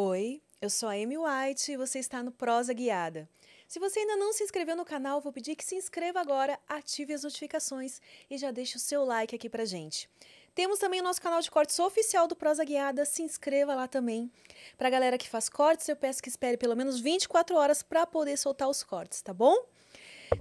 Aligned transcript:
Oi, 0.00 0.40
eu 0.62 0.70
sou 0.70 0.88
a 0.88 0.92
Amy 0.92 1.18
White 1.18 1.72
e 1.72 1.76
você 1.76 1.98
está 1.98 2.22
no 2.22 2.30
Prosa 2.30 2.72
Guiada. 2.72 3.28
Se 3.66 3.80
você 3.80 3.98
ainda 3.98 4.16
não 4.16 4.32
se 4.32 4.44
inscreveu 4.44 4.76
no 4.76 4.84
canal, 4.84 5.20
vou 5.20 5.32
pedir 5.32 5.56
que 5.56 5.64
se 5.64 5.74
inscreva 5.74 6.20
agora, 6.20 6.56
ative 6.68 7.14
as 7.14 7.24
notificações 7.24 8.00
e 8.30 8.38
já 8.38 8.52
deixe 8.52 8.76
o 8.76 8.78
seu 8.78 9.04
like 9.04 9.34
aqui 9.34 9.50
pra 9.50 9.64
gente. 9.64 10.08
Temos 10.54 10.78
também 10.78 11.00
o 11.00 11.02
nosso 11.02 11.20
canal 11.20 11.40
de 11.40 11.50
cortes 11.50 11.76
oficial 11.80 12.28
do 12.28 12.36
Prosa 12.36 12.64
Guiada, 12.64 13.04
se 13.04 13.24
inscreva 13.24 13.74
lá 13.74 13.88
também. 13.88 14.30
Pra 14.76 14.88
galera 14.88 15.18
que 15.18 15.28
faz 15.28 15.48
cortes, 15.48 15.88
eu 15.88 15.96
peço 15.96 16.22
que 16.22 16.28
espere 16.28 16.56
pelo 16.56 16.76
menos 16.76 17.00
24 17.00 17.56
horas 17.56 17.82
para 17.82 18.06
poder 18.06 18.36
soltar 18.36 18.68
os 18.68 18.84
cortes, 18.84 19.20
tá 19.20 19.34
bom? 19.34 19.56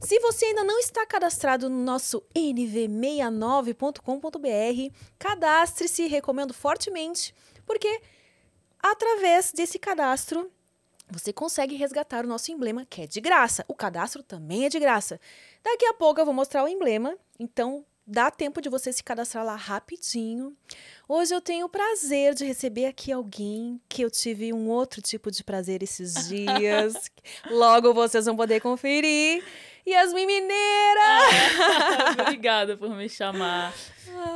Se 0.02 0.20
você 0.20 0.46
ainda 0.46 0.64
não 0.64 0.78
está 0.78 1.04
cadastrado 1.04 1.68
no 1.68 1.84
nosso 1.84 2.24
nv69.com.br, 2.36 4.95
cadastre-se, 5.17 6.05
recomendo 6.05 6.53
fortemente, 6.53 7.34
porque 7.66 7.99
através 8.81 9.52
desse 9.52 9.77
cadastro 9.80 10.52
você 11.09 11.31
consegue 11.31 11.76
resgatar 11.76 12.26
o 12.26 12.27
nosso 12.27 12.52
emblema, 12.52 12.86
que 12.86 13.03
é 13.03 13.08
de 13.08 13.22
graça. 13.22 13.63
O 13.67 13.73
cadastro 13.73 14.22
também 14.22 14.66
é 14.66 14.70
de 14.70 14.77
graça. 14.80 15.20
Daqui 15.63 15.86
a 15.86 15.94
pouco 15.94 16.20
eu 16.20 16.26
vou 16.26 16.34
mostrar 16.34 16.63
o 16.63 16.67
emblema, 16.67 17.16
então 17.40 17.86
dá 18.05 18.30
tempo 18.30 18.62
de 18.62 18.70
você 18.70 18.91
se 18.91 19.03
cadastrar 19.03 19.45
lá 19.45 19.55
rapidinho. 19.55 20.55
Hoje 21.08 21.34
eu 21.34 21.41
tenho 21.41 21.66
o 21.66 21.70
prazer 21.70 22.34
de 22.34 22.45
receber 22.45 22.86
aqui 22.88 23.12
alguém 23.12 23.80
que 23.88 24.02
eu 24.02 24.12
tive 24.12 24.52
um 24.52 24.70
outro 24.70 25.02
tipo 25.02 25.31
de 25.31 25.44
prazer 25.44 25.81
esses 25.81 26.14
dias. 26.28 27.09
Logo 27.50 27.94
vocês 27.94 28.25
vão 28.25 28.36
poder 28.36 28.59
conferir. 28.59 29.44
Yasmin 29.88 30.25
Mineira! 30.25 31.02
Ah, 31.02 32.16
obrigada 32.23 32.75
por 32.75 32.89
me 32.89 33.08
chamar. 33.08 33.73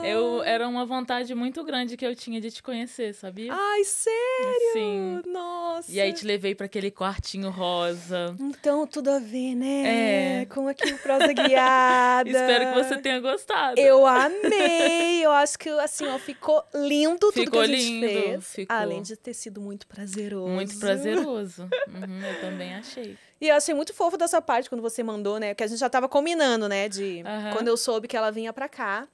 Eu, 0.03 0.41
era 0.43 0.67
uma 0.67 0.85
vontade 0.85 1.33
muito 1.35 1.63
grande 1.63 1.95
que 1.95 2.05
eu 2.05 2.15
tinha 2.15 2.41
de 2.41 2.49
te 2.51 2.63
conhecer, 2.63 3.13
sabia? 3.13 3.53
Ai, 3.53 3.83
sério? 3.83 4.73
Sim. 4.73 5.21
Nossa. 5.27 5.91
E 5.91 5.99
aí 6.01 6.11
te 6.13 6.25
levei 6.25 6.55
para 6.55 6.65
aquele 6.65 6.89
quartinho 6.91 7.49
rosa. 7.49 8.35
Então, 8.39 8.87
tudo 8.87 9.09
a 9.11 9.19
ver, 9.19 9.55
né? 9.55 10.41
É. 10.41 10.45
Com 10.45 10.67
aqui 10.67 10.91
o 10.91 10.97
prosa 10.97 11.31
guiada. 11.31 12.27
Espero 12.29 12.73
que 12.73 12.83
você 12.83 12.97
tenha 12.97 13.19
gostado. 13.19 13.79
Eu 13.79 14.05
amei. 14.07 15.23
Eu 15.25 15.31
acho 15.31 15.57
que, 15.57 15.69
assim, 15.69 16.07
ó, 16.07 16.17
ficou 16.17 16.63
lindo 16.73 17.19
tudo 17.19 17.33
ficou 17.33 17.51
que 17.51 17.59
a 17.59 17.67
gente 17.67 17.83
lindo, 17.83 18.07
fez. 18.07 18.53
Ficou. 18.53 18.75
Além 18.75 19.01
de 19.01 19.15
ter 19.15 19.33
sido 19.33 19.61
muito 19.61 19.85
prazeroso. 19.87 20.47
Muito 20.49 20.77
prazeroso. 20.79 21.63
Uhum, 21.87 22.25
eu 22.25 22.41
também 22.41 22.73
achei. 22.75 23.17
E 23.39 23.47
eu 23.47 23.55
achei 23.55 23.73
muito 23.73 23.93
fofo 23.93 24.17
dessa 24.17 24.41
parte 24.41 24.69
quando 24.69 24.81
você 24.81 25.01
mandou, 25.03 25.39
né? 25.39 25.53
Que 25.55 25.63
a 25.63 25.67
gente 25.67 25.79
já 25.79 25.89
tava 25.89 26.07
combinando, 26.09 26.67
né? 26.67 26.87
De 26.89 27.23
Uhum. 27.25 27.53
quando 27.53 27.67
eu 27.67 27.77
soube 27.77 28.07
que 28.07 28.15
ela 28.17 28.31
vinha 28.31 28.51
pra 28.53 28.67
cá. 28.69 29.07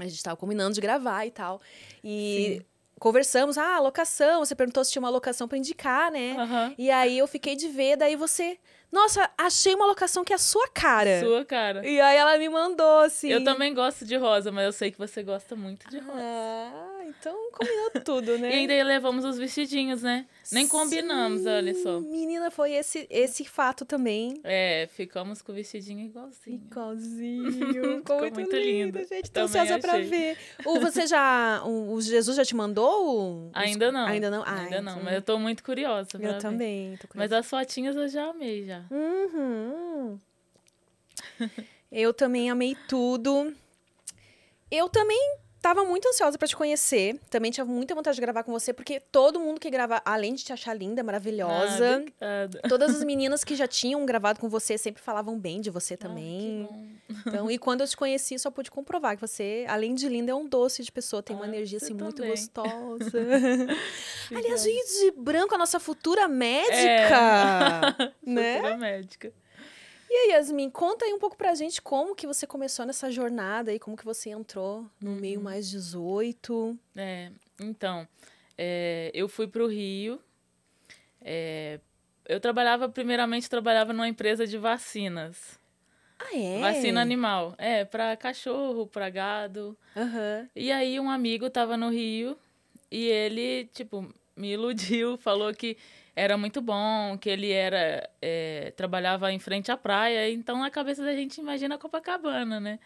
A 0.00 0.04
gente 0.06 0.22
tava 0.22 0.36
combinando 0.36 0.74
de 0.74 0.80
gravar 0.80 1.26
e 1.26 1.30
tal. 1.30 1.60
E 2.04 2.58
Sim. 2.58 2.66
conversamos, 2.98 3.56
ah, 3.56 3.78
locação. 3.80 4.44
Você 4.44 4.54
perguntou 4.54 4.84
se 4.84 4.92
tinha 4.92 5.00
uma 5.00 5.10
locação 5.10 5.48
pra 5.48 5.56
indicar, 5.58 6.10
né? 6.10 6.36
Aham. 6.38 6.74
E 6.76 6.90
aí 6.90 7.18
eu 7.18 7.26
fiquei 7.26 7.56
de 7.56 7.68
ver, 7.68 7.96
daí 7.96 8.16
você. 8.16 8.58
Nossa, 8.92 9.28
achei 9.36 9.74
uma 9.74 9.86
locação 9.86 10.24
que 10.24 10.32
é 10.32 10.36
a 10.36 10.38
sua 10.38 10.68
cara. 10.68 11.20
Sua 11.20 11.44
cara. 11.44 11.86
E 11.86 12.00
aí 12.00 12.16
ela 12.16 12.38
me 12.38 12.48
mandou, 12.48 12.98
assim. 13.00 13.28
Eu 13.28 13.42
também 13.42 13.74
gosto 13.74 14.04
de 14.04 14.16
rosa, 14.16 14.52
mas 14.52 14.64
eu 14.64 14.72
sei 14.72 14.90
que 14.90 14.98
você 14.98 15.22
gosta 15.22 15.56
muito 15.56 15.88
de 15.90 15.98
rosa. 15.98 16.20
Ah, 16.20 16.85
então 17.08 17.50
combinou 17.52 17.90
tudo, 18.04 18.38
né? 18.38 18.50
E 18.54 18.58
ainda 18.60 18.84
levamos 18.84 19.24
os 19.24 19.38
vestidinhos, 19.38 20.02
né? 20.02 20.26
Nem 20.52 20.66
combinamos, 20.68 21.42
Sim, 21.42 21.48
olha 21.48 21.74
só. 21.74 22.00
Menina, 22.00 22.50
foi 22.50 22.72
esse, 22.72 23.06
esse 23.10 23.44
fato 23.44 23.84
também. 23.84 24.40
É, 24.44 24.88
ficamos 24.92 25.42
com 25.42 25.52
o 25.52 25.54
vestidinho 25.54 26.04
igualzinho. 26.06 26.56
Igualzinho. 26.70 27.96
Ficou, 27.98 28.18
muito, 28.20 28.34
muito 28.34 28.56
lindo, 28.56 28.98
lindo. 28.98 29.08
gente. 29.08 29.30
Tô 29.30 29.40
ansiosa 29.40 29.78
pra 29.78 29.98
ver. 29.98 30.36
O, 30.64 30.78
você 30.80 31.06
já. 31.06 31.62
O, 31.64 31.92
o 31.94 32.00
Jesus 32.00 32.36
já 32.36 32.44
te 32.44 32.54
mandou? 32.54 33.46
os- 33.46 33.50
Ainda 33.54 33.90
não. 33.90 34.06
Ainda 34.06 34.30
não? 34.30 34.42
Ah, 34.46 34.60
Ainda 34.62 34.80
não, 34.80 34.92
então- 34.92 35.04
mas 35.04 35.14
eu 35.14 35.22
tô 35.22 35.38
muito 35.38 35.64
curiosa. 35.64 36.08
Eu 36.14 36.20
ver. 36.20 36.38
também. 36.38 36.96
Tô 36.96 37.08
Mas 37.14 37.28
curiosa. 37.28 37.38
as 37.38 37.46
fotinhas 37.46 37.96
eu 37.96 38.08
já 38.08 38.26
amei 38.30 38.64
já. 38.66 38.84
Uhum. 38.90 40.18
eu 41.90 42.12
também 42.14 42.50
amei 42.50 42.76
tudo. 42.88 43.52
Eu 44.70 44.88
também 44.88 45.36
tava 45.66 45.84
muito 45.84 46.06
ansiosa 46.08 46.38
pra 46.38 46.46
te 46.46 46.54
conhecer. 46.54 47.18
Também 47.28 47.50
tinha 47.50 47.64
muita 47.64 47.92
vontade 47.92 48.14
de 48.14 48.20
gravar 48.20 48.44
com 48.44 48.52
você, 48.52 48.72
porque 48.72 49.00
todo 49.00 49.40
mundo 49.40 49.58
que 49.58 49.68
grava, 49.68 50.00
além 50.04 50.32
de 50.34 50.44
te 50.44 50.52
achar 50.52 50.72
linda, 50.74 51.02
maravilhosa, 51.02 52.04
Ah, 52.20 52.48
todas 52.68 52.94
as 52.94 53.02
meninas 53.04 53.42
que 53.42 53.56
já 53.56 53.66
tinham 53.66 54.06
gravado 54.06 54.38
com 54.38 54.48
você 54.48 54.78
sempre 54.78 55.02
falavam 55.02 55.36
bem 55.36 55.60
de 55.60 55.68
você 55.68 55.94
Ah, 55.94 55.98
também. 55.98 56.68
bom. 56.70 56.86
Então, 57.26 57.50
e 57.50 57.58
quando 57.58 57.80
eu 57.80 57.88
te 57.88 57.96
conheci, 57.96 58.38
só 58.38 58.48
pude 58.48 58.70
comprovar 58.70 59.16
que 59.16 59.20
você, 59.26 59.64
além 59.68 59.94
de 59.96 60.08
linda, 60.08 60.30
é 60.30 60.34
um 60.36 60.46
doce 60.46 60.84
de 60.84 60.92
pessoa, 60.92 61.20
tem 61.20 61.34
uma 61.34 61.44
Ah, 61.46 61.48
energia 61.48 61.80
você 61.80 61.86
assim 61.86 61.94
muito 61.94 62.16
também. 62.16 62.30
gostosa. 62.30 63.18
Aliás, 64.36 64.62
gente 64.62 65.00
de 65.00 65.10
branco, 65.20 65.52
a 65.54 65.58
nossa 65.58 65.80
futura 65.80 66.28
médica, 66.28 67.96
né? 68.24 68.54
Futura 68.56 68.76
médica. 68.76 69.32
E 70.08 70.14
aí, 70.14 70.30
Yasmin, 70.32 70.70
conta 70.70 71.04
aí 71.04 71.12
um 71.12 71.18
pouco 71.18 71.36
pra 71.36 71.54
gente 71.54 71.82
como 71.82 72.14
que 72.14 72.26
você 72.26 72.46
começou 72.46 72.86
nessa 72.86 73.10
jornada 73.10 73.72
e 73.74 73.78
como 73.78 73.96
que 73.96 74.04
você 74.04 74.30
entrou 74.30 74.86
no 75.00 75.10
Uhum. 75.12 75.16
meio 75.20 75.40
mais 75.40 75.68
18. 75.68 76.78
É, 76.96 77.30
então, 77.60 78.06
é, 78.56 79.10
eu 79.12 79.28
fui 79.28 79.46
para 79.48 79.62
o 79.64 79.66
Rio. 79.66 80.20
é, 81.20 81.80
eu 82.28 82.40
trabalhava, 82.40 82.88
primeiramente, 82.88 83.48
trabalhava 83.50 83.92
numa 83.92 84.08
empresa 84.08 84.46
de 84.46 84.58
vacinas. 84.58 85.58
Ah, 86.18 86.36
é? 86.36 86.60
Vacina 86.60 87.00
animal. 87.00 87.54
É, 87.58 87.84
para 87.84 88.16
cachorro, 88.16 88.86
para 88.86 89.08
gado. 89.10 89.76
Aham. 89.96 90.48
E 90.54 90.72
aí 90.72 90.98
um 90.98 91.10
amigo 91.10 91.48
tava 91.50 91.76
no 91.76 91.88
Rio 91.90 92.36
e 92.90 93.06
ele, 93.06 93.66
tipo, 93.74 94.08
me 94.36 94.52
iludiu, 94.52 95.16
falou 95.18 95.52
que 95.54 95.76
era 96.16 96.36
muito 96.38 96.60
bom, 96.62 97.16
que 97.20 97.28
ele 97.28 97.52
era 97.52 98.08
é, 98.22 98.72
trabalhava 98.76 99.30
em 99.30 99.38
frente 99.38 99.70
à 99.70 99.76
praia, 99.76 100.30
então 100.30 100.58
na 100.58 100.70
cabeça 100.70 101.04
da 101.04 101.14
gente 101.14 101.38
imagina 101.38 101.76
Copacabana, 101.78 102.58
né? 102.58 102.78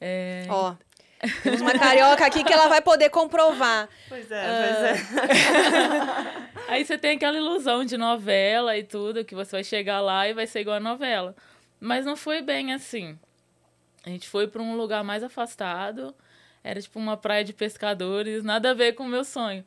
É, 0.00 0.44
Ó, 0.50 0.74
temos 1.42 1.60
uma 1.62 1.72
carioca 1.78 2.26
aqui 2.26 2.44
que 2.44 2.52
ela 2.52 2.68
vai 2.68 2.82
poder 2.82 3.08
comprovar. 3.08 3.88
Pois 4.08 4.30
é, 4.30 4.44
Ah. 4.44 4.94
pois 5.16 5.30
é. 5.30 6.52
Aí 6.68 6.84
você 6.84 6.96
tem 6.98 7.16
aquela 7.16 7.36
ilusão 7.36 7.84
de 7.84 7.96
novela 7.96 8.76
e 8.76 8.82
tudo, 8.84 9.24
que 9.24 9.34
você 9.34 9.52
vai 9.56 9.64
chegar 9.64 10.00
lá 10.00 10.28
e 10.28 10.34
vai 10.34 10.46
ser 10.46 10.60
igual 10.60 10.76
a 10.76 10.80
novela. 10.80 11.34
Mas 11.80 12.04
não 12.04 12.16
foi 12.16 12.42
bem 12.42 12.72
assim. 12.72 13.18
A 14.04 14.10
gente 14.10 14.28
foi 14.28 14.46
para 14.48 14.60
um 14.62 14.76
lugar 14.76 15.02
mais 15.04 15.22
afastado, 15.22 16.14
era 16.62 16.80
tipo 16.80 16.98
uma 16.98 17.16
praia 17.16 17.44
de 17.44 17.52
pescadores, 17.52 18.42
nada 18.42 18.70
a 18.70 18.74
ver 18.74 18.92
com 18.94 19.04
o 19.04 19.08
meu 19.08 19.24
sonho. 19.24 19.64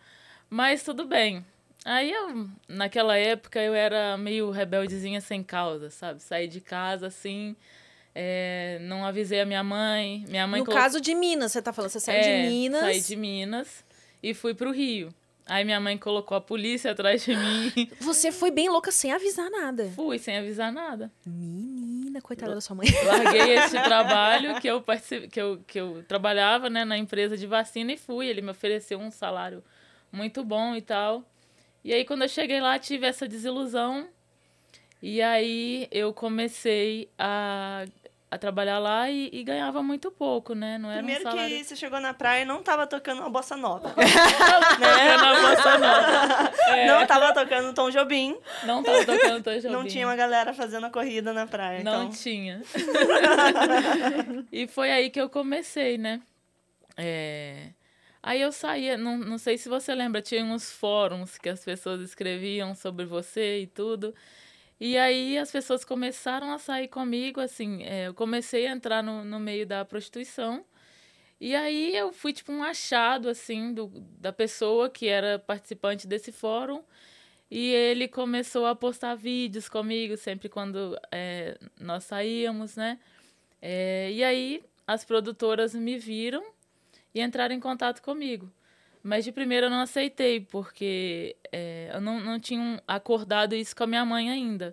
Mas 0.49 0.83
tudo 0.83 1.05
bem. 1.05 1.45
Aí 1.85 2.11
eu, 2.11 2.49
naquela 2.67 3.15
época, 3.15 3.61
eu 3.61 3.75
era 3.75 4.17
meio 4.17 4.49
rebeldezinha 4.49 5.21
sem 5.21 5.43
causa, 5.43 5.91
sabe? 5.91 6.21
Saí 6.23 6.47
de 6.47 6.59
casa 6.59 7.05
assim, 7.07 7.55
é, 8.15 8.79
não 8.81 9.05
avisei 9.05 9.39
a 9.39 9.45
minha 9.45 9.63
mãe. 9.63 10.25
Minha 10.27 10.47
mãe 10.47 10.61
No 10.61 10.65
colocou- 10.65 10.81
caso 10.83 10.99
de 10.99 11.13
Minas, 11.13 11.51
você 11.51 11.61
tá 11.61 11.71
falando, 11.71 11.91
você 11.91 11.99
saiu 11.99 12.17
é, 12.19 12.41
de 12.41 12.47
Minas. 12.49 12.79
Saí 12.81 13.01
de 13.01 13.15
Minas 13.15 13.85
e 14.23 14.33
fui 14.33 14.55
pro 14.55 14.71
Rio. 14.71 15.13
Aí 15.47 15.63
minha 15.63 15.79
mãe 15.79 15.95
colocou 15.95 16.35
a 16.35 16.41
polícia 16.41 16.89
atrás 16.89 17.23
de 17.23 17.35
mim. 17.35 17.71
Você 18.01 18.31
foi 18.31 18.49
bem 18.49 18.67
louca 18.67 18.91
sem 18.91 19.11
avisar 19.13 19.47
nada. 19.51 19.91
Fui 19.95 20.17
sem 20.17 20.39
avisar 20.39 20.71
nada. 20.71 21.11
Menina, 21.23 22.19
coitada 22.19 22.55
da 22.55 22.61
sua 22.61 22.75
mãe. 22.75 22.87
Larguei 23.05 23.53
esse 23.59 23.79
trabalho 23.83 24.59
que 24.59 24.67
eu, 24.67 24.81
que 25.29 25.39
eu, 25.39 25.63
que 25.67 25.79
eu 25.79 26.03
trabalhava 26.07 26.67
né, 26.67 26.83
na 26.83 26.97
empresa 26.97 27.37
de 27.37 27.45
vacina 27.45 27.91
e 27.91 27.97
fui. 27.97 28.25
Ele 28.25 28.41
me 28.41 28.49
ofereceu 28.49 28.97
um 28.97 29.11
salário 29.11 29.63
muito 30.11 30.43
bom 30.43 30.75
e 30.75 30.81
tal. 30.81 31.23
E 31.85 31.93
aí, 31.93 32.03
quando 32.03 32.23
eu 32.23 32.27
cheguei 32.27 32.59
lá, 32.59 32.79
tive 32.79 33.05
essa 33.05 33.27
desilusão. 33.27 34.07
E 34.99 35.21
aí, 35.21 35.87
eu 35.91 36.11
comecei 36.11 37.07
a, 37.15 37.85
a 38.31 38.39
trabalhar 38.39 38.79
lá 38.79 39.07
e, 39.07 39.29
e 39.31 39.43
ganhava 39.43 39.83
muito 39.83 40.09
pouco, 40.09 40.55
né? 40.55 40.79
Não 40.79 40.89
era 40.89 41.03
Primeiro 41.03 41.21
um 41.21 41.31
salário... 41.31 41.55
que 41.55 41.63
você 41.63 41.75
chegou 41.75 41.99
na 41.99 42.11
praia 42.11 42.41
e 42.41 42.45
não 42.45 42.63
tava 42.63 42.87
tocando 42.87 43.19
uma 43.19 43.29
bossa 43.29 43.55
nova. 43.55 43.93
Era 44.81 45.17
na 45.17 45.41
Bossa 45.41 45.77
Nova. 45.77 46.51
É. 46.75 46.87
Não 46.87 47.05
tava 47.05 47.31
tocando 47.35 47.71
Tom 47.75 47.91
Jobim. 47.91 48.35
Não 48.63 48.81
tava 48.81 49.05
tocando 49.05 49.43
Tom 49.43 49.53
Jobim. 49.53 49.69
Não 49.69 49.85
tinha 49.85 50.07
uma 50.07 50.15
galera 50.15 50.55
fazendo 50.55 50.87
a 50.87 50.89
corrida 50.89 51.33
na 51.33 51.45
praia. 51.45 51.83
Não 51.83 52.05
então... 52.05 52.09
tinha. 52.09 52.63
e 54.51 54.65
foi 54.65 54.91
aí 54.91 55.11
que 55.11 55.21
eu 55.21 55.29
comecei, 55.29 55.99
né? 55.99 56.19
É, 56.97 57.67
Aí 58.25 58.41
eu 58.41 58.51
saía, 58.51 58.97
não, 58.97 59.19
não 59.19 59.37
sei 59.37 59.55
se 59.55 59.69
você 59.69 59.93
lembra, 59.93 60.19
tinha 60.19 60.43
uns 60.43 60.71
fóruns 60.71 61.37
que 61.37 61.47
as 61.47 61.63
pessoas 61.63 62.01
escreviam 62.01 62.73
sobre 62.73 63.05
você 63.05 63.61
e 63.61 63.67
tudo. 63.67 64.15
E 64.79 64.97
aí 64.97 65.37
as 65.37 65.51
pessoas 65.51 65.85
começaram 65.85 66.51
a 66.51 66.57
sair 66.57 66.87
comigo, 66.87 67.39
assim, 67.39 67.83
é, 67.83 68.07
eu 68.07 68.15
comecei 68.15 68.65
a 68.65 68.71
entrar 68.71 69.03
no, 69.03 69.23
no 69.23 69.39
meio 69.39 69.67
da 69.67 69.85
prostituição. 69.85 70.65
E 71.39 71.55
aí 71.55 71.95
eu 71.95 72.11
fui 72.11 72.33
tipo 72.33 72.51
um 72.51 72.63
achado, 72.63 73.29
assim, 73.29 73.71
do, 73.75 73.89
da 74.19 74.33
pessoa 74.33 74.89
que 74.89 75.07
era 75.07 75.37
participante 75.37 76.07
desse 76.07 76.31
fórum. 76.31 76.83
E 77.51 77.73
ele 77.73 78.07
começou 78.07 78.65
a 78.65 78.75
postar 78.75 79.13
vídeos 79.13 79.69
comigo 79.69 80.17
sempre 80.17 80.49
quando 80.49 80.99
é, 81.11 81.59
nós 81.79 82.05
saíamos, 82.05 82.75
né? 82.75 82.99
É, 83.61 84.11
e 84.11 84.23
aí 84.23 84.63
as 84.87 85.05
produtoras 85.05 85.75
me 85.75 85.97
viram 85.99 86.54
e 87.15 87.21
entraram 87.21 87.55
em 87.55 87.59
contato 87.61 88.01
comigo. 88.01 88.51
Mas 89.01 89.23
de 89.23 89.31
primeira 89.31 89.67
eu 89.67 89.69
não 89.69 89.79
aceitei, 89.79 90.41
porque 90.41 91.35
é, 91.51 91.91
eu 91.93 92.01
não, 92.01 92.19
não 92.19 92.39
tinha 92.39 92.81
acordado 92.85 93.55
isso 93.55 93.75
com 93.75 93.85
a 93.85 93.87
minha 93.87 94.05
mãe 94.05 94.29
ainda. 94.29 94.71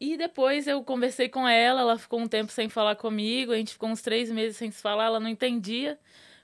E 0.00 0.16
depois 0.16 0.66
eu 0.66 0.82
conversei 0.82 1.28
com 1.28 1.46
ela, 1.46 1.82
ela 1.82 1.98
ficou 1.98 2.20
um 2.20 2.28
tempo 2.28 2.50
sem 2.50 2.68
falar 2.68 2.96
comigo, 2.96 3.52
a 3.52 3.56
gente 3.56 3.72
ficou 3.72 3.88
uns 3.88 4.02
três 4.02 4.30
meses 4.30 4.56
sem 4.56 4.70
se 4.70 4.80
falar, 4.80 5.06
ela 5.06 5.20
não 5.20 5.28
entendia, 5.28 5.98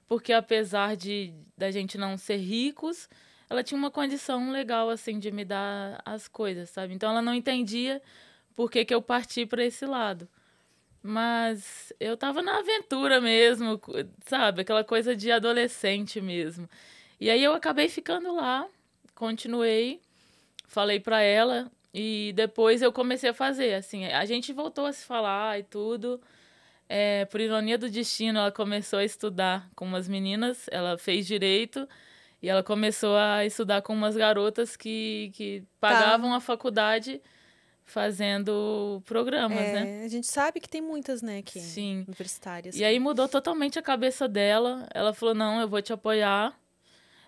porque 0.08 0.32
apesar 0.32 0.96
de 0.96 1.32
da 1.56 1.70
gente 1.70 1.96
não 1.96 2.16
ser 2.18 2.36
ricos, 2.36 3.08
ela 3.48 3.62
tinha 3.62 3.78
uma 3.78 3.90
condição 3.90 4.50
legal, 4.50 4.90
assim, 4.90 5.18
de 5.18 5.30
me 5.30 5.44
dar 5.44 6.02
as 6.04 6.26
coisas, 6.28 6.70
sabe? 6.70 6.94
Então 6.94 7.10
ela 7.10 7.22
não 7.22 7.34
entendia 7.34 8.02
por 8.54 8.70
que, 8.70 8.84
que 8.84 8.94
eu 8.94 9.02
parti 9.02 9.46
para 9.46 9.64
esse 9.64 9.86
lado. 9.86 10.28
Mas 11.02 11.92
eu 11.98 12.16
tava 12.16 12.42
na 12.42 12.58
aventura 12.58 13.20
mesmo, 13.20 13.80
sabe? 14.24 14.62
Aquela 14.62 14.84
coisa 14.84 15.16
de 15.16 15.32
adolescente 15.32 16.20
mesmo. 16.20 16.68
E 17.20 17.28
aí 17.28 17.42
eu 17.42 17.52
acabei 17.54 17.88
ficando 17.88 18.34
lá, 18.34 18.66
continuei, 19.14 20.00
falei 20.68 21.00
para 21.00 21.20
ela 21.20 21.70
e 21.92 22.32
depois 22.34 22.82
eu 22.82 22.92
comecei 22.92 23.30
a 23.30 23.34
fazer, 23.34 23.74
assim, 23.74 24.06
a 24.06 24.24
gente 24.24 24.52
voltou 24.52 24.86
a 24.86 24.92
se 24.92 25.04
falar 25.04 25.58
e 25.58 25.62
tudo. 25.64 26.20
É, 26.88 27.24
por 27.26 27.40
ironia 27.40 27.78
do 27.78 27.88
destino, 27.88 28.38
ela 28.38 28.52
começou 28.52 28.98
a 28.98 29.04
estudar 29.04 29.68
com 29.74 29.84
umas 29.84 30.08
meninas, 30.08 30.66
ela 30.70 30.98
fez 30.98 31.26
direito 31.26 31.88
e 32.42 32.48
ela 32.48 32.62
começou 32.62 33.16
a 33.16 33.46
estudar 33.46 33.82
com 33.82 33.92
umas 33.92 34.16
garotas 34.16 34.76
que, 34.76 35.30
que 35.34 35.64
pagavam 35.80 36.30
tá. 36.30 36.36
a 36.36 36.40
faculdade 36.40 37.20
fazendo 37.84 39.02
programas, 39.04 39.58
é, 39.58 39.72
né? 39.72 40.04
A 40.04 40.08
gente 40.08 40.26
sabe 40.26 40.60
que 40.60 40.68
tem 40.68 40.80
muitas, 40.80 41.22
né, 41.22 41.38
aqui, 41.38 41.60
Sim. 41.60 42.04
universitárias. 42.06 42.76
E 42.76 42.84
aí 42.84 42.98
mudou 42.98 43.28
totalmente 43.28 43.78
a 43.78 43.82
cabeça 43.82 44.28
dela. 44.28 44.88
Ela 44.94 45.12
falou: 45.12 45.34
não, 45.34 45.60
eu 45.60 45.68
vou 45.68 45.82
te 45.82 45.92
apoiar. 45.92 46.58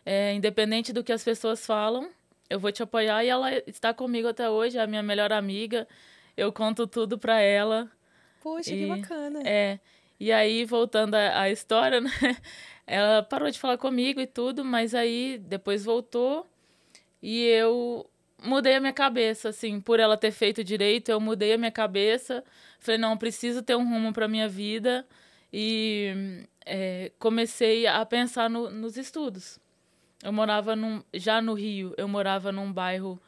É, 0.06 0.35
independente 0.35 0.93
do 0.93 1.03
que 1.03 1.12
as 1.12 1.25
pessoas 1.25 1.65
falam, 1.65 2.11
eu 2.51 2.61
vou 2.61 2.71
te 2.71 2.83
apoiar. 2.83 3.25
E 3.25 3.29
ela 3.29 3.51
está 3.67 3.95
comigo 3.95 4.29
até 4.29 4.49
hoje, 4.49 4.79
é 4.79 4.83
a 4.83 4.87
minha 4.87 5.03
melhor 5.03 5.33
amiga. 5.33 5.89
Eu 6.37 6.53
conto 6.53 6.87
tudo 6.87 7.19
para 7.19 7.41
ela. 7.41 7.91
Poxa, 8.43 8.75
e, 8.75 8.81
que 8.81 8.87
bacana. 8.87 9.43
É. 9.45 9.79
E 10.21 10.31
aí, 10.31 10.65
voltando 10.65 11.15
à, 11.15 11.41
à 11.43 11.51
história, 11.51 12.01
né? 12.03 12.11
Ela 12.87 13.23
parou 13.23 13.51
de 13.51 13.59
falar 13.59 13.79
comigo 13.79 14.21
e 14.21 14.27
tudo, 14.27 14.65
mas 14.65 14.95
aí 14.95 15.39
depois 15.39 15.85
voltou 15.85 16.47
e 17.23 17.43
eu 17.47 18.06
mudei 18.44 18.76
a 18.76 18.81
minha 18.81 18.93
cabeça, 18.93 19.49
assim, 19.49 19.81
por 19.81 19.99
ela 19.99 20.17
ter 20.17 20.31
feito 20.31 20.62
direito, 20.62 21.11
eu 21.11 21.20
mudei 21.20 21.55
a 21.55 21.58
minha 21.58 21.70
cabeça. 21.70 22.44
Falei, 22.79 22.99
não, 22.99 23.17
preciso 23.17 23.62
ter 23.62 23.75
um 23.75 23.88
rumo 23.88 24.12
para 24.12 24.29
minha 24.29 24.49
vida 24.49 25.06
e 25.52 26.46
é, 26.67 27.11
comecei 27.19 27.87
a 27.87 28.05
pensar 28.05 28.50
no, 28.50 28.70
nos 28.70 28.96
estudos. 28.96 29.58
Eu 30.23 30.32
morava 30.32 30.76
num, 30.76 31.02
já 31.12 31.41
no 31.41 31.55
Rio, 31.55 31.94
eu 31.96 32.06
morava 32.06 32.52
num 32.52 32.73
bairro 32.73 33.20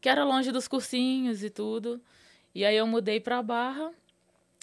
que 0.00 0.08
era 0.08 0.24
longe 0.24 0.52
dos 0.52 0.68
cursinhos 0.68 1.42
e 1.42 1.50
tudo. 1.50 2.00
E 2.54 2.64
aí 2.64 2.76
eu 2.76 2.86
mudei 2.86 3.18
para 3.20 3.42
Barra 3.42 3.92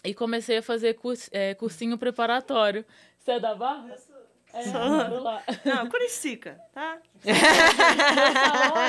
e 0.04 0.13
comecei 0.13 0.58
a 0.58 0.63
fazer 0.63 0.98
é, 1.31 1.54
cursinho 1.56 1.98
preparatório. 1.98 2.86
Você 3.18 3.31
é 3.31 3.40
da 3.40 3.56
Barra? 3.56 3.96
É, 4.53 5.18
lá. 5.19 5.44
Não, 5.63 5.89
Curicica, 5.89 6.59
tá? 6.74 6.98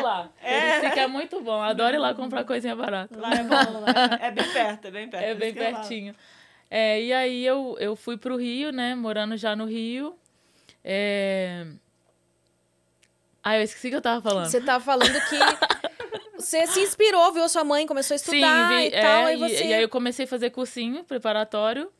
Lá. 0.02 0.28
É. 0.42 0.80
Curicica 0.80 1.00
é 1.02 1.06
muito 1.06 1.40
bom. 1.40 1.62
Adoro 1.62 1.94
ir 1.94 1.98
lá 1.98 2.14
comprar 2.14 2.44
coisinha 2.44 2.74
barata. 2.74 3.18
Lá 3.18 3.32
é 3.32 3.42
bom, 3.42 3.80
lá 3.80 4.18
é, 4.20 4.26
é 4.26 4.30
bem 4.30 4.52
perto, 4.52 4.88
é 4.88 4.90
bem 4.90 5.08
perto. 5.08 5.24
É 5.24 5.34
bem 5.34 5.54
pertinho. 5.54 6.14
É, 6.70 7.00
e 7.02 7.12
aí 7.12 7.44
eu, 7.44 7.76
eu 7.78 7.94
fui 7.94 8.16
pro 8.16 8.36
Rio, 8.36 8.72
né? 8.72 8.94
Morando 8.94 9.36
já 9.36 9.54
no 9.54 9.66
Rio. 9.66 10.16
É... 10.84 11.66
Ah, 13.42 13.56
eu 13.56 13.62
esqueci 13.62 13.88
o 13.88 13.90
que 13.90 13.96
eu 13.96 14.02
tava 14.02 14.22
falando. 14.22 14.46
Você 14.46 14.60
tava 14.60 14.82
falando 14.82 15.12
que 15.28 15.38
você 16.36 16.66
se 16.66 16.80
inspirou, 16.80 17.32
viu 17.32 17.44
a 17.44 17.48
sua 17.48 17.62
mãe, 17.62 17.86
começou 17.86 18.14
a 18.14 18.16
estudar 18.16 18.68
Sim, 18.68 18.76
vi, 18.76 18.86
e 18.86 18.90
tal. 18.90 19.28
É, 19.28 19.34
e, 19.34 19.36
você... 19.36 19.64
e 19.64 19.74
aí 19.74 19.82
eu 19.82 19.88
comecei 19.88 20.24
a 20.24 20.28
fazer 20.28 20.50
cursinho 20.50 21.04
preparatório. 21.04 21.92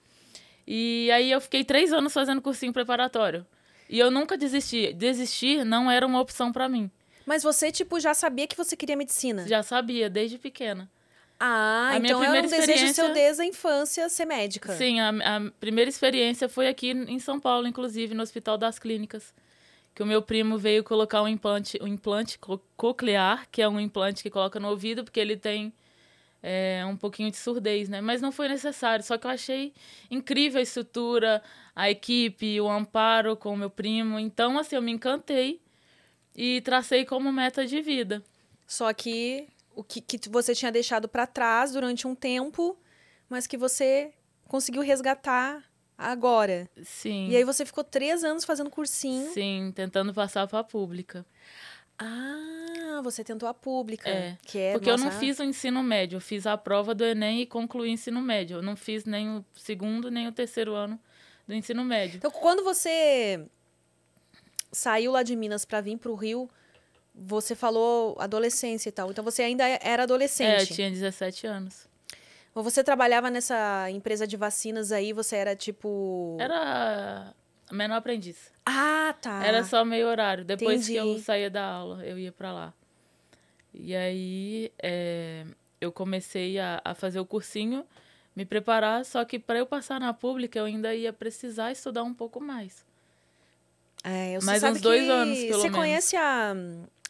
E 0.67 1.11
aí 1.11 1.31
eu 1.31 1.41
fiquei 1.41 1.65
três 1.65 1.93
anos 1.93 2.13
fazendo 2.13 2.41
cursinho 2.41 2.73
preparatório. 2.73 3.47
E 3.89 3.99
eu 3.99 4.11
nunca 4.11 4.37
desisti. 4.37 4.93
Desistir 4.93 5.65
não 5.65 5.91
era 5.91 6.07
uma 6.07 6.21
opção 6.21 6.53
para 6.53 6.69
mim. 6.69 6.91
Mas 7.27 7.43
você, 7.43 7.71
tipo, 7.71 8.01
já 8.01 8.15
sabia 8.15 8.47
que 8.47 8.57
você 8.57 8.77
queria 8.77 8.97
medicina? 8.97 9.47
Já 9.47 9.63
sabia, 9.63 10.09
desde 10.09 10.39
pequena. 10.39 10.91
Ah, 11.39 11.91
a 11.91 11.97
então 11.97 12.23
era 12.23 12.47
um 12.47 12.51
desejo 12.51 12.95
seu 12.95 13.13
desde 13.13 13.43
a 13.43 13.45
infância 13.45 14.09
ser 14.09 14.25
médica. 14.25 14.77
Sim, 14.77 15.01
a, 15.01 15.09
a 15.09 15.51
primeira 15.59 15.89
experiência 15.91 16.49
foi 16.49 16.69
aqui 16.69 16.91
em 16.93 17.19
São 17.19 17.41
Paulo, 17.41 17.67
inclusive, 17.67 18.15
no 18.15 18.23
Hospital 18.23 18.57
das 18.57 18.79
Clínicas. 18.79 19.35
Que 19.95 20.03
o 20.03 20.07
meu 20.07 20.23
primo 20.23 20.57
veio 20.57 20.85
colocar 20.85 21.21
um 21.21 21.29
implante, 21.29 21.79
um 21.83 21.87
implante 21.87 22.39
coclear, 22.77 23.47
que 23.51 23.61
é 23.61 23.69
um 23.69 23.81
implante 23.81 24.23
que 24.23 24.31
coloca 24.31 24.59
no 24.61 24.69
ouvido, 24.69 25.05
porque 25.05 25.21
ele 25.21 25.37
tem 25.37 25.73
é, 26.43 26.85
um 26.87 26.97
pouquinho 26.97 27.31
de 27.31 27.37
surdez, 27.37 27.89
né? 27.89 28.01
Mas 28.01 28.21
não 28.21 28.33
foi 28.33 28.49
necessário. 28.49 29.05
Só 29.05 29.17
que 29.17 29.27
eu 29.27 29.31
achei 29.31 29.73
incrível 30.11 30.59
a 30.59 30.63
estrutura, 30.63 31.43
a 31.75 31.89
equipe, 31.89 32.61
o 32.61 32.69
amparo 32.69 33.37
com 33.37 33.55
o 33.55 33.57
meu 33.57 33.71
primo. 33.71 34.19
Então, 34.19 34.59
assim, 34.59 34.77
eu 34.77 34.83
me 34.83 34.91
encantei 34.91 35.61
e 36.35 36.61
tracei 36.63 37.05
como 37.05 37.33
meta 37.33 37.65
de 37.65 37.81
vida. 37.81 38.23
Só 38.67 38.93
que 38.93 39.49
o 39.75 39.85
que, 39.85 40.01
que 40.01 40.29
você 40.29 40.55
tinha 40.55 40.73
deixado 40.73 41.09
para 41.09 41.27
trás 41.27 41.73
durante 41.73 42.07
um 42.07 42.15
tempo, 42.15 42.77
mas 43.29 43.47
que 43.47 43.57
você 43.57 44.13
conseguiu 44.49 44.83
resgatar 44.83 45.63
agora. 45.97 46.69
Sim. 46.83 47.29
E 47.29 47.37
aí 47.37 47.45
você 47.45 47.65
ficou 47.65 47.85
três 47.85 48.25
anos 48.25 48.45
fazendo 48.45 48.71
cursinho. 48.71 49.33
Sim, 49.33 49.73
tentando 49.75 50.13
passar 50.13 50.47
para 50.49 50.59
a 50.59 50.65
pública. 50.65 51.25
Ah, 51.99 53.01
você 53.03 53.23
tentou 53.23 53.49
a 53.49 53.55
pública. 53.55 54.09
É. 54.09 54.39
Que 54.45 54.59
é, 54.59 54.73
porque 54.73 54.91
nossa... 54.91 55.05
eu 55.05 55.11
não 55.11 55.19
fiz 55.19 55.39
o 55.39 55.45
ensino 55.45 55.83
médio, 55.83 56.17
eu 56.17 56.21
fiz 56.21 56.47
a 56.47 56.57
prova 56.57 56.95
do 56.95 57.05
Enem 57.05 57.43
e 57.43 57.47
concluí 57.47 57.91
o 57.91 57.93
ensino 57.93 58.21
médio. 58.21 58.59
Eu 58.59 58.63
não 58.63 58.77
fiz 58.77 59.05
nem 59.05 59.29
o 59.29 59.45
segundo, 59.55 60.11
nem 60.11 60.29
o 60.29 60.33
terceiro 60.33 60.75
ano 60.75 60.99
do 61.47 61.55
ensino 61.55 61.85
médio. 61.85 62.19
Então, 62.19 62.31
quando 62.31 62.63
você 62.63 63.45
saiu 64.71 65.13
lá 65.13 65.23
de 65.23 65.37
Minas 65.37 65.65
para 65.65 65.81
vir 65.81 65.99
para 65.99 66.11
o 66.11 66.15
Rio, 66.15 66.49
você 67.15 67.55
falou 67.55 68.17
adolescência 68.19 68.89
e 68.89 68.93
tal. 68.93 69.11
Então, 69.11 69.23
você 69.23 69.43
ainda 69.43 69.65
era 69.67 70.05
adolescente. 70.05 70.49
É, 70.49 70.63
eu 70.63 70.67
tinha 70.67 70.91
17 70.91 71.47
anos. 71.47 71.87
Você 72.55 72.85
trabalhava 72.85 73.31
nessa 73.31 73.91
empresa 73.91 74.27
de 74.27 74.37
vacinas 74.37 74.93
aí, 74.93 75.13
você 75.13 75.37
era 75.37 75.57
tipo. 75.57 76.37
Era 76.39 77.35
menor 77.73 77.97
aprendiz. 77.97 78.53
Ah, 78.65 79.15
tá. 79.21 79.45
Era 79.45 79.65
só 79.65 79.85
meio 79.85 80.07
horário. 80.07 80.45
Depois 80.45 80.89
Entendi. 80.89 80.93
que 80.93 80.99
eu 80.99 81.19
saía 81.19 81.51
da 81.51 81.65
aula, 81.65 82.05
eu 82.05 82.19
ia 82.19 82.33
para 82.33 82.53
lá. 82.53 82.75
E 83.75 83.97
aí 83.97 84.73
é, 84.83 85.45
eu 85.81 85.91
comecei 85.91 86.59
a, 86.59 86.81
a 86.85 86.95
fazer 86.95 87.19
o 87.19 87.25
cursinho, 87.25 87.85
me 88.37 88.45
preparar, 88.45 89.05
só 89.05 89.25
que 89.25 89.39
para 89.39 89.59
eu 89.59 89.67
passar 89.67 89.99
na 89.99 90.13
pública 90.13 90.59
eu 90.59 90.65
ainda 90.67 90.95
ia 90.95 91.13
precisar 91.13 91.73
estudar 91.73 92.03
um 92.03 92.15
pouco 92.15 92.41
mais. 92.41 92.85
É, 94.05 94.37
eu 94.37 94.43
Mais 94.43 94.63
uns 94.63 94.81
dois 94.81 95.09
anos, 95.09 95.39
pelo 95.39 95.53
Você 95.55 95.63
menos. 95.65 95.79
conhece 95.79 96.17
a, 96.17 96.55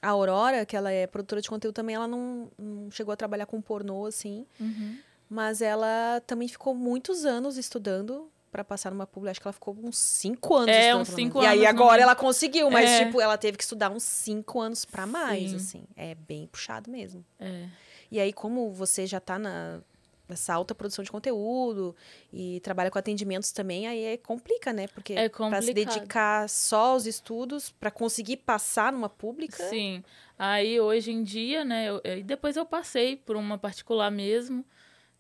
a 0.01 0.09
Aurora, 0.09 0.65
que 0.65 0.77
ela 0.77 0.91
é 0.91 1.07
produtora 1.07 1.41
de 1.41 1.49
conteúdo 1.49 1.75
também, 1.75 1.97
ela 1.97 2.07
não, 2.07 2.51
não 2.59 2.91
chegou 2.91 3.13
a 3.13 3.17
trabalhar 3.17 3.47
com 3.47 3.61
pornô, 3.61 4.07
assim. 4.07 4.47
Uhum. 4.61 4.99
Mas 5.29 5.63
ela 5.63 6.23
também 6.27 6.47
ficou 6.47 6.75
muitos 6.75 7.25
anos 7.25 7.57
estudando 7.57 8.31
para 8.53 8.63
passar 8.63 8.91
numa 8.91 9.07
pública. 9.07 9.31
Acho 9.31 9.41
que 9.41 9.49
ela 9.49 9.53
ficou 9.55 9.75
uns 9.83 9.97
cinco 9.97 10.55
anos. 10.55 10.77
É, 10.77 10.95
uns 10.95 11.09
cinco 11.09 11.39
anos. 11.39 11.51
E 11.51 11.55
aí 11.55 11.67
agora 11.67 12.03
ela 12.03 12.15
conseguiu, 12.15 12.71
mas 12.71 12.89
é. 12.89 13.07
tipo, 13.07 13.19
ela 13.19 13.39
teve 13.39 13.57
que 13.57 13.65
estudar 13.65 13.91
uns 13.91 14.03
cinco 14.03 14.61
anos 14.61 14.85
para 14.85 15.07
mais, 15.07 15.51
Sim. 15.51 15.57
assim. 15.57 15.85
É 15.97 16.15
bem 16.15 16.47
puxado 16.47 16.91
mesmo. 16.91 17.25
É. 17.41 17.67
E 18.11 18.21
aí, 18.21 18.31
como 18.31 18.71
você 18.71 19.07
já 19.07 19.19
tá 19.19 19.39
na, 19.39 19.81
nessa 20.29 20.53
alta 20.53 20.75
produção 20.75 21.03
de 21.03 21.11
conteúdo 21.11 21.97
e 22.31 22.61
trabalha 22.61 22.91
com 22.91 22.99
atendimentos 22.99 23.53
também, 23.53 23.87
aí 23.87 24.05
é 24.05 24.17
complica, 24.19 24.71
né? 24.71 24.87
Porque 24.89 25.15
é 25.15 25.31
para 25.31 25.63
se 25.63 25.73
dedicar 25.73 26.47
só 26.47 26.93
aos 26.93 27.07
estudos, 27.07 27.71
para 27.71 27.91
conseguir 27.91 28.37
passar 28.37 28.93
numa 28.93 29.09
pública. 29.09 29.67
Sim. 29.71 30.05
Aí 30.39 30.79
hoje 30.79 31.11
em 31.11 31.23
dia, 31.23 31.65
né? 31.65 31.89
Eu, 31.89 32.03
depois 32.23 32.55
eu 32.55 32.67
passei 32.67 33.17
por 33.17 33.35
uma 33.35 33.57
particular 33.57 34.11
mesmo. 34.11 34.63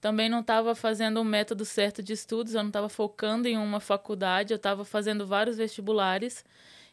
Também 0.02 0.28
não 0.28 0.40
estava 0.40 0.74
fazendo 0.74 1.20
um 1.20 1.24
método 1.24 1.64
certo 1.64 2.02
de 2.02 2.12
estudos, 2.12 2.54
eu 2.54 2.60
não 2.60 2.70
estava 2.70 2.88
focando 2.88 3.46
em 3.46 3.56
uma 3.56 3.78
faculdade, 3.78 4.52
eu 4.52 4.56
estava 4.56 4.84
fazendo 4.84 5.24
vários 5.24 5.58
vestibulares. 5.58 6.44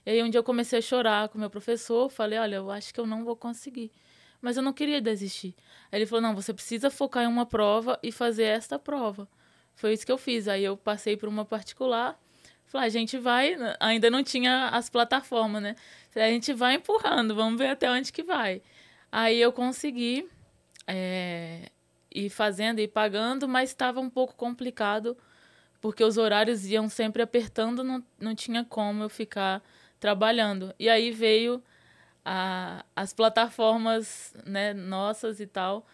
E 0.06 0.12
aí 0.12 0.22
um 0.22 0.30
dia 0.30 0.38
eu 0.38 0.44
comecei 0.44 0.78
a 0.78 0.82
chorar 0.82 1.28
com 1.28 1.40
meu 1.40 1.50
professor, 1.50 2.08
falei, 2.12 2.38
olha, 2.38 2.58
eu 2.58 2.70
acho 2.70 2.94
que 2.94 3.00
eu 3.00 3.08
não 3.08 3.26
vou 3.26 3.36
conseguir. 3.36 3.92
Mas 4.40 4.58
eu 4.58 4.62
não 4.62 4.72
queria 4.72 5.02
desistir. 5.02 5.56
Aí 5.92 5.98
ele 5.98 6.06
falou, 6.06 6.22
não, 6.22 6.36
você 6.36 6.54
precisa 6.54 6.92
focar 6.92 7.24
em 7.24 7.28
uma 7.28 7.48
prova 7.48 7.98
e 8.04 8.12
fazer 8.12 8.44
esta 8.44 8.78
prova. 8.78 9.28
Foi 9.74 9.92
isso 9.92 10.06
que 10.06 10.12
eu 10.12 10.18
fiz. 10.18 10.48
Aí 10.48 10.64
eu 10.64 10.78
passei 10.78 11.18
por 11.18 11.28
uma 11.28 11.44
particular, 11.44 12.16
falei, 12.68 12.86
a 12.86 12.92
gente 12.92 13.18
vai, 13.18 13.58
ainda 13.80 14.12
não 14.12 14.24
tinha 14.24 14.68
as 14.68 14.88
plataformas, 14.88 15.64
né? 15.64 15.76
A 16.16 16.30
gente 16.30 16.54
vai 16.54 16.76
empurrando, 16.76 17.34
vamos 17.34 17.58
ver 17.58 17.70
até 17.70 17.90
onde 17.90 18.14
que 18.14 18.22
vai. 18.22 18.62
Aí 19.12 19.42
eu 19.42 19.52
consegui, 19.52 20.30
é, 20.86 21.72
e 22.14 22.30
fazendo 22.30 22.80
e 22.80 22.88
pagando, 22.88 23.48
mas 23.48 23.70
estava 23.70 24.00
um 24.00 24.10
pouco 24.10 24.36
complicado 24.36 25.18
porque 25.82 26.04
os 26.04 26.18
horários 26.18 26.66
iam 26.66 26.90
sempre 26.90 27.22
apertando, 27.22 27.84
não, 27.84 28.04
não 28.20 28.36
tinha 28.36 28.66
como 28.66 29.04
eu 29.04 29.10
ficar 29.10 29.64
trabalhando. 30.00 30.74
E 30.78 30.90
aí 30.90 31.12
veio 31.12 31.64
a, 32.24 32.86
as 32.96 33.14
plataformas 33.14 34.34
né, 34.46 34.74
nossas 34.74 35.40
e 35.40 35.48
tal. 35.48 35.86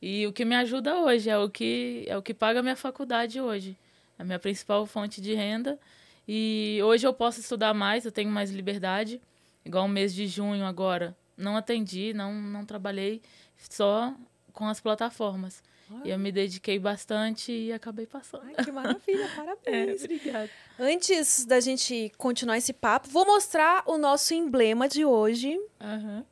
E 0.00 0.26
o 0.26 0.32
que 0.32 0.44
me 0.44 0.54
ajuda 0.54 0.96
hoje 0.96 1.30
é 1.30 1.38
o 1.38 1.48
que 1.48 2.04
é 2.08 2.16
o 2.16 2.22
que 2.22 2.34
paga 2.34 2.60
a 2.60 2.62
minha 2.62 2.76
faculdade 2.76 3.40
hoje. 3.40 3.76
A 4.18 4.24
minha 4.24 4.38
principal 4.38 4.86
fonte 4.86 5.20
de 5.20 5.34
renda. 5.34 5.78
E 6.26 6.80
hoje 6.84 7.06
eu 7.06 7.12
posso 7.12 7.40
estudar 7.40 7.74
mais, 7.74 8.04
eu 8.04 8.12
tenho 8.12 8.30
mais 8.30 8.50
liberdade. 8.50 9.20
Igual 9.64 9.86
o 9.86 9.88
mês 9.88 10.14
de 10.14 10.26
junho 10.26 10.64
agora. 10.64 11.16
Não 11.36 11.56
atendi, 11.56 12.12
não, 12.14 12.32
não 12.34 12.64
trabalhei, 12.64 13.22
só 13.56 14.14
com 14.52 14.66
as 14.66 14.80
plataformas. 14.80 15.62
E 16.04 16.10
eu 16.10 16.18
me 16.18 16.32
dediquei 16.32 16.78
bastante 16.78 17.52
e 17.52 17.72
acabei 17.72 18.06
passando. 18.06 18.44
Ai, 18.46 18.64
que 18.64 18.72
maravilha, 18.72 19.28
parabéns. 19.36 20.02
É, 20.02 20.04
obrigada. 20.04 20.50
Antes 20.78 21.44
da 21.44 21.60
gente 21.60 22.10
continuar 22.16 22.56
esse 22.56 22.72
papo, 22.72 23.08
vou 23.10 23.26
mostrar 23.26 23.82
o 23.86 23.98
nosso 23.98 24.32
emblema 24.32 24.88
de 24.88 25.04
hoje. 25.04 25.58
Uhum. 25.80 26.24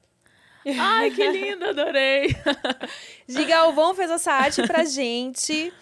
Ai, 0.79 1.11
que 1.11 1.27
lindo, 1.31 1.65
adorei. 1.65 2.29
Gigalvão 3.29 3.95
fez 3.95 4.11
essa 4.11 4.33
arte 4.33 4.67
pra 4.67 4.85
gente. 4.85 5.73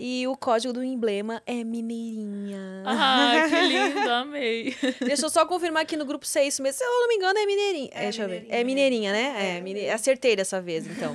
E 0.00 0.28
o 0.28 0.36
código 0.36 0.72
do 0.72 0.84
emblema 0.84 1.42
é 1.44 1.64
Mineirinha. 1.64 2.84
Ai, 2.86 3.48
que 3.48 3.60
lindo, 3.62 4.10
amei. 4.12 4.76
Deixa 5.00 5.26
eu 5.26 5.30
só 5.30 5.44
confirmar 5.44 5.82
aqui 5.82 5.96
no 5.96 6.04
grupo 6.04 6.24
se 6.24 6.38
é 6.38 6.46
isso 6.46 6.62
mesmo. 6.62 6.78
Se 6.78 6.84
eu 6.84 6.88
não 6.88 7.08
me 7.08 7.16
engano, 7.16 7.36
é 7.36 7.44
Mineirinha. 7.44 7.90
É, 7.92 8.02
deixa 8.02 8.22
eu 8.22 8.28
ver. 8.28 8.46
É 8.48 8.62
Mineirinha, 8.62 9.12
né? 9.12 9.56
É, 9.56 9.60
mine... 9.60 9.90
acertei 9.90 10.36
dessa 10.36 10.60
vez, 10.62 10.86
então. 10.86 11.12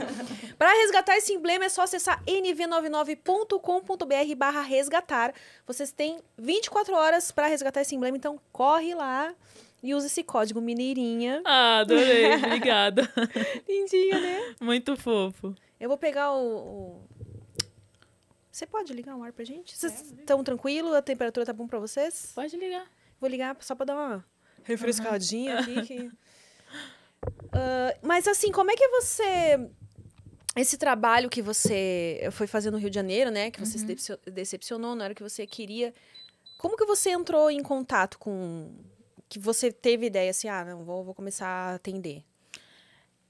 Para 0.58 0.74
resgatar 0.74 1.16
esse 1.18 1.34
emblema, 1.34 1.66
é 1.66 1.70
só 1.70 1.84
acessar 1.84 2.24
nv99.com.br 2.26 4.36
barra 4.38 4.62
resgatar. 4.62 5.34
Vocês 5.66 5.92
têm 5.92 6.20
24 6.38 6.96
horas 6.96 7.32
para 7.32 7.48
resgatar 7.48 7.82
esse 7.82 7.96
emblema, 7.96 8.16
então 8.18 8.40
corre 8.52 8.94
lá 8.96 9.34
e 9.82 9.94
use 9.94 10.08
esse 10.08 10.24
código 10.24 10.62
Mineirinha. 10.62 11.42
Ah, 11.46 11.80
adorei. 11.80 12.36
Obrigada. 12.36 13.12
Lindinho, 13.68 14.22
né? 14.22 14.56
Muito 14.62 14.96
fofo. 14.96 15.54
Eu 15.80 15.90
vou 15.90 15.98
pegar 15.98 16.32
o... 16.34 16.40
o... 16.40 17.02
Você 18.50 18.66
pode 18.66 18.94
ligar 18.94 19.16
um 19.16 19.24
ar 19.24 19.34
pra 19.34 19.44
gente? 19.44 19.76
Vocês 19.76 20.14
estão 20.18 20.42
tranquilos? 20.44 20.94
A 20.94 21.02
temperatura 21.02 21.46
tá 21.46 21.52
bom 21.52 21.68
pra 21.68 21.80
vocês? 21.80 22.32
Pode 22.34 22.56
ligar. 22.56 22.88
Vou 23.20 23.30
ligar 23.30 23.58
só 23.60 23.76
pra 23.76 23.86
dar 23.86 23.96
uma 23.96 24.26
refrescadinha 24.64 25.60
aqui. 25.60 25.82
Que... 25.82 26.00
Uh, 26.00 26.12
mas 28.02 28.26
assim, 28.28 28.52
como 28.52 28.72
é 28.72 28.76
que 28.76 28.88
você. 28.88 29.70
Esse 30.56 30.78
trabalho 30.78 31.30
que 31.30 31.42
você 31.42 32.28
foi 32.32 32.46
fazer 32.46 32.70
no 32.70 32.78
Rio 32.78 32.90
de 32.90 32.96
Janeiro, 32.96 33.32
né? 33.32 33.50
Que 33.50 33.60
você 33.60 33.80
Uhum. 33.80 33.98
se 33.98 34.18
decepcionou, 34.32 34.96
não 34.96 35.04
era 35.04 35.14
o 35.14 35.16
que 35.16 35.24
você 35.24 35.48
queria. 35.48 35.94
Como 36.58 36.78
que 36.78 36.86
você 36.86 37.10
entrou 37.10 37.50
em 37.50 37.62
contato 37.64 38.20
com. 38.20 38.72
Que 39.28 39.40
você 39.40 39.72
teve 39.72 40.06
ideia 40.06 40.30
assim, 40.30 40.48
ah, 40.48 40.64
não, 40.64 40.84
vou, 40.84 41.04
vou 41.04 41.14
começar 41.16 41.48
a 41.48 41.76
atender. 41.76 42.24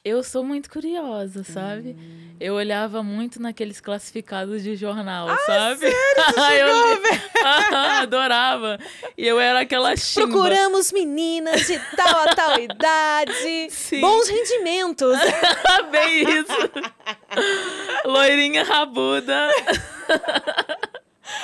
Eu 0.05 0.21
sou 0.21 0.43
muito 0.43 0.69
curiosa, 0.69 1.45
sabe? 1.45 1.95
Hum. 1.97 2.35
Eu 2.37 2.55
olhava 2.55 3.01
muito 3.01 3.41
naqueles 3.41 3.79
classificados 3.79 4.61
de 4.61 4.75
jornal, 4.75 5.29
sabe? 5.45 5.89
Sério? 6.33 6.67
eu 6.67 6.95
li... 6.95 7.21
Adorava. 8.01 8.77
E 9.17 9.25
eu 9.25 9.39
era 9.39 9.61
aquela 9.61 9.95
chimba. 9.95 10.27
Procuramos 10.27 10.91
meninas 10.91 11.67
de 11.67 11.79
tal 11.95 12.19
a 12.19 12.35
tal 12.35 12.59
idade. 12.59 13.69
Sim. 13.69 14.01
Bons 14.01 14.27
rendimentos. 14.27 15.17
Bem 15.89 16.23
isso. 16.23 16.69
Loirinha 18.03 18.65
rabuda. 18.65 19.49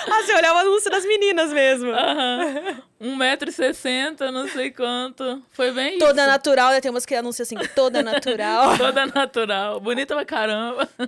ah, 0.14 0.24
você 0.24 0.34
olhava 0.36 0.56
o 0.60 0.62
anúncio 0.62 0.90
das 0.92 1.06
meninas 1.06 1.52
mesmo. 1.54 1.92
Aham. 1.92 2.82
1,60m, 3.02 4.32
não 4.32 4.48
sei 4.50 4.72
quanto. 4.72 5.42
Foi 5.52 5.72
bem 5.72 5.98
isso. 5.98 6.06
Toda 6.06 6.26
natural, 6.28 6.72
né? 6.72 6.82
Tem 6.82 6.92
umas 6.92 7.06
que 7.06 7.16
anunciam 7.16 7.44
assim, 7.44 7.56
toda 7.76 8.02
natural. 8.04 8.76
Toda 8.80 9.06
natural. 9.06 9.80
Bonita 9.80 10.16
pra 10.16 10.26
caramba. 10.26 10.90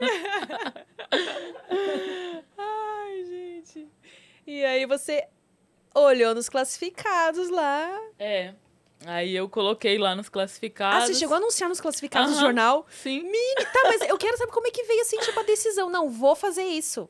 Ai, 2.58 3.24
gente. 3.25 3.88
E 4.48 4.63
aí 4.63 4.86
você 4.86 5.25
olhou 5.93 6.34
nos 6.34 6.48
classificados 6.50 7.50
lá. 7.50 7.89
É. 8.17 8.53
Aí 9.05 9.36
eu 9.36 9.50
coloquei 9.50 9.98
lá 9.98 10.15
nos 10.15 10.27
Ah, 10.27 10.31
classificados. 10.31 11.08
você 11.08 11.15
chegou 11.15 11.34
a 11.34 11.38
anunciar 11.38 11.67
nos 11.67 11.81
classificados 11.81 12.31
do 12.31 12.36
Aham. 12.38 12.46
jornal? 12.46 12.86
Sim. 12.89 13.24
Mini, 13.24 13.55
tá, 13.74 13.81
mas 13.86 14.01
eu 14.08 14.17
quero 14.17 14.38
saber 14.38 14.51
como 14.51 14.67
é 14.67 14.72
que 14.72 14.84
veio 14.84 15.01
assim, 15.01 15.17
tipo, 15.20 15.39
a 15.39 15.43
decisão. 15.43 15.89
Não, 15.89 16.08
vou 16.10 16.36
fazer 16.36 16.63
isso. 16.63 17.10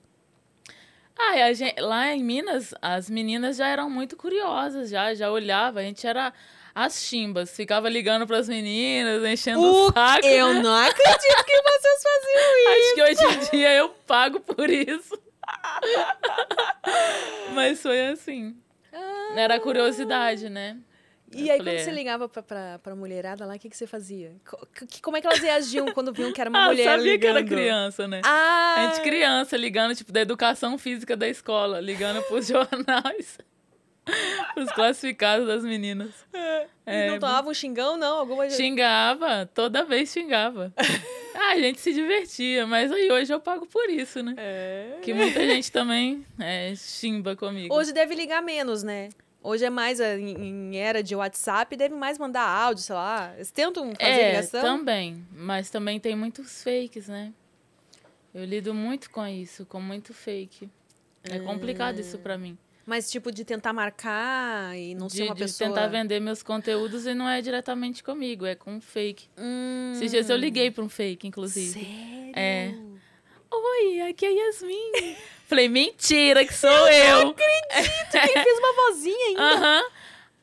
Ah, 1.18 1.46
a 1.46 1.54
gente, 1.54 1.80
lá 1.80 2.14
em 2.14 2.24
Minas, 2.24 2.74
as 2.82 3.10
meninas 3.10 3.58
já 3.58 3.68
eram 3.68 3.90
muito 3.90 4.16
curiosas, 4.18 4.90
já, 4.90 5.14
já 5.14 5.30
olhava, 5.32 5.80
a 5.80 5.84
gente 5.84 6.06
era 6.08 6.34
as 6.74 7.02
chimbas, 7.04 7.56
ficava 7.56 7.90
ligando 7.90 8.26
pras 8.26 8.48
meninas, 8.50 9.24
enchendo 9.26 9.62
o, 9.62 9.88
O- 9.90 9.92
saco. 9.94 10.26
Eu 10.26 10.54
não 10.56 10.74
acredito 10.74 11.46
que 11.46 11.62
vocês 11.62 12.04
faziam 12.04 12.58
isso. 12.58 12.72
Acho 12.72 12.96
que 12.96 13.04
hoje 13.04 13.36
em 13.36 13.40
dia 13.52 13.74
eu 13.74 13.90
pago 13.90 14.40
por 14.40 14.70
isso. 14.70 15.20
Mas 17.54 17.82
foi 17.82 18.08
assim. 18.08 18.56
Era 19.36 19.60
curiosidade, 19.60 20.50
né? 20.50 20.78
E 21.34 21.48
Eu 21.48 21.52
aí, 21.54 21.58
falei, 21.60 21.76
quando 21.76 21.84
você 21.86 21.90
é. 21.90 21.94
ligava 21.94 22.28
pra, 22.30 22.44
pra, 22.44 22.80
pra 22.80 22.96
mulherada 22.96 23.46
lá, 23.46 23.56
o 23.56 23.60
que, 23.60 23.70
que 23.70 23.78
você 23.78 23.88
fazia? 23.88 24.34
Que- 24.90 25.02
como 25.02 25.16
é 25.18 25.22
que 25.22 25.28
elas 25.28 25.40
reagiam 25.40 25.86
quando 25.94 26.12
viam 26.12 26.32
que 26.34 26.42
era 26.42 26.50
uma 26.50 26.60
Ah, 26.66 26.68
mulher 26.68 26.84
sabia 26.84 27.04
que 27.04 27.26
ligando? 27.28 27.38
era 27.38 27.46
criança, 27.48 28.08
né? 28.08 28.22
Ah, 28.24 28.76
A 28.78 28.88
gente 28.94 29.02
criança 29.04 29.56
ligando, 29.58 29.96
tipo, 29.96 30.12
da 30.12 30.22
educação 30.22 30.78
física 30.78 31.16
da 31.16 31.28
escola, 31.28 31.80
ligando 31.80 32.22
pros 32.24 32.48
jornais, 32.50 33.38
pros 34.54 34.72
classificados 34.72 35.48
das 35.48 35.64
meninas. 35.64 36.10
E 36.34 36.68
É, 36.86 37.12
não 37.12 37.20
tomava 37.20 37.50
um 37.50 37.54
xingão, 37.54 37.96
não? 37.98 38.18
Alguma 38.20 38.50
Xingava, 38.50 39.50
toda 39.54 39.84
vez 39.86 40.12
xingava. 40.12 40.74
Ah, 41.34 41.52
a 41.54 41.58
gente 41.58 41.80
se 41.80 41.94
divertia, 41.94 42.68
mas 42.68 42.92
aí 42.92 43.10
hoje 43.12 43.34
eu 43.34 43.40
pago 43.40 43.66
por 43.66 43.90
isso, 43.90 44.22
né? 44.22 44.34
É. 44.38 44.98
Que 45.02 45.14
muita 45.14 45.40
gente 45.46 45.72
também 45.72 46.26
é, 46.38 46.74
chimba 46.76 47.36
comigo. 47.38 47.74
Hoje 47.74 47.94
deve 47.94 48.14
ligar 48.16 48.42
menos, 48.42 48.84
né? 48.84 49.10
Hoje 49.44 49.66
é 49.66 49.70
mais 49.70 50.00
a- 50.00 50.18
em, 50.20 50.78
era 50.78 51.02
de 51.02 51.16
WhatsApp, 51.16 51.76
deve 51.76 51.96
mais 51.96 52.18
mandar 52.20 52.44
áudio, 52.48 52.84
sei 52.84 52.96
lá. 52.96 53.34
Eles 53.36 53.50
tentam 53.52 53.92
fazer 54.00 54.12
é, 54.22 54.28
ligação? 54.36 54.62
também. 54.62 55.26
Mas 55.32 55.70
também 55.70 56.00
tem 56.00 56.16
muitos 56.16 56.64
fakes, 56.64 57.08
né? 57.08 57.34
Eu 58.34 58.46
lido 58.46 58.74
muito 58.74 59.10
com 59.10 59.26
isso, 59.26 59.66
com 59.66 59.82
muito 59.82 60.14
fake. 60.14 60.70
É 61.24 61.40
complicado 61.40 62.00
isso 62.00 62.18
pra 62.20 62.38
mim. 62.38 62.58
Mas 62.86 63.10
tipo 63.12 63.32
de 63.32 63.44
tentar 63.46 63.74
marcar 63.74 64.76
e 64.78 64.96
não 64.96 65.08
ser 65.10 65.18
De, 65.18 65.24
uma 65.24 65.36
de 65.36 65.42
pessoa... 65.44 65.70
tentar 65.70 65.88
vender 65.88 66.20
meus 66.20 66.42
conteúdos 66.42 67.06
e 67.06 67.14
não 67.14 67.28
é 67.30 67.42
diretamente 67.42 68.04
comigo, 68.04 68.46
é 68.46 68.56
com 68.56 68.80
fake. 68.82 69.28
Hum, 69.38 69.92
Esses 69.94 70.12
dias 70.12 70.30
eu 70.30 70.38
liguei 70.38 70.72
pra 70.72 70.84
um 70.84 70.90
fake, 70.90 71.28
inclusive. 71.28 71.74
Sério? 71.80 72.32
É. 72.36 72.74
Oi, 73.52 74.02
aqui 74.10 74.26
é 74.26 74.30
a 74.30 74.32
Yasmin. 74.48 74.92
Falei, 75.52 75.68
mentira 75.68 76.46
que 76.46 76.54
sou 76.54 76.70
eu. 76.70 77.34
Quem 77.36 78.34
fez 78.42 78.60
uma 78.60 78.74
vozinha 78.74 79.28
ainda? 79.28 79.42
Aham. 79.44 79.84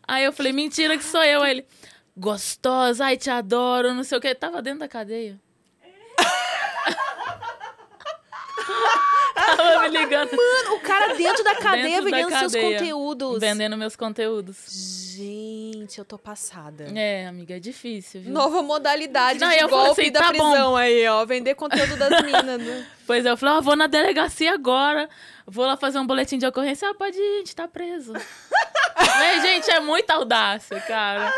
Aí 0.06 0.24
eu 0.24 0.32
falei, 0.34 0.52
mentira 0.52 0.98
que 0.98 1.02
sou 1.02 1.22
eu. 1.22 1.40
Aí 1.42 1.50
ele, 1.52 1.66
gostosa, 2.14 3.06
ai, 3.06 3.16
te 3.16 3.30
adoro, 3.30 3.94
não 3.94 4.04
sei 4.04 4.18
o 4.18 4.20
que. 4.20 4.34
Tava 4.34 4.60
dentro 4.60 4.80
da 4.80 4.88
cadeia. 4.88 5.40
Tava 9.34 9.88
me 9.88 9.96
ligando, 9.96 10.30
Mano, 10.36 10.74
o 10.76 10.80
cara 10.80 11.14
dentro 11.14 11.42
da 11.42 11.54
cadeia 11.54 12.02
Dentro 12.02 12.10
da 12.10 12.16
vendendo 12.18 12.38
seus 12.38 12.52
cadeia. 12.52 12.78
conteúdos. 12.78 13.40
vendendo 13.40 13.76
meus 13.78 13.96
conteúdos. 13.96 14.56
Gente, 15.22 15.98
eu 15.98 16.04
tô 16.04 16.16
passada. 16.16 16.84
É, 16.94 17.26
amiga, 17.26 17.56
é 17.56 17.58
difícil, 17.58 18.20
viu? 18.20 18.32
Nova 18.32 18.62
modalidade 18.62 19.40
Não, 19.40 19.48
de 19.50 19.56
eu 19.58 19.68
golpe 19.68 20.00
assim, 20.02 20.12
da 20.12 20.20
tá 20.20 20.26
bom. 20.32 20.50
prisão 20.50 20.76
aí, 20.76 21.08
ó. 21.08 21.24
Vender 21.24 21.56
conteúdo 21.56 21.96
das 21.96 22.10
minas. 22.22 22.60
né? 22.60 22.86
Pois 23.04 23.26
é, 23.26 23.30
eu 23.30 23.36
falei, 23.36 23.56
ó, 23.56 23.60
vou 23.60 23.74
na 23.74 23.88
delegacia 23.88 24.54
agora. 24.54 25.08
Vou 25.44 25.66
lá 25.66 25.76
fazer 25.76 25.98
um 25.98 26.06
boletim 26.06 26.38
de 26.38 26.46
ocorrência. 26.46 26.88
Ah, 26.88 26.94
pode 26.94 27.18
ir, 27.18 27.34
a 27.34 27.38
gente 27.38 27.56
tá 27.56 27.66
preso. 27.66 28.12
Mas, 28.96 29.42
gente, 29.42 29.68
é 29.72 29.80
muita 29.80 30.14
audácia, 30.14 30.78
cara. 30.82 31.32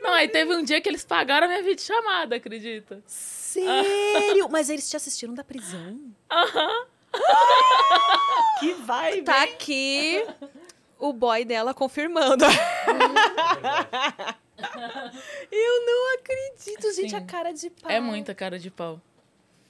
Não, 0.00 0.14
aí 0.14 0.28
teve 0.28 0.54
um 0.56 0.62
dia 0.64 0.80
que 0.80 0.88
eles 0.88 1.04
pagaram 1.04 1.46
a 1.46 1.50
minha 1.50 1.62
videochamada, 1.62 2.36
acredita? 2.36 3.02
Sério? 3.06 4.48
Mas 4.50 4.70
eles 4.70 4.88
te 4.88 4.96
assistiram 4.96 5.34
da 5.34 5.44
prisão? 5.44 5.98
Que 8.60 8.72
vai, 8.74 9.20
Tá 9.20 9.42
aqui 9.42 10.24
o 10.98 11.12
boy 11.12 11.44
dela 11.44 11.72
confirmando. 11.74 12.44
Eu 15.50 15.86
não 15.86 16.14
acredito, 16.18 16.92
gente, 16.94 17.10
Sim. 17.10 17.16
a 17.16 17.20
cara 17.22 17.52
de 17.52 17.70
pau. 17.70 17.90
É 17.90 18.00
muita 18.00 18.34
cara 18.34 18.58
de 18.58 18.70
pau. 18.70 19.00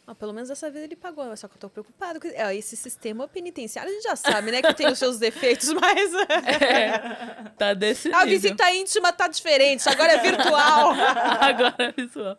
Ah, 0.06 0.14
pelo 0.14 0.32
menos 0.32 0.48
dessa 0.48 0.70
vez 0.70 0.84
ele 0.84 0.96
pagou, 0.96 1.36
só 1.36 1.46
que 1.46 1.56
eu 1.56 1.60
tô 1.60 1.68
preocupado. 1.68 2.18
com- 2.18 2.28
É, 2.28 2.56
esse 2.56 2.74
sistema 2.74 3.28
penitenciário 3.28 3.90
a 3.90 3.94
gente 3.94 4.04
já 4.04 4.16
sabe, 4.16 4.50
né? 4.50 4.62
Que 4.62 4.72
tem 4.72 4.86
os 4.90 4.98
seus 4.98 5.18
defeitos, 5.18 5.70
mas. 5.74 6.14
É, 6.14 7.50
tá 7.58 7.74
desse 7.74 8.08
A 8.14 8.24
nível. 8.24 8.40
visita 8.40 8.70
íntima 8.72 9.12
tá 9.12 9.28
diferente, 9.28 9.86
agora 9.86 10.12
é 10.14 10.18
virtual. 10.18 10.92
Agora 11.40 11.74
é 11.78 11.92
visual. 11.92 12.38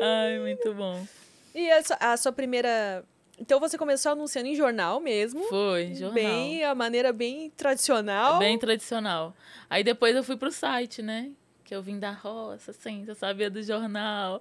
Ai, 0.00 0.38
muito 0.38 0.72
bom. 0.74 1.04
E 1.52 1.68
a 1.72 1.82
sua, 1.82 1.96
a 2.00 2.16
sua 2.16 2.30
primeira 2.32 3.04
Então 3.38 3.60
você 3.60 3.78
começou 3.78 4.12
anunciando 4.12 4.48
em 4.48 4.54
jornal 4.56 5.00
mesmo. 5.00 5.44
Foi, 5.44 5.94
jornal. 5.94 6.12
Bem, 6.14 6.64
a 6.64 6.74
maneira 6.74 7.12
bem 7.12 7.50
tradicional. 7.50 8.38
Bem 8.38 8.58
tradicional. 8.58 9.34
Aí 9.70 9.84
depois 9.84 10.16
eu 10.16 10.24
fui 10.24 10.36
pro 10.36 10.50
site, 10.50 11.02
né? 11.02 11.30
Que 11.64 11.74
eu 11.74 11.82
vim 11.82 11.98
da 11.98 12.10
roça, 12.10 12.70
assim, 12.70 13.04
eu 13.06 13.14
sabia 13.14 13.48
do 13.50 13.62
jornal. 13.62 14.40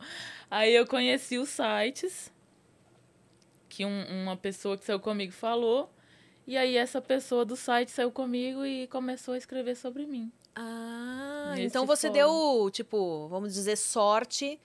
Aí 0.50 0.74
eu 0.74 0.88
conheci 0.88 1.38
os 1.38 1.50
sites 1.50 2.32
que 3.70 3.86
um, 3.86 4.24
uma 4.24 4.36
pessoa 4.36 4.78
que 4.78 4.86
saiu 4.86 5.00
comigo 5.00 5.32
falou. 5.34 5.92
E 6.48 6.58
aí 6.58 6.78
essa 6.78 7.02
pessoa 7.02 7.44
do 7.44 7.56
site 7.56 7.92
saiu 7.92 8.10
comigo 8.12 8.66
e 8.66 8.88
começou 8.88 9.34
a 9.34 9.38
escrever 9.38 9.76
sobre 9.76 10.06
mim. 10.06 10.32
Ah, 10.56 11.52
Nesse 11.52 11.64
então 11.68 11.86
você 11.86 12.08
fórum. 12.08 12.14
deu, 12.64 12.72
tipo, 12.72 13.28
vamos 13.28 13.54
dizer, 13.54 13.76
sorte 13.76 14.60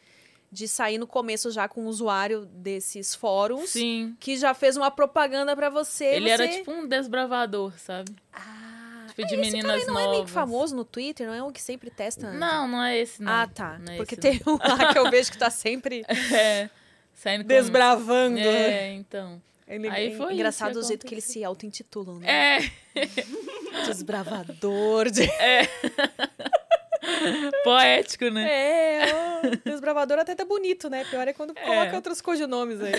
de 0.53 0.69
sair 0.69 0.99
no 0.99 1.07
começo 1.07 1.51
já 1.51 1.67
com 1.67 1.85
um 1.85 1.87
usuário 1.87 2.45
desses 2.45 3.15
fóruns. 3.15 3.71
Sim. 3.71 4.15
Que 4.21 4.37
já 4.37 4.53
fez 4.53 4.77
uma 4.77 4.91
propaganda 4.91 5.57
pra 5.57 5.71
você. 5.71 6.05
Ele 6.05 6.27
você... 6.29 6.31
era 6.31 6.49
tipo 6.49 6.71
um 6.71 6.87
desbravador, 6.87 7.73
sabe? 7.79 8.15
Ah, 8.35 9.07
Tipo, 9.09 9.27
de 9.27 9.35
esse 9.35 9.37
meninas 9.37 9.85
cara 9.85 9.87
não 9.87 9.95
novas. 9.95 10.09
é 10.09 10.11
meio 10.11 10.27
famoso 10.27 10.77
no 10.77 10.85
Twitter? 10.85 11.27
Não 11.27 11.35
é 11.35 11.43
um 11.43 11.53
que 11.53 11.61
sempre 11.61 11.91
testa? 11.91 12.33
Não, 12.33 12.69
não 12.69 12.83
é 12.83 12.99
esse, 12.99 13.23
não. 13.23 13.33
Ah, 13.33 13.47
tá. 13.47 13.79
Não 13.79 13.95
é 13.95 13.97
Porque 13.97 14.15
esse, 14.15 14.21
tem 14.21 14.41
um 14.47 14.57
lá 14.57 14.93
que 14.93 14.99
eu 14.99 15.11
vejo 15.11 15.31
que 15.33 15.39
tá 15.39 15.49
sempre 15.51 16.05
não. 16.09 16.37
É. 16.37 16.71
Saindo 17.15 17.45
com... 17.45 17.49
desbravando. 17.49 18.39
É, 18.39 18.93
então. 18.93 19.41
Ele, 19.67 19.89
Aí 19.89 20.13
é 20.13 20.17
foi 20.17 20.35
engraçado 20.35 20.77
o 20.77 20.83
jeito 20.83 21.07
que 21.07 21.15
eles 21.15 21.25
se 21.25 21.43
auto-intitulam, 21.43 22.19
né? 22.19 22.29
É. 22.29 22.71
Desbravador. 23.87 25.11
De... 25.11 25.23
Poético, 27.65 28.31
né? 28.31 28.49
É, 28.49 29.15
ó, 29.15 29.41
desbravador 29.65 30.19
até 30.19 30.35
tá 30.35 30.45
bonito, 30.45 30.89
né? 30.89 31.05
Pior 31.05 31.27
é 31.27 31.33
quando 31.33 31.55
coloca 31.55 31.95
outros 31.97 32.21
codinomes 32.21 32.81
aí. 32.81 32.93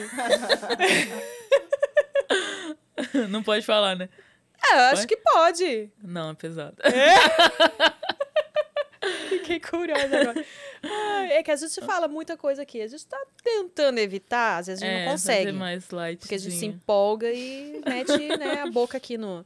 Não 3.30 3.42
pode 3.42 3.66
falar, 3.66 3.96
né? 3.96 4.10
É, 4.72 4.76
eu 4.76 4.80
acho 4.94 5.08
que 5.08 5.18
pode. 5.18 5.92
Não, 6.02 6.32
é 6.32 6.34
pesado. 6.34 6.78
Fiquei 9.30 9.60
curiosa 9.60 10.06
agora. 10.18 10.46
Ai, 10.82 11.34
é 11.34 11.44
que 11.44 11.52
a 11.52 11.56
gente 11.56 11.82
fala 11.82 12.08
muita 12.08 12.38
coisa 12.38 12.62
aqui. 12.62 12.82
A 12.82 12.88
gente 12.88 13.06
tá 13.06 13.22
tentando 13.44 14.00
evitar, 14.00 14.60
às 14.60 14.68
vezes 14.68 14.82
a 14.82 14.86
gente 14.86 14.96
é, 14.96 15.06
não 15.06 15.12
consegue. 15.12 15.46
fazer 15.46 15.58
mais 15.58 15.90
light. 15.90 16.20
Porque 16.20 16.36
a 16.36 16.38
gente 16.38 16.56
se 16.56 16.66
empolga 16.66 17.30
e 17.30 17.82
mete 17.86 18.38
né, 18.38 18.62
a 18.62 18.72
boca 18.72 18.96
aqui 18.98 19.18
no. 19.18 19.46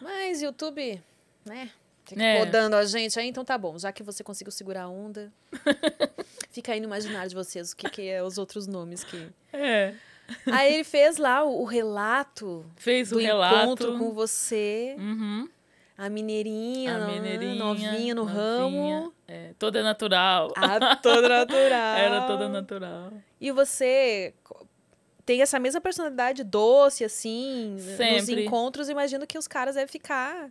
Mas 0.00 0.40
YouTube, 0.42 1.02
né? 1.44 1.70
Fica 2.04 2.22
É. 2.22 2.38
rodando 2.40 2.76
a 2.76 2.84
gente 2.84 3.18
aí, 3.18 3.28
então 3.28 3.44
tá 3.44 3.56
bom. 3.56 3.78
Já 3.78 3.92
que 3.92 4.02
você 4.02 4.22
conseguiu 4.24 4.50
segurar 4.52 4.82
a 4.84 4.88
onda, 4.88 5.32
fica 6.50 6.72
aí 6.72 6.80
no 6.80 6.86
imaginário 6.86 7.28
de 7.28 7.34
vocês 7.34 7.72
o 7.72 7.76
que, 7.76 7.88
que 7.88 8.08
é 8.08 8.22
os 8.22 8.38
outros 8.38 8.66
nomes 8.66 9.04
que. 9.04 9.28
É. 9.52 9.94
Aí 10.50 10.74
ele 10.74 10.84
fez 10.84 11.16
lá 11.18 11.44
o, 11.44 11.60
o 11.62 11.64
relato 11.64 12.64
Fez 12.76 13.10
do 13.10 13.16
o 13.16 13.20
relato. 13.20 13.56
encontro 13.64 13.98
com 13.98 14.12
você, 14.12 14.94
Uhum. 14.98 15.48
a 15.98 16.08
mineirinha, 16.08 16.96
A 16.96 17.06
mineirinha. 17.08 17.54
novinha 17.56 18.14
no 18.14 18.24
novinha, 18.24 18.40
ramo. 19.00 19.14
É, 19.28 19.50
toda 19.58 19.82
natural. 19.82 20.52
Ah, 20.56 20.96
toda 20.96 21.28
natural. 21.28 21.96
Era 21.98 22.26
toda 22.26 22.48
natural. 22.48 23.12
E 23.40 23.50
você 23.52 24.32
tem 25.26 25.42
essa 25.42 25.58
mesma 25.58 25.80
personalidade 25.80 26.42
doce, 26.44 27.04
assim, 27.04 27.72
nos 27.74 27.82
Sempre. 27.96 28.44
encontros. 28.46 28.88
Imagino 28.88 29.26
que 29.26 29.36
os 29.38 29.46
caras 29.46 29.74
devem 29.74 29.88
ficar. 29.90 30.50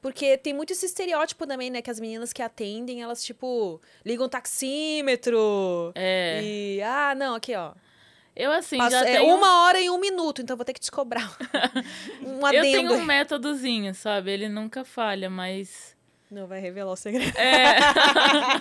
Porque 0.00 0.36
tem 0.38 0.54
muito 0.54 0.72
esse 0.72 0.86
estereótipo 0.86 1.46
também, 1.46 1.70
né? 1.70 1.82
Que 1.82 1.90
as 1.90 1.98
meninas 1.98 2.32
que 2.32 2.40
atendem, 2.40 3.02
elas, 3.02 3.22
tipo, 3.24 3.80
ligam 4.04 4.26
o 4.26 4.28
taxímetro. 4.28 5.92
É. 5.94 6.40
E, 6.42 6.82
ah, 6.82 7.14
não, 7.16 7.34
aqui, 7.34 7.54
ó. 7.54 7.72
Eu, 8.36 8.52
assim, 8.52 8.78
Passa- 8.78 8.90
já 9.00 9.08
é 9.08 9.18
tenho... 9.18 9.34
uma 9.34 9.64
hora 9.64 9.80
e 9.80 9.90
um 9.90 9.98
minuto, 9.98 10.40
então 10.40 10.56
vou 10.56 10.64
ter 10.64 10.72
que 10.72 10.78
te 10.80 10.92
cobrar 10.92 11.36
um 12.24 12.38
Eu 12.38 12.46
adendo. 12.46 12.62
tenho 12.62 12.92
um 12.94 13.02
métodozinho, 13.04 13.92
sabe? 13.94 14.30
Ele 14.30 14.48
nunca 14.48 14.84
falha, 14.84 15.28
mas... 15.28 15.96
Não 16.30 16.46
vai 16.46 16.60
revelar 16.60 16.92
o 16.92 16.96
segredo. 16.96 17.36
É. 17.36 17.78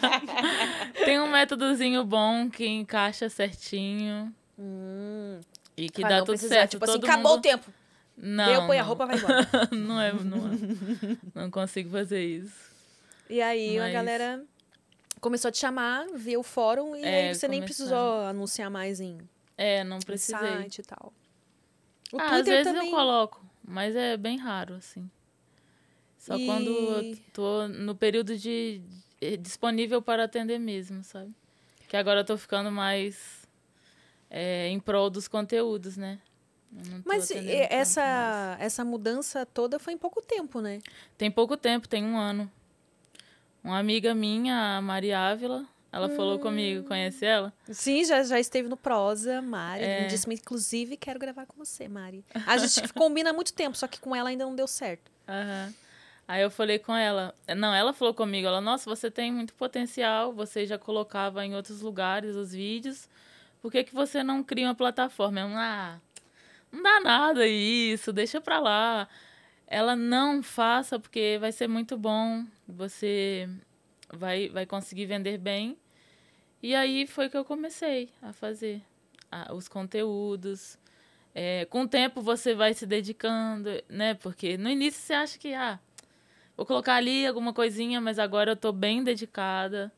Tem 1.06 1.20
um 1.20 1.28
métodozinho 1.28 2.04
bom 2.04 2.50
que 2.50 2.66
encaixa 2.66 3.30
certinho 3.30 4.34
Hum, 4.58 5.40
e 5.76 5.90
que 5.90 6.02
pra 6.02 6.10
dá 6.10 6.20
tudo 6.22 6.30
precisar, 6.30 6.56
certo. 6.56 6.72
Tipo 6.72 6.86
assim, 6.86 6.94
Todo 6.94 7.06
acabou 7.06 7.34
o 7.34 7.36
mundo... 7.36 7.44
tempo. 7.44 7.72
Não, 8.18 8.66
põe 8.68 8.78
a 8.78 8.82
não. 8.82 8.88
roupa, 8.88 9.06
vai 9.06 9.18
embora. 9.18 9.48
não 9.72 10.02
é, 10.02 10.12
não 10.14 10.38
é. 10.48 10.52
Não 11.36 11.52
consigo 11.52 11.90
fazer 11.92 12.24
isso. 12.26 12.72
E 13.30 13.42
aí 13.42 13.78
a 13.78 13.84
Mas- 13.84 13.94
galera 13.94 14.44
começou 15.22 15.50
a 15.50 15.52
te 15.52 15.60
chamar, 15.60 16.08
ver 16.16 16.38
o 16.38 16.44
fórum, 16.44 16.96
e 16.96 17.04
É, 17.04 17.28
aí 17.30 17.36
você 17.36 17.48
nem 17.48 17.60
começaram. 17.60 17.66
precisou 17.66 18.22
anunciar 18.26 18.70
mais 18.72 19.00
em 19.00 19.18
É, 19.58 19.84
não 19.84 20.00
precisei. 20.00 20.38
site 20.40 20.80
e 20.80 20.84
tal. 20.84 21.14
O 22.12 22.18
ah, 22.20 22.36
às 22.38 22.46
vezes 22.46 22.64
também. 22.72 22.90
eu 22.90 22.96
coloco, 22.96 23.46
mas 23.64 23.96
é 23.96 24.16
bem 24.18 24.38
raro, 24.38 24.76
assim. 24.76 25.10
Só 26.18 26.38
quando 26.40 26.70
eu 26.70 27.02
E- 27.04 27.16
tô 27.34 27.68
no 27.68 27.94
período 27.96 28.36
de 28.38 28.82
de- 29.20 29.38
disponível 29.38 30.02
para 30.02 30.24
atender 30.26 30.60
mesmo, 30.60 31.04
sabe? 31.04 31.34
Que 31.88 31.98
agora 31.98 32.20
eu 32.22 32.26
tô 32.26 32.38
ficando 32.38 32.72
mais 32.72 33.46
é, 34.30 34.68
em 34.70 34.80
prol 34.80 35.10
dos 35.10 35.28
conteúdos, 35.28 35.96
né? 35.98 36.20
Mas 37.06 37.32
essa, 37.32 38.58
essa 38.60 38.86
mudança 38.86 39.46
toda 39.46 39.80
foi 39.80 39.94
em 39.94 39.98
pouco 39.98 40.22
tempo, 40.22 40.62
né? 40.62 40.80
Tem 41.18 41.32
pouco 41.32 41.58
tempo, 41.58 41.88
tem 41.88 42.04
um 42.04 42.18
ano. 42.18 42.52
Uma 43.64 43.80
amiga 43.80 44.14
minha, 44.14 44.78
a 44.78 44.82
Maria 44.82 45.20
Ávila, 45.20 45.66
ela 45.92 46.10
falou 46.10 46.38
comigo, 46.38 46.88
conhece 46.88 47.26
ela? 47.26 47.52
Sim, 47.72 48.04
já, 48.06 48.22
já 48.24 48.40
esteve 48.40 48.68
no 48.68 48.78
Prosa, 48.78 49.42
Mari. 49.42 49.84
É. 49.84 50.02
lindíssima. 50.02 50.34
Inclusive, 50.34 50.98
quero 50.98 51.20
gravar 51.20 51.46
com 51.46 51.58
você, 51.58 51.88
Mari. 51.88 52.24
A 52.46 52.58
gente 52.58 52.94
combina 52.94 53.32
há 53.32 53.34
muito 53.34 53.54
tempo, 53.54 53.76
só 53.76 53.88
que 53.88 54.00
com 54.00 54.16
ela 54.16 54.30
ainda 54.30 54.46
não 54.46 54.56
deu 54.56 54.68
certo. 54.68 55.12
Aham. 55.28 55.74
Aí 56.28 56.42
eu 56.42 56.52
falei 56.52 56.78
com 56.78 56.94
ela. 56.94 57.34
Não, 57.56 57.74
ela 57.74 57.94
falou 57.94 58.14
comigo, 58.14 58.48
ela, 58.48 58.60
nossa, 58.60 58.90
você 58.90 59.10
tem 59.10 59.32
muito 59.32 59.54
potencial, 59.54 60.34
você 60.34 60.66
já 60.66 60.78
colocava 60.78 61.46
em 61.46 61.56
outros 61.56 61.82
lugares 61.82 62.36
os 62.36 62.52
vídeos. 62.52 63.08
Por 63.62 63.72
que, 63.72 63.86
que 63.86 63.96
você 63.96 64.22
não 64.24 64.44
cria 64.44 64.68
uma 64.68 64.76
plataforma? 64.76 65.40
Eu, 65.40 65.48
ah, 65.48 66.00
não 66.72 66.84
dá 66.84 67.00
nada 67.00 67.48
isso, 67.48 68.14
deixa 68.14 68.42
pra 68.42 68.60
lá. 68.60 69.08
Ela 69.66 69.96
não 69.96 70.42
faça 70.42 71.00
porque 71.00 71.38
vai 71.40 71.52
ser 71.52 71.68
muito 71.68 71.98
bom, 71.98 72.46
você 72.68 73.50
vai, 74.14 74.50
vai 74.50 74.66
conseguir 74.66 75.06
vender 75.06 75.38
bem. 75.38 75.78
E 76.62 76.74
aí 76.74 77.06
foi 77.06 77.30
que 77.30 77.38
eu 77.38 77.46
comecei 77.46 78.10
a 78.22 78.34
fazer 78.34 78.82
os 79.54 79.68
conteúdos. 79.68 80.78
É, 81.36 81.66
com 81.66 81.82
o 81.84 81.88
tempo 81.88 82.22
você 82.22 82.56
vai 82.56 82.74
se 82.74 82.86
dedicando, 82.86 83.70
né? 83.90 84.16
Porque 84.16 84.58
no 84.58 84.70
início 84.70 85.02
você 85.02 85.14
acha 85.14 85.38
que, 85.38 85.54
ah, 85.54 85.80
vou 86.56 86.66
colocar 86.66 86.96
ali 86.96 87.28
alguma 87.28 87.54
coisinha, 87.54 88.02
mas 88.02 88.18
agora 88.18 88.52
eu 88.52 88.56
tô 88.56 88.72
bem 88.72 89.04
dedicada. 89.04 89.92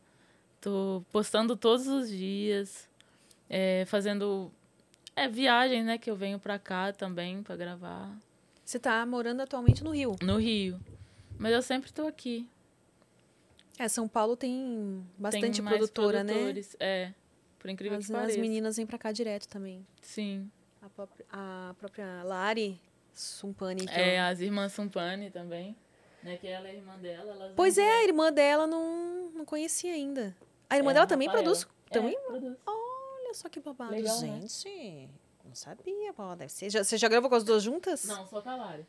Tô 0.60 1.04
postando 1.12 1.56
todos 1.56 1.88
os 1.88 2.10
dias, 2.10 2.90
é, 3.50 3.86
fazendo 3.86 4.52
é, 5.24 5.28
viagem, 5.28 5.84
né? 5.84 5.98
Que 5.98 6.10
eu 6.10 6.16
venho 6.16 6.40
pra 6.40 6.58
cá 6.60 6.92
também 6.94 7.42
pra 7.44 7.56
gravar. 7.56 8.16
Você 8.64 8.78
tá 8.80 9.06
morando 9.06 9.42
atualmente 9.42 9.84
no 9.84 9.92
Rio. 9.92 10.16
No 10.22 10.38
Rio. 10.38 10.80
Mas 11.38 11.54
eu 11.54 11.62
sempre 11.62 11.92
tô 11.92 12.06
aqui. 12.08 12.48
É, 13.78 13.88
São 13.88 14.08
Paulo 14.08 14.36
tem 14.36 15.06
bastante 15.18 15.62
Tem 15.62 15.66
produtora, 15.70 16.24
né? 16.24 16.34
produtores, 16.34 16.76
É, 16.80 17.14
por 17.58 17.70
incrível 17.70 17.98
As, 17.98 18.06
que 18.08 18.12
as 18.14 18.20
pareça. 18.20 18.40
meninas 18.40 18.76
vêm 18.78 18.86
pra 18.86 18.98
cá 18.98 19.12
direto 19.12 19.48
também. 19.48 19.86
Sim. 20.02 20.52
A 20.82 20.90
própria, 20.90 21.26
a 21.32 21.76
própria 21.80 22.24
Lari 22.24 22.80
Sumpani. 23.14 23.86
que 23.86 23.94
É, 23.94 24.20
as 24.20 24.40
irmãs 24.42 24.74
Sumpani 24.74 25.30
também. 25.32 25.76
Né, 26.22 26.36
que 26.36 26.48
ela 26.48 26.68
é 26.68 26.76
irmã 26.76 26.98
dela. 26.98 27.54
Pois 27.56 27.78
é, 27.78 27.90
a 27.90 28.04
irmã 28.04 28.32
dela 28.34 28.68
não, 28.68 29.30
não 29.34 29.46
conhecia 29.46 29.94
ainda. 29.94 30.36
A 30.70 30.76
irmã 30.76 30.92
É, 30.92 30.94
dela 30.96 31.06
a 31.06 31.08
também 31.08 31.30
produz. 31.30 31.66
Também? 31.90 32.14
É, 32.16 32.20
produz. 32.20 32.58
Olha 33.30 33.36
só 33.36 33.48
que 33.48 33.60
babado. 33.60 33.92
Legal, 33.92 34.20
né? 34.22 34.40
Gente, 34.42 35.10
não 35.46 35.54
sabia. 35.54 36.14
Deve 36.36 36.50
ser. 36.50 36.70
Já- 36.72 36.84
você 36.84 36.98
já 36.98 37.08
gravou 37.08 37.30
com 37.30 37.36
as 37.36 37.44
duas 37.44 37.62
juntas? 37.62 38.06
Não, 38.06 38.26
só 38.28 38.42
com 38.42 38.50
a 38.50 38.56
Lari. 38.56 38.86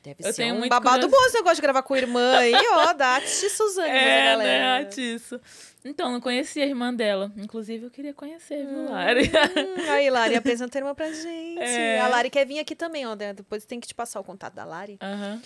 Deve 0.00 0.22
Eu 0.22 0.32
ser 0.32 0.42
tenho 0.42 0.54
um 0.54 0.58
muito 0.58 0.70
babado 0.70 1.08
bom 1.08 1.16
esse 1.24 1.34
negócio 1.34 1.56
de 1.56 1.62
gravar 1.62 1.82
com 1.82 1.96
irmã 1.96 2.36
aí, 2.36 2.52
ó, 2.72 2.92
da 2.92 3.16
Ati 3.16 3.48
Suzane, 3.48 3.88
mas 3.88 3.98
a 3.98 4.04
É, 4.04 4.24
galera. 4.32 4.78
né, 4.80 4.82
Atiço. 4.86 5.40
Então, 5.82 6.12
não 6.12 6.20
conhecia 6.20 6.62
a 6.62 6.66
irmã 6.66 6.92
dela. 6.94 7.32
Inclusive, 7.38 7.86
eu 7.86 7.90
queria 7.90 8.12
conhecer, 8.14 8.66
viu, 8.66 8.84
Lari? 8.90 9.22
Hum, 9.24 9.30
aí, 9.90 10.10
Lari, 10.10 10.36
apresenta 10.36 10.76
a 10.76 10.80
irmã 10.80 10.94
pra 10.94 11.10
gente. 11.10 11.58
É. 11.58 12.00
A 12.00 12.08
Lari 12.08 12.28
quer 12.30 12.46
vir 12.46 12.58
aqui 12.58 12.76
também, 12.76 13.06
ó. 13.06 13.14
né? 13.16 13.32
Depois 13.32 13.64
tem 13.64 13.80
que 13.80 13.88
te 13.88 13.94
passar 13.94 14.20
o 14.20 14.24
contato 14.24 14.52
da 14.54 14.64
Lari. 14.64 14.98
Aham. 15.02 15.40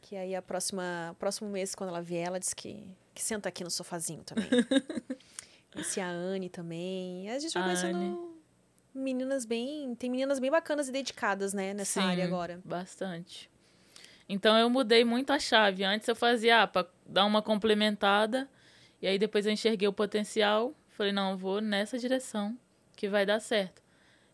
Que 0.00 0.16
aí 0.16 0.34
a 0.34 0.40
próxima, 0.40 1.14
próximo 1.18 1.50
mês, 1.50 1.74
quando 1.74 1.90
ela 1.90 2.00
vier, 2.00 2.26
ela 2.28 2.40
diz 2.40 2.54
que, 2.54 2.82
que 3.14 3.22
senta 3.22 3.50
aqui 3.50 3.62
no 3.62 3.70
sofazinho 3.70 4.22
também. 4.24 4.48
Esse 5.78 6.00
a 6.00 6.08
Anne 6.08 6.48
também. 6.48 7.30
A 7.30 7.38
gente 7.38 7.52
vai 7.54 7.62
A 7.62 7.66
conhecendo 7.66 7.96
Anne. 7.98 8.18
meninas 8.94 9.44
bem. 9.44 9.94
Tem 9.94 10.10
meninas 10.10 10.38
bem 10.38 10.50
bacanas 10.50 10.88
e 10.88 10.92
dedicadas, 10.92 11.52
né, 11.52 11.74
nessa 11.74 12.00
Sim, 12.00 12.06
área 12.06 12.24
agora. 12.24 12.60
Bastante. 12.64 13.50
Então, 14.28 14.58
eu 14.58 14.68
mudei 14.68 15.04
muito 15.04 15.32
a 15.32 15.38
chave. 15.38 15.84
Antes 15.84 16.06
eu 16.06 16.14
fazia, 16.14 16.62
ah, 16.62 16.66
pra 16.66 16.86
dar 17.06 17.24
uma 17.24 17.40
complementada. 17.40 18.48
E 19.00 19.06
aí, 19.06 19.18
depois 19.18 19.46
eu 19.46 19.52
enxerguei 19.52 19.88
o 19.88 19.92
potencial. 19.92 20.74
Falei, 20.90 21.12
não, 21.12 21.36
vou 21.36 21.60
nessa 21.60 21.96
direção 21.98 22.58
que 22.94 23.08
vai 23.08 23.24
dar 23.24 23.40
certo. 23.40 23.80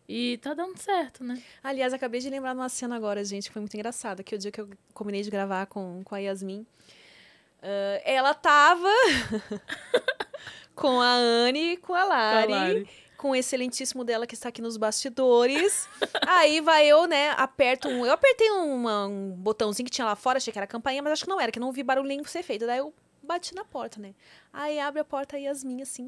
E 0.07 0.37
tá 0.37 0.53
dando 0.53 0.77
certo, 0.77 1.23
né? 1.23 1.41
Aliás, 1.63 1.93
acabei 1.93 2.19
de 2.19 2.29
lembrar 2.29 2.53
de 2.53 2.59
uma 2.59 2.69
cena 2.69 2.95
agora, 2.95 3.23
gente, 3.23 3.47
que 3.47 3.53
foi 3.53 3.59
muito 3.61 3.73
engraçada, 3.75 4.21
que 4.23 4.35
o 4.35 4.37
dia 4.37 4.51
que 4.51 4.61
eu 4.61 4.69
combinei 4.93 5.21
de 5.23 5.29
gravar 5.31 5.65
com, 5.65 6.03
com 6.03 6.13
a 6.13 6.19
Yasmin, 6.19 6.59
uh, 6.59 8.01
ela 8.03 8.33
tava 8.35 8.87
com 10.75 11.01
a 11.01 11.13
Anne 11.13 11.73
e 11.73 11.77
com 11.77 11.93
a 11.93 12.03
Lari, 12.03 12.47
Com 12.47 12.53
a 12.53 12.57
Lari. 12.57 12.89
com 13.17 13.29
o 13.31 13.35
excelentíssimo 13.35 14.03
dela 14.03 14.27
que 14.27 14.33
está 14.35 14.49
aqui 14.49 14.61
nos 14.61 14.77
bastidores. 14.77 15.87
Aí 16.27 16.61
vai 16.61 16.85
eu, 16.85 17.07
né, 17.07 17.31
aperto 17.37 17.87
um... 17.87 18.05
Eu 18.05 18.11
apertei 18.11 18.49
uma- 18.51 19.07
um 19.07 19.31
botãozinho 19.31 19.85
que 19.85 19.91
tinha 19.91 20.05
lá 20.05 20.15
fora, 20.15 20.37
achei 20.37 20.51
que 20.51 20.59
era 20.59 20.65
a 20.65 20.67
campainha, 20.67 21.01
mas 21.01 21.13
acho 21.13 21.23
que 21.23 21.29
não 21.29 21.39
era, 21.39 21.51
que 21.51 21.59
não 21.59 21.71
vi 21.71 21.81
barulhinho 21.83 22.27
ser 22.27 22.43
feito. 22.43 22.65
Daí 22.67 22.79
eu 22.79 22.93
bati 23.23 23.55
na 23.55 23.65
porta, 23.65 23.99
né? 23.99 24.13
Aí 24.53 24.79
abre 24.79 24.99
a 25.01 25.05
porta 25.05 25.35
a 25.35 25.39
Yasmin, 25.39 25.81
assim, 25.81 26.05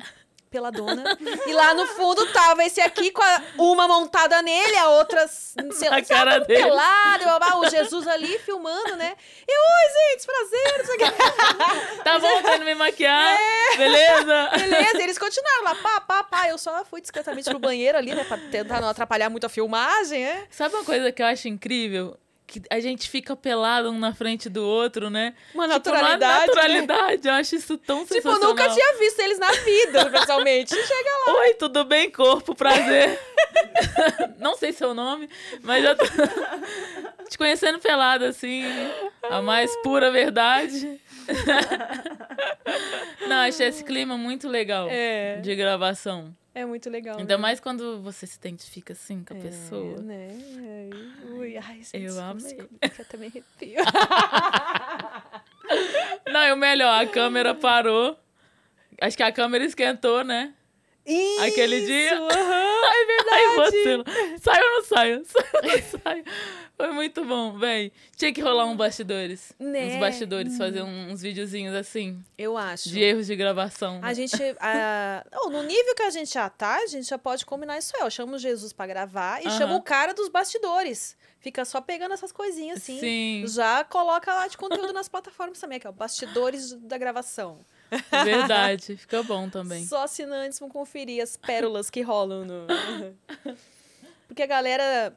pela 0.49 0.71
dona. 0.71 1.03
e 1.45 1.53
lá 1.53 1.73
no 1.73 1.85
fundo 1.87 2.25
tava 2.31 2.63
esse 2.63 2.79
aqui 2.81 3.11
com 3.11 3.21
a- 3.21 3.41
uma 3.57 3.87
montada 3.87 4.41
nele, 4.41 4.75
a 4.77 4.89
outra, 4.89 5.27
sei 5.27 5.89
lá, 5.89 5.97
A 5.97 6.05
cara 6.05 6.39
dele. 6.39 6.63
pelada, 6.63 7.23
eu, 7.23 7.29
ah, 7.41 7.57
o 7.59 7.69
Jesus 7.69 8.07
ali 8.07 8.37
filmando, 8.39 8.95
né? 8.95 9.15
E, 9.47 9.51
oi, 9.51 10.13
gente, 10.13 10.25
prazer, 10.25 10.77
não 10.77 10.85
sei 10.85 10.95
o. 10.95 12.03
Tá 12.03 12.19
bom, 12.19 12.39
indo 12.55 12.65
me 12.65 12.75
maquiar? 12.75 13.37
É. 13.39 13.77
Beleza? 13.77 14.49
Beleza, 14.57 15.03
eles 15.03 15.17
continuaram 15.17 15.63
lá, 15.63 15.75
pá, 15.75 16.01
pá, 16.01 16.23
pá. 16.23 16.47
Eu 16.47 16.57
só 16.57 16.83
fui 16.85 17.01
discretamente 17.01 17.49
pro 17.49 17.59
banheiro 17.59 17.97
ali, 17.97 18.13
né, 18.15 18.23
pra 18.23 18.37
tentar 18.37 18.79
não 18.81 18.89
atrapalhar 18.89 19.29
muito 19.29 19.45
a 19.45 19.49
filmagem, 19.49 20.23
é? 20.25 20.45
Sabe 20.49 20.75
uma 20.75 20.83
coisa 20.83 21.11
que 21.11 21.21
eu 21.21 21.25
acho 21.25 21.47
incrível? 21.47 22.17
Que 22.47 22.61
a 22.69 22.79
gente 22.79 23.09
fica 23.09 23.35
pelado 23.35 23.89
um 23.91 23.99
na 23.99 24.13
frente 24.13 24.47
do 24.47 24.63
outro, 24.65 25.09
né? 25.09 25.33
Uma 25.53 25.65
Tipo, 25.65 25.73
naturalidade, 25.91 26.23
uma 26.23 26.39
né? 26.39 26.45
naturalidade. 26.47 27.27
Eu 27.27 27.33
acho 27.33 27.55
isso 27.57 27.77
tão 27.77 28.03
Tipo, 28.05 28.13
sensacional. 28.13 28.49
nunca 28.49 28.69
tinha 28.69 28.97
visto 28.97 29.19
eles 29.19 29.37
na 29.37 29.51
vida, 29.51 30.09
pessoalmente. 30.09 30.69
Chega 30.81 31.09
lá. 31.27 31.33
Oi, 31.41 31.53
tudo 31.55 31.83
bem, 31.83 32.09
corpo? 32.09 32.55
Prazer. 32.55 33.19
Não 34.39 34.55
sei 34.55 34.71
seu 34.71 34.93
nome, 34.93 35.29
mas 35.61 35.83
eu 35.83 35.93
tô 35.97 36.05
te 37.29 37.37
conhecendo 37.37 37.79
pelado, 37.79 38.23
assim, 38.23 38.63
a 39.29 39.41
mais 39.41 39.75
pura 39.83 40.09
verdade. 40.09 41.01
Não, 43.27 43.37
achei 43.41 43.67
esse 43.67 43.83
clima 43.83 44.17
muito 44.17 44.47
legal 44.47 44.87
É, 44.89 45.37
de 45.41 45.53
gravação. 45.55 46.33
É 46.61 46.65
muito 46.65 46.89
legal. 46.89 47.17
Ainda 47.17 47.35
né? 47.37 47.41
mais 47.41 47.59
quando 47.59 48.01
você 48.01 48.25
se 48.25 48.37
identifica 48.37 48.93
assim 48.93 49.23
com 49.23 49.33
a 49.33 49.37
É, 49.37 49.41
pessoa. 49.41 50.01
né? 50.01 50.29
Ai, 50.57 51.31
ui, 51.31 51.57
ai, 51.57 51.83
gente, 51.83 52.03
Eu 52.03 52.19
amei. 52.19 52.57
Eu 52.97 53.05
também 53.05 53.29
arrepio. 53.29 53.83
Não, 56.31 56.43
e 56.43 56.51
o 56.51 56.57
melhor, 56.57 57.01
a 57.01 57.07
câmera 57.07 57.53
parou. 57.53 58.17
Acho 58.99 59.15
que 59.15 59.23
a 59.23 59.31
câmera 59.31 59.63
esquentou, 59.63 60.23
né? 60.23 60.53
Aquele 61.41 61.85
dia. 61.85 62.13
Isso, 62.13 62.23
aham, 62.23 62.81
é 62.85 63.05
verdade. 63.05 64.41
Sai 64.41 64.61
ou 64.61 64.69
não 64.71 64.83
sai? 64.83 65.13
Ou 65.13 65.19
não? 65.19 66.23
Foi 66.77 66.91
muito 66.91 67.25
bom, 67.25 67.57
véi. 67.57 67.91
Tinha 68.15 68.31
que 68.31 68.39
rolar 68.41 68.65
um 68.65 68.75
bastidores. 68.77 69.51
Né? 69.59 69.95
Uns 69.95 69.99
bastidores, 69.99 70.57
fazer 70.57 70.83
um- 70.83 71.11
uns 71.11 71.21
videozinhos 71.21 71.73
assim, 71.73 72.23
Eu 72.37 72.55
acho. 72.55 72.89
de 72.89 72.99
erros 73.01 73.25
de 73.25 73.35
gravação. 73.35 73.99
A 74.03 74.13
gente. 74.13 74.35
a- 74.59 75.25
oh, 75.41 75.49
no 75.49 75.63
nível 75.63 75.95
que 75.95 76.03
a 76.03 76.09
gente 76.11 76.31
já 76.33 76.47
tá, 76.49 76.75
a 76.77 76.85
gente 76.87 77.07
já 77.07 77.17
pode 77.17 77.45
combinar 77.45 77.77
isso 77.79 77.93
aí. 77.97 78.03
ó. 78.03 78.09
Chama 78.09 78.35
o 78.35 78.37
Jesus 78.37 78.73
pra 78.73 78.85
gravar 78.85 79.41
e 79.43 79.47
Aham. 79.47 79.57
chama 79.57 79.75
o 79.75 79.81
cara 79.81 80.13
dos 80.13 80.29
bastidores. 80.29 81.17
Fica 81.39 81.63
só 81.65 81.79
pegando 81.81 82.13
essas 82.13 82.31
coisinhas 82.31 82.77
assim. 82.79 82.99
Sim, 82.99 83.43
Já 83.47 83.83
coloca 83.83 84.33
lá 84.33 84.47
de 84.47 84.57
conteúdo 84.57 84.91
nas 84.93 85.07
plataformas 85.07 85.59
também, 85.59 85.79
que 85.79 85.87
é 85.87 85.89
o 85.89 85.93
bastidores 85.93 86.73
da 86.73 86.97
gravação. 86.97 87.65
verdade. 88.23 88.97
Fica 88.97 89.23
bom 89.23 89.49
também. 89.49 89.85
Só 89.85 90.03
assinantes 90.03 90.59
vão 90.59 90.69
conferir 90.69 91.21
as 91.23 91.37
pérolas 91.37 91.89
que 91.89 92.01
rolam 92.01 92.45
no. 92.45 92.67
Porque 94.27 94.41
a 94.43 94.47
galera 94.47 95.15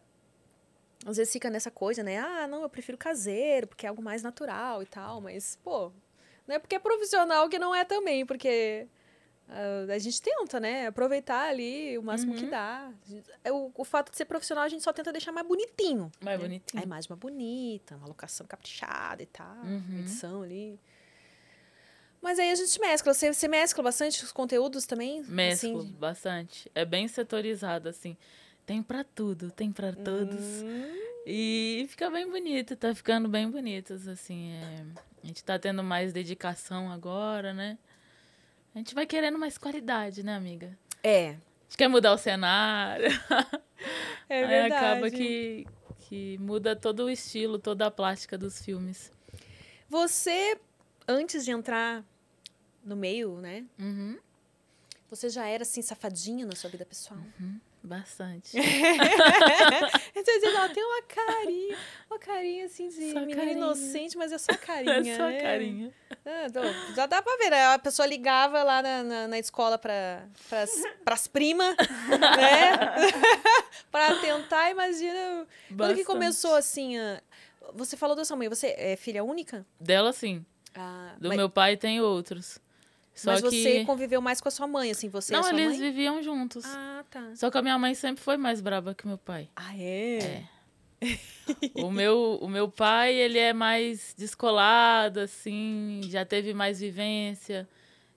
às 1.06 1.16
vezes 1.16 1.32
fica 1.32 1.48
nessa 1.50 1.70
coisa, 1.70 2.02
né? 2.02 2.18
Ah, 2.18 2.46
não, 2.46 2.62
eu 2.62 2.68
prefiro 2.68 2.96
caseiro, 2.98 3.66
porque 3.66 3.86
é 3.86 3.88
algo 3.88 4.02
mais 4.02 4.22
natural 4.22 4.82
e 4.82 4.86
tal, 4.86 5.20
mas, 5.20 5.58
pô, 5.64 5.90
não 6.46 6.54
é 6.56 6.58
porque 6.58 6.74
é 6.76 6.78
profissional 6.78 7.48
que 7.48 7.58
não 7.58 7.74
é 7.74 7.84
também, 7.84 8.24
porque 8.26 8.86
ah, 9.48 9.86
a 9.92 9.98
gente 9.98 10.20
tenta, 10.22 10.60
né? 10.60 10.86
Aproveitar 10.86 11.48
ali 11.48 11.96
o 11.98 12.02
máximo 12.02 12.34
que 12.34 12.44
Uhum. 12.44 12.50
dá. 12.50 12.92
É 13.42 13.50
O, 13.50 13.72
o 13.76 13.84
fato 13.84 14.10
de 14.10 14.16
ser 14.16 14.26
profissional, 14.26 14.64
a 14.64 14.68
gente 14.68 14.82
só 14.84 14.92
tenta 14.92 15.10
deixar 15.10 15.32
mais 15.32 15.46
bonitinho. 15.46 16.12
Mais 16.20 16.38
né? 16.38 16.44
bonitinho. 16.46 16.80
A 16.80 16.84
imagem 16.84 17.08
mais 17.08 17.18
bonita, 17.20 17.96
uma 17.96 18.06
locação 18.06 18.46
caprichada 18.46 19.22
e 19.22 19.26
tal, 19.26 19.64
Uhum. 19.64 19.98
edição 19.98 20.42
ali. 20.42 20.78
Mas 22.22 22.38
aí 22.38 22.50
a 22.50 22.54
gente 22.54 22.78
mescla. 22.80 23.14
Você, 23.14 23.32
você 23.32 23.48
mescla 23.48 23.82
bastante 23.82 24.22
os 24.24 24.32
conteúdos 24.32 24.84
também? 24.86 25.22
Mesclo 25.22 25.80
Assim, 25.80 25.92
bastante. 25.92 26.70
É 26.74 26.84
bem 26.84 27.08
setorizado, 27.08 27.88
assim. 27.88 28.16
Tem 28.66 28.82
pra 28.82 29.02
tudo, 29.02 29.50
tem 29.50 29.72
pra 29.72 29.92
todos. 29.92 30.62
Hum, 30.62 30.94
E 31.26 31.86
fica 31.88 32.10
bem 32.10 32.28
bonito, 32.30 32.76
tá 32.76 32.94
ficando 32.94 33.28
bem 33.28 33.50
bonitos, 33.50 34.06
assim. 34.06 34.52
é. 34.52 34.84
A 35.22 35.26
gente 35.26 35.42
tá 35.44 35.58
tendo 35.58 35.82
mais 35.82 36.12
dedicação 36.12 36.90
agora, 36.90 37.52
né? 37.52 37.76
A 38.74 38.78
gente 38.78 38.94
vai 38.94 39.06
querendo 39.06 39.38
mais 39.38 39.58
qualidade, 39.58 40.22
né, 40.22 40.34
amiga? 40.36 40.78
É. 41.02 41.30
A 41.30 41.32
gente 41.64 41.76
quer 41.76 41.88
mudar 41.88 42.12
o 42.12 42.18
cenário. 42.18 43.06
É 44.28 44.42
Aí 44.44 44.46
verdade. 44.46 44.72
acaba 44.84 45.10
que, 45.10 45.66
que 46.00 46.38
muda 46.38 46.76
todo 46.76 47.04
o 47.06 47.10
estilo, 47.10 47.58
toda 47.58 47.86
a 47.86 47.90
plástica 47.90 48.38
dos 48.38 48.64
filmes. 48.64 49.10
Você, 49.88 50.56
antes 51.10 51.44
de 51.44 51.50
entrar 51.50 52.04
no 52.84 52.96
meio, 52.96 53.36
né? 53.38 53.64
Uhum, 53.78 54.18
Você 55.10 55.28
já 55.28 55.46
era, 55.46 55.62
assim, 55.62 55.82
safadinha 55.82 56.46
na 56.46 56.54
sua 56.54 56.70
vida 56.70 56.86
pessoal? 56.86 57.20
bastante. 57.82 58.56
Você 60.14 60.34
dizendo, 60.38 60.58
ó, 60.58 60.68
tem 60.68 60.84
uma 60.84 61.02
carinha, 61.02 61.78
uma 62.10 62.18
carinha, 62.18 62.66
assim, 62.66 62.88
de 62.88 63.12
Só 63.12 63.20
menina 63.20 63.36
carinha. 63.36 63.56
inocente, 63.56 64.16
mas 64.18 64.32
é 64.32 64.38
só 64.38 64.52
carinha, 64.60 64.92
É 65.00 65.16
só 65.16 65.24
né? 65.26 65.40
carinha. 65.40 65.94
Ah, 66.24 66.46
então, 66.46 66.62
já 66.94 67.06
dá 67.06 67.22
pra 67.22 67.36
ver, 67.38 67.50
né? 67.50 67.66
A 67.68 67.78
pessoa 67.78 68.04
ligava 68.06 68.62
lá 68.62 68.82
na, 68.82 69.02
na, 69.02 69.28
na 69.28 69.38
escola 69.38 69.78
para 69.78 70.28
pras, 70.48 70.82
pras 71.04 71.26
primas, 71.26 71.74
né? 72.36 72.76
pra 73.90 74.14
tentar, 74.20 74.70
imagina. 74.70 75.46
Quando 75.68 75.78
que 75.94 76.04
Bastante. 76.04 76.04
começou 76.04 76.54
assim? 76.54 76.98
a- 76.98 77.22
Você 77.74 77.96
falou 77.96 78.14
da 78.14 78.24
sua 78.26 78.36
mãe, 78.36 78.48
você 78.50 78.74
é 78.76 78.96
filha 78.96 79.24
única? 79.24 79.66
Dela, 79.80 80.12
sim. 80.12 80.44
Ah, 80.74 81.14
Do 81.20 81.28
mas, 81.28 81.36
meu 81.36 81.48
pai 81.50 81.76
tem 81.76 82.00
outros. 82.00 82.58
Só 83.14 83.32
mas 83.32 83.42
que. 83.42 83.50
você 83.50 83.84
conviveu 83.84 84.20
mais 84.22 84.40
com 84.40 84.48
a 84.48 84.50
sua 84.50 84.66
mãe, 84.66 84.90
assim, 84.90 85.08
você 85.08 85.32
Não, 85.32 85.48
eles 85.48 85.68
mãe? 85.68 85.78
viviam 85.78 86.22
juntos. 86.22 86.64
Ah, 86.66 87.04
tá. 87.10 87.32
Só 87.34 87.50
que 87.50 87.58
a 87.58 87.62
minha 87.62 87.78
mãe 87.78 87.94
sempre 87.94 88.22
foi 88.22 88.36
mais 88.36 88.60
braba 88.60 88.94
que 88.94 89.06
meu 89.06 89.18
pai. 89.18 89.48
Ah, 89.56 89.76
é? 89.76 90.44
O 91.74 91.90
meu, 91.90 92.38
o 92.40 92.48
meu 92.48 92.68
pai, 92.68 93.14
ele 93.14 93.38
é 93.38 93.52
mais 93.52 94.14
descolado, 94.16 95.20
assim, 95.20 96.00
já 96.04 96.24
teve 96.24 96.52
mais 96.54 96.80
vivência, 96.80 97.68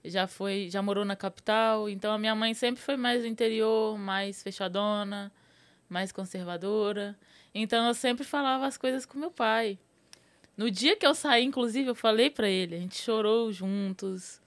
já 0.04 0.28
foi, 0.28 0.70
já 0.70 0.82
morou 0.82 1.06
na 1.06 1.16
capital. 1.16 1.90
Então 1.90 2.14
a 2.14 2.18
minha 2.18 2.36
mãe 2.36 2.54
sempre 2.54 2.82
foi 2.82 2.98
mais 2.98 3.22
do 3.22 3.28
interior, 3.28 3.98
mais 3.98 4.44
fechadona, 4.44 5.32
mais 5.90 6.12
conservadora. 6.12 7.18
Então 7.56 7.88
eu 7.88 7.94
sempre 7.94 8.24
falava 8.24 8.66
as 8.68 8.78
coisas 8.78 9.06
com 9.06 9.18
meu 9.18 9.32
pai. 9.32 9.80
No 10.56 10.70
dia 10.70 10.96
que 10.96 11.06
eu 11.06 11.16
saí, 11.16 11.44
inclusive, 11.44 11.90
eu 11.90 11.96
falei 11.96 12.30
pra 12.30 12.48
ele, 12.48 12.76
a 12.76 12.80
gente 12.80 13.02
chorou 13.02 13.52
juntos. 13.52 14.40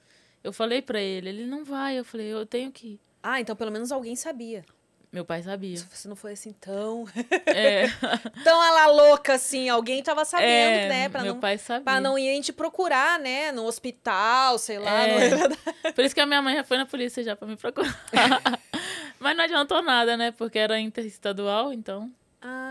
Eu 0.44 0.52
falei 0.52 0.80
pra 0.80 1.00
ele, 1.00 1.28
ele 1.28 1.46
não 1.46 1.64
vai. 1.64 1.98
Eu 1.98 2.04
falei, 2.04 2.28
eu 2.32 2.46
tenho 2.46 2.70
que 2.70 2.86
ir. 2.86 3.00
Ah, 3.22 3.40
então 3.40 3.56
pelo 3.56 3.72
menos 3.72 3.90
alguém 3.90 4.14
sabia. 4.14 4.64
Meu 5.12 5.24
pai 5.24 5.42
sabia. 5.42 5.76
Se 5.78 5.86
você 5.90 6.06
não 6.08 6.14
foi 6.16 6.32
assim 6.32 6.52
tão. 6.52 7.06
É, 7.46 7.86
tão 8.44 8.60
a 8.60 8.70
la 8.70 8.86
louca, 8.88 9.34
assim. 9.34 9.68
Alguém 9.68 10.02
tava 10.02 10.24
sabendo, 10.24 10.48
é, 10.48 10.88
né? 10.88 11.08
Pra 11.08 11.22
meu 11.22 11.34
não, 11.34 11.40
pai 11.40 11.56
sabia. 11.58 11.82
pra 11.84 12.00
não 12.00 12.18
irem 12.18 12.40
te 12.40 12.52
procurar, 12.52 13.18
né? 13.18 13.50
No 13.50 13.64
hospital, 13.64 14.58
sei 14.58 14.78
lá. 14.78 14.90
É. 15.08 15.30
no- 15.30 15.56
Por 15.94 16.04
isso 16.04 16.14
que 16.14 16.20
a 16.20 16.26
minha 16.26 16.42
mãe 16.42 16.54
já 16.56 16.64
foi 16.64 16.76
na 16.76 16.86
polícia 16.86 17.22
já 17.22 17.34
pra 17.34 17.48
me 17.48 17.56
procurar. 17.56 17.98
Mas 19.18 19.36
não 19.36 19.44
adiantou 19.44 19.82
nada, 19.82 20.16
né? 20.16 20.30
Porque 20.32 20.58
era 20.58 20.78
interestadual, 20.78 21.72
então 21.72 22.12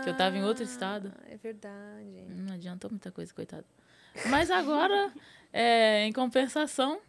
Que 0.02 0.10
eu 0.10 0.16
tava 0.16 0.36
em 0.36 0.44
outro 0.44 0.62
estado. 0.64 1.12
Ah, 1.16 1.24
É 1.28 1.36
verdade. 1.36 2.24
não 2.28 2.54
adiantou 2.54 2.90
muita 2.90 3.10
coisa, 3.10 3.32
coitado. 3.34 3.64
Mas 4.30 4.50
agora, 4.50 5.12
é, 5.52 6.04
em 6.06 6.12
compensação, 6.12 7.00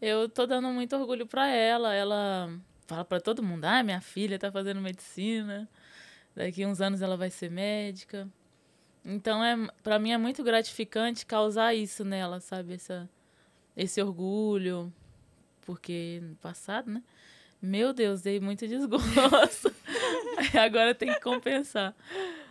eu 0.00 0.28
tô 0.28 0.46
dando 0.46 0.68
muito 0.68 0.94
orgulho 0.96 1.26
pra 1.26 1.48
ela. 1.48 1.92
Ela 1.94 2.50
fala 2.86 3.04
pra 3.04 3.20
todo 3.20 3.42
mundo: 3.42 3.64
ah, 3.64 3.82
minha 3.82 4.00
filha 4.00 4.38
tá 4.38 4.52
fazendo 4.52 4.80
medicina. 4.80 5.68
Daqui 6.34 6.64
uns 6.64 6.80
anos 6.80 7.02
ela 7.02 7.16
vai 7.16 7.30
ser 7.30 7.50
médica. 7.50 8.28
Então, 9.04 9.42
é, 9.42 9.56
para 9.82 9.98
mim 9.98 10.12
é 10.12 10.18
muito 10.18 10.44
gratificante 10.44 11.26
causar 11.26 11.74
isso 11.74 12.04
nela, 12.04 12.38
sabe? 12.40 12.74
Essa, 12.74 13.08
esse 13.76 14.00
orgulho. 14.00 14.92
Porque 15.62 16.20
no 16.22 16.34
passado, 16.36 16.90
né? 16.90 17.02
Meu 17.62 17.92
Deus, 17.92 18.22
dei 18.22 18.40
muito 18.40 18.66
desgosto. 18.66 19.72
Agora 20.60 20.92
tem 20.96 21.12
que 21.14 21.20
compensar. 21.20 21.94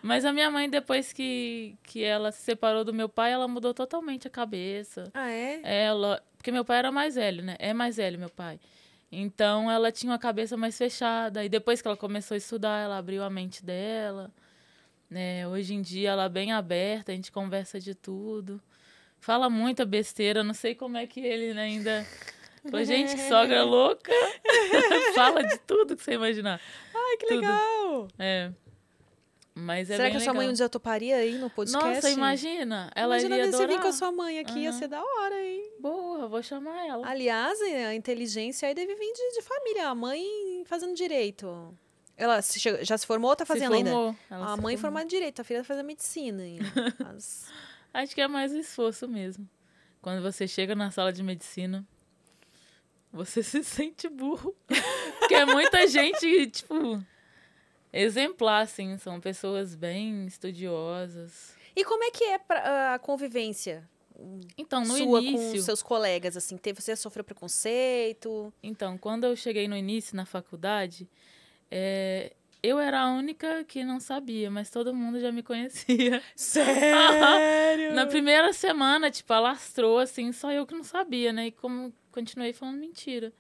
Mas 0.02 0.24
a 0.24 0.32
minha 0.32 0.50
mãe, 0.50 0.70
depois 0.70 1.12
que, 1.12 1.76
que 1.84 2.02
ela 2.02 2.32
se 2.32 2.42
separou 2.42 2.86
do 2.86 2.94
meu 2.94 3.10
pai, 3.10 3.34
ela 3.34 3.46
mudou 3.46 3.74
totalmente 3.74 4.26
a 4.26 4.32
cabeça. 4.32 5.12
Ah, 5.14 5.30
é? 5.30 5.60
Ela. 5.64 6.24
Porque 6.38 6.50
meu 6.50 6.64
pai 6.64 6.78
era 6.78 6.92
mais 6.94 7.16
velho, 7.16 7.44
né? 7.44 7.58
É 7.60 7.74
mais 7.74 7.98
velho, 7.98 8.18
meu 8.18 8.30
pai. 8.30 8.58
Então 9.12 9.70
ela 9.70 9.92
tinha 9.92 10.14
uma 10.14 10.18
cabeça 10.18 10.56
mais 10.56 10.78
fechada. 10.78 11.44
E 11.44 11.50
depois 11.50 11.82
que 11.82 11.88
ela 11.90 11.98
começou 11.98 12.34
a 12.34 12.38
estudar, 12.38 12.82
ela 12.82 12.98
abriu 12.98 13.22
a 13.22 13.30
mente 13.30 13.66
dela. 13.66 14.32
Né? 15.10 15.46
Hoje 15.46 15.74
em 15.74 15.82
dia 15.82 16.12
ela 16.12 16.24
é 16.24 16.30
bem 16.30 16.54
aberta, 16.54 17.12
a 17.12 17.16
gente 17.16 17.34
conversa 17.34 17.82
de 17.82 17.94
tudo. 17.94 18.62
Fala 19.20 19.50
muita 19.50 19.86
besteira, 19.86 20.42
não 20.42 20.54
sei 20.54 20.74
como 20.74 20.96
é 20.96 21.06
que 21.06 21.20
ele 21.20 21.54
né, 21.54 21.64
ainda. 21.64 22.08
Falei, 22.70 22.86
gente, 22.86 23.16
que 23.16 23.28
sogra 23.28 23.64
louca! 23.64 24.12
Fala 25.16 25.44
de 25.44 25.58
tudo 25.60 25.96
que 25.96 26.04
você 26.04 26.14
imaginar. 26.14 26.62
Ai, 26.94 27.18
que 27.18 27.26
Tudo. 27.28 27.42
legal! 27.42 28.08
É. 28.20 28.52
Mas 29.54 29.90
é 29.90 29.98
Será 29.98 30.10
que 30.12 30.18
a 30.18 30.20
sua 30.20 30.34
mãe 30.34 30.48
um 30.48 30.54
dia 30.54 30.70
toparia 30.70 31.18
aí 31.18 31.38
no 31.38 31.50
podcast? 31.50 31.94
Nossa, 31.96 32.10
imagina! 32.10 32.90
Ela 32.96 33.16
Imagina 33.20 33.38
iria 33.38 33.52
você 33.52 33.68
vir 33.68 33.82
com 33.82 33.88
a 33.88 33.92
sua 33.92 34.12
mãe 34.12 34.40
aqui, 34.40 34.60
ia 34.60 34.70
Aham. 34.70 34.80
ser 34.80 34.88
da 34.88 35.04
hora, 35.04 35.44
hein? 35.44 35.72
Boa, 35.80 36.28
vou 36.28 36.42
chamar 36.42 36.88
ela. 36.88 37.06
Aliás, 37.08 37.60
é, 37.62 37.88
a 37.88 37.96
inteligência 37.96 38.68
aí 38.70 38.74
deve 38.74 38.96
vir 38.96 39.12
de, 39.14 39.34
de 39.34 39.42
família. 39.42 39.90
A 39.90 39.96
mãe 39.96 40.24
fazendo 40.66 40.94
direito. 40.96 41.76
Ela 42.16 42.42
se 42.42 42.60
já 42.84 42.98
se 42.98 43.06
formou 43.06 43.32
ou 43.32 43.36
tá 43.36 43.46
fazendo 43.46 43.74
ainda? 43.74 43.92
A 44.30 44.56
mãe 44.56 44.78
formou. 44.78 44.78
formada 44.78 45.06
em 45.06 45.08
direito, 45.08 45.42
a 45.42 45.44
filha 45.44 45.64
fazendo 45.64 45.86
medicina. 45.88 46.46
hein? 46.46 46.60
As- 47.14 47.52
Acho 47.94 48.16
que 48.16 48.22
é 48.22 48.28
mais 48.28 48.54
o 48.54 48.58
esforço 48.58 49.06
mesmo. 49.08 49.50
Quando 50.02 50.22
você 50.22 50.48
chega 50.48 50.74
na 50.76 50.92
sala 50.92 51.12
de 51.12 51.22
medicina, 51.22 51.86
você 53.12 53.42
se 53.44 53.64
sente 53.64 54.08
burro. 54.10 54.56
Porque 55.20 55.36
é 55.36 55.46
muita 55.46 55.88
gente, 55.88 56.48
tipo, 56.48 57.04
exemplar, 57.92 58.62
assim. 58.64 58.98
São 58.98 59.20
pessoas 59.20 59.76
bem 59.76 60.26
estudiosas. 60.26 61.56
E 61.76 61.84
como 61.86 62.04
é 62.04 62.12
que 62.12 62.24
é 62.26 62.38
pra- 62.38 62.94
a 62.96 63.00
convivência 63.00 63.88
Então, 64.58 64.82
no 64.82 64.98
sua 64.98 65.20
com 65.22 65.26
início. 65.28 65.62
seus 65.62 65.82
colegas? 65.82 66.36
Assim, 66.36 66.58
teve, 66.58 66.82
você 66.82 66.96
sofreu 66.96 67.24
preconceito? 67.24 68.54
Então, 68.62 68.98
quando 68.98 69.24
eu 69.26 69.36
cheguei 69.36 69.68
no 69.68 69.76
início 69.78 70.16
na 70.16 70.26
faculdade, 70.26 71.08
é, 71.70 72.34
eu 72.62 72.78
era 72.78 73.02
a 73.02 73.12
única 73.12 73.64
que 73.64 73.84
não 73.86 74.00
sabia, 74.02 74.52
mas 74.52 74.70
todo 74.70 74.94
mundo 74.94 75.20
já 75.20 75.32
me 75.32 75.42
conhecia. 75.42 76.22
Sério? 76.36 77.94
Na 77.96 78.06
primeira 78.06 78.52
semana, 78.54 79.10
tipo, 79.10 79.32
alastrou, 79.34 79.98
assim, 80.00 80.32
só 80.34 80.52
eu 80.52 80.66
que 80.68 80.74
não 80.76 80.84
sabia, 80.84 81.32
né? 81.32 81.48
E 81.48 81.52
como 81.52 81.94
continuei 82.12 82.54
falando 82.54 82.78
mentira. 82.78 83.34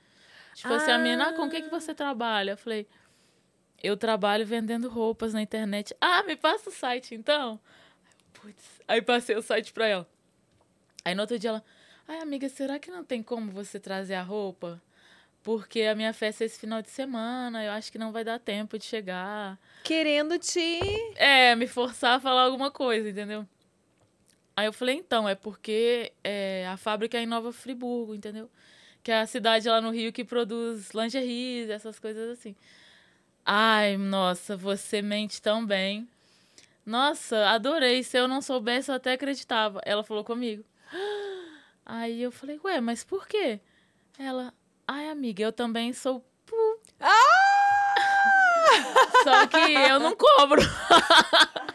Tipo 0.54 0.74
assim, 0.74 0.92
a 0.92 0.98
menina, 0.98 1.30
ah, 1.30 1.34
com 1.34 1.44
o 1.44 1.50
que, 1.50 1.62
que 1.62 1.70
você 1.70 1.94
trabalha? 1.94 2.52
Eu 2.52 2.58
falei, 2.58 2.88
eu 3.82 3.96
trabalho 3.96 4.46
vendendo 4.46 4.90
roupas 4.90 5.34
na 5.34 5.42
internet. 5.42 5.96
Ah, 6.00 6.24
me 6.24 6.36
passa 6.36 6.70
o 6.70 6.74
site, 6.74 7.16
então. 7.16 7.60
Putz. 8.34 8.82
Aí 8.88 9.02
passei 9.02 9.36
o 9.36 9.42
site 9.42 9.72
pra 9.72 9.88
ela. 9.88 10.08
Aí 11.04 11.16
no 11.16 11.22
outro 11.22 11.40
dia 11.40 11.52
ela, 11.52 11.64
ai, 12.08 12.20
amiga, 12.20 12.48
será 12.50 12.78
que 12.80 12.92
não 12.92 13.04
tem 13.04 13.24
como 13.24 13.52
você 13.52 13.80
trazer 13.80 14.16
a 14.16 14.22
roupa? 14.22 14.82
Porque 15.44 15.82
a 15.84 15.96
minha 15.96 16.14
festa 16.14 16.44
é 16.44 16.46
esse 16.46 16.60
final 16.60 16.82
de 16.82 16.90
semana, 16.92 17.64
eu 17.64 17.72
acho 17.72 17.92
que 17.92 17.98
não 17.98 18.12
vai 18.12 18.24
dar 18.24 18.40
tempo 18.40 18.78
de 18.78 18.86
chegar. 18.86 19.58
Querendo 19.84 20.38
te... 20.38 20.80
É, 21.16 21.56
me 21.56 21.66
forçar 21.66 22.18
a 22.18 22.20
falar 22.20 22.44
alguma 22.44 22.70
coisa, 22.70 23.10
entendeu? 23.10 23.48
Aí 24.62 24.68
eu 24.68 24.74
falei, 24.74 24.96
então, 24.96 25.28
é 25.28 25.34
porque 25.34 26.14
é, 26.24 26.68
a 26.68 26.78
fábrica 26.78 27.18
é 27.18 27.24
em 27.24 27.26
Nova 27.26 27.52
Friburgo, 27.52 28.14
entendeu? 28.14 28.48
Que 29.02 29.12
é 29.12 29.22
a 29.22 29.26
cidade 29.26 29.68
lá 29.68 29.82
no 29.82 29.90
Rio 29.90 30.14
que 30.14 30.24
produz 30.24 30.92
lingeries, 30.92 31.68
essas 31.68 31.98
coisas 31.98 32.30
assim. 32.30 32.56
Ai, 33.44 33.98
nossa, 33.98 34.56
você 34.56 35.02
mente 35.02 35.42
tão 35.42 35.66
bem. 35.66 36.08
Nossa, 36.86 37.50
adorei. 37.50 38.04
Se 38.04 38.20
eu 38.20 38.28
não 38.28 38.40
soubesse, 38.40 38.92
eu 38.92 38.96
até 38.98 39.14
acreditava. 39.14 39.82
Ela 39.84 40.04
falou 40.04 40.24
comigo. 40.24 40.64
Aí 41.84 42.22
eu 42.22 42.32
falei, 42.32 42.60
ué, 42.64 42.80
mas 42.80 43.04
por 43.04 43.28
quê? 43.28 43.60
Ela, 44.20 44.54
ai, 44.88 45.10
amiga, 45.10 45.42
eu 45.42 45.52
também 45.52 45.92
sou. 45.92 46.24
pu." 46.46 46.80
Só 49.24 49.48
que 49.48 49.74
eu 49.74 50.00
não 50.00 50.16
cobro. 50.16 50.62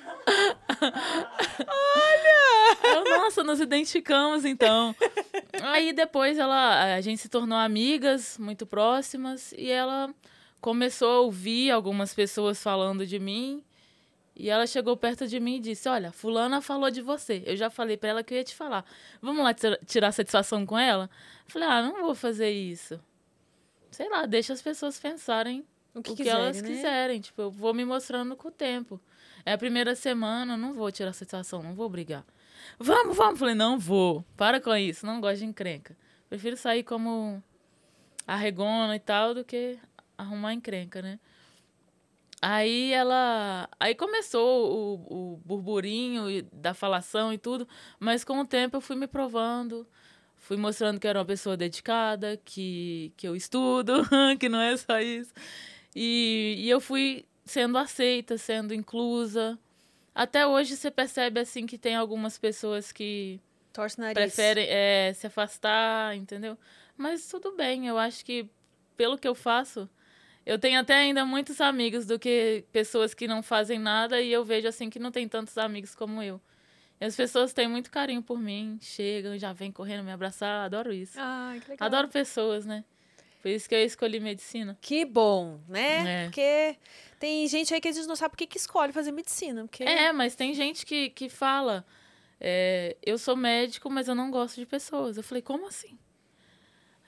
Eu, 2.82 3.04
nossa, 3.04 3.42
nos 3.42 3.55
identificamos 3.66 4.44
então. 4.44 4.94
Aí 5.62 5.92
depois 5.92 6.38
ela, 6.38 6.94
a 6.94 7.00
gente 7.00 7.18
se 7.20 7.28
tornou 7.28 7.58
amigas, 7.58 8.38
muito 8.38 8.66
próximas, 8.66 9.52
e 9.56 9.70
ela 9.70 10.12
começou 10.60 11.08
a 11.10 11.20
ouvir 11.20 11.70
algumas 11.70 12.14
pessoas 12.14 12.62
falando 12.62 13.06
de 13.06 13.18
mim. 13.18 13.62
E 14.38 14.50
ela 14.50 14.66
chegou 14.66 14.96
perto 14.98 15.26
de 15.26 15.40
mim 15.40 15.56
e 15.56 15.60
disse: 15.60 15.88
Olha, 15.88 16.12
Fulana 16.12 16.60
falou 16.60 16.90
de 16.90 17.00
você. 17.00 17.42
Eu 17.46 17.56
já 17.56 17.70
falei 17.70 17.96
pra 17.96 18.10
ela 18.10 18.22
que 18.22 18.34
eu 18.34 18.38
ia 18.38 18.44
te 18.44 18.54
falar. 18.54 18.84
Vamos 19.22 19.42
lá 19.42 19.54
tira- 19.54 19.80
tirar 19.86 20.12
satisfação 20.12 20.66
com 20.66 20.76
ela? 20.78 21.08
Eu 21.46 21.52
falei: 21.52 21.68
Ah, 21.68 21.82
não 21.82 22.02
vou 22.02 22.14
fazer 22.14 22.50
isso. 22.50 23.00
Sei 23.90 24.10
lá, 24.10 24.26
deixa 24.26 24.52
as 24.52 24.60
pessoas 24.60 24.98
pensarem 24.98 25.64
O 25.94 26.02
que, 26.02 26.10
o 26.10 26.14
que 26.16 26.22
quiserem, 26.22 26.42
elas 26.44 26.60
né? 26.60 26.68
quiserem. 26.68 27.20
Tipo, 27.20 27.42
eu 27.42 27.50
vou 27.50 27.72
me 27.72 27.82
mostrando 27.86 28.36
com 28.36 28.48
o 28.48 28.50
tempo. 28.50 29.00
É 29.42 29.54
a 29.54 29.58
primeira 29.58 29.94
semana, 29.94 30.54
não 30.54 30.74
vou 30.74 30.92
tirar 30.92 31.14
satisfação, 31.14 31.62
não 31.62 31.72
vou 31.74 31.88
brigar. 31.88 32.22
Vamos, 32.78 33.16
vamos. 33.16 33.38
Falei, 33.38 33.54
não 33.54 33.78
vou. 33.78 34.24
Para 34.36 34.60
com 34.60 34.74
isso, 34.76 35.06
não 35.06 35.20
gosto 35.20 35.38
de 35.38 35.46
encrenca. 35.46 35.96
Prefiro 36.28 36.56
sair 36.56 36.82
como 36.82 37.42
arregona 38.26 38.96
e 38.96 39.00
tal 39.00 39.34
do 39.34 39.44
que 39.44 39.78
arrumar 40.18 40.52
encrenca, 40.54 41.00
né? 41.00 41.18
Aí 42.40 42.92
ela. 42.92 43.68
Aí 43.80 43.94
começou 43.94 44.72
o, 45.08 45.34
o 45.34 45.36
burburinho 45.44 46.30
e- 46.30 46.42
da 46.52 46.74
falação 46.74 47.32
e 47.32 47.38
tudo, 47.38 47.66
mas 47.98 48.24
com 48.24 48.40
o 48.40 48.46
tempo 48.46 48.76
eu 48.76 48.80
fui 48.80 48.94
me 48.94 49.06
provando, 49.06 49.86
fui 50.36 50.56
mostrando 50.56 51.00
que 51.00 51.06
eu 51.06 51.10
era 51.10 51.18
uma 51.18 51.24
pessoa 51.24 51.56
dedicada, 51.56 52.38
que, 52.44 53.12
que 53.16 53.26
eu 53.26 53.34
estudo, 53.34 54.02
que 54.38 54.48
não 54.48 54.60
é 54.60 54.76
só 54.76 55.00
isso. 55.00 55.32
E, 55.94 56.56
e 56.58 56.68
eu 56.70 56.80
fui 56.80 57.24
sendo 57.44 57.78
aceita, 57.78 58.36
sendo 58.36 58.74
inclusa. 58.74 59.58
Até 60.16 60.46
hoje 60.46 60.76
você 60.76 60.90
percebe 60.90 61.40
assim 61.40 61.66
que 61.66 61.76
tem 61.76 61.94
algumas 61.94 62.38
pessoas 62.38 62.90
que 62.90 63.38
Torce 63.70 64.00
nariz. 64.00 64.14
preferem 64.14 64.66
é, 64.66 65.12
se 65.12 65.26
afastar, 65.26 66.16
entendeu? 66.16 66.56
Mas 66.96 67.28
tudo 67.28 67.54
bem, 67.54 67.86
eu 67.86 67.98
acho 67.98 68.24
que 68.24 68.48
pelo 68.96 69.18
que 69.18 69.28
eu 69.28 69.34
faço, 69.34 69.86
eu 70.46 70.58
tenho 70.58 70.80
até 70.80 70.94
ainda 70.94 71.22
muitos 71.26 71.60
amigos 71.60 72.06
do 72.06 72.18
que 72.18 72.64
pessoas 72.72 73.12
que 73.12 73.28
não 73.28 73.42
fazem 73.42 73.78
nada 73.78 74.18
e 74.18 74.32
eu 74.32 74.42
vejo 74.42 74.66
assim 74.66 74.88
que 74.88 74.98
não 74.98 75.12
tem 75.12 75.28
tantos 75.28 75.58
amigos 75.58 75.94
como 75.94 76.22
eu. 76.22 76.40
E 76.98 77.04
as 77.04 77.14
pessoas 77.14 77.52
têm 77.52 77.68
muito 77.68 77.90
carinho 77.90 78.22
por 78.22 78.38
mim, 78.38 78.78
chegam, 78.80 79.36
já 79.36 79.52
vêm 79.52 79.70
correndo 79.70 80.02
me 80.02 80.12
abraçar, 80.12 80.64
adoro 80.64 80.94
isso. 80.94 81.18
Ai, 81.20 81.60
que 81.60 81.72
legal. 81.72 81.86
Adoro 81.88 82.08
pessoas, 82.08 82.64
né? 82.64 82.82
Por 83.46 83.50
isso 83.50 83.68
que 83.68 83.76
eu 83.76 83.84
escolhi 83.84 84.18
medicina. 84.18 84.76
Que 84.80 85.04
bom, 85.04 85.60
né? 85.68 86.22
É. 86.22 86.24
Porque 86.24 86.76
tem 87.20 87.46
gente 87.46 87.72
aí 87.72 87.80
que 87.80 87.86
a 87.86 87.92
gente 87.92 88.08
não 88.08 88.16
sabe 88.16 88.32
por 88.32 88.38
que 88.38 88.44
que 88.44 88.56
escolhe 88.58 88.92
fazer 88.92 89.12
medicina. 89.12 89.62
Porque... 89.68 89.84
É, 89.84 90.12
mas 90.12 90.34
tem 90.34 90.52
gente 90.52 90.84
que, 90.84 91.10
que 91.10 91.28
fala, 91.28 91.86
é, 92.40 92.96
eu 93.06 93.16
sou 93.16 93.36
médico, 93.36 93.88
mas 93.88 94.08
eu 94.08 94.16
não 94.16 94.32
gosto 94.32 94.56
de 94.56 94.66
pessoas. 94.66 95.16
Eu 95.16 95.22
falei, 95.22 95.42
como 95.42 95.68
assim? 95.68 95.96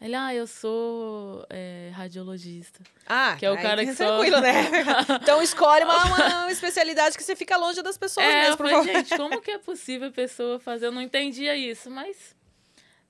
Ele, 0.00 0.14
ah, 0.14 0.32
eu 0.32 0.46
sou 0.46 1.44
é, 1.50 1.90
radiologista. 1.92 2.84
Ah, 3.04 3.34
Que 3.36 3.44
é 3.44 3.50
o 3.50 3.60
cara 3.60 3.84
que 3.84 3.92
só- 3.92 4.06
tranquilo, 4.06 4.40
né? 4.40 4.52
então 5.20 5.42
escolhe 5.42 5.84
uma, 5.84 6.04
uma 6.04 6.52
especialidade 6.52 7.16
que 7.16 7.24
você 7.24 7.34
fica 7.34 7.56
longe 7.56 7.82
das 7.82 7.98
pessoas 7.98 8.24
é, 8.24 8.42
mesmo, 8.42 8.64
eu 8.64 8.76
falei, 8.78 8.94
gente, 8.94 9.16
como 9.16 9.40
que 9.40 9.50
é 9.50 9.58
possível 9.58 10.06
a 10.06 10.12
pessoa 10.12 10.60
fazer? 10.60 10.86
Eu 10.86 10.92
não 10.92 11.02
entendia 11.02 11.56
isso, 11.56 11.90
mas 11.90 12.37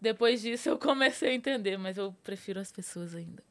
depois 0.00 0.40
disso 0.40 0.68
eu 0.68 0.78
comecei 0.78 1.30
a 1.30 1.34
entender, 1.34 1.76
mas 1.76 1.96
eu 1.98 2.14
prefiro 2.22 2.60
as 2.60 2.70
pessoas 2.72 3.14
ainda. 3.14 3.42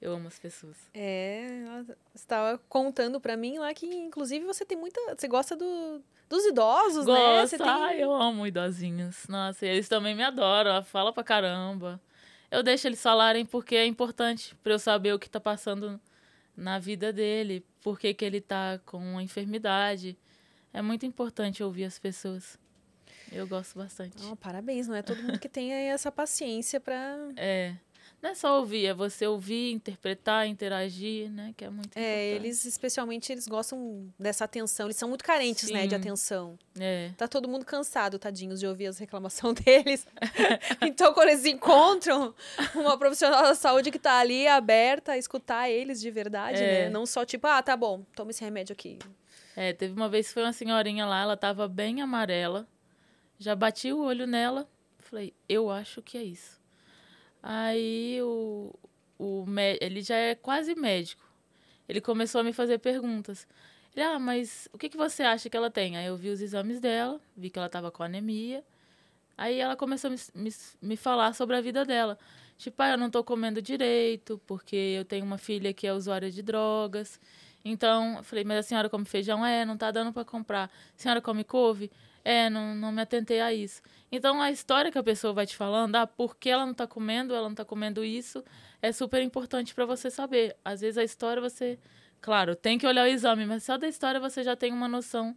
Eu 0.00 0.12
amo 0.12 0.28
as 0.28 0.38
pessoas. 0.38 0.76
É, 0.92 1.62
ela- 1.64 1.84
você 1.84 1.94
estava 2.14 2.58
contando 2.68 3.18
pra 3.20 3.36
mim 3.36 3.58
lá 3.58 3.72
que, 3.72 3.86
inclusive, 3.86 4.44
você 4.44 4.64
tem 4.64 4.76
muita. 4.76 5.00
Você 5.16 5.26
gosta 5.26 5.56
do, 5.56 6.02
dos 6.28 6.44
idosos, 6.44 7.06
né? 7.06 7.46
Você 7.46 7.56
Gosto, 7.56 7.64
tem... 7.64 7.82
ai, 7.82 8.02
eu 8.02 8.12
amo 8.12 8.46
idosinhos. 8.46 9.26
Nossa, 9.28 9.64
e 9.64 9.68
eles 9.70 9.88
também 9.88 10.14
me 10.14 10.22
adoram, 10.22 10.82
fala 10.84 11.12
pra 11.12 11.24
caramba. 11.24 12.00
Eu 12.50 12.62
deixo 12.62 12.86
eles 12.86 13.02
falarem 13.02 13.46
porque 13.46 13.76
é 13.76 13.86
importante 13.86 14.54
pra 14.62 14.74
eu 14.74 14.78
saber 14.78 15.14
o 15.14 15.18
que 15.18 15.28
tá 15.28 15.40
passando 15.40 15.98
na 16.56 16.78
vida 16.78 17.12
dele, 17.12 17.64
por 17.82 17.98
que 17.98 18.12
que 18.14 18.24
ele 18.24 18.40
tá 18.40 18.78
com 18.84 18.98
uma 18.98 19.22
enfermidade. 19.22 20.18
É 20.72 20.82
muito 20.82 21.06
importante 21.06 21.62
ouvir 21.62 21.84
as 21.84 21.98
pessoas. 21.98 22.58
Eu 23.32 23.46
gosto 23.46 23.78
bastante. 23.78 24.16
Oh, 24.30 24.36
parabéns, 24.36 24.86
não 24.88 24.94
é 24.94 25.02
todo 25.02 25.22
mundo 25.22 25.38
que 25.38 25.48
tem 25.48 25.72
aí 25.74 25.86
essa 25.86 26.10
paciência 26.12 26.80
pra. 26.80 27.16
É. 27.36 27.74
Não 28.22 28.30
é 28.30 28.34
só 28.34 28.58
ouvir, 28.58 28.86
é 28.86 28.94
você 28.94 29.26
ouvir, 29.26 29.70
interpretar, 29.72 30.46
interagir, 30.46 31.30
né? 31.30 31.52
Que 31.54 31.66
é 31.66 31.68
muito 31.68 31.88
importante. 31.88 32.02
É, 32.06 32.24
eles, 32.28 32.64
especialmente, 32.64 33.30
eles 33.30 33.46
gostam 33.46 34.10
dessa 34.18 34.46
atenção. 34.46 34.86
Eles 34.86 34.96
são 34.96 35.10
muito 35.10 35.22
carentes, 35.22 35.68
né, 35.70 35.82
de 35.82 35.90
Sim. 35.90 35.96
atenção. 35.96 36.58
É. 36.80 37.10
Tá 37.18 37.28
todo 37.28 37.46
mundo 37.46 37.66
cansado, 37.66 38.18
tadinhos, 38.18 38.60
de 38.60 38.66
ouvir 38.66 38.86
as 38.86 38.96
reclamações 38.96 39.54
deles. 39.60 40.06
então, 40.80 41.12
quando 41.12 41.28
eles 41.28 41.44
encontram 41.44 42.34
uma 42.74 42.96
profissional 42.96 43.42
da 43.42 43.54
saúde 43.54 43.90
que 43.90 43.98
tá 43.98 44.18
ali 44.20 44.46
aberta 44.48 45.12
a 45.12 45.18
escutar 45.18 45.68
eles 45.68 46.00
de 46.00 46.10
verdade, 46.10 46.62
É. 46.62 46.84
né? 46.84 46.90
Não 46.90 47.04
só 47.04 47.26
tipo, 47.26 47.46
ah, 47.46 47.62
tá 47.62 47.76
bom, 47.76 48.04
toma 48.16 48.30
esse 48.30 48.42
remédio 48.42 48.72
aqui. 48.72 48.98
É, 49.54 49.74
teve 49.74 49.92
uma 49.92 50.08
vez 50.08 50.28
que 50.28 50.32
foi 50.34 50.42
uma 50.44 50.52
senhorinha 50.54 51.04
lá, 51.04 51.20
ela 51.20 51.36
tava 51.36 51.68
bem 51.68 52.00
amarela. 52.00 52.66
Já 53.38 53.54
bati 53.54 53.92
o 53.92 54.02
olho 54.02 54.26
nela. 54.26 54.68
Falei, 54.98 55.34
eu 55.48 55.70
acho 55.70 56.02
que 56.02 56.16
é 56.16 56.22
isso. 56.22 56.60
Aí 57.42 58.18
o, 58.22 58.74
o 59.18 59.44
ele 59.80 60.00
já 60.02 60.16
é 60.16 60.34
quase 60.34 60.74
médico. 60.74 61.22
Ele 61.88 62.00
começou 62.00 62.40
a 62.40 62.44
me 62.44 62.52
fazer 62.52 62.78
perguntas. 62.78 63.46
Ele, 63.94 64.04
ah, 64.04 64.18
mas 64.18 64.68
o 64.72 64.78
que, 64.78 64.88
que 64.88 64.96
você 64.96 65.22
acha 65.22 65.50
que 65.50 65.56
ela 65.56 65.70
tem? 65.70 65.96
Aí 65.96 66.06
eu 66.06 66.16
vi 66.16 66.30
os 66.30 66.40
exames 66.40 66.80
dela, 66.80 67.20
vi 67.36 67.50
que 67.50 67.58
ela 67.58 67.68
tava 67.68 67.90
com 67.90 68.02
anemia. 68.02 68.64
Aí 69.36 69.58
ela 69.58 69.76
começou 69.76 70.08
a 70.08 70.12
me, 70.12 70.18
me, 70.34 70.50
me 70.80 70.96
falar 70.96 71.34
sobre 71.34 71.56
a 71.56 71.60
vida 71.60 71.84
dela. 71.84 72.18
Tipo, 72.56 72.82
ah, 72.82 72.90
eu 72.92 72.98
não 72.98 73.10
tô 73.10 73.22
comendo 73.22 73.60
direito, 73.60 74.40
porque 74.46 74.76
eu 74.76 75.04
tenho 75.04 75.24
uma 75.24 75.38
filha 75.38 75.72
que 75.72 75.86
é 75.86 75.92
usuária 75.92 76.30
de 76.30 76.42
drogas. 76.42 77.20
Então, 77.64 78.18
eu 78.18 78.22
falei, 78.22 78.44
mas 78.44 78.58
a 78.58 78.62
senhora 78.62 78.88
come 78.88 79.04
feijão? 79.04 79.44
É, 79.44 79.64
não 79.64 79.76
tá 79.76 79.90
dando 79.90 80.12
para 80.12 80.24
comprar. 80.24 80.66
A 80.66 80.98
senhora 81.00 81.20
come 81.20 81.44
couve? 81.44 81.90
É, 82.24 82.48
não, 82.48 82.74
não 82.74 82.90
me 82.90 83.02
atentei 83.02 83.40
a 83.40 83.52
isso. 83.52 83.82
Então, 84.10 84.40
a 84.40 84.50
história 84.50 84.90
que 84.90 84.98
a 84.98 85.02
pessoa 85.02 85.32
vai 85.34 85.46
te 85.46 85.56
falando, 85.56 85.96
ah, 85.96 86.06
por 86.06 86.36
que 86.36 86.48
ela 86.48 86.64
não 86.64 86.72
tá 86.74 86.86
comendo, 86.86 87.34
ela 87.34 87.48
não 87.48 87.54
tá 87.54 87.64
comendo 87.64 88.04
isso, 88.04 88.42
é 88.80 88.92
super 88.92 89.20
importante 89.22 89.74
para 89.74 89.84
você 89.84 90.10
saber. 90.10 90.56
Às 90.64 90.80
vezes 90.80 90.96
a 90.98 91.04
história 91.04 91.42
você, 91.42 91.78
claro, 92.20 92.56
tem 92.56 92.78
que 92.78 92.86
olhar 92.86 93.04
o 93.04 93.08
exame, 93.08 93.44
mas 93.44 93.64
só 93.64 93.76
da 93.76 93.88
história 93.88 94.18
você 94.20 94.42
já 94.42 94.56
tem 94.56 94.72
uma 94.72 94.88
noção 94.88 95.36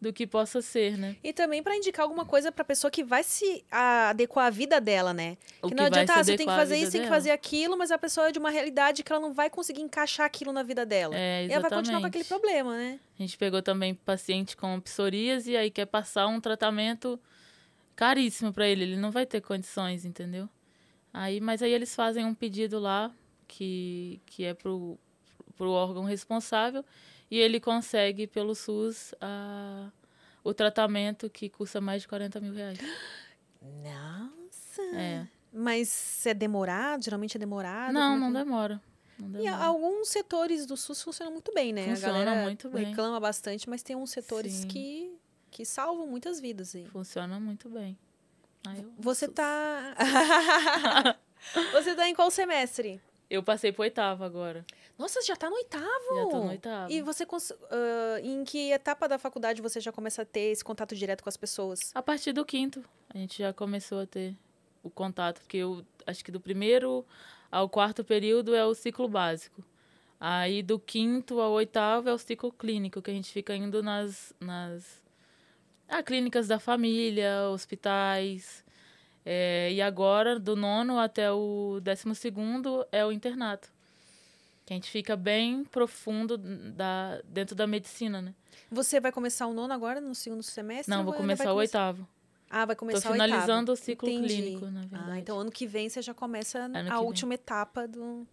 do 0.00 0.12
que 0.12 0.26
possa 0.26 0.62
ser, 0.62 0.96
né? 0.96 1.16
E 1.24 1.32
também 1.32 1.62
pra 1.62 1.76
indicar 1.76 2.04
alguma 2.04 2.24
coisa 2.24 2.52
pra 2.52 2.64
pessoa 2.64 2.90
que 2.90 3.02
vai 3.02 3.24
se 3.24 3.64
adequar 3.70 4.46
à 4.46 4.50
vida 4.50 4.80
dela, 4.80 5.12
né? 5.12 5.36
O 5.60 5.68
que 5.68 5.74
não 5.74 5.84
que 5.84 5.90
vai 5.90 6.02
adianta, 6.02 6.20
ah, 6.20 6.24
você 6.24 6.36
tem 6.36 6.46
que 6.46 6.54
fazer 6.54 6.76
isso, 6.76 6.92
tem 6.92 7.02
que 7.02 7.08
fazer 7.08 7.30
aquilo, 7.32 7.76
mas 7.76 7.90
a 7.90 7.98
pessoa 7.98 8.28
é 8.28 8.32
de 8.32 8.38
uma 8.38 8.50
realidade 8.50 9.02
que 9.02 9.12
ela 9.12 9.20
não 9.20 9.34
vai 9.34 9.50
conseguir 9.50 9.80
encaixar 9.80 10.26
aquilo 10.26 10.52
na 10.52 10.62
vida 10.62 10.86
dela. 10.86 11.16
É, 11.16 11.46
e 11.46 11.52
ela 11.52 11.62
vai 11.62 11.70
continuar 11.70 12.00
com 12.00 12.06
aquele 12.06 12.22
exatamente. 12.22 12.52
problema, 12.52 12.76
né? 12.76 13.00
A 13.18 13.22
gente 13.22 13.36
pegou 13.36 13.60
também 13.60 13.94
paciente 13.94 14.56
com 14.56 14.80
psoríase 14.80 15.52
e 15.52 15.56
aí 15.56 15.70
quer 15.70 15.86
passar 15.86 16.28
um 16.28 16.40
tratamento 16.40 17.18
caríssimo 17.96 18.52
para 18.52 18.68
ele. 18.68 18.84
Ele 18.84 18.96
não 18.96 19.10
vai 19.10 19.26
ter 19.26 19.40
condições, 19.40 20.04
entendeu? 20.04 20.48
Aí, 21.12 21.40
mas 21.40 21.60
aí 21.60 21.72
eles 21.72 21.92
fazem 21.96 22.24
um 22.24 22.34
pedido 22.34 22.78
lá 22.78 23.10
que, 23.48 24.20
que 24.26 24.44
é 24.44 24.54
pro, 24.54 24.96
pro 25.56 25.70
órgão 25.70 26.04
responsável 26.04 26.84
e 27.30 27.38
ele 27.38 27.60
consegue 27.60 28.26
pelo 28.26 28.54
SUS 28.54 29.14
a, 29.20 29.90
o 30.44 30.52
tratamento 30.54 31.28
que 31.30 31.48
custa 31.48 31.80
mais 31.80 32.02
de 32.02 32.08
40 32.08 32.40
mil 32.40 32.54
reais. 32.54 32.78
Nossa. 33.62 34.82
É. 34.94 35.26
Mas 35.52 36.24
é 36.26 36.34
demorado? 36.34 37.02
Geralmente 37.04 37.36
é 37.36 37.40
demorado? 37.40 37.92
Não, 37.92 38.14
é 38.14 38.18
não 38.18 38.28
que- 38.32 38.38
demora. 38.38 38.80
Não 39.18 39.40
E 39.40 39.48
alguns 39.48 40.08
setores 40.10 40.64
do 40.64 40.76
SUS 40.76 41.02
funcionam 41.02 41.32
muito 41.32 41.52
bem, 41.52 41.72
né? 41.72 41.88
Funciona 41.88 42.36
muito 42.36 42.68
bem. 42.70 42.84
reclama 42.86 43.18
bastante, 43.18 43.68
mas 43.68 43.82
tem 43.82 43.96
uns 43.96 44.10
setores 44.10 44.52
Sim. 44.52 44.68
que, 44.68 45.12
que 45.50 45.64
salvam 45.64 46.06
muitas 46.06 46.38
vidas 46.40 46.72
aí. 46.76 46.86
Funciona 46.86 47.40
muito 47.40 47.68
bem. 47.68 47.98
Aí 48.66 48.78
eu- 48.80 48.92
Você 48.98 49.26
SUS. 49.26 49.34
tá. 49.34 49.94
Você 51.72 51.94
tá 51.96 52.08
em 52.08 52.14
qual 52.14 52.30
semestre? 52.30 53.00
Eu 53.28 53.42
passei 53.42 53.72
pro 53.72 53.82
oitavo 53.82 54.22
agora. 54.22 54.64
Nossa, 54.98 55.22
já 55.22 55.36
tá 55.36 55.48
no 55.48 55.54
oitavo! 55.56 55.84
Já 56.16 56.26
tô 56.26 56.36
no 56.38 56.48
oitavo. 56.48 56.92
E 56.92 57.00
você. 57.02 57.24
cons- 57.24 57.52
ah, 57.70 58.20
em 58.22 58.42
que 58.44 58.72
etapa 58.72 59.06
da 59.08 59.18
faculdade 59.18 59.62
você 59.62 59.80
já 59.80 59.92
começa 59.92 60.22
a 60.22 60.24
ter 60.24 60.50
esse 60.50 60.64
contato 60.64 60.94
direto 60.96 61.22
com 61.22 61.28
as 61.28 61.36
pessoas? 61.36 61.92
A 61.94 62.02
partir 62.02 62.32
do 62.32 62.44
quinto, 62.44 62.84
a 63.14 63.16
gente 63.16 63.38
já 63.38 63.52
começou 63.52 64.00
a 64.00 64.06
ter 64.06 64.34
o 64.82 64.90
contato, 64.90 65.40
porque 65.40 65.58
eu 65.58 65.84
acho 66.06 66.24
que 66.24 66.32
do 66.32 66.40
primeiro 66.40 67.06
ao 67.50 67.68
quarto 67.68 68.02
período 68.04 68.54
é 68.54 68.64
o 68.66 68.74
ciclo 68.74 69.08
básico. 69.08 69.64
Aí 70.20 70.62
do 70.64 70.80
quinto 70.80 71.40
ao 71.40 71.52
oitavo 71.52 72.08
é 72.08 72.12
o 72.12 72.18
ciclo 72.18 72.50
clínico, 72.50 73.00
que 73.00 73.10
a 73.10 73.14
gente 73.14 73.30
fica 73.32 73.54
indo 73.54 73.80
nas, 73.84 74.34
nas 74.40 75.00
ah, 75.88 76.02
clínicas 76.02 76.48
da 76.48 76.58
família, 76.58 77.48
hospitais. 77.50 78.64
É, 79.24 79.70
e 79.72 79.80
agora, 79.80 80.40
do 80.40 80.56
nono 80.56 80.98
até 80.98 81.30
o 81.30 81.78
décimo 81.80 82.14
segundo, 82.16 82.84
é 82.90 83.04
o 83.06 83.12
internato. 83.12 83.70
Que 84.68 84.74
a 84.74 84.76
gente 84.76 84.90
fica 84.90 85.16
bem 85.16 85.64
profundo 85.64 86.36
da, 86.36 87.22
dentro 87.24 87.56
da 87.56 87.66
medicina, 87.66 88.20
né? 88.20 88.34
Você 88.70 89.00
vai 89.00 89.10
começar 89.10 89.46
o 89.46 89.54
nono 89.54 89.72
agora, 89.72 89.98
no 89.98 90.14
segundo 90.14 90.42
semestre? 90.42 90.90
Não, 90.90 90.98
ou 90.98 91.04
vou 91.06 91.14
começar 91.14 91.44
o 91.44 91.54
começar- 91.54 91.88
oitavo. 91.88 92.06
Ah, 92.50 92.66
vai 92.66 92.76
começar 92.76 93.00
Tô 93.00 93.08
o 93.08 93.12
oitavo. 93.12 93.30
finalizando 93.30 93.72
o 93.72 93.76
ciclo 93.76 94.06
Entendi. 94.10 94.34
clínico, 94.42 94.66
na 94.66 94.80
verdade. 94.82 95.10
Ah, 95.10 95.18
então 95.18 95.38
ano 95.38 95.50
que 95.50 95.66
vem 95.66 95.88
você 95.88 96.02
já 96.02 96.12
começa 96.12 96.58
Ano 96.58 96.76
a 96.76 96.82
vem. 96.98 97.06
última 97.06 97.32
etapa 97.32 97.88
do. 97.88 98.26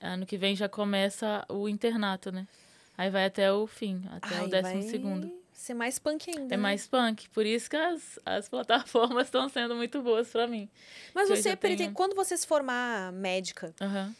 Ano 0.00 0.24
que 0.24 0.38
vem 0.38 0.56
já 0.56 0.66
começa 0.66 1.44
o 1.46 1.68
internato, 1.68 2.32
né? 2.32 2.48
Aí 2.96 3.10
vai 3.10 3.26
até 3.26 3.52
o 3.52 3.66
fim, 3.66 4.02
até 4.10 4.34
Ai, 4.36 4.44
o 4.46 4.48
décimo 4.48 4.80
vai 4.80 4.90
segundo. 4.90 5.30
Ser 5.52 5.74
mais 5.74 5.98
punk 5.98 6.30
ainda. 6.30 6.54
É 6.54 6.56
né? 6.56 6.62
mais 6.62 6.86
punk, 6.86 7.28
por 7.28 7.44
isso 7.44 7.68
que 7.68 7.76
as, 7.76 8.18
as 8.24 8.48
plataformas 8.50 9.26
estão 9.26 9.46
sendo 9.50 9.74
muito 9.76 10.00
boas 10.00 10.28
pra 10.30 10.46
mim. 10.46 10.70
Mas 11.14 11.28
que 11.28 11.36
você 11.36 11.54
tenho- 11.54 11.92
Quando 11.92 12.14
você 12.16 12.34
se 12.36 12.46
formar 12.46 13.12
médica, 13.12 13.74
Aham, 13.80 14.14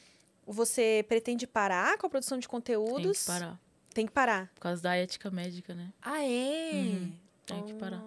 você 0.47 1.05
pretende 1.09 1.47
parar 1.47 1.97
com 1.99 2.07
a 2.07 2.11
produção 2.11 2.39
de 2.39 2.47
tem 2.47 2.51
conteúdos? 2.51 3.21
que 3.21 3.27
parar. 3.27 3.61
Tem 3.95 4.07
que 4.07 4.13
parar. 4.13 4.51
Por 4.55 4.61
causa 4.61 4.83
da 4.83 4.95
ética 4.97 5.31
médica, 5.31 5.75
né? 5.75 5.93
Ah, 6.01 6.25
é? 6.25 6.71
Uhum, 6.75 7.13
tem 7.47 7.63
que 7.65 7.75
parar. 7.75 8.03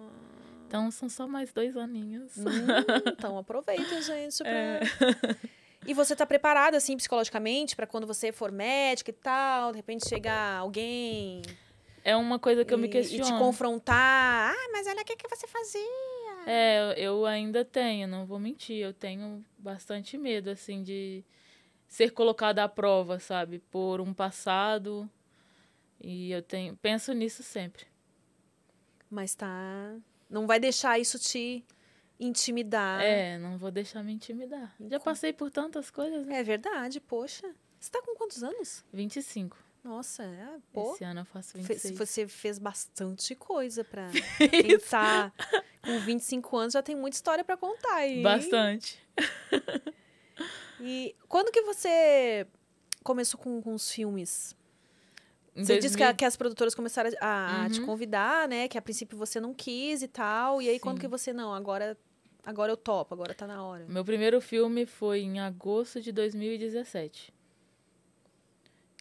Então 0.66 0.90
são 0.90 1.08
só 1.08 1.28
mais 1.28 1.52
dois 1.52 1.76
aninhos. 1.76 2.36
Hum, 2.36 2.44
então 3.06 3.38
aproveita, 3.38 4.02
gente. 4.02 4.38
Pra... 4.38 4.50
É. 4.50 4.80
E 5.86 5.94
você 5.94 6.16
tá 6.16 6.26
preparada, 6.26 6.76
assim, 6.76 6.96
psicologicamente, 6.96 7.76
pra 7.76 7.86
quando 7.86 8.04
você 8.06 8.32
for 8.32 8.50
médica 8.50 9.10
e 9.10 9.14
tal, 9.14 9.70
de 9.70 9.76
repente 9.76 10.08
chegar 10.08 10.56
alguém 10.58 11.42
É 12.02 12.16
uma 12.16 12.40
coisa 12.40 12.64
que 12.64 12.74
eu 12.74 12.78
me 12.78 12.86
e- 12.88 12.90
e 12.90 12.92
questiono. 12.92 13.24
te 13.24 13.38
confrontar. 13.38 14.52
Ah, 14.52 14.68
mas 14.72 14.88
olha 14.88 15.02
o 15.02 15.04
que, 15.04 15.14
que 15.14 15.28
você 15.28 15.46
fazia. 15.46 15.80
É, 16.48 16.94
eu 16.96 17.24
ainda 17.26 17.64
tenho, 17.64 18.08
não 18.08 18.26
vou 18.26 18.40
mentir, 18.40 18.78
eu 18.78 18.92
tenho 18.92 19.44
bastante 19.56 20.18
medo, 20.18 20.50
assim, 20.50 20.82
de 20.82 21.24
ser 21.88 22.10
colocada 22.10 22.62
à 22.64 22.68
prova, 22.68 23.18
sabe? 23.18 23.58
Por 23.58 24.00
um 24.00 24.12
passado. 24.12 25.08
E 26.00 26.30
eu 26.30 26.42
tenho, 26.42 26.76
penso 26.76 27.12
nisso 27.12 27.42
sempre. 27.42 27.86
Mas 29.10 29.34
tá. 29.34 29.94
Não 30.28 30.46
vai 30.46 30.58
deixar 30.60 30.98
isso 30.98 31.18
te 31.18 31.64
intimidar. 32.18 33.00
É, 33.02 33.38
não 33.38 33.56
vou 33.58 33.70
deixar 33.70 34.02
me 34.02 34.12
intimidar. 34.12 34.74
Já 34.88 34.98
passei 35.00 35.32
por 35.32 35.50
tantas 35.50 35.90
coisas, 35.90 36.26
né? 36.26 36.40
É 36.40 36.42
verdade, 36.42 37.00
poxa. 37.00 37.48
Você 37.78 37.90
tá 37.90 38.02
com 38.02 38.14
quantos 38.16 38.42
anos? 38.42 38.84
25. 38.92 39.56
Nossa, 39.84 40.24
é, 40.24 40.58
pô. 40.72 40.94
Esse 40.94 41.04
ano 41.04 41.20
eu 41.20 41.24
faço 41.24 41.52
Fe- 41.52 41.74
26. 41.74 41.96
Você 41.98 42.26
fez 42.26 42.58
bastante 42.58 43.34
coisa 43.36 43.84
pra 43.84 44.08
tá 44.90 45.32
com 45.82 46.00
25 46.00 46.56
anos, 46.56 46.72
já 46.72 46.82
tem 46.82 46.96
muita 46.96 47.16
história 47.16 47.44
pra 47.44 47.56
contar 47.56 47.94
aí. 47.94 48.20
Bastante. 48.22 48.98
E 50.80 51.14
quando 51.28 51.50
que 51.50 51.62
você 51.62 52.46
começou 53.02 53.38
com, 53.40 53.60
com 53.62 53.74
os 53.74 53.90
filmes? 53.90 54.54
Você 55.54 55.78
disse 55.78 55.96
que, 55.96 56.02
a- 56.02 56.08
2000 56.08 56.16
que 56.18 56.24
as 56.26 56.36
produtoras 56.36 56.74
começaram 56.74 57.10
a, 57.20 57.64
a 57.64 57.70
te 57.70 57.80
Uhum. 57.80 57.86
convidar, 57.86 58.46
né? 58.46 58.68
Que 58.68 58.76
a 58.76 58.82
princípio 58.82 59.16
você 59.16 59.40
não 59.40 59.54
quis 59.54 60.02
e 60.02 60.08
tal. 60.08 60.60
E 60.60 60.68
aí, 60.68 60.78
quando 60.78 60.96
Sim. 60.96 61.00
que 61.02 61.08
você, 61.08 61.32
não, 61.32 61.54
agora, 61.54 61.96
agora 62.44 62.70
eu 62.72 62.76
topo, 62.76 63.14
agora 63.14 63.32
tá 63.32 63.46
na 63.46 63.64
hora. 63.64 63.86
Meu 63.88 64.04
primeiro 64.04 64.38
filme 64.40 64.84
foi 64.84 65.20
em 65.20 65.40
agosto 65.40 65.98
de 66.00 66.12
2017. 66.12 67.32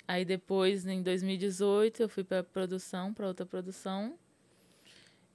Aí 0.08 0.24
depois, 0.24 0.86
em 0.86 1.02
2018, 1.02 2.04
eu 2.04 2.08
fui 2.08 2.24
para 2.24 2.42
produção, 2.44 3.14
para 3.14 3.28
outra 3.28 3.46
produção. 3.46 4.18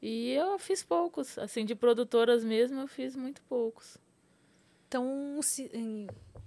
E 0.00 0.30
eu 0.30 0.58
fiz 0.58 0.82
poucos, 0.82 1.36
assim, 1.38 1.64
de 1.66 1.74
produtoras 1.74 2.42
mesmo, 2.42 2.80
eu 2.80 2.86
fiz 2.88 3.14
muito 3.14 3.42
poucos. 3.42 3.98
Então, 4.88 5.38
se- 5.42 5.70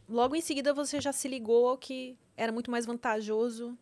logo 0.10 0.36
em 0.36 0.42
seguida 0.42 0.74
você 0.74 1.00
já 1.02 1.12
se 1.12 1.28
ligou 1.28 1.68
ao 1.68 1.78
que 1.78 2.18
era 2.38 2.52
muito 2.52 2.70
mais 2.72 2.86
vantajoso 2.86 3.78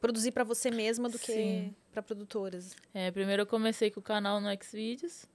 produzir 0.00 0.32
pra 0.32 0.44
você 0.44 0.70
mesma 0.70 1.08
do 1.08 1.18
que 1.18 1.72
pra 1.92 2.02
produtoras. 2.02 2.74
É, 2.92 3.10
primeiro 3.10 3.42
eu 3.42 3.46
comecei 3.46 3.90
com 3.90 4.00
o 4.00 4.02
canal 4.02 4.40
no 4.40 4.48
Xvideos. 4.62 5.26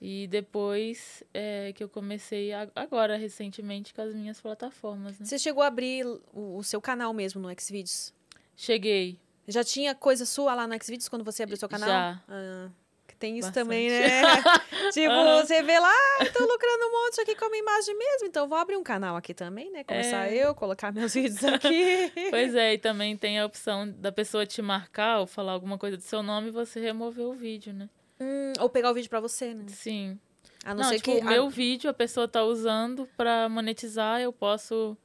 E 0.00 0.26
depois 0.28 1.22
é, 1.32 1.72
que 1.72 1.82
eu 1.82 1.88
comecei 1.88 2.52
a- 2.52 2.70
agora, 2.74 3.16
recentemente, 3.16 3.94
com 3.94 4.02
as 4.02 4.14
minhas 4.14 4.38
plataformas, 4.40 5.18
né? 5.18 5.24
Você 5.24 5.38
chegou 5.38 5.62
a 5.62 5.68
abrir 5.68 6.04
o, 6.34 6.56
o 6.58 6.62
seu 6.62 6.80
canal 6.82 7.14
mesmo 7.14 7.40
no 7.40 7.48
Xvideos? 7.58 8.12
Cheguei. 8.54 9.18
Já 9.48 9.64
tinha 9.64 9.94
coisa 9.94 10.26
sua 10.26 10.54
lá 10.54 10.66
no 10.66 10.74
Xvideos 10.82 11.08
quando 11.08 11.24
você 11.24 11.42
abriu 11.42 11.56
seu 11.56 11.68
canal? 11.68 11.88
Já. 11.88 12.22
Ah, 12.28 12.70
tem 13.18 13.38
isso 13.38 13.48
Bastante. 13.48 13.64
também, 13.64 13.88
né? 13.88 14.22
tipo, 14.92 15.14
você 15.40 15.62
vê 15.62 15.78
lá, 15.78 15.90
ah, 16.20 16.26
tô 16.32 16.44
lucrando 16.44 16.84
um 16.86 16.92
monte 17.04 17.20
aqui 17.20 17.34
com 17.34 17.44
a 17.46 17.48
minha 17.50 17.62
imagem 17.62 17.96
mesmo, 17.96 18.26
então 18.26 18.46
vou 18.48 18.58
abrir 18.58 18.76
um 18.76 18.82
canal 18.82 19.16
aqui 19.16 19.32
também, 19.34 19.70
né? 19.70 19.82
Começar 19.84 20.32
É. 20.32 20.34
eu, 20.34 20.54
colocar 20.54 20.92
meus 20.92 21.14
vídeos 21.14 21.42
aqui. 21.44 22.12
Pois 22.30 22.54
é, 22.54 22.74
e 22.74 22.78
também 22.78 23.16
tem 23.16 23.38
a 23.38 23.46
opção 23.46 23.88
da 23.90 24.12
pessoa 24.12 24.44
te 24.46 24.60
marcar 24.62 25.20
ou 25.20 25.26
falar 25.26 25.52
alguma 25.52 25.78
coisa 25.78 25.96
do 25.96 26.02
seu 26.02 26.22
nome 26.22 26.48
e 26.48 26.50
você 26.50 26.80
remover 26.80 27.24
o 27.26 27.32
vídeo, 27.32 27.72
né? 27.72 27.88
Hum, 28.20 28.52
ou 28.60 28.68
pegar 28.68 28.90
o 28.90 28.94
vídeo 28.94 29.10
pra 29.10 29.20
você, 29.20 29.52
né? 29.54 29.64
Sim. 29.68 30.18
A 30.64 30.74
não, 30.74 30.82
Não, 30.82 30.90
ser 30.90 30.96
tipo, 30.96 31.12
que. 31.12 31.20
o 31.20 31.24
meu 31.24 31.48
vídeo 31.48 31.88
a 31.88 31.94
pessoa 31.94 32.26
tá 32.26 32.42
usando 32.42 33.08
pra 33.16 33.48
monetizar, 33.48 34.20
eu 34.20 34.32
posso. 34.32 34.96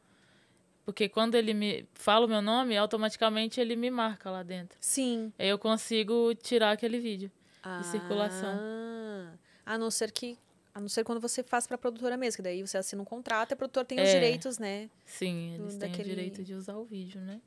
Porque 0.83 1.07
quando 1.07 1.35
ele 1.35 1.53
me 1.53 1.85
fala 1.93 2.25
o 2.25 2.29
meu 2.29 2.41
nome, 2.41 2.75
automaticamente 2.75 3.61
ele 3.61 3.75
me 3.75 3.91
marca 3.91 4.31
lá 4.31 4.41
dentro. 4.41 4.75
Sim. 4.81 5.31
Aí 5.37 5.47
eu 5.47 5.59
consigo 5.59 6.33
tirar 6.35 6.71
aquele 6.71 6.99
vídeo. 6.99 7.31
Circulação. 7.83 8.59
Ah, 8.59 9.33
a 9.65 9.77
não 9.77 9.89
ser 9.91 10.11
que 10.11 10.37
A 10.73 10.79
não 10.79 10.87
ser 10.87 11.03
quando 11.03 11.19
você 11.19 11.43
faz 11.43 11.67
pra 11.67 11.77
produtora 11.77 12.15
mesmo, 12.15 12.37
que 12.37 12.41
daí 12.43 12.65
você 12.65 12.77
assina 12.77 13.01
um 13.01 13.05
contrato 13.05 13.51
e 13.51 13.53
a 13.55 13.57
produtora 13.57 13.85
tem 13.85 13.99
os 14.01 14.07
É. 14.07 14.13
direitos, 14.13 14.57
né? 14.57 14.89
Sim, 15.05 15.55
eles 15.55 15.75
têm 15.75 15.79
daquele- 15.89 16.13
o 16.13 16.15
direito 16.15 16.43
de 16.45 16.53
usar 16.53 16.77
o 16.77 16.85
vídeo, 16.85 17.19
né? 17.19 17.41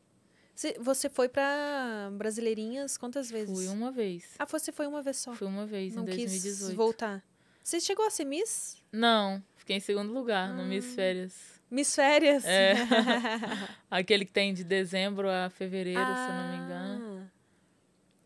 Você- 0.55 0.77
Você 0.79 1.09
foi 1.09 1.27
pra 1.31 2.11
Brasileirinhas 2.12 2.99
quantas 2.99 3.31
vezes? 3.31 3.57
Fui 3.57 3.67
uma 3.69 3.91
vez. 3.91 4.35
Ah, 4.39 4.45
você 4.45 4.71
foi 4.71 4.87
uma 4.87 5.01
vez 5.01 5.17
só. 5.17 5.33
Fui 5.35 5.47
uma 5.47 5.65
vez 5.65 5.95
não 5.95 6.03
em 6.03 6.07
quis 6.07 6.31
2018. 6.33 6.77
voltar. 6.77 7.25
Você 7.62 7.81
chegou 7.81 8.07
a 8.07 8.11
ser 8.11 8.27
Miss? 8.27 8.77
Não, 8.93 9.43
fiquei 9.57 9.77
em 9.77 9.81
segundo 9.81 10.12
lugar 10.12 10.53
no 10.53 10.67
Miss 10.67 10.85
Ah. 10.93 10.95
Férias. 10.95 11.35
Miss 11.71 11.95
Férias? 11.95 12.45
É. 12.45 12.75
Aquele 13.91 14.27
que 14.27 14.33
tem 14.33 14.53
de 14.53 14.62
dezembro 14.65 15.31
a 15.31 15.49
fevereiro, 15.49 15.99
se 15.99 16.29
eu 16.29 16.35
não 16.35 16.51
me 16.51 16.57
engano. 16.59 17.31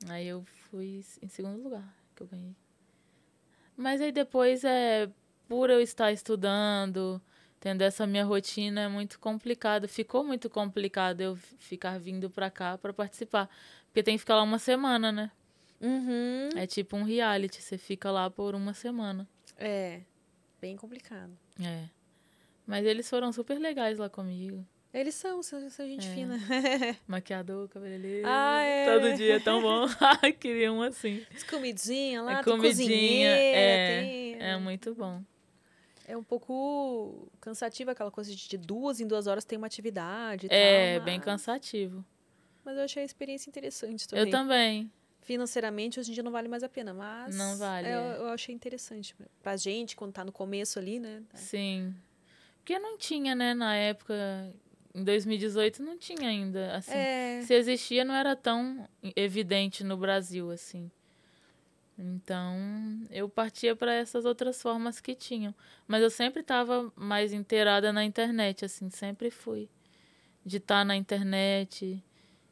Ah, 0.09 0.13
Aí 0.15 0.27
eu 0.27 0.45
fui 0.71 1.05
em 1.23 1.29
segundo 1.29 1.63
lugar 1.63 1.97
que 2.15 2.23
eu 2.23 2.27
ganhei. 2.27 2.57
Mas 3.77 4.01
aí 4.01 4.11
depois 4.11 4.65
é 4.65 5.09
por 5.49 5.71
eu 5.71 5.81
estar 5.81 6.13
estudando, 6.13 7.21
tendo 7.61 7.83
essa 7.83 8.07
minha 8.07 8.25
rotina 8.25 8.83
é 8.83 8.89
muito 8.89 9.19
complicado. 9.19 9.89
Ficou 9.89 10.25
muito 10.25 10.51
complicado 10.51 11.21
eu 11.21 11.37
ficar 11.37 11.99
vindo 11.99 12.29
pra 12.29 12.51
cá 12.51 12.77
pra 12.77 12.93
participar, 12.93 13.49
porque 13.87 14.03
tem 14.03 14.15
que 14.17 14.21
ficar 14.21 14.37
lá 14.37 14.43
uma 14.43 14.59
semana, 14.59 15.13
né? 15.13 15.31
Uhum. 15.81 16.49
É 16.57 16.67
tipo 16.67 16.97
um 16.97 17.05
reality, 17.05 17.63
você 17.63 17.79
fica 17.79 18.11
lá 18.11 18.29
por 18.29 18.55
uma 18.55 18.75
semana. 18.75 19.29
É, 19.57 20.03
bem 20.61 20.77
complicado. 20.77 21.39
É. 21.61 21.89
Mas 22.67 22.85
eles 22.85 23.09
foram 23.09 23.33
super 23.33 23.59
legais 23.59 23.99
lá 23.99 24.11
comigo. 24.11 24.67
Eles 24.93 25.15
são, 25.15 25.43
são, 25.43 25.69
são 25.69 25.87
gente 25.87 26.07
É. 26.09 26.15
fina. 26.15 26.39
Maquiador, 27.07 27.69
cabeleireiro. 27.69 28.27
Ah, 28.27 28.63
é. 28.63 28.87
Todo 28.99 29.15
dia 29.17 29.37
é 29.37 29.41
tão 29.41 29.61
bom. 29.61 29.87
Queria 30.41 30.73
um 30.73 30.81
assim. 30.83 31.25
As 31.35 31.43
comidinhas 31.43 32.25
lá, 32.25 32.41
É 32.41 32.43
comidinha, 32.43 33.29
é, 33.29 34.01
tem... 34.01 34.35
É 34.43 34.57
muito 34.57 34.95
bom. 34.95 35.23
É 36.07 36.17
um 36.17 36.23
pouco 36.25 37.31
cansativa 37.39 37.93
aquela 37.93 38.11
coisa 38.11 38.35
de 38.35 38.57
duas 38.57 38.99
em 38.99 39.07
duas 39.07 39.27
horas 39.27 39.45
tem 39.45 39.59
uma 39.59 39.67
atividade 39.67 40.47
É, 40.51 40.97
tal, 40.97 41.05
bem 41.05 41.17
mas- 41.19 41.25
cansativo. 41.25 42.03
Mas 42.65 42.79
eu 42.79 42.85
achei 42.85 43.03
a 43.03 43.07
experiência 43.07 43.51
interessante 43.51 44.09
também. 44.09 44.25
Eu 44.25 44.31
também. 44.31 44.91
Financeiramente, 45.21 46.01
hoje 46.01 46.11
em 46.11 46.15
dia 46.15 46.23
não 46.23 46.33
vale 46.33 46.49
mais 46.49 46.63
a 46.63 46.69
pena, 46.69 46.95
mas... 46.95 47.37
Não 47.37 47.59
vale, 47.59 47.87
é, 47.87 47.91
é. 47.91 47.95
Eu, 47.95 48.01
eu 48.01 48.29
achei 48.29 48.55
interessante. 48.55 49.15
Pra 49.43 49.55
gente, 49.59 49.95
quando 49.95 50.13
tá 50.15 50.25
no 50.25 50.33
começo 50.33 50.79
ali, 50.79 50.99
né? 50.99 51.23
Sim. 51.35 51.95
Porque 52.57 52.79
não 52.79 52.97
tinha, 52.97 53.35
né, 53.35 53.53
na 53.53 53.75
época, 53.77 54.15
em 54.99 55.05
2018 55.05 55.83
não 55.83 55.97
tinha 55.97 56.29
ainda, 56.29 56.77
assim. 56.77 56.93
É, 56.93 57.41
Se 57.43 57.55
existia, 57.55 58.05
não 58.05 58.15
era 58.15 58.35
tão 58.35 58.89
evidente 59.15 59.85
no 59.85 59.97
Brasil, 59.97 60.51
assim. 60.51 60.91
Então, 61.97 62.57
eu 63.11 63.29
partia 63.29 63.75
para 63.75 63.93
essas 63.93 64.25
outras 64.25 64.61
formas 64.63 65.01
que 65.01 65.15
tinham. 65.15 65.55
Mas 65.87 66.03
eu 66.03 66.11
sempre 66.11 66.43
estava 66.43 66.93
mais 66.95 67.33
inteirada 67.33 67.93
na 67.93 68.05
internet, 68.05 68.65
assim, 68.65 68.89
sempre 68.91 69.31
fui. 69.31 69.69
De 70.45 70.59
estar 70.59 70.85
na 70.85 70.97
internet, 70.97 72.03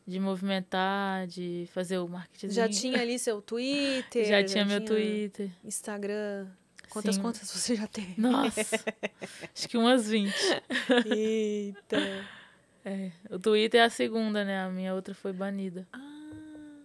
de 0.06 0.20
movimentar, 0.20 1.26
de 1.26 1.68
fazer 1.72 1.98
o 1.98 2.08
marketing. 2.08 2.50
já 2.50 2.68
tinha 2.68 3.00
ali 3.00 3.18
seu 3.18 3.40
Twitter. 3.40 4.24
Já 4.24 4.42
tinha 4.44 4.64
meu 4.64 4.84
Twitter. 4.84 5.50
Instagram. 5.64 6.48
Quantas 6.90 7.16
Sim. 7.16 7.22
contas 7.22 7.50
você 7.50 7.74
já 7.76 7.86
tem? 7.86 8.14
Nossa, 8.16 8.60
acho 9.54 9.68
que 9.68 9.76
umas 9.76 10.08
20. 10.08 10.32
Eita. 11.06 11.96
É, 12.84 13.10
o 13.30 13.38
Twitter 13.38 13.80
é 13.80 13.84
a 13.84 13.90
segunda, 13.90 14.44
né? 14.44 14.60
A 14.62 14.70
minha 14.70 14.94
outra 14.94 15.14
foi 15.14 15.32
banida. 15.32 15.86
Ah, 15.92 16.82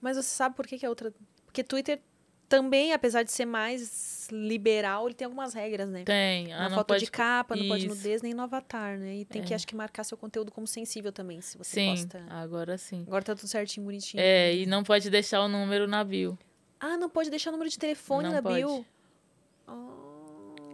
mas 0.00 0.16
você 0.16 0.28
sabe 0.28 0.56
por 0.56 0.66
que, 0.66 0.78
que 0.78 0.84
a 0.86 0.88
outra. 0.88 1.12
Porque 1.46 1.62
Twitter 1.62 2.00
também, 2.48 2.92
apesar 2.92 3.22
de 3.22 3.30
ser 3.30 3.44
mais 3.44 4.26
liberal, 4.32 5.06
ele 5.06 5.14
tem 5.14 5.24
algumas 5.24 5.54
regras, 5.54 5.88
né? 5.88 6.02
Tem. 6.04 6.52
Ah, 6.52 6.68
Na 6.68 6.70
foto 6.70 6.88
pode... 6.88 7.04
de 7.04 7.10
capa, 7.10 7.54
não 7.54 7.68
pode 7.68 7.86
Isso. 7.86 7.94
nudez 7.94 8.22
nem 8.22 8.34
no 8.34 8.42
avatar, 8.42 8.98
né? 8.98 9.18
E 9.18 9.24
tem 9.24 9.40
que, 9.42 9.52
É. 9.52 9.56
acho 9.56 9.66
que, 9.66 9.74
marcar 9.76 10.02
seu 10.02 10.18
conteúdo 10.18 10.50
como 10.50 10.66
sensível 10.66 11.12
também, 11.12 11.40
se 11.40 11.56
você 11.56 11.74
Sim, 11.80 11.90
posta. 11.90 12.26
agora 12.28 12.76
sim. 12.76 13.04
Agora 13.06 13.22
tá 13.22 13.36
tudo 13.36 13.46
certinho, 13.48 13.86
bonitinho. 13.86 14.20
É, 14.20 14.52
e 14.56 14.66
não 14.66 14.82
pode 14.82 15.08
deixar 15.10 15.40
o 15.42 15.48
número 15.48 15.86
na 15.86 16.02
bio. 16.02 16.36
Ah, 16.80 16.96
não 16.96 17.08
pode 17.08 17.30
deixar 17.30 17.50
o 17.50 17.52
número 17.52 17.70
de 17.70 17.78
telefone 17.78 18.24
Não 18.26 18.34
na 18.34 18.42
pode. 18.42 18.56
bio? 18.56 18.84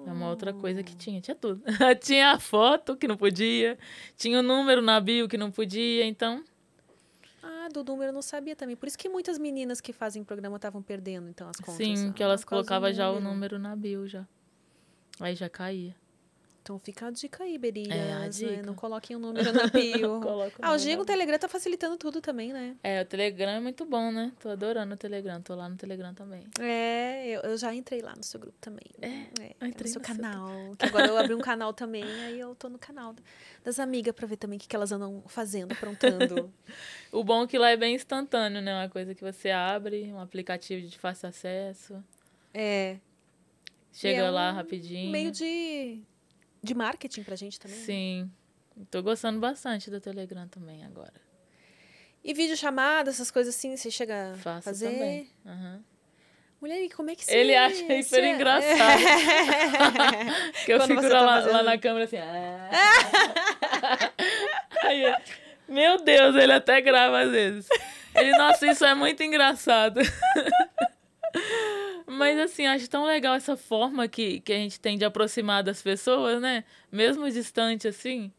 É 0.07 0.13
uma 0.13 0.29
outra 0.29 0.53
coisa 0.53 0.81
Ah. 0.81 0.85
que 0.85 0.95
tinha. 0.97 1.21
Tinha 1.21 1.35
tudo. 1.35 1.63
tinha 2.01 2.31
a 2.33 2.39
foto 2.39 2.97
que 2.97 3.09
não 3.09 3.17
podia, 3.17 3.77
tinha 4.17 4.39
o 4.39 4.43
número 4.43 4.81
na 4.81 5.01
bio 5.01 5.29
que 5.29 5.37
não 5.37 5.51
podia, 5.51 6.05
então. 6.05 6.45
Ah, 7.43 7.69
do 7.73 7.83
número 7.85 8.11
eu 8.11 8.15
não 8.15 8.23
sabia 8.23 8.55
também. 8.55 8.77
Por 8.77 8.87
isso 8.87 8.99
que 8.99 9.09
muitas 9.09 9.39
meninas 9.39 9.81
que 9.81 9.93
fazem 9.93 10.23
programa 10.25 10.57
estavam 10.57 10.81
perdendo, 10.83 11.29
então, 11.29 11.49
as 11.49 11.57
contas. 11.57 11.75
sim, 11.77 12.09
Ah, 12.09 12.13
que 12.13 12.23
elas 12.23 12.45
causa 12.45 12.63
do 12.65 12.69
colocavam 12.69 12.93
já 12.93 13.11
o 13.11 13.21
número 13.21 13.59
na 13.59 13.75
bio 13.75 14.07
já. 14.07 14.27
Aí 15.21 15.35
já 15.35 15.49
caía. 15.49 15.95
Então 16.67 16.81
fica 16.81 17.07
a 17.07 17.11
dica 17.12 17.45
aí, 17.45 17.57
Berias. 17.57 17.97
É, 17.97 18.12
a 18.12 18.19
né? 18.19 18.29
dica. 18.29 18.62
Não 18.64 18.75
coloquem 18.75 19.14
o 19.14 19.21
número 19.21 19.53
na 19.53 19.69
bio. 19.69 20.21
Ah, 20.61 20.77
na 20.77 21.01
o 21.01 21.05
Telegram 21.05 21.39
tá 21.39 21.49
facilitando 21.49 21.97
tudo 21.97 22.21
também, 22.21 22.53
né? 22.53 22.77
É, 22.83 23.03
o 23.03 23.05
Telegram 23.05 23.53
é 23.53 23.61
muito 23.61 23.85
bom, 23.85 24.11
né? 24.11 24.33
Tô 24.41 24.49
adorando 24.49 24.95
o 24.95 24.97
Telegram. 24.97 25.41
Tô 25.41 25.55
lá 25.55 25.69
no 25.69 25.77
Telegram 25.77 26.12
também. 26.12 26.45
É, 26.59 27.29
eu, 27.29 27.43
eu 27.43 27.57
já 27.57 27.73
entrei 27.73 28.01
lá 28.01 28.14
no 28.17 28.25
seu 28.25 28.41
grupo 28.41 28.57
também. 28.61 28.85
É, 29.01 29.27
eu 29.61 29.69
entrei 29.69 29.87
no 29.87 29.89
seu 29.89 30.01
no 30.01 30.07
seu 30.07 30.17
canal. 30.17 30.75
Que 30.77 30.87
agora 30.87 31.07
eu 31.07 31.17
abri 31.17 31.35
um 31.35 31.41
canal 31.41 31.73
também, 31.73 32.03
aí 32.03 32.41
eu 32.41 32.55
tô 32.57 32.69
no 32.69 32.79
canal 32.79 33.14
das 33.62 33.79
amigas 33.79 34.12
pra 34.12 34.27
ver 34.27 34.37
também 34.37 34.57
o 34.57 34.61
que, 34.61 34.67
que 34.67 34.75
elas 34.75 34.91
andam 34.91 35.23
fazendo, 35.29 35.73
aprontando. 35.73 36.53
O 37.12 37.23
bom 37.23 37.45
é 37.45 37.47
que 37.47 37.57
lá 37.57 37.71
é 37.71 37.77
bem 37.77 37.95
instantâneo, 37.95 38.61
né? 38.61 38.75
Uma 38.75 38.89
coisa 38.89 39.14
que 39.14 39.23
você 39.23 39.51
abre, 39.51 40.12
um 40.12 40.21
aplicativo 40.21 40.87
de 40.87 40.99
fácil 40.99 41.29
acesso. 41.29 42.05
é. 42.53 42.99
Chega 43.93 44.25
é 44.25 44.31
lá 44.31 44.51
um 44.51 44.55
rapidinho. 44.55 45.11
Meio 45.11 45.31
de, 45.31 46.03
de 46.63 46.75
marketing 46.75 47.23
pra 47.23 47.37
gente 47.37 47.59
também. 47.61 47.77
né? 47.79 47.85
Sim. 47.85 48.31
Tô 48.91 49.03
gostando 49.03 49.39
bastante 49.41 49.91
do 49.91 50.01
Telegram 50.01 50.47
também 50.49 50.85
agora. 50.85 51.13
E 52.23 52.35
vídeo 52.35 52.57
chamada, 52.57 53.11
essas 53.11 53.31
coisas 53.31 53.55
assim, 53.55 53.77
você 53.77 53.91
chega 53.91 54.33
a 54.33 54.37
Faço 54.37 54.65
fazer. 54.65 54.91
também. 54.91 55.31
Aham. 55.47 55.81
Mulher, 56.61 56.81
e 56.83 56.91
como 56.91 57.11
é 57.11 57.15
que 57.15 57.25
você. 57.25 57.37
Ele 57.37 57.55
acha 57.55 57.77
você- 57.77 58.01
hiper 58.01 58.25
engraçado. 58.25 59.03
Que 60.65 60.73
eu 60.73 60.79
Quando 60.79 60.89
fico 60.89 61.03
lá, 61.03 61.09
tá 61.09 61.21
lá 61.21 61.43
fazendo- 61.43 61.63
na 61.65 61.79
câmera 61.79 62.05
assim. 62.07 62.17
"Ah." 62.17 62.71
Aí, 64.83 65.03
eu, 65.03 65.15
meu 65.69 65.99
Deus, 66.03 66.35
ele 66.35 66.53
até 66.53 66.81
grava 66.81 67.21
às 67.21 67.31
vezes. 67.31 67.69
Ele, 68.15 68.31
nossa, 68.39 68.67
isso 68.67 68.85
é 68.85 68.95
muito 68.95 69.23
engraçado. 69.23 70.01
Mas 72.17 72.39
assim, 72.39 72.67
acho 72.67 72.89
tão 72.89 73.05
legal 73.05 73.35
essa 73.35 73.57
forma 73.57 74.09
que, 74.09 74.41
que 74.41 74.53
a 74.53 74.57
gente 74.57 74.81
tem 74.81 74.97
de 74.99 75.05
aproximar 75.05 75.62
das 75.62 75.83
pessoas, 75.83 76.41
né? 76.41 76.64
Mesmo 76.91 77.31
distante 77.31 77.87
assim. 77.87 78.33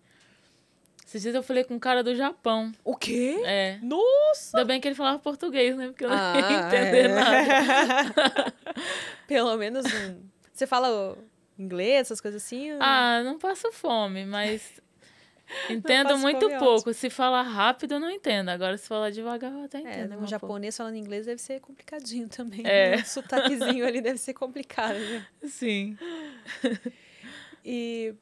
Esses 1.05 1.21
dias 1.21 1.36
eu 1.36 1.41
falei 1.43 1.63
com 1.63 1.75
um 1.75 1.80
cara 1.80 2.03
do 2.03 2.13
Japão. 2.13 2.71
O 2.84 2.93
quê? 2.95 3.41
É. 3.45 3.80
Nossa! 3.82 4.57
Ainda 4.57 4.65
bem 4.65 4.82
que 4.82 4.88
ele 4.89 4.95
falava 4.95 5.17
português, 5.19 5.75
né? 5.78 5.88
Porque 5.88 6.03
eu 6.03 6.09
não 6.09 6.15
ia 6.17 6.21
Ah, 6.47 6.67
entender 6.67 7.05
é. 7.05 7.07
nada. 7.07 8.53
Pelo 9.25 9.55
menos 9.55 9.86
um. 9.86 10.21
Você 10.53 10.67
fala 10.67 11.17
inglês, 11.57 12.01
essas 12.01 12.19
coisas 12.19 12.43
assim? 12.43 12.71
Ah, 12.80 13.21
não 13.23 13.38
passo 13.39 13.71
fome, 13.71 14.25
mas 14.25 14.82
entendo 15.69 16.17
muito 16.17 16.49
é 16.49 16.59
pouco. 16.59 16.93
Se 16.93 17.09
falar 17.09 17.41
rápido, 17.43 17.93
eu 17.95 17.99
não 17.99 18.09
entendo. 18.11 18.49
Agora, 18.49 18.77
se 18.77 18.87
falar 18.87 19.09
devagar, 19.11 19.51
eu 19.51 19.63
até 19.63 19.77
É, 19.77 19.81
entendo. 19.81 19.93
né, 19.95 20.01
um 20.01 20.05
um 20.05 20.09
pouco. 20.19 20.27
japonês 20.27 20.75
falando 20.75 20.95
inglês 20.95 21.25
deve 21.25 21.41
ser 21.41 21.59
complicadinho 21.61 22.27
também. 22.27 22.61
É. 22.65 22.97
né? 22.97 23.01
O 23.01 23.05
sotaquezinho 23.05 23.85
ali 23.85 24.01
deve 24.01 24.17
ser 24.17 24.33
complicado, 24.33 24.97
né? 24.99 25.25
Sim. 25.47 25.97
E. 27.65 28.13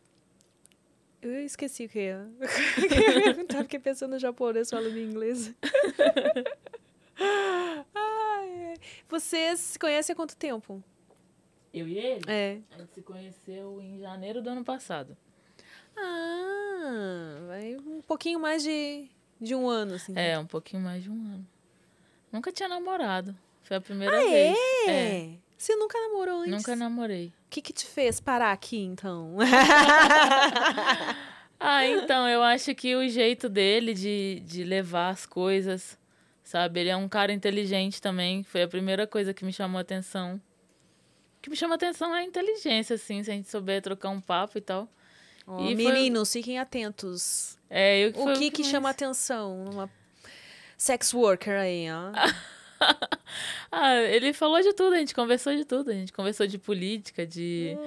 Eu 1.21 1.43
esqueci 1.43 1.86
o 1.86 1.89
que 1.89 1.97
ia. 1.99 2.28
Eu 2.39 2.84
ia 2.84 3.23
perguntar, 3.34 3.63
fiquei 3.63 3.80
pensando 3.80 4.11
no 4.11 4.19
japonês 4.19 4.69
falando 4.69 4.95
inglês. 4.99 5.51
Ai, 7.19 7.86
ai. 7.95 8.73
Vocês 9.09 9.59
se 9.59 9.80
conhecem 9.80 10.13
há 10.13 10.15
quanto 10.15 10.36
tempo? 10.36 10.84
Eu 11.73 11.88
e 11.88 11.97
ele, 11.97 12.21
É. 12.28 12.59
a 12.71 12.78
gente 12.78 12.93
se 12.93 13.01
conheceu 13.01 13.82
em 13.82 13.99
janeiro 13.99 14.41
do 14.41 14.49
ano 14.49 14.63
passado. 14.63 15.17
Ah, 15.98 17.36
vai 17.48 17.76
um 17.78 18.02
pouquinho 18.02 18.39
mais 18.39 18.64
de, 18.64 19.08
de 19.39 19.56
um 19.56 19.68
ano, 19.68 19.96
assim. 19.96 20.14
É, 20.16 20.38
um 20.38 20.46
pouquinho 20.46 20.82
mais 20.82 21.04
de 21.04 21.10
um 21.10 21.14
ano. 21.14 21.48
Nunca 22.32 22.52
tinha 22.52 22.68
namorado. 22.70 23.36
Foi 23.64 23.78
a 23.78 23.82
primeira 23.82 24.18
Ah, 24.18 24.24
vez. 24.24 24.58
é? 24.88 25.30
Você 25.58 25.76
nunca 25.76 25.98
namorou 26.00 26.41
antes? 26.41 26.52
Nunca 26.52 26.76
namorei. 26.76 27.28
O 27.28 27.50
que 27.50 27.62
que 27.62 27.72
te 27.74 27.86
fez 27.86 28.20
parar 28.20 28.52
aqui, 28.52 28.78
então? 28.80 29.38
Ah, 31.58 31.88
então, 31.88 32.28
eu 32.28 32.43
acho 32.43 32.76
que 32.76 32.96
o 32.96 33.08
jeito 33.08 33.48
dele 33.48 33.93
de, 33.93 34.41
de 34.46 34.64
levar 34.66 35.10
as 35.10 35.26
coisas, 35.26 35.98
sabe? 36.43 36.82
Ele 36.82 36.89
é 36.89 36.98
um 36.98 37.08
cara 37.08 37.32
inteligente 37.32 38.02
também. 38.02 38.43
Foi 38.43 38.62
a 38.64 38.68
primeira 38.68 39.08
coisa 39.08 39.34
que 39.34 39.46
me 39.46 39.54
chamou 39.54 39.78
a 39.78 39.82
atenção. 39.82 40.36
O 40.36 41.41
que 41.41 41.50
me 41.50 41.56
chama 41.56 41.76
a 41.76 41.78
atenção 41.78 42.14
é 42.14 42.20
a 42.20 42.24
inteligência, 42.24 42.96
assim, 42.96 43.24
se 43.24 43.32
a 43.32 43.34
gente 43.34 43.50
souber 43.50 43.82
trocar 43.82 44.10
um 44.10 44.20
papo 44.20 44.58
e 44.58 44.62
tal. 44.62 44.88
Ó, 45.48 45.62
E 45.62 45.76
foi- 45.76 45.76
meninos, 45.76 46.32
fiquem 46.32 46.58
atentos. 46.60 47.58
É, 47.70 48.00
eu 48.06 48.10
O 48.16 48.34
que 48.38 48.50
que 48.52 48.64
chama 48.64 48.82
mais... 48.82 48.96
atenção 48.96 49.64
numa 49.66 49.89
sex 50.78 51.14
worker 51.14 51.54
aí, 51.60 51.88
ó? 51.91 52.12
ah, 53.71 53.95
ele 54.01 54.34
falou 54.34 54.61
de 54.61 54.73
tudo, 54.73 54.93
a 54.93 54.97
gente 54.97 55.13
conversou 55.13 55.55
de 55.55 55.65
tudo. 55.65 55.91
A 55.91 55.93
gente 55.93 56.11
conversou 56.11 56.47
de 56.47 56.57
política, 56.57 57.26
de. 57.26 57.78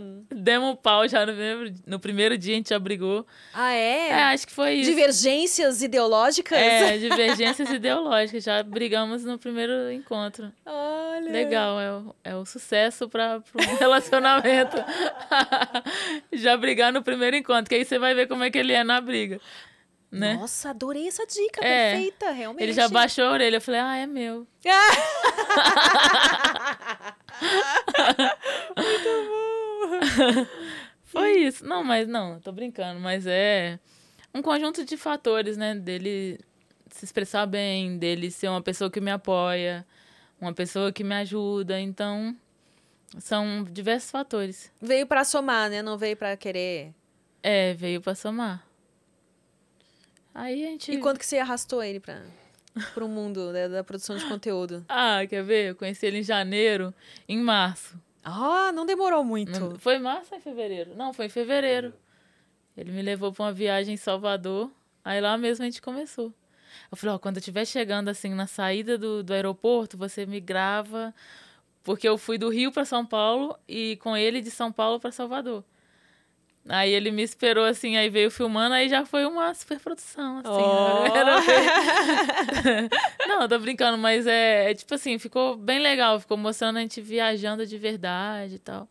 Hum. 0.00 0.24
Demos 0.30 0.70
um 0.70 0.76
pau 0.76 1.06
já 1.08 1.26
no 1.26 1.32
primeiro, 1.32 1.74
no 1.86 2.00
primeiro 2.00 2.38
dia, 2.38 2.54
a 2.54 2.56
gente 2.56 2.70
já 2.70 2.78
brigou. 2.78 3.26
Ah, 3.52 3.72
é? 3.72 4.08
É, 4.08 4.22
acho 4.24 4.46
que 4.46 4.52
foi 4.52 4.74
isso. 4.74 4.90
Divergências 4.90 5.82
ideológicas? 5.82 6.58
É, 6.58 6.96
divergências 6.98 7.70
ideológicas. 7.70 8.44
Já 8.44 8.62
brigamos 8.62 9.24
no 9.24 9.38
primeiro 9.38 9.92
encontro. 9.92 10.52
Olha. 10.64 11.30
Legal, 11.30 11.80
é 11.80 11.92
o, 11.92 12.14
é 12.24 12.36
o 12.36 12.44
sucesso 12.44 13.08
para 13.08 13.42
um 13.54 13.76
relacionamento. 13.76 14.76
já 16.32 16.56
brigar 16.56 16.92
no 16.92 17.02
primeiro 17.02 17.36
encontro, 17.36 17.68
que 17.68 17.74
aí 17.74 17.84
você 17.84 17.98
vai 17.98 18.14
ver 18.14 18.28
como 18.28 18.44
é 18.44 18.50
que 18.50 18.58
ele 18.58 18.72
é 18.72 18.84
na 18.84 19.00
briga. 19.00 19.40
Né? 20.10 20.34
Nossa, 20.34 20.70
adorei 20.70 21.06
essa 21.06 21.26
dica, 21.26 21.64
é, 21.64 21.92
perfeita, 21.92 22.30
realmente. 22.30 22.62
Ele 22.62 22.72
já 22.72 22.88
baixou 22.88 23.24
a 23.24 23.32
orelha, 23.32 23.56
eu 23.56 23.60
falei, 23.60 23.80
ah, 23.80 23.96
é 23.96 24.06
meu. 24.06 24.46
Muito 28.76 29.08
bom. 30.46 30.46
Foi 31.04 31.32
isso. 31.32 31.64
Não, 31.66 31.84
mas 31.84 32.08
não, 32.08 32.40
tô 32.40 32.52
brincando, 32.52 32.98
mas 33.00 33.26
é 33.26 33.78
um 34.34 34.40
conjunto 34.40 34.84
de 34.84 34.96
fatores, 34.96 35.56
né? 35.56 35.74
Dele 35.74 36.40
se 36.90 37.04
expressar 37.04 37.46
bem, 37.46 37.98
dele 37.98 38.30
ser 38.30 38.48
uma 38.48 38.62
pessoa 38.62 38.90
que 38.90 39.00
me 39.00 39.10
apoia, 39.10 39.86
uma 40.40 40.52
pessoa 40.52 40.92
que 40.92 41.04
me 41.04 41.14
ajuda, 41.14 41.78
então 41.78 42.34
são 43.18 43.64
diversos 43.64 44.10
fatores. 44.10 44.70
Veio 44.80 45.06
para 45.06 45.24
somar, 45.24 45.70
né? 45.70 45.82
Não 45.82 45.96
veio 45.96 46.16
para 46.16 46.36
querer. 46.36 46.94
É, 47.42 47.74
veio 47.74 48.00
para 48.00 48.14
somar. 48.14 48.67
Aí 50.38 50.64
a 50.64 50.68
gente. 50.68 50.92
E 50.92 50.98
quando 50.98 51.18
que 51.18 51.26
você 51.26 51.38
arrastou 51.38 51.82
ele 51.82 51.98
para 51.98 53.04
o 53.04 53.08
mundo 53.08 53.52
da, 53.52 53.66
da, 53.66 53.84
produção 53.84 54.16
de 54.16 54.24
conteúdo? 54.26 54.84
Ah, 54.88 55.26
quer 55.28 55.42
ver? 55.42 55.70
Eu 55.70 55.74
conheci 55.74 56.06
ele 56.06 56.18
em 56.18 56.22
janeiro, 56.22 56.94
em 57.28 57.38
março. 57.38 58.00
Ah, 58.22 58.70
não 58.72 58.86
demorou 58.86 59.24
muito. 59.24 59.58
Não, 59.58 59.78
foi 59.80 59.98
março 59.98 60.32
ou 60.32 60.38
em 60.38 60.40
fevereiro? 60.40 60.94
Não, 60.94 61.12
foi 61.12 61.26
em 61.26 61.28
fevereiro. 61.28 61.92
Ele 62.76 62.92
me 62.92 63.02
levou 63.02 63.32
para 63.32 63.46
uma 63.46 63.52
viagem 63.52 63.94
em 63.94 63.96
Salvador. 63.96 64.70
Aí 65.04 65.20
lá 65.20 65.36
mesmo 65.36 65.64
a 65.64 65.66
gente 65.66 65.82
começou. 65.82 66.32
Eu 66.88 66.96
falei, 66.96 67.16
ó, 67.16 67.18
quando 67.18 67.38
eu 67.38 67.40
estiver 67.40 67.64
chegando 67.64 68.08
assim 68.08 68.32
na 68.32 68.46
saída 68.46 68.96
do, 68.96 69.24
do 69.24 69.32
aeroporto, 69.32 69.98
você 69.98 70.24
me 70.24 70.38
grava. 70.38 71.12
Porque 71.82 72.08
eu 72.08 72.16
fui 72.16 72.38
do 72.38 72.48
Rio 72.48 72.70
para 72.70 72.84
São 72.84 73.04
Paulo 73.04 73.58
e 73.66 73.96
com 73.96 74.16
ele 74.16 74.40
de 74.40 74.52
São 74.52 74.70
Paulo 74.70 75.00
para 75.00 75.10
Salvador. 75.10 75.64
Aí 76.68 76.92
ele 76.92 77.10
me 77.10 77.22
esperou 77.22 77.64
assim, 77.64 77.96
aí 77.96 78.10
veio 78.10 78.30
filmando, 78.30 78.74
aí 78.74 78.88
já 78.88 79.06
foi 79.06 79.24
uma 79.24 79.54
super 79.54 79.80
produção, 79.80 80.38
assim. 80.38 80.50
Oh. 80.50 81.08
Não, 83.26 83.48
tô 83.48 83.58
brincando, 83.58 83.96
mas 83.96 84.26
é, 84.26 84.70
é, 84.70 84.74
tipo 84.74 84.94
assim, 84.94 85.18
ficou 85.18 85.56
bem 85.56 85.78
legal, 85.78 86.20
ficou 86.20 86.36
mostrando 86.36 86.76
a 86.76 86.80
gente 86.80 87.00
viajando 87.00 87.66
de 87.66 87.78
verdade 87.78 88.56
e 88.56 88.58
tal. 88.58 88.86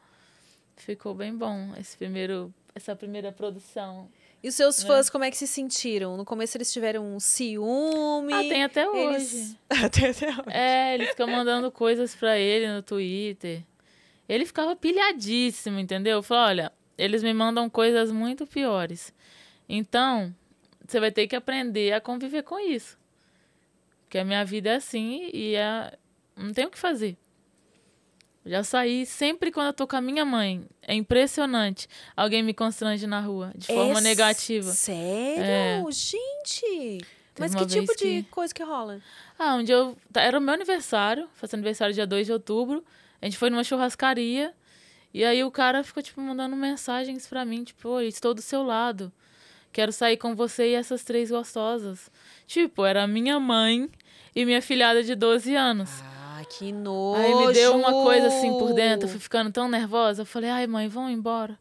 Ficou 0.75 1.13
bem 1.13 1.35
bom 1.35 1.71
esse 1.79 1.95
primeiro, 1.97 2.51
essa 2.73 2.95
primeira 2.95 3.31
produção. 3.31 4.09
E 4.43 4.49
os 4.49 4.55
seus 4.55 4.81
né? 4.81 4.87
fãs, 4.87 5.09
como 5.09 5.23
é 5.23 5.31
que 5.31 5.37
se 5.37 5.47
sentiram? 5.47 6.15
No 6.15 6.23
começo 6.23 6.55
eles 6.57 6.71
tiveram 6.71 7.05
um 7.05 7.19
ciúme. 7.19 8.33
Ah, 8.33 8.39
tem 8.39 8.63
até 8.63 8.87
hoje. 8.87 9.57
Eles... 9.69 9.83
até, 9.83 10.09
até 10.09 10.29
hoje. 10.29 10.41
É, 10.47 10.93
eles 10.93 11.09
ficam 11.09 11.27
mandando 11.27 11.71
coisas 11.71 12.15
para 12.15 12.37
ele 12.37 12.71
no 12.71 12.81
Twitter. 12.81 13.63
Ele 14.29 14.45
ficava 14.45 14.75
pilhadíssimo, 14.75 15.79
entendeu? 15.79 16.21
Falou, 16.21 16.45
olha, 16.45 16.71
eles 16.97 17.23
me 17.23 17.33
mandam 17.33 17.69
coisas 17.69 18.11
muito 18.11 18.47
piores. 18.47 19.13
Então, 19.69 20.33
você 20.85 20.99
vai 20.99 21.11
ter 21.11 21.27
que 21.27 21.35
aprender 21.35 21.93
a 21.93 22.01
conviver 22.01 22.43
com 22.43 22.59
isso. 22.59 22.97
Porque 24.03 24.17
a 24.17 24.23
minha 24.23 24.43
vida 24.45 24.69
é 24.69 24.75
assim 24.75 25.29
e 25.33 25.55
é... 25.55 25.93
não 26.35 26.53
tem 26.53 26.65
o 26.65 26.69
que 26.69 26.77
fazer. 26.77 27.17
Já 28.45 28.63
saí 28.63 29.05
sempre 29.05 29.51
quando 29.51 29.67
eu 29.67 29.73
tô 29.73 29.85
com 29.85 29.97
a 29.97 30.01
minha 30.01 30.23
mãe. 30.23 30.65
É 30.81 30.93
impressionante. 30.93 31.89
Alguém 32.15 32.41
me 32.41 32.53
constrange 32.53 33.05
na 33.05 33.19
rua, 33.19 33.51
de 33.55 33.67
forma 33.67 33.99
é 33.99 34.01
negativa. 34.01 34.71
Sério? 34.71 35.43
É. 35.43 35.83
Gente! 35.91 37.05
Mas 37.37 37.53
que 37.53 37.65
tipo 37.65 37.93
que... 37.95 38.21
de 38.21 38.27
coisa 38.29 38.53
que 38.53 38.63
rola? 38.63 39.01
Ah, 39.37 39.55
onde 39.55 39.71
eu. 39.71 39.95
Era 40.15 40.37
o 40.37 40.41
meu 40.41 40.53
aniversário, 40.53 41.27
faço 41.35 41.55
aniversário 41.55 41.93
dia 41.93 42.07
2 42.07 42.25
de 42.25 42.33
outubro. 42.33 42.83
A 43.21 43.25
gente 43.25 43.37
foi 43.37 43.49
numa 43.49 43.63
churrascaria. 43.63 44.53
E 45.13 45.23
aí 45.23 45.43
o 45.43 45.51
cara 45.51 45.83
ficou, 45.83 46.03
tipo, 46.03 46.21
mandando 46.21 46.55
mensagens 46.55 47.27
pra 47.27 47.45
mim, 47.45 47.63
tipo, 47.63 47.89
oi, 47.89 48.07
estou 48.07 48.33
do 48.33 48.41
seu 48.41 48.63
lado. 48.63 49.11
Quero 49.71 49.91
sair 49.91 50.17
com 50.17 50.35
você 50.35 50.71
e 50.71 50.73
essas 50.73 51.03
três 51.03 51.29
gostosas. 51.29 52.11
Tipo, 52.45 52.85
era 52.85 53.05
minha 53.07 53.39
mãe 53.39 53.89
e 54.35 54.45
minha 54.45 54.61
filhada 54.61 55.03
de 55.03 55.15
12 55.15 55.55
anos. 55.55 55.89
Ah, 56.03 56.41
que 56.49 56.71
nojo! 56.71 57.21
Aí 57.21 57.47
me 57.47 57.53
deu 57.53 57.75
uma 57.75 57.91
coisa 57.91 58.27
assim 58.27 58.57
por 58.57 58.73
dentro, 58.73 59.07
eu 59.07 59.11
fui 59.11 59.19
ficando 59.19 59.51
tão 59.51 59.69
nervosa. 59.69 60.21
Eu 60.21 60.25
falei, 60.25 60.49
ai, 60.49 60.67
mãe, 60.67 60.87
vão 60.87 61.09
embora. 61.09 61.57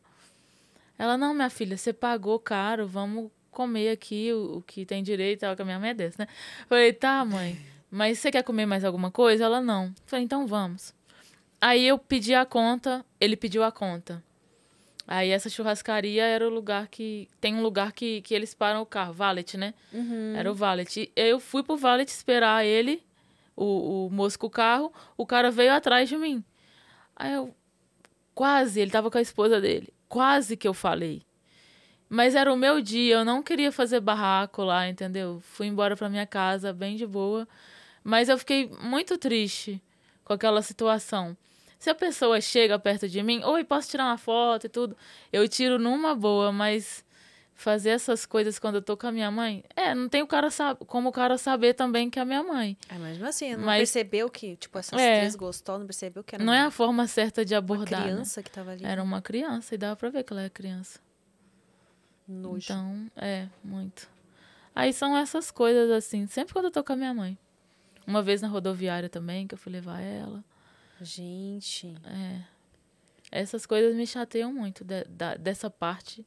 Ela, 0.98 1.16
não, 1.16 1.34
minha 1.34 1.50
filha, 1.50 1.76
você 1.76 1.92
pagou 1.92 2.38
caro, 2.38 2.86
vamos 2.86 3.30
comer 3.50 3.90
aqui 3.90 4.32
o, 4.32 4.58
o 4.58 4.62
que 4.62 4.84
tem 4.84 5.02
direito. 5.02 5.44
Ela, 5.44 5.56
que 5.56 5.62
a 5.62 5.64
minha 5.64 5.78
mãe 5.78 5.90
é 5.90 5.94
desse, 5.94 6.18
né? 6.18 6.26
Eu 6.60 6.66
falei, 6.68 6.92
tá, 6.92 7.24
mãe, 7.24 7.58
mas 7.90 8.18
você 8.18 8.30
quer 8.30 8.42
comer 8.42 8.66
mais 8.66 8.84
alguma 8.84 9.10
coisa? 9.10 9.44
Ela, 9.44 9.60
não. 9.60 9.86
Eu 9.86 9.92
falei, 10.06 10.24
então 10.24 10.46
vamos. 10.46 10.94
Aí 11.60 11.86
eu 11.86 11.98
pedi 11.98 12.34
a 12.34 12.44
conta, 12.44 13.04
ele 13.20 13.36
pediu 13.36 13.64
a 13.64 13.72
conta. 13.72 14.22
Aí 15.06 15.30
essa 15.30 15.48
churrascaria 15.48 16.24
era 16.24 16.46
o 16.46 16.50
lugar 16.50 16.88
que. 16.88 17.28
Tem 17.40 17.54
um 17.54 17.62
lugar 17.62 17.92
que, 17.92 18.20
que 18.22 18.34
eles 18.34 18.54
param 18.54 18.82
o 18.82 18.86
carro, 18.86 19.12
valet, 19.12 19.56
né? 19.56 19.72
Uhum. 19.92 20.34
Era 20.36 20.50
o 20.50 20.54
valet. 20.54 21.10
Eu 21.14 21.38
fui 21.38 21.62
pro 21.62 21.76
valet 21.76 22.08
esperar 22.08 22.64
ele, 22.64 23.02
o, 23.54 24.06
o 24.06 24.10
moço 24.10 24.38
com 24.38 24.48
o 24.48 24.50
carro, 24.50 24.92
o 25.16 25.24
cara 25.24 25.50
veio 25.50 25.72
atrás 25.72 26.08
de 26.08 26.16
mim. 26.16 26.44
Aí 27.14 27.32
eu. 27.32 27.54
Quase, 28.34 28.80
ele 28.80 28.90
tava 28.90 29.10
com 29.10 29.16
a 29.16 29.22
esposa 29.22 29.60
dele. 29.60 29.88
Quase 30.08 30.56
que 30.56 30.68
eu 30.68 30.74
falei. 30.74 31.22
Mas 32.08 32.34
era 32.34 32.52
o 32.52 32.56
meu 32.56 32.80
dia, 32.82 33.16
eu 33.16 33.24
não 33.24 33.42
queria 33.42 33.72
fazer 33.72 33.98
barraco 34.00 34.62
lá, 34.62 34.88
entendeu? 34.88 35.40
Fui 35.40 35.66
embora 35.66 35.96
pra 35.96 36.08
minha 36.08 36.26
casa, 36.26 36.72
bem 36.72 36.96
de 36.96 37.06
boa. 37.06 37.48
Mas 38.04 38.28
eu 38.28 38.36
fiquei 38.36 38.70
muito 38.80 39.16
triste 39.16 39.82
com 40.22 40.32
aquela 40.32 40.60
situação. 40.60 41.36
Se 41.78 41.90
a 41.90 41.94
pessoa 41.94 42.40
chega 42.40 42.78
perto 42.78 43.08
de 43.08 43.22
mim, 43.22 43.42
oi, 43.44 43.64
posso 43.64 43.90
tirar 43.90 44.04
uma 44.04 44.18
foto 44.18 44.66
e 44.66 44.68
tudo, 44.68 44.96
eu 45.32 45.46
tiro 45.48 45.78
numa 45.78 46.14
boa, 46.14 46.50
mas 46.50 47.04
fazer 47.56 47.90
essas 47.90 48.26
coisas 48.26 48.58
quando 48.58 48.76
eu 48.76 48.82
tô 48.82 48.96
com 48.96 49.06
a 49.06 49.12
minha 49.12 49.30
mãe, 49.30 49.64
é, 49.74 49.94
não 49.94 50.08
tem 50.08 50.22
o 50.22 50.26
cara 50.26 50.48
como 50.86 51.08
o 51.08 51.12
cara 51.12 51.38
saber 51.38 51.74
também 51.74 52.10
que 52.10 52.18
é 52.18 52.22
a 52.22 52.24
minha 52.24 52.42
mãe. 52.42 52.76
É, 52.88 52.98
mesmo 52.98 53.26
assim, 53.26 53.56
não 53.56 53.64
mas, 53.64 53.78
percebeu 53.78 54.28
que, 54.28 54.56
tipo, 54.56 54.78
essas 54.78 55.00
é, 55.00 55.20
três 55.20 55.34
gostou, 55.34 55.78
não 55.78 55.86
percebeu 55.86 56.22
que 56.22 56.34
era 56.34 56.44
Não 56.44 56.52
uma, 56.52 56.58
é 56.58 56.62
a 56.62 56.70
forma 56.70 57.06
certa 57.06 57.44
de 57.44 57.54
abordar. 57.54 58.00
Uma 58.00 58.10
criança 58.12 58.40
né? 58.40 58.44
que 58.44 58.50
tava 58.50 58.70
ali. 58.72 58.84
Era 58.84 59.02
uma 59.02 59.22
criança 59.22 59.74
e 59.74 59.78
dava 59.78 59.96
pra 59.96 60.10
ver 60.10 60.22
que 60.22 60.32
ela 60.32 60.42
era 60.42 60.50
criança. 60.50 61.00
Nojo. 62.28 62.58
Então, 62.58 63.06
é, 63.16 63.48
muito. 63.64 64.08
Aí 64.74 64.92
são 64.92 65.16
essas 65.16 65.50
coisas 65.50 65.90
assim, 65.90 66.26
sempre 66.26 66.52
quando 66.52 66.66
eu 66.66 66.70
tô 66.70 66.84
com 66.84 66.92
a 66.92 66.96
minha 66.96 67.14
mãe. 67.14 67.38
Uma 68.06 68.22
vez 68.22 68.42
na 68.42 68.48
rodoviária 68.48 69.08
também, 69.08 69.46
que 69.46 69.54
eu 69.54 69.58
fui 69.58 69.72
levar 69.72 70.00
ela. 70.00 70.44
Gente. 71.00 71.94
É. 72.04 72.40
Essas 73.30 73.66
coisas 73.66 73.94
me 73.94 74.06
chateiam 74.06 74.52
muito 74.52 74.84
de, 74.84 75.04
da, 75.04 75.34
dessa 75.34 75.68
parte 75.68 76.24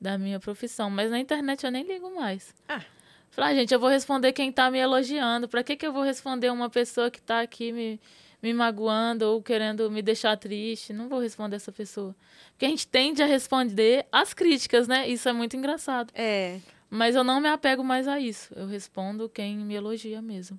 da 0.00 0.18
minha 0.18 0.38
profissão. 0.38 0.90
Mas 0.90 1.10
na 1.10 1.18
internet 1.18 1.64
eu 1.64 1.70
nem 1.70 1.84
ligo 1.84 2.14
mais. 2.14 2.54
Ah. 2.68 2.82
Falei, 3.30 3.50
ah, 3.50 3.54
gente, 3.54 3.74
eu 3.74 3.80
vou 3.80 3.90
responder 3.90 4.32
quem 4.32 4.50
tá 4.50 4.70
me 4.70 4.78
elogiando. 4.78 5.48
Pra 5.48 5.62
que, 5.62 5.76
que 5.76 5.86
eu 5.86 5.92
vou 5.92 6.02
responder 6.02 6.50
uma 6.50 6.70
pessoa 6.70 7.10
que 7.10 7.20
tá 7.20 7.40
aqui 7.40 7.72
me, 7.72 8.00
me 8.42 8.54
magoando 8.54 9.26
ou 9.26 9.42
querendo 9.42 9.90
me 9.90 10.00
deixar 10.00 10.36
triste? 10.36 10.92
Não 10.92 11.08
vou 11.08 11.20
responder 11.20 11.56
essa 11.56 11.72
pessoa. 11.72 12.14
Porque 12.52 12.64
a 12.64 12.68
gente 12.68 12.86
tende 12.86 13.22
a 13.22 13.26
responder 13.26 14.06
as 14.10 14.32
críticas, 14.32 14.88
né? 14.88 15.08
Isso 15.08 15.28
é 15.28 15.32
muito 15.32 15.56
engraçado. 15.56 16.10
É. 16.14 16.60
Mas 16.88 17.14
eu 17.14 17.24
não 17.24 17.40
me 17.40 17.48
apego 17.48 17.82
mais 17.82 18.08
a 18.08 18.18
isso. 18.18 18.54
Eu 18.54 18.66
respondo 18.66 19.28
quem 19.28 19.56
me 19.58 19.74
elogia 19.74 20.22
mesmo. 20.22 20.58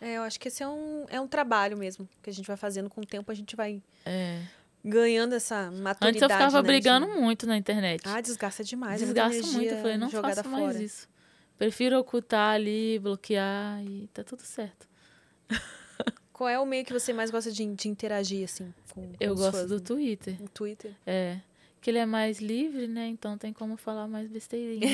É, 0.00 0.16
eu 0.16 0.22
acho 0.22 0.38
que 0.38 0.48
esse 0.48 0.62
é 0.62 0.68
um, 0.68 1.06
é 1.08 1.20
um 1.20 1.26
trabalho 1.26 1.76
mesmo 1.76 2.08
que 2.22 2.30
a 2.30 2.32
gente 2.32 2.46
vai 2.46 2.56
fazendo 2.56 2.88
com 2.88 3.00
o 3.00 3.06
tempo, 3.06 3.30
a 3.30 3.34
gente 3.34 3.56
vai 3.56 3.82
é. 4.06 4.42
ganhando 4.84 5.34
essa 5.34 5.70
maturidade. 5.70 6.08
Antes 6.08 6.22
eu 6.22 6.28
ficava 6.28 6.62
né, 6.62 6.66
brigando 6.66 7.06
de... 7.06 7.20
muito 7.20 7.46
na 7.46 7.56
internet. 7.56 8.02
Ah, 8.04 8.20
desgasta 8.20 8.62
demais. 8.62 9.02
É 9.02 9.04
desgasta 9.04 9.46
muito. 9.48 9.72
Eu 9.72 9.82
falei, 9.82 9.96
não 9.96 10.08
faço 10.08 10.44
fora. 10.44 10.48
mais 10.48 10.80
isso. 10.80 11.08
Prefiro 11.58 11.98
ocultar 11.98 12.54
ali, 12.54 13.00
bloquear 13.00 13.82
e 13.82 14.08
tá 14.14 14.22
tudo 14.22 14.42
certo. 14.42 14.86
Qual 16.32 16.48
é 16.48 16.56
o 16.58 16.64
meio 16.64 16.84
que 16.84 16.92
você 16.92 17.12
mais 17.12 17.32
gosta 17.32 17.50
de, 17.50 17.66
de 17.66 17.88
interagir, 17.88 18.44
assim? 18.44 18.72
Com, 18.94 19.08
com 19.08 19.16
eu 19.18 19.34
gosto 19.34 19.58
fãs, 19.58 19.68
do 19.68 19.78
né? 19.78 19.82
Twitter. 19.84 20.40
No 20.40 20.48
Twitter? 20.48 20.94
É. 21.04 21.40
Que 21.80 21.90
ele 21.90 21.98
é 21.98 22.06
mais 22.06 22.38
livre, 22.38 22.86
né? 22.86 23.08
Então 23.08 23.36
tem 23.36 23.52
como 23.52 23.76
falar 23.76 24.06
mais 24.06 24.28
besteirinha. 24.28 24.86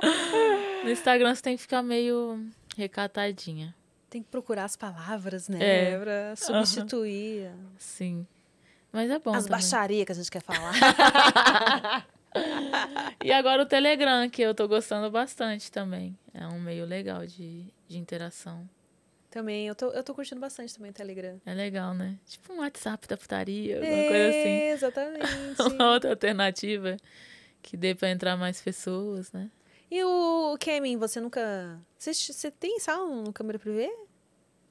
no 0.84 0.90
Instagram 0.90 1.34
você 1.34 1.42
tem 1.42 1.56
que 1.56 1.62
ficar 1.62 1.82
meio 1.82 2.42
recatadinha. 2.78 3.74
Tem 4.08 4.22
que 4.22 4.28
procurar 4.28 4.64
as 4.64 4.76
palavras, 4.76 5.48
né? 5.48 5.58
É. 5.60 5.98
Pra 5.98 6.36
substituir. 6.36 7.50
Sim. 7.76 8.26
Mas 8.92 9.10
é 9.10 9.18
bom. 9.18 9.34
As 9.34 9.44
também. 9.44 9.50
baixarias 9.50 10.06
que 10.06 10.12
a 10.12 10.14
gente 10.14 10.30
quer 10.30 10.40
falar. 10.40 10.72
e 13.22 13.32
agora 13.32 13.62
o 13.62 13.66
Telegram, 13.66 14.30
que 14.30 14.40
eu 14.40 14.54
tô 14.54 14.66
gostando 14.66 15.10
bastante 15.10 15.70
também. 15.70 16.16
É 16.32 16.46
um 16.46 16.60
meio 16.60 16.86
legal 16.86 17.26
de, 17.26 17.66
de 17.86 17.98
interação. 17.98 18.68
Também, 19.28 19.66
eu 19.66 19.74
tô, 19.74 19.90
eu 19.90 20.02
tô 20.02 20.14
curtindo 20.14 20.40
bastante 20.40 20.74
também 20.74 20.90
o 20.90 20.94
Telegram. 20.94 21.38
É 21.44 21.52
legal, 21.52 21.92
né? 21.92 22.16
Tipo 22.26 22.54
um 22.54 22.60
WhatsApp 22.60 23.06
da 23.06 23.16
putaria, 23.16 23.76
alguma 23.76 23.92
é, 23.92 24.08
coisa 24.08 24.28
assim. 24.28 24.58
Exatamente. 24.70 25.62
Uma 25.74 25.92
outra 25.92 26.10
alternativa 26.10 26.96
que 27.60 27.76
dê 27.76 27.94
pra 27.94 28.08
entrar 28.08 28.36
mais 28.36 28.62
pessoas, 28.62 29.30
né? 29.32 29.50
E 29.90 30.04
o 30.04 30.56
Kemin, 30.58 30.96
você 30.96 31.20
nunca. 31.20 31.80
Você, 31.96 32.12
você 32.12 32.50
tem 32.50 32.78
sala 32.78 33.06
no 33.06 33.32
câmera 33.32 33.58
privê? 33.58 33.90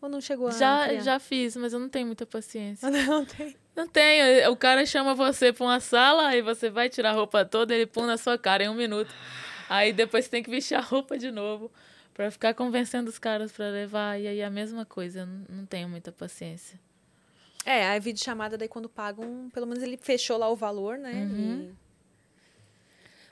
Ou 0.01 0.07
não 0.07 0.21
chegou 0.21 0.47
a. 0.47 0.51
Já, 0.51 0.87
criar? 0.87 1.01
já 1.01 1.19
fiz, 1.19 1.55
mas 1.55 1.73
eu 1.73 1.79
não 1.79 1.89
tenho 1.89 2.05
muita 2.05 2.25
paciência. 2.25 2.87
Não 2.89 3.25
tem. 3.25 3.55
Não 3.75 3.87
tenho. 3.87 4.51
O 4.51 4.55
cara 4.55 4.85
chama 4.85 5.13
você 5.15 5.51
pra 5.51 5.65
uma 5.65 5.79
sala, 5.79 6.27
aí 6.27 6.41
você 6.41 6.69
vai 6.69 6.89
tirar 6.89 7.11
a 7.11 7.13
roupa 7.13 7.45
toda, 7.45 7.73
ele 7.73 7.85
põe 7.85 8.05
na 8.05 8.17
sua 8.17 8.37
cara 8.37 8.63
em 8.63 8.69
um 8.69 8.75
minuto. 8.75 9.13
Aí 9.69 9.91
depois 9.93 10.25
você 10.25 10.31
tem 10.31 10.43
que 10.43 10.49
vestir 10.49 10.75
a 10.75 10.81
roupa 10.81 11.17
de 11.17 11.31
novo 11.31 11.71
para 12.13 12.31
ficar 12.31 12.53
convencendo 12.53 13.09
os 13.09 13.19
caras 13.19 13.51
para 13.51 13.69
levar. 13.69 14.19
E 14.19 14.27
aí 14.27 14.41
a 14.41 14.49
mesma 14.49 14.85
coisa, 14.85 15.21
eu 15.21 15.55
não 15.55 15.65
tenho 15.65 15.89
muita 15.89 16.11
paciência. 16.11 16.79
É, 17.65 17.87
a 17.87 17.99
videochamada 17.99 18.57
daí 18.57 18.67
quando 18.67 18.87
pagam, 18.87 19.49
pelo 19.53 19.67
menos 19.67 19.83
ele 19.83 19.97
fechou 19.97 20.37
lá 20.37 20.47
o 20.49 20.55
valor, 20.55 20.97
né? 20.97 21.13
Uhum. 21.13 21.71
E... 21.71 21.86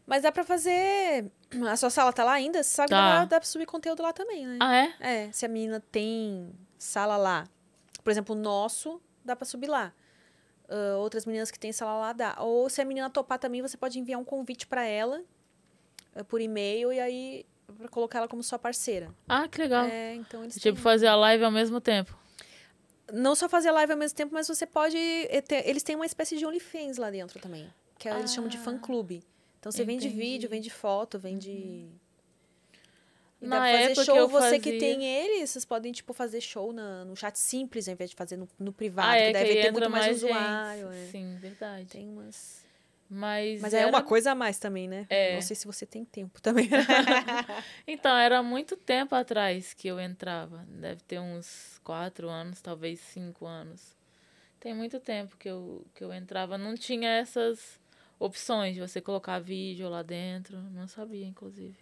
Mas 0.08 0.22
dá 0.24 0.32
pra 0.32 0.43
fazer. 0.43 1.32
A 1.70 1.76
sua 1.76 1.89
sala 1.89 2.14
tá 2.14 2.24
lá 2.24 2.34
ainda? 2.34 2.62
Você 2.62 2.70
sabe 2.70 2.89
Tá. 2.89 3.22
que 3.24 3.30
dá, 3.30 3.39
pra 3.39 3.47
subir 3.47 3.66
conteúdo 3.66 4.03
lá 4.03 4.14
também, 4.14 4.45
né? 4.45 4.58
Ah, 4.62 4.76
é? 4.76 4.93
É, 4.99 5.32
se 5.32 5.45
a 5.45 5.49
menina 5.49 5.80
tem 5.91 6.51
sala 6.78 7.18
lá. 7.18 7.47
Por 8.03 8.12
exemplo, 8.12 8.36
o 8.36 8.38
nosso, 8.38 9.01
dá 9.24 9.36
pra 9.36 9.45
subir 9.45 9.68
lá. 9.68 9.91
Ah, 10.70 10.97
outras 10.97 11.26
meninas 11.26 11.49
que 11.49 11.58
têm 11.60 11.72
sala 11.72 11.97
lá, 11.99 12.14
dá. 12.14 12.36
Ou 12.39 12.70
se 12.70 12.82
a 12.82 12.86
menina 12.86 13.10
topar 13.10 13.39
também, 13.39 13.62
você 13.62 13.78
pode 13.78 13.99
enviar 13.99 14.20
um 14.20 14.24
convite 14.24 14.68
pra 14.68 14.84
ela 14.86 15.24
ah, 16.16 16.24
por 16.24 16.39
e-mail 16.39 16.93
e 16.93 16.99
aí 16.99 17.45
pra 17.78 17.88
colocar 17.88 18.20
ela 18.20 18.28
como 18.28 18.43
sua 18.43 18.60
parceira. 18.60 19.10
Ah, 19.28 19.47
que 19.47 19.60
legal. 19.60 19.86
É, 19.86 20.14
então 20.14 20.43
eles 20.43 20.53
Tipo, 20.56 20.76
têm- 20.76 20.84
fazer 20.84 21.08
a 21.08 21.16
live 21.16 21.43
ao 21.43 21.51
mesmo 21.51 21.82
tempo. 21.82 22.16
Não 23.12 23.34
só 23.36 23.47
fazer 23.49 23.72
live 23.72 23.91
ao 23.93 23.97
mesmo 23.97 24.16
tempo, 24.16 24.34
mas 24.34 24.47
você 24.47 24.66
pode. 24.68 24.97
eh, 24.97 25.43
Eles 25.68 25.82
têm 25.84 25.95
uma 25.95 26.06
espécie 26.06 26.38
de 26.38 26.45
OnlyFans 26.45 26.97
lá 26.97 27.10
dentro 27.10 27.39
também. 27.39 27.72
Que 27.97 28.08
eles 28.10 28.34
chamam 28.34 28.49
de 28.49 28.58
Ah, 28.58 28.62
fã-clube. 28.62 29.24
Então 29.66 29.72
você 29.72 29.84
vende 29.84 30.05
entendi. 30.05 30.22
Uhum. 30.24 30.30
vídeo, 30.32 30.47
vende 30.49 30.70
foto, 30.70 31.18
vende. 31.18 31.49
E 31.49 31.89
dá 33.41 33.47
Na 33.47 33.59
pra 33.61 33.72
fazer 33.80 34.05
show, 34.05 34.28
você 34.30 34.59
que 34.59 34.66
fazia- 34.74 34.80
tem 34.80 35.03
ele, 35.05 35.47
vocês 35.47 35.66
podem, 35.66 35.91
tipo, 35.91 36.13
fazer 36.13 36.39
show 36.39 36.72
na, 36.72 37.03
no 37.03 37.16
chat 37.16 37.36
simples, 37.39 37.88
ao 37.88 37.93
invés 37.93 38.11
de 38.11 38.16
fazer 38.16 38.38
no, 38.38 38.47
no 38.59 38.72
privado, 38.72 39.09
ah, 39.09 39.16
é, 39.18 39.28
que 39.28 39.34
deve 39.34 39.55
que 39.55 39.61
ter 39.63 39.72
muito 39.72 39.89
mais, 39.89 40.05
mais 40.05 40.18
usuário. 40.24 40.91
é. 40.91 41.07
Sim, 41.11 41.36
verdade. 41.39 41.88
Tem 41.89 42.07
umas. 42.07 42.63
Mas, 43.09 43.59
Mas 43.59 43.74
é 43.74 43.80
era- 43.80 43.88
uma 43.89 44.03
coisa 44.03 44.34
a 44.34 44.36
mais 44.36 44.59
também, 44.59 44.88
né? 44.88 45.07
É. 45.09 45.34
Não 45.36 45.41
sei 45.41 45.55
se 45.55 45.66
você 45.66 45.84
tem 45.86 46.05
tempo 46.05 46.39
também. 46.41 46.70
Então, 47.88 48.16
era 48.16 48.41
muito 48.43 48.78
tempo 48.78 49.16
atrás 49.16 49.74
que 49.74 49.88
eu 49.88 49.99
entrava. 49.99 50.63
Deve 50.70 51.01
ter 51.01 51.20
uns 51.20 51.80
quatro 51.84 52.30
anos, 52.30 52.61
talvez 52.61 52.99
cinco 52.99 53.45
anos. 53.47 53.95
Tem 54.59 54.74
muito 54.76 54.99
tempo 54.99 55.36
que 55.38 55.49
eu, 55.49 55.86
que 55.95 56.03
eu 56.03 56.11
entrava. 56.13 56.55
Não 56.57 56.76
tinha 56.76 57.09
essas 57.09 57.80
opções 58.20 58.76
de 58.76 58.82
você 58.82 59.01
colocar 59.01 59.39
vídeo 59.39 59.89
lá 59.89 60.01
dentro. 60.01 60.57
Não 60.72 60.88
sabia, 60.88 61.26
inclusive. 61.26 61.78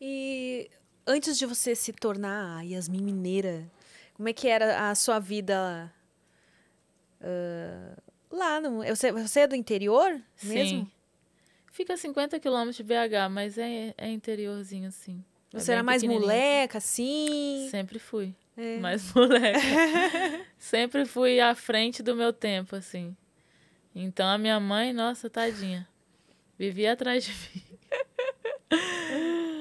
E 0.00 0.70
antes 1.06 1.38
de 1.38 1.46
você 1.46 1.74
se 1.74 1.92
tornar 1.92 2.58
a 2.58 2.62
Yasmin 2.62 3.02
Mineira, 3.02 3.70
como 4.14 4.28
é 4.28 4.32
que 4.32 4.48
era 4.48 4.90
a 4.90 4.94
sua 4.94 5.18
vida 5.18 5.92
ah, 7.20 7.96
lá? 8.30 8.60
No, 8.60 8.84
você, 8.84 9.12
você 9.12 9.40
é 9.40 9.46
do 9.46 9.54
interior 9.54 10.20
mesmo? 10.42 10.84
Sim. 10.84 10.90
Fica 11.72 11.94
a 11.94 11.96
50 11.96 12.40
quilômetros 12.40 12.76
de 12.76 12.82
BH, 12.82 13.30
mas 13.30 13.58
é, 13.58 13.94
é 13.98 14.08
interiorzinho, 14.08 14.88
assim. 14.88 15.22
É 15.52 15.58
Você 15.58 15.66
bem 15.66 15.74
era 15.74 15.82
mais 15.82 16.02
moleca, 16.02 16.78
assim? 16.78 17.68
Sempre 17.70 17.98
fui. 17.98 18.34
É. 18.56 18.78
Mais 18.78 19.12
moleca. 19.12 19.58
Sempre 20.58 21.04
fui 21.04 21.38
à 21.38 21.54
frente 21.54 22.02
do 22.02 22.16
meu 22.16 22.32
tempo, 22.32 22.74
assim. 22.76 23.14
Então 23.98 24.28
a 24.28 24.36
minha 24.36 24.60
mãe, 24.60 24.92
nossa, 24.92 25.30
tadinha. 25.30 25.88
Vivia 26.58 26.92
atrás 26.92 27.24
de 27.24 27.32
mim. 27.32 27.62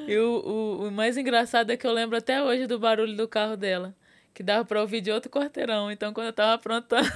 E 0.08 0.18
o, 0.18 0.40
o, 0.46 0.88
o 0.88 0.92
mais 0.92 1.16
engraçado 1.18 1.72
é 1.72 1.78
que 1.78 1.88
eu 1.88 1.94
lembro 1.94 2.18
até 2.18 2.44
hoje 2.44 2.68
do 2.68 2.78
barulho 2.78 3.16
do 3.16 3.30
carro 3.30 3.56
dela. 3.56 3.96
Que 4.34 4.44
dava 4.44 4.66
pra 4.66 4.82
ouvir 4.82 5.00
de 5.00 5.10
outro 5.10 5.32
quarteirão. 5.32 5.90
Então 5.90 6.14
quando 6.14 6.28
eu 6.28 6.34
tava 6.34 6.54
aprontando. 6.54 7.10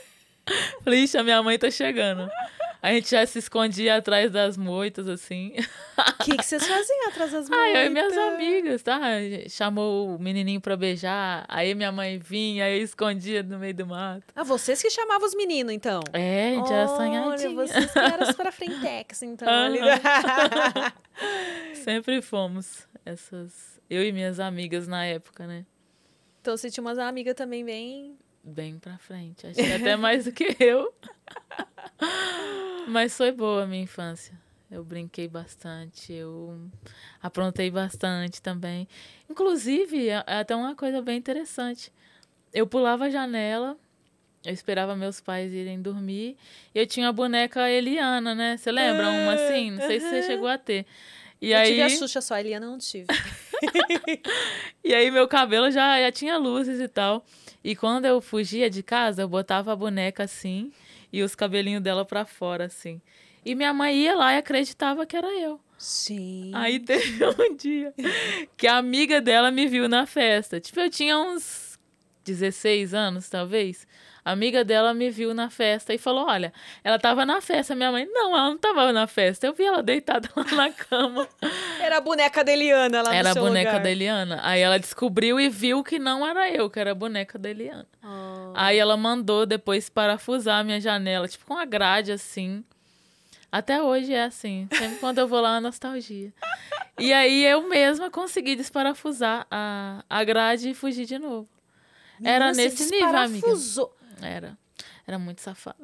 Falei, 0.82 1.04
ixi, 1.04 1.18
a 1.18 1.22
minha 1.22 1.42
mãe 1.42 1.58
tá 1.58 1.70
chegando. 1.70 2.26
A 2.82 2.92
gente 2.92 3.10
já 3.10 3.24
se 3.26 3.38
escondia 3.38 3.96
atrás 3.96 4.30
das 4.30 4.56
moitas, 4.56 5.08
assim. 5.08 5.54
O 5.98 6.24
que, 6.24 6.36
que 6.36 6.44
vocês 6.44 6.66
faziam 6.66 7.08
atrás 7.08 7.32
das 7.32 7.50
Ah, 7.50 7.68
eu 7.70 7.86
e 7.86 7.90
minhas 7.90 8.14
moitas? 8.14 8.34
amigas, 8.34 8.82
tá? 8.82 9.00
Chamou 9.48 10.14
o 10.14 10.18
menininho 10.18 10.60
pra 10.60 10.76
beijar, 10.76 11.44
aí 11.48 11.74
minha 11.74 11.90
mãe 11.90 12.18
vinha, 12.18 12.64
aí 12.64 12.78
eu 12.78 12.84
escondia 12.84 13.42
no 13.42 13.58
meio 13.58 13.74
do 13.74 13.86
mato. 13.86 14.24
Ah, 14.34 14.44
vocês 14.44 14.80
que 14.80 14.90
chamavam 14.90 15.26
os 15.26 15.34
meninos, 15.34 15.72
então? 15.72 16.00
É, 16.12 16.50
a 16.50 16.54
gente 16.54 16.72
era 16.72 16.88
Olha, 16.90 16.96
sonhadinha. 16.96 17.54
vocês 17.54 17.90
que 17.92 17.98
eram 17.98 18.32
para 18.34 18.52
frentex, 18.52 19.22
então. 19.22 19.48
Ali. 19.48 19.80
Sempre 21.82 22.20
fomos 22.22 22.86
essas... 23.04 23.76
Eu 23.88 24.02
e 24.02 24.12
minhas 24.12 24.40
amigas 24.40 24.88
na 24.88 25.04
época, 25.04 25.46
né? 25.46 25.64
então 26.40 26.56
você 26.56 26.70
tinha 26.70 26.82
umas 26.82 26.98
amigas 26.98 27.34
também 27.34 27.64
bem... 27.64 28.16
Bem 28.48 28.78
pra 28.78 28.96
frente. 28.96 29.44
Acho 29.44 29.56
que 29.56 29.72
até 29.72 29.96
mais 29.96 30.24
do 30.24 30.30
que 30.30 30.56
eu. 30.60 30.94
Mas 32.86 33.16
foi 33.16 33.32
boa 33.32 33.64
a 33.64 33.66
minha 33.66 33.82
infância. 33.82 34.38
Eu 34.70 34.84
brinquei 34.84 35.26
bastante, 35.26 36.12
eu 36.12 36.56
aprontei 37.20 37.70
bastante 37.70 38.40
também. 38.40 38.86
Inclusive, 39.28 40.08
é 40.08 40.22
é 40.26 40.38
até 40.38 40.54
uma 40.54 40.76
coisa 40.76 41.02
bem 41.02 41.18
interessante. 41.18 41.92
Eu 42.52 42.68
pulava 42.68 43.06
a 43.06 43.10
janela, 43.10 43.76
eu 44.44 44.52
esperava 44.52 44.94
meus 44.94 45.20
pais 45.20 45.52
irem 45.52 45.82
dormir, 45.82 46.36
e 46.72 46.78
eu 46.78 46.86
tinha 46.86 47.08
a 47.08 47.12
boneca 47.12 47.68
Eliana, 47.68 48.32
né? 48.32 48.56
Você 48.56 48.70
lembra 48.70 49.08
uma 49.08 49.34
assim? 49.34 49.72
Não 49.72 49.80
sei 49.80 49.98
se 49.98 50.08
você 50.08 50.22
chegou 50.22 50.48
a 50.48 50.56
ter. 50.56 50.86
E 51.40 51.50
eu 51.50 51.58
aí, 51.58 51.70
tive 51.70 51.82
a 51.82 51.88
Xuxa 51.88 52.20
só, 52.20 52.34
a 52.34 52.40
Eliana 52.40 52.66
não 52.66 52.78
tive. 52.78 53.06
e 54.84 54.94
aí 54.94 55.10
meu 55.10 55.26
cabelo 55.28 55.70
já, 55.70 56.00
já 56.00 56.12
tinha 56.12 56.36
luzes 56.36 56.80
e 56.80 56.88
tal. 56.88 57.24
E 57.62 57.74
quando 57.74 58.04
eu 58.04 58.20
fugia 58.20 58.70
de 58.70 58.82
casa, 58.82 59.22
eu 59.22 59.28
botava 59.28 59.72
a 59.72 59.76
boneca 59.76 60.24
assim 60.24 60.72
e 61.12 61.22
os 61.22 61.34
cabelinhos 61.34 61.82
dela 61.82 62.04
pra 62.04 62.24
fora, 62.24 62.66
assim. 62.66 63.00
E 63.44 63.54
minha 63.54 63.72
mãe 63.72 63.96
ia 63.96 64.14
lá 64.14 64.34
e 64.34 64.38
acreditava 64.38 65.06
que 65.06 65.16
era 65.16 65.32
eu. 65.38 65.60
Sim. 65.78 66.50
Aí 66.54 66.80
teve 66.80 67.24
um 67.24 67.56
dia 67.56 67.92
que 68.56 68.66
a 68.66 68.76
amiga 68.76 69.20
dela 69.20 69.50
me 69.50 69.66
viu 69.66 69.88
na 69.88 70.06
festa. 70.06 70.60
Tipo, 70.60 70.80
eu 70.80 70.90
tinha 70.90 71.18
uns 71.18 71.78
16 72.24 72.94
anos, 72.94 73.28
talvez. 73.28 73.86
A 74.26 74.32
amiga 74.32 74.64
dela 74.64 74.92
me 74.92 75.08
viu 75.08 75.32
na 75.32 75.48
festa 75.48 75.94
e 75.94 75.98
falou: 75.98 76.26
Olha, 76.26 76.52
ela 76.82 76.98
tava 76.98 77.24
na 77.24 77.40
festa. 77.40 77.76
Minha 77.76 77.92
mãe, 77.92 78.08
não, 78.10 78.36
ela 78.36 78.50
não 78.50 78.58
tava 78.58 78.92
na 78.92 79.06
festa. 79.06 79.46
Eu 79.46 79.52
vi 79.52 79.62
ela 79.62 79.84
deitada 79.84 80.28
lá 80.34 80.42
na 80.42 80.72
cama. 80.72 81.28
Era 81.80 81.98
a 81.98 82.00
boneca 82.00 82.42
da 82.42 82.50
Eliana 82.50 83.02
lá 83.02 83.14
Era 83.14 83.32
no 83.32 83.38
a 83.38 83.42
boneca 83.44 83.70
lugar. 83.70 83.82
da 83.84 83.88
Eliana. 83.88 84.40
Aí 84.42 84.60
ela 84.60 84.80
descobriu 84.80 85.38
e 85.38 85.48
viu 85.48 85.84
que 85.84 86.00
não 86.00 86.26
era 86.26 86.50
eu, 86.50 86.68
que 86.68 86.80
era 86.80 86.90
a 86.90 86.94
boneca 86.94 87.38
da 87.38 87.48
Eliana. 87.50 87.86
Ah. 88.02 88.50
Aí 88.56 88.76
ela 88.78 88.96
mandou 88.96 89.46
depois 89.46 89.88
parafusar 89.88 90.58
a 90.58 90.64
minha 90.64 90.80
janela, 90.80 91.28
tipo 91.28 91.46
com 91.46 91.54
uma 91.54 91.64
grade 91.64 92.10
assim. 92.10 92.64
Até 93.52 93.80
hoje 93.80 94.12
é 94.12 94.24
assim. 94.24 94.66
Sempre 94.72 94.96
quando 94.96 95.18
eu 95.18 95.28
vou 95.28 95.40
lá, 95.40 95.58
é 95.58 95.60
nostalgia. 95.60 96.32
E 96.98 97.12
aí 97.12 97.44
eu 97.44 97.68
mesma 97.68 98.10
consegui 98.10 98.56
desparafusar 98.56 99.46
a, 99.48 100.02
a 100.10 100.24
grade 100.24 100.70
e 100.70 100.74
fugir 100.74 101.06
de 101.06 101.16
novo. 101.16 101.48
Era 102.24 102.46
Menina, 102.46 102.54
você 102.54 102.62
nesse 102.62 102.90
nível, 102.90 103.16
amiga. 103.16 103.46
Era. 104.20 104.56
Era 105.06 105.18
muito 105.18 105.40
safado. 105.40 105.78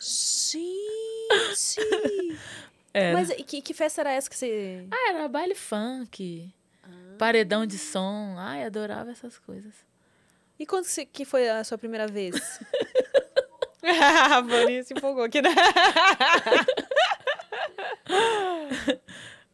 Gente! 0.00 1.80
Era. 2.92 3.12
Mas 3.18 3.28
que, 3.44 3.60
que 3.60 3.74
festa 3.74 4.00
era 4.00 4.12
essa 4.12 4.30
que 4.30 4.34
você... 4.34 4.86
Ah, 4.90 5.10
era 5.10 5.28
baile 5.28 5.54
funk. 5.54 6.50
Paredão 7.18 7.66
de 7.66 7.76
som. 7.76 8.34
Ai, 8.38 8.64
adorava 8.64 9.10
essas 9.10 9.38
coisas. 9.38 9.74
E 10.58 10.64
quando 10.64 10.86
você- 10.86 11.04
que 11.04 11.26
foi 11.26 11.46
a 11.46 11.62
sua 11.62 11.76
primeira 11.76 12.06
vez? 12.06 12.34
a 14.32 14.40
Vani 14.40 14.82
se 14.82 14.94
empolgou 14.94 15.24
aqui, 15.24 15.40
né? 15.42 15.50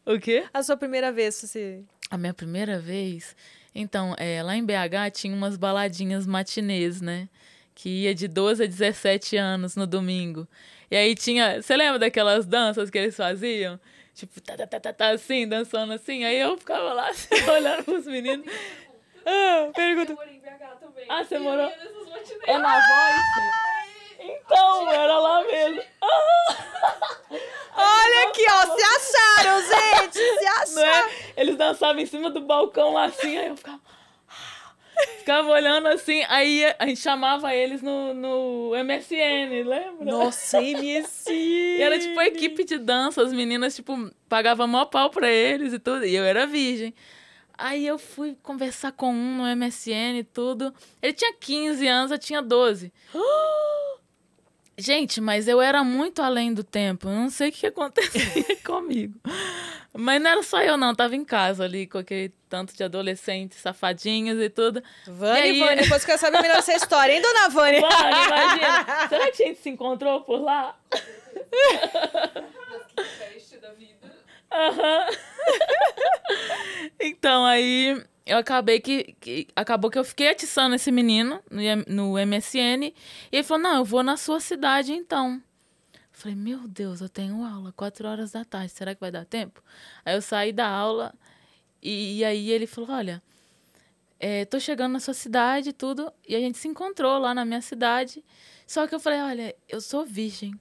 O 0.05 0.19
quê? 0.19 0.45
A 0.53 0.61
sua 0.63 0.75
primeira 0.75 1.11
vez, 1.11 1.35
você... 1.35 1.81
A 2.09 2.17
minha 2.17 2.33
primeira 2.33 2.79
vez. 2.79 3.35
Então, 3.73 4.15
é, 4.17 4.43
lá 4.43 4.55
em 4.55 4.65
BH 4.65 5.11
tinha 5.13 5.35
umas 5.35 5.55
baladinhas 5.55 6.25
matinês, 6.25 7.01
né? 7.01 7.29
Que 7.75 8.03
ia 8.03 8.13
de 8.15 8.27
12 8.27 8.63
a 8.63 8.67
17 8.67 9.35
anos 9.37 9.75
no 9.75 9.87
domingo. 9.87 10.47
E 10.91 10.95
aí 10.95 11.15
tinha. 11.15 11.61
Você 11.61 11.75
lembra 11.75 11.99
daquelas 11.99 12.45
danças 12.45 12.89
que 12.89 12.97
eles 12.97 13.15
faziam? 13.15 13.79
Tipo, 14.13 14.39
tá, 14.41 14.55
tá, 14.55 14.67
tá, 14.67 14.79
tá, 14.79 14.93
tá, 14.93 15.09
assim, 15.09 15.47
dançando 15.47 15.93
assim. 15.93 16.23
Aí 16.23 16.39
eu 16.39 16.55
ficava 16.57 16.93
lá 16.93 17.09
assim, 17.09 17.49
olhando 17.49 17.83
pros 17.83 18.05
meninos. 18.05 18.45
Ah, 19.25 19.71
pergunta. 19.73 20.15
Ah, 21.09 21.23
você 21.23 21.39
morou? 21.39 21.71
É 22.45 22.57
na 22.57 22.73
voz? 22.73 23.21
Então, 24.19 24.91
era 24.91 25.17
lá 25.17 25.43
mesmo. 25.43 25.81
Olha 27.75 28.13
Aqui, 28.33 28.45
ó, 28.49 28.75
se 28.75 28.83
acharam, 28.83 29.61
gente! 29.61 30.17
Se 30.17 30.47
acharam! 30.47 30.73
Não 30.73 30.85
é? 30.85 31.09
Eles 31.37 31.55
dançavam 31.55 32.01
em 32.01 32.05
cima 32.05 32.29
do 32.29 32.41
balcão 32.41 32.93
lá 32.93 33.05
assim, 33.05 33.37
aí 33.37 33.47
eu 33.47 33.57
ficava. 33.57 33.79
Ficava 35.19 35.49
olhando 35.49 35.87
assim, 35.87 36.23
aí 36.27 36.65
a 36.77 36.85
gente 36.85 36.99
chamava 36.99 37.53
eles 37.55 37.81
no, 37.81 38.13
no 38.13 38.71
MSN, 38.83 39.63
lembra? 39.65 40.05
Nossa, 40.05 40.61
MSN! 40.61 41.31
E 41.31 41.81
era 41.81 41.97
tipo 41.97 42.19
a 42.19 42.27
equipe 42.27 42.63
de 42.65 42.77
dança, 42.77 43.21
as 43.21 43.31
meninas, 43.31 43.75
tipo, 43.75 44.11
pagavam 44.27 44.67
mó 44.67 44.85
pau 44.85 45.09
pra 45.09 45.29
eles 45.29 45.73
e 45.73 45.79
tudo, 45.79 46.05
e 46.05 46.15
eu 46.15 46.23
era 46.23 46.45
virgem. 46.45 46.93
Aí 47.57 47.85
eu 47.85 47.97
fui 47.97 48.35
conversar 48.43 48.91
com 48.91 49.13
um 49.13 49.37
no 49.37 49.55
MSN 49.55 50.17
e 50.17 50.23
tudo. 50.23 50.73
Ele 51.01 51.13
tinha 51.13 51.33
15 51.33 51.87
anos, 51.87 52.11
eu 52.11 52.19
tinha 52.19 52.41
12. 52.41 52.91
Gente, 54.77 55.21
mas 55.21 55.47
eu 55.47 55.61
era 55.61 55.83
muito 55.83 56.21
além 56.21 56.53
do 56.53 56.63
tempo. 56.63 57.07
Eu 57.07 57.13
não 57.13 57.29
sei 57.29 57.49
o 57.49 57.51
que 57.51 57.67
acontecia 57.67 58.55
comigo. 58.65 59.19
Mas 59.95 60.19
não 60.21 60.31
era 60.31 60.41
só 60.43 60.61
eu, 60.63 60.75
não. 60.75 60.89
Eu 60.89 60.95
tava 60.95 61.15
em 61.15 61.23
casa 61.23 61.63
ali 61.63 61.85
com 61.85 61.99
aquele 61.99 62.33
tanto 62.49 62.75
de 62.75 62.83
adolescentes 62.83 63.59
safadinhos 63.59 64.39
e 64.41 64.49
tudo. 64.49 64.81
Vânia, 65.05 65.45
E 65.45 65.51
aí- 65.51 65.59
Vânia, 65.59 65.75
depois 65.83 66.03
quero 66.03 66.17
saber 66.19 66.41
melhor 66.41 66.57
essa 66.57 66.73
história, 66.73 67.13
hein, 67.13 67.21
dona 67.21 67.49
Vânia? 67.49 67.81
Mano, 67.81 68.25
imagina. 68.25 68.85
Será 69.09 69.31
que 69.31 69.43
a 69.43 69.45
gente 69.47 69.59
se 69.59 69.69
encontrou 69.69 70.21
por 70.21 70.41
lá? 70.41 70.75
Aham. 74.51 75.07
Então, 76.99 77.45
aí 77.45 78.03
eu 78.25 78.37
acabei 78.37 78.79
que, 78.79 79.13
que- 79.19 79.47
Acabou 79.55 79.89
que 79.91 79.97
eu 79.99 80.03
fiquei 80.03 80.29
atiçando 80.29 80.75
esse 80.75 80.91
menino 80.91 81.41
no, 81.87 82.13
no 82.13 82.25
MSN. 82.25 82.83
E 82.85 82.93
ele 83.31 83.43
falou: 83.43 83.63
Não, 83.63 83.75
eu 83.77 83.85
vou 83.85 84.03
na 84.03 84.15
sua 84.17 84.39
cidade 84.39 84.93
então. 84.93 85.41
Eu 85.93 85.99
falei: 86.11 86.35
Meu 86.35 86.67
Deus, 86.67 87.01
eu 87.01 87.09
tenho 87.09 87.43
aula, 87.43 87.71
quatro 87.73 88.07
horas 88.07 88.31
da 88.31 88.45
tarde, 88.45 88.69
será 88.69 88.93
que 88.95 89.01
vai 89.01 89.11
dar 89.11 89.25
tempo? 89.25 89.61
Aí 90.05 90.15
eu 90.15 90.21
saí 90.21 90.51
da 90.53 90.67
aula 90.67 91.13
e, 91.81 92.19
e 92.19 92.23
aí 92.25 92.49
ele 92.49 92.65
falou: 92.67 92.91
Olha, 92.91 93.21
é, 94.19 94.45
tô 94.45 94.59
chegando 94.59 94.93
na 94.93 94.99
sua 94.99 95.13
cidade 95.13 95.69
e 95.69 95.73
tudo. 95.73 96.11
E 96.27 96.35
a 96.35 96.39
gente 96.39 96.57
se 96.57 96.67
encontrou 96.67 97.17
lá 97.17 97.33
na 97.33 97.43
minha 97.43 97.61
cidade. 97.61 98.23
Só 98.65 98.87
que 98.87 98.95
eu 98.95 98.99
falei: 98.99 99.19
Olha, 99.19 99.55
eu 99.67 99.81
sou 99.81 100.05
virgem. 100.05 100.53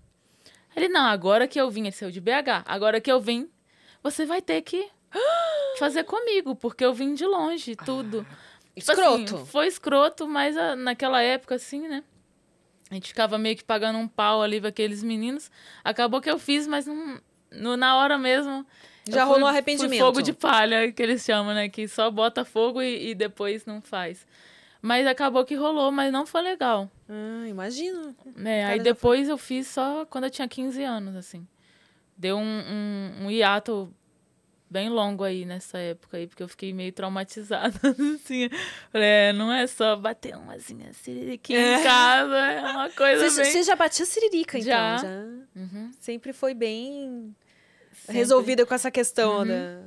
Ele: 0.74 0.88
Não, 0.88 1.06
agora 1.06 1.46
que 1.46 1.60
eu 1.60 1.70
vim, 1.70 1.82
ele 1.82 1.92
saiu 1.92 2.10
de 2.10 2.20
BH, 2.20 2.64
agora 2.66 3.00
que 3.00 3.12
eu 3.12 3.20
vim, 3.20 3.48
você 4.02 4.26
vai 4.26 4.42
ter 4.42 4.62
que 4.62 4.88
fazer 5.78 6.04
comigo, 6.04 6.54
porque 6.54 6.84
eu 6.84 6.92
vim 6.94 7.14
de 7.14 7.24
longe, 7.26 7.74
tudo. 7.76 8.26
Tipo 8.74 8.92
assim, 8.92 9.02
Escroto. 9.24 9.46
foi 9.46 9.66
escroto, 9.66 10.26
mas 10.28 10.56
ah, 10.56 10.74
naquela 10.76 11.20
época, 11.22 11.56
assim, 11.56 11.86
né? 11.88 12.02
A 12.90 12.94
gente 12.94 13.08
ficava 13.08 13.38
meio 13.38 13.56
que 13.56 13.64
pagando 13.64 13.98
um 13.98 14.06
pau 14.08 14.42
ali 14.42 14.60
pra 14.60 14.68
aqueles 14.68 15.02
meninos. 15.02 15.50
Acabou 15.82 16.20
que 16.20 16.30
eu 16.30 16.38
fiz, 16.38 16.66
mas 16.66 16.86
não, 16.86 17.18
no- 17.50 17.76
na 17.76 17.96
hora 17.96 18.18
mesmo. 18.18 18.66
Já 19.08 19.24
rolou 19.24 19.40
fui 19.40 19.48
arrependimento. 19.50 19.98
fogo 20.00 20.22
de 20.22 20.32
palha, 20.32 20.92
que 20.92 21.02
eles 21.02 21.24
chamam, 21.24 21.54
né? 21.54 21.68
Que 21.68 21.88
só 21.88 22.10
bota 22.10 22.44
fogo 22.44 22.80
e, 22.82 23.10
e 23.10 23.14
depois 23.14 23.64
não 23.66 23.80
faz. 23.82 24.26
Mas 24.80 25.06
acabou 25.06 25.44
que 25.44 25.54
rolou, 25.54 25.90
mas 25.90 26.12
não 26.12 26.26
foi 26.26 26.42
legal. 26.42 26.90
Ah, 27.08 27.46
imagino. 27.48 28.14
Cara, 28.14 28.68
Aí 28.68 28.78
depois 28.80 29.28
eu 29.28 29.38
fiz 29.38 29.66
só 29.68 30.04
quando 30.06 30.24
eu 30.24 30.30
tinha 30.30 30.46
15 30.48 30.82
anos, 30.82 31.16
assim. 31.16 31.46
Deu 32.16 32.36
um, 32.36 32.42
um, 32.42 33.24
um 33.26 33.30
hiato 33.30 33.92
bem 34.72 34.88
longo 34.88 35.22
aí 35.22 35.44
nessa 35.44 35.78
época 35.78 36.16
aí, 36.16 36.26
porque 36.26 36.42
eu 36.42 36.48
fiquei 36.48 36.72
meio 36.72 36.92
traumatizada, 36.92 37.78
assim. 38.16 38.48
É, 38.92 39.32
não 39.34 39.52
é 39.52 39.66
só 39.66 39.94
bater 39.94 40.34
uma 40.36 40.54
assim, 40.54 40.80
siririquinha 40.92 41.78
em 41.80 41.82
casa, 41.84 42.36
é 42.36 42.60
uma 42.62 42.90
coisa 42.96 43.30
Você, 43.30 43.42
bem... 43.42 43.52
você 43.52 43.62
já 43.62 43.76
batia 43.76 44.06
siririca, 44.06 44.58
então? 44.58 44.66
Já. 44.70 44.96
Já. 44.96 45.08
Uhum, 45.54 45.90
Sempre 46.00 46.32
foi 46.32 46.54
bem 46.54 47.34
sempre. 47.92 48.14
resolvida 48.18 48.64
com 48.66 48.74
essa 48.74 48.90
questão 48.90 49.40
Uhum. 49.40 49.46
da 49.46 49.82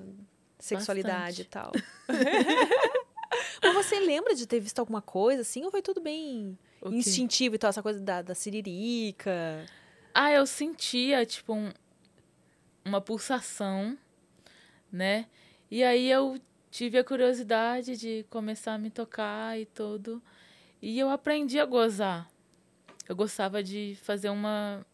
sexualidade 0.60 1.42
e 1.42 1.46
tal. 1.46 1.72
Mas 3.62 3.74
você 3.74 4.00
lembra 4.00 4.36
de 4.36 4.46
ter 4.48 4.60
visto 4.60 4.80
alguma 4.80 5.02
coisa 5.02 5.42
assim? 5.42 5.64
Ou 5.66 5.72
foi 5.72 5.82
tudo 5.82 6.00
bem 6.00 6.58
instintivo 6.86 7.56
e 7.56 7.58
tal? 7.58 7.70
Essa 7.70 7.82
coisa 7.84 8.00
da, 8.00 8.22
da 8.22 8.36
siririca? 8.36 9.66
Ah, 10.14 10.32
eu 10.32 10.46
sentia, 10.46 11.26
tipo, 11.26 11.54
um- 11.54 11.72
uma 12.86 13.02
pulsação, 13.02 13.98
né? 14.96 15.26
E 15.70 15.84
aí 15.84 16.10
eu 16.10 16.40
tive 16.72 16.98
a 16.98 17.04
curiosidade 17.04 17.98
de 17.98 18.26
começar 18.30 18.74
a 18.74 18.78
me 18.78 18.90
tocar 18.90 19.60
e 19.60 19.66
tudo. 19.66 20.22
E 20.82 21.00
eu 21.00 21.10
aprendi 21.10 21.60
a 21.60 21.66
gozar. 21.66 22.28
Eu 23.08 23.16
gostava 23.16 23.62
de 23.62 23.98
fazer 24.04 24.30
uma. 24.30 24.86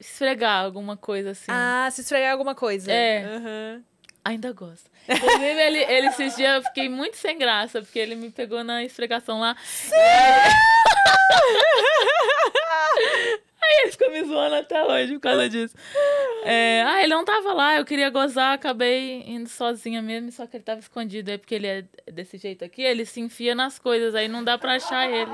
esfregar 0.00 0.64
alguma 0.64 0.96
coisa 0.96 1.30
assim. 1.30 1.50
Ah, 1.50 1.88
se 1.92 2.00
esfregar 2.00 2.32
alguma 2.32 2.54
coisa. 2.54 2.90
É. 2.90 3.24
Aham. 3.24 3.84
Ainda 4.24 4.52
gosto. 4.52 4.90
Inclusive, 5.08 5.60
ele, 5.60 5.78
ele 5.78 6.06
esses 6.08 6.36
dias 6.36 6.56
eu 6.56 6.62
fiquei 6.64 6.88
muito 6.88 7.16
sem 7.16 7.38
graça, 7.38 7.80
porque 7.80 7.98
ele 7.98 8.14
me 8.14 8.30
pegou 8.30 8.62
na 8.62 8.84
esfregação 8.84 9.40
lá. 9.40 9.56
Aí 13.60 13.82
ele 13.82 13.92
ficou 13.92 14.10
me 14.10 14.24
zoando 14.24 14.54
até 14.54 14.84
hoje 14.84 15.14
por 15.14 15.20
causa 15.20 15.48
disso. 15.48 15.74
É, 16.44 16.82
ah, 16.86 17.02
ele 17.02 17.14
não 17.14 17.24
tava 17.24 17.52
lá, 17.52 17.76
eu 17.76 17.84
queria 17.84 18.08
gozar, 18.08 18.54
acabei 18.54 19.24
indo 19.26 19.48
sozinha 19.48 20.00
mesmo, 20.00 20.30
só 20.30 20.46
que 20.46 20.56
ele 20.56 20.64
tava 20.64 20.80
escondido. 20.80 21.30
Aí 21.30 21.38
porque 21.38 21.54
ele 21.54 21.66
é 21.66 21.84
desse 22.10 22.38
jeito 22.38 22.64
aqui, 22.64 22.82
ele 22.82 23.04
se 23.04 23.20
enfia 23.20 23.54
nas 23.54 23.78
coisas, 23.78 24.14
aí 24.14 24.28
não 24.28 24.44
dá 24.44 24.56
pra 24.56 24.76
achar 24.76 25.10
ele. 25.10 25.32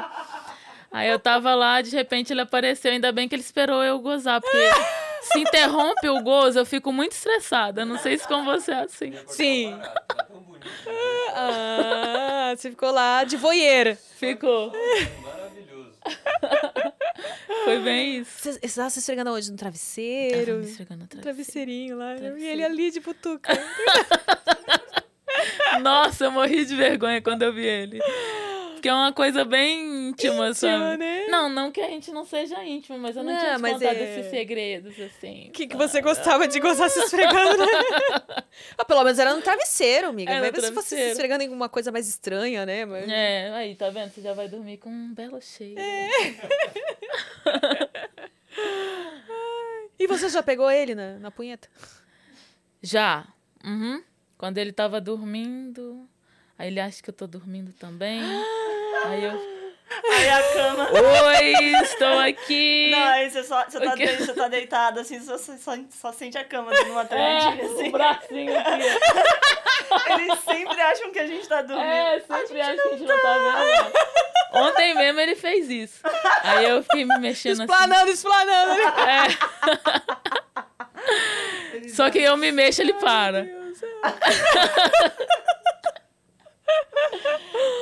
Aí 0.91 1.09
eu 1.09 1.19
tava 1.19 1.55
lá, 1.55 1.81
de 1.83 1.91
repente 1.91 2.33
ele 2.33 2.41
apareceu, 2.41 2.93
ainda 2.93 3.13
bem 3.13 3.29
que 3.29 3.35
ele 3.35 3.43
esperou 3.43 3.83
eu 3.83 3.99
gozar, 3.99 4.41
porque 4.41 4.71
se 5.23 5.41
interrompe 5.41 6.09
o 6.09 6.23
gozo, 6.23 6.59
eu 6.59 6.67
fico 6.67 6.93
muito 6.93 7.13
estressada. 7.13 7.85
Não 7.85 7.99
sei 7.99 8.17
se 8.17 8.27
com 8.27 8.45
você 8.45 8.73
é 8.73 8.81
assim. 8.81 9.13
Sim. 9.27 9.79
Ah, 11.35 12.55
você 12.57 12.71
ficou 12.71 12.91
lá 12.91 13.25
de 13.25 13.37
voeira. 13.37 13.97
Ficou. 14.17 14.73
Maravilhoso. 15.23 15.93
Foi 17.65 17.79
bem 17.81 18.19
isso. 18.21 18.31
Você 18.41 18.53
você 18.69 18.75
tava 18.77 18.91
se 18.91 18.99
esfregando 18.99 19.33
onde? 19.33 19.51
No 19.51 19.57
Tava 19.57 19.71
travesseiro? 19.71 20.59
me 20.59 20.65
esfregando 20.65 20.99
No 21.01 21.05
atrás. 21.05 21.23
travesseirinho 21.23 21.97
lá. 21.97 22.15
E 22.15 22.19
Travesseiro. 22.19 22.53
ele 22.53 22.65
ali 22.65 22.91
de 22.91 23.01
butuca. 23.01 23.53
Nossa, 25.81 26.27
eu 26.27 26.31
morri 26.33 26.65
de 26.65 26.77
vergonha 26.77 27.21
quando 27.21 27.43
eu 27.43 27.53
vi 27.53 27.67
ele. 27.67 27.99
Porque 28.85 28.91
é 28.91 28.93
uma 28.93 29.15
coisa 29.15 29.47
bem 29.47 30.11
íntima, 30.11 30.53
sabe? 30.53 30.99
né? 30.99 31.27
Não, 31.29 31.49
não 31.49 31.73
que 31.73 31.81
a 31.81 31.89
gente 31.89 32.11
não 32.13 32.23
seja 32.23 32.63
íntimo, 32.63 32.99
mas 32.99 33.17
eu 33.17 33.25
não, 33.25 33.33
Não, 33.33 33.41
tinha 33.41 33.57
te 33.57 33.63
contado 33.63 33.97
é- 33.97 34.19
esses 34.19 34.31
segredos, 34.31 35.01
assim. 35.01 35.49
O 35.49 35.53
que, 35.53 35.67
que 35.69 35.75
você 35.75 36.03
gostava 36.03 36.47
de 36.47 36.61
gozar 36.61 36.91
se 36.91 36.99
esfregando, 37.01 37.65
né? 37.65 37.73
ah, 38.77 38.85
pelo 38.85 39.03
menos 39.03 39.19
era 39.19 39.35
no 39.35 39.41
travesseiro, 39.41 40.09
amiga. 40.09 40.31
Era 40.31 40.53
ver 40.53 40.61
se 40.61 40.73
fosse 40.73 40.89
se 40.97 41.01
esfregando 41.01 41.43
em 41.43 41.47
alguma 41.47 41.67
coisa 41.67 41.91
mais 41.91 42.07
estranha, 42.07 42.67
né? 42.67 42.85
Mas- 42.85 43.09
É, 43.09 43.53
aí, 43.55 43.75
tá 43.75 43.89
vendo? 43.89 44.11
Você 44.11 44.21
já 44.21 44.35
vai 44.35 44.49
dormir 44.49 44.77
com 44.77 44.91
um 44.91 45.15
belo 45.15 45.41
cheiro. 45.41 45.81
É. 45.81 46.11
E 49.99 50.07
você 50.07 50.29
já 50.29 50.43
pegou 50.43 50.71
ele 50.71 50.95
na, 50.95 51.19
na 51.19 51.31
punheta? 51.31 51.71
Já. 52.83 53.27
Uhum. 53.65 54.05
Quando 54.37 54.59
ele 54.59 54.73
tava 54.73 55.01
dormindo, 55.01 56.07
aí 56.59 56.69
ele 56.69 56.81
acha 56.81 57.03
que 57.03 57.11
eu 57.11 57.15
tô 57.15 57.27
dormindo 57.27 57.73
também. 57.73 58.21
aí 59.07 59.25
eu. 59.25 59.55
Aí 60.13 60.29
a 60.29 60.43
cama. 60.55 60.89
Oi, 60.91 61.83
estou 61.83 62.19
aqui! 62.19 62.91
Não, 62.91 63.07
aí 63.09 63.31
você, 63.31 63.45
só, 63.45 63.65
você, 63.65 63.79
tá, 63.79 63.95
de- 63.95 64.17
você 64.17 64.33
tá 64.33 64.49
deitado 64.49 64.99
assim, 65.01 65.21
só, 65.21 65.37
só, 65.39 65.73
só 65.91 66.11
sente 66.13 66.37
a 66.39 66.45
cama 66.45 66.73
dando 66.73 66.91
uma 66.93 67.05
tremidinha 67.05 67.63
É, 67.63 67.65
assim. 67.67 67.89
o 67.89 67.93
bracinho 67.93 68.59
aqui. 68.59 68.83
Eles 70.13 70.39
sempre 70.41 70.81
acham 70.81 71.13
que 71.13 71.19
a 71.19 71.27
gente 71.27 71.47
tá 71.47 71.63
dormindo. 71.63 71.87
É, 71.87 72.19
sempre 72.21 72.61
acho 72.61 72.83
que 72.83 72.89
a 72.89 72.91
gente 72.97 73.07
não 73.07 73.21
tá 73.23 73.35
vendo. 73.39 73.93
não. 74.53 74.65
Ontem 74.69 74.95
mesmo 74.95 75.21
ele 75.21 75.37
fez 75.37 75.69
isso. 75.69 76.01
Aí 76.43 76.65
eu 76.69 76.83
fiquei 76.83 77.05
me 77.05 77.19
mexendo 77.19 77.63
assim. 77.63 77.73
Explanando, 77.73 78.11
explanando. 78.11 78.75
né? 78.75 79.29
É. 81.85 81.89
Só 81.95 82.11
que 82.11 82.19
eu 82.21 82.37
me 82.37 82.51
mexo, 82.51 82.81
ele 82.81 82.95
para. 82.95 83.47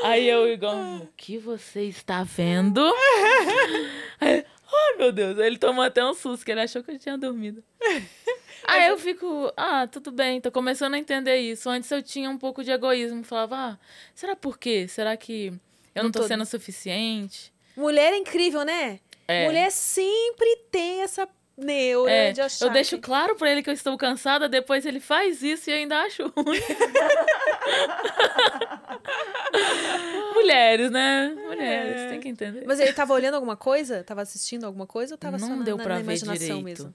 Aí 0.02 0.28
eu, 0.28 0.48
igual, 0.48 0.74
o 0.76 1.08
que 1.16 1.38
você 1.38 1.82
está 1.84 2.22
vendo? 2.24 2.80
Aí, 4.20 4.44
ai, 4.72 4.96
meu 4.98 5.12
Deus. 5.12 5.38
Aí 5.38 5.46
ele 5.46 5.58
tomou 5.58 5.84
até 5.84 6.04
um 6.04 6.14
susto, 6.14 6.44
que 6.44 6.50
ele 6.50 6.60
achou 6.60 6.82
que 6.82 6.90
eu 6.92 6.98
tinha 6.98 7.16
dormido. 7.18 7.62
Aí 8.64 8.88
eu 8.88 8.96
fico, 8.98 9.52
ah, 9.56 9.86
tudo 9.88 10.12
bem, 10.12 10.40
tô 10.40 10.50
começando 10.52 10.94
a 10.94 10.98
entender 10.98 11.36
isso. 11.38 11.68
Antes 11.68 11.90
eu 11.90 12.02
tinha 12.02 12.30
um 12.30 12.38
pouco 12.38 12.62
de 12.62 12.70
egoísmo. 12.70 13.24
Falava, 13.24 13.56
ah, 13.56 13.78
será 14.14 14.36
por 14.36 14.56
quê? 14.58 14.86
Será 14.86 15.16
que 15.16 15.52
eu 15.94 16.04
não, 16.04 16.10
tô- 16.12 16.22
sendo 16.22 16.44
suficiente? 16.46 17.52
Mulher 17.76 18.12
é 18.12 18.16
incrível, 18.16 18.64
né? 18.64 19.00
É. 19.26 19.46
Mulher 19.46 19.70
sempre 19.72 20.56
tem 20.70 21.02
essa 21.02 21.28
neura 21.56 22.10
É, 22.10 22.32
de 22.32 22.40
achar. 22.40 22.66
eu 22.66 22.70
deixo 22.72 22.96
que- 22.96 23.02
claro 23.02 23.36
pra 23.36 23.50
ele 23.50 23.62
que 23.62 23.70
eu 23.70 23.74
estou 23.74 23.96
cansada, 23.96 24.48
depois 24.48 24.84
ele 24.86 25.00
faz 25.00 25.42
isso 25.42 25.70
e 25.70 25.72
eu 25.72 25.76
ainda 25.78 25.98
acho 26.00 26.32
ruim. 26.36 26.60
Mulheres, 30.34 30.90
né? 30.90 31.28
Mulheres, 31.46 32.00
É. 32.02 32.08
tem 32.08 32.20
que 32.20 32.28
entender. 32.28 32.64
Mas 32.66 32.80
ele 32.80 32.92
tava 32.92 33.12
olhando 33.12 33.34
alguma 33.34 33.56
coisa? 33.56 34.02
Tava 34.02 34.22
assistindo 34.22 34.64
alguma 34.64 34.86
coisa 34.86 35.14
ou 35.14 35.18
tava 35.18 35.38
não 35.38 35.56
na, 35.56 35.64
deu 35.64 35.76
pra 35.76 35.90
na 35.90 35.94
ver 35.96 36.02
imaginação 36.04 36.36
direito. 36.58 36.64
mesmo? 36.64 36.94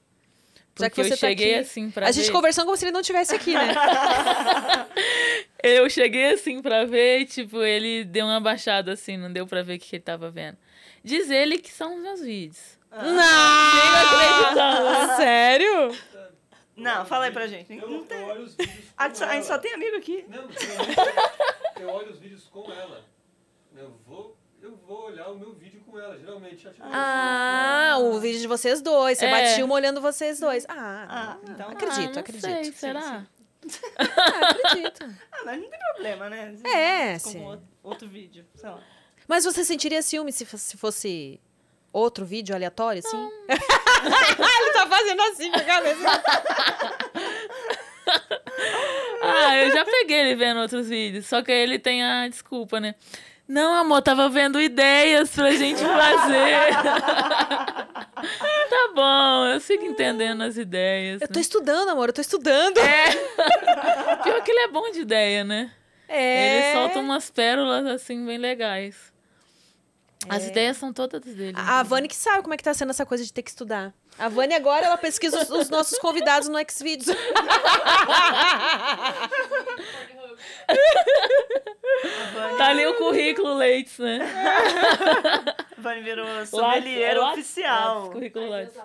Já 0.79 0.91
que 0.91 0.95
você 0.95 1.13
eu 1.13 1.17
tá 1.17 1.27
cheguei 1.27 1.53
aqui, 1.55 1.61
assim 1.61 1.89
pra 1.89 2.07
A 2.07 2.11
gente 2.11 2.27
ver. 2.27 2.31
conversando 2.31 2.65
como 2.65 2.77
se 2.77 2.85
ele 2.85 2.91
não 2.91 3.01
tivesse 3.01 3.33
aqui, 3.33 3.53
né? 3.53 3.73
Eu 5.63 5.89
cheguei 5.89 6.33
assim 6.33 6.61
pra 6.61 6.85
ver 6.85 7.21
e, 7.21 7.25
tipo, 7.25 7.63
ele 7.63 8.03
deu 8.05 8.27
uma 8.27 8.39
baixada 8.39 8.93
assim, 8.93 9.17
não 9.17 9.33
deu 9.33 9.47
pra 9.47 9.63
ver 9.63 9.77
o 9.77 9.79
que 9.79 9.87
que 9.89 9.95
ele 9.95 10.03
tava 10.03 10.29
vendo. 10.29 10.55
Diz 11.03 11.31
ele 11.31 11.57
que 11.57 11.71
são 11.73 11.95
os 11.95 12.01
meus 12.03 12.21
vídeos. 12.21 12.76
Não! 12.91 15.15
Sério? 15.17 15.95
Não, 16.75 17.05
fala 17.05 17.25
aí 17.25 17.31
pra 17.31 17.47
gente. 17.47 17.73
Eu, 17.75 17.89
Não 17.89 17.97
eu 17.97 18.03
tem... 18.03 18.23
olho 18.23 18.43
os 18.43 18.55
vídeos 18.55 18.77
com 18.77 18.83
A 18.97 19.07
gente 19.07 19.17
só- 19.17 19.25
a 19.25 19.33
gente 19.33 19.45
só 19.45 19.53
ela. 19.53 19.61
tem 19.61 19.73
amigo 19.73 19.95
aqui. 19.97 20.25
Não, 20.27 20.43
eu, 20.43 20.49
eu 21.81 21.89
olho 21.89 22.11
os 22.11 22.19
vídeos 22.19 22.47
com 22.47 22.71
ela. 22.71 23.03
Eu 23.75 23.91
vou, 24.05 24.37
eu 24.61 24.75
vou 24.75 25.05
olhar 25.05 25.29
o 25.29 25.39
meu 25.39 25.53
vídeo 25.53 25.81
com 25.85 25.99
ela, 25.99 26.17
geralmente. 26.19 26.67
Ah, 26.81 27.95
o 27.99 28.19
vídeo 28.19 28.39
de 28.39 28.47
vocês 28.47 28.79
dois. 28.81 29.17
Você 29.17 29.25
É. 29.25 29.31
batia 29.31 29.65
uma 29.65 29.73
olhando 29.73 29.99
vocês 30.01 30.39
dois. 30.39 30.65
Ah, 30.69 31.07
Ah, 31.09 31.37
então- 31.49 31.69
acredito, 31.69 32.09
ah, 32.09 32.13
não 32.13 32.19
acredito. 32.19 32.41
Sei, 32.45 32.63
será? 32.71 33.25
Ah, 33.97 34.49
acredito. 34.51 35.03
Ah, 35.31 35.41
mas 35.43 35.59
não 35.61 35.69
tem 35.69 35.79
problema, 35.93 36.29
né? 36.29 36.55
É, 36.63 37.13
Com 37.13 37.19
sim. 37.31 37.43
outro, 37.43 37.67
outro 37.83 38.07
vídeo, 38.07 38.45
sei 38.55 38.69
lá. 38.69 38.79
Mas 39.27 39.43
você 39.43 39.65
sentiria 39.65 40.01
ciúme 40.01 40.31
se 40.31 40.45
fosse, 40.45 40.63
se 40.65 40.77
fosse 40.77 41.41
outro 41.97 42.25
vídeo 42.25 42.55
aleatório, 42.55 43.01
assim? 43.05 43.29
Ele 43.49 44.73
tá 44.73 44.87
fazendo 44.87 45.21
assim 45.21 45.51
com 45.51 45.59
a 45.59 45.63
cabeça. 45.63 46.23
Ah, 49.21 49.57
eu 49.57 49.71
já 49.71 49.83
peguei 49.83 50.19
ele 50.21 50.35
vendo 50.35 50.59
outros 50.59 50.87
vídeos, 50.87 51.25
só 51.25 51.41
que 51.41 51.51
ele 51.51 51.77
tem 51.77 52.03
a 52.03 52.27
desculpa, 52.27 52.79
né? 52.79 52.95
Não, 53.47 53.73
amor, 53.73 54.01
tava 54.01 54.29
vendo 54.29 54.61
ideias 54.61 55.31
pra 55.31 55.51
gente 55.51 55.79
fazer. 55.79 56.73
tá 58.69 58.91
bom, 58.93 59.45
eu 59.47 59.59
sigo 59.59 59.85
entendendo 59.85 60.43
as 60.43 60.57
ideias. 60.57 61.21
Eu 61.21 61.27
tô 61.27 61.35
né? 61.35 61.41
estudando, 61.41 61.89
amor, 61.89 62.09
eu 62.09 62.13
tô 62.13 62.21
estudando. 62.21 62.75
Pior 64.23 64.43
que 64.43 64.51
ele 64.51 64.59
é 64.59 64.67
bom 64.67 64.91
de 64.91 64.99
ideia, 64.99 65.43
né? 65.43 65.71
É. 66.09 66.73
Ele 66.73 66.73
solta 66.73 66.99
umas 66.99 67.29
pérolas 67.29 67.85
assim 67.85 68.25
bem 68.25 68.37
legais. 68.37 69.13
As 70.29 70.43
É. 70.43 70.47
ideias 70.47 70.77
são 70.77 70.91
todas 70.91 71.21
dele. 71.21 71.53
A 71.55 71.79
a 71.79 71.83
Vani 71.83 72.07
que 72.07 72.15
sabe 72.15 72.41
como 72.41 72.53
é 72.53 72.57
que 72.57 72.63
tá 72.63 72.73
sendo 72.73 72.89
essa 72.89 73.05
coisa 73.05 73.23
de 73.23 73.31
ter 73.31 73.43
que 73.43 73.49
estudar. 73.49 73.93
A 74.17 74.27
Vani 74.29 74.53
agora, 74.55 74.85
ela 74.87 74.97
pesquisa 74.97 75.41
os, 75.41 75.49
os 75.49 75.69
nossos 75.69 75.97
convidados 75.99 76.49
no 76.49 76.57
Xvideos. 76.69 77.15
Tá 82.57 82.67
ali 82.67 82.85
o 82.85 82.95
currículo 82.95 83.53
Leite, 83.55 84.01
né? 84.01 84.19
Vani 85.77 86.01
virou 86.01 86.45
sommelier 86.45 87.17
Lattes- 87.17 87.39
oficial. 87.45 87.95
Lattes, 87.99 88.13
currículo 88.13 88.49
Lattes. 88.49 88.75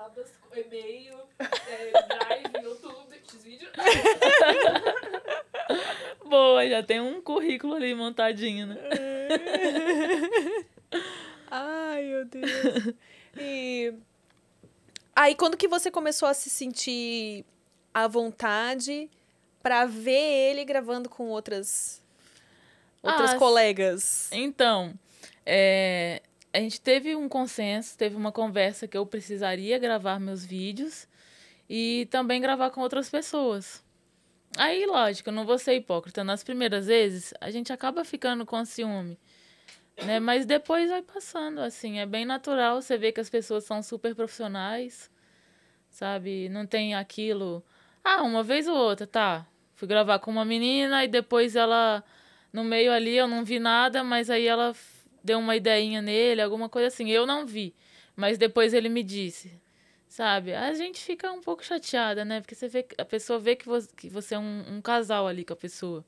E-mail, 0.54 1.14
é, 1.38 1.92
drive, 1.92 2.64
YouTube. 2.64 3.02
Boa, 6.26 6.68
já 6.68 6.82
tem 6.82 7.00
um 7.00 7.22
currículo 7.22 7.74
ali 7.74 7.94
montadinho, 7.94 8.66
né? 8.66 8.76
Ai, 11.50 12.02
meu 12.04 12.24
Deus. 12.24 12.94
E 13.38 13.94
aí, 15.14 15.34
quando 15.34 15.56
que 15.56 15.68
você 15.68 15.90
começou 15.90 16.28
a 16.28 16.34
se 16.34 16.50
sentir 16.50 17.44
à 17.92 18.06
vontade 18.06 19.10
pra 19.62 19.86
ver 19.86 20.50
ele 20.50 20.64
gravando 20.64 21.08
com 21.08 21.28
outras 21.28 22.02
outras 23.02 23.32
Ah, 23.32 23.38
colegas? 23.38 24.28
Então, 24.32 24.94
é, 25.44 26.22
a 26.52 26.58
gente 26.58 26.80
teve 26.80 27.16
um 27.16 27.28
consenso, 27.28 27.96
teve 27.96 28.16
uma 28.16 28.32
conversa 28.32 28.86
que 28.86 28.96
eu 28.96 29.04
precisaria 29.06 29.78
gravar 29.78 30.18
meus 30.20 30.44
vídeos 30.44 31.06
e 31.68 32.06
também 32.10 32.40
gravar 32.40 32.70
com 32.70 32.80
outras 32.80 33.08
pessoas. 33.08 33.82
Aí, 34.56 34.84
lógico, 34.84 35.30
eu 35.30 35.32
não 35.32 35.46
vou 35.46 35.58
ser 35.58 35.74
hipócrita. 35.74 36.22
Nas 36.22 36.44
primeiras 36.44 36.86
vezes, 36.86 37.32
a 37.40 37.50
gente 37.50 37.72
acaba 37.72 38.04
ficando 38.04 38.44
com 38.44 38.62
ciúme. 38.64 39.18
Né? 39.96 40.18
Mas 40.20 40.46
depois 40.46 40.90
vai 40.90 41.02
passando, 41.02 41.60
assim, 41.60 41.98
é 41.98 42.06
bem 42.06 42.24
natural. 42.24 42.80
Você 42.80 42.96
vê 42.96 43.12
que 43.12 43.20
as 43.20 43.30
pessoas 43.30 43.64
são 43.64 43.82
super 43.82 44.14
profissionais, 44.14 45.10
sabe? 45.90 46.48
Não 46.48 46.66
tem 46.66 46.94
aquilo. 46.94 47.64
Ah, 48.02 48.22
uma 48.22 48.42
vez 48.42 48.66
ou 48.66 48.76
outra, 48.76 49.06
tá. 49.06 49.46
Fui 49.74 49.86
gravar 49.88 50.18
com 50.18 50.30
uma 50.30 50.44
menina 50.44 51.04
e 51.04 51.08
depois 51.08 51.56
ela 51.56 52.04
no 52.52 52.62
meio 52.64 52.92
ali 52.92 53.16
eu 53.16 53.26
não 53.26 53.44
vi 53.44 53.58
nada, 53.58 54.04
mas 54.04 54.28
aí 54.30 54.46
ela 54.46 54.74
deu 55.24 55.38
uma 55.38 55.56
ideinha 55.56 56.02
nele, 56.02 56.42
alguma 56.42 56.68
coisa 56.68 56.88
assim. 56.88 57.10
Eu 57.10 57.26
não 57.26 57.46
vi, 57.46 57.74
mas 58.16 58.38
depois 58.38 58.74
ele 58.74 58.88
me 58.88 59.02
disse. 59.02 59.60
Sabe? 60.08 60.54
A 60.54 60.74
gente 60.74 61.00
fica 61.00 61.32
um 61.32 61.40
pouco 61.40 61.64
chateada, 61.64 62.24
né? 62.24 62.40
Porque 62.40 62.54
você 62.54 62.68
vê, 62.68 62.86
a 62.98 63.04
pessoa 63.04 63.38
vê 63.38 63.56
que 63.56 63.66
você, 63.66 63.88
que 63.96 64.08
você 64.10 64.34
é 64.34 64.38
um, 64.38 64.76
um 64.76 64.82
casal 64.82 65.26
ali 65.26 65.42
com 65.44 65.54
a 65.54 65.56
pessoa. 65.56 66.04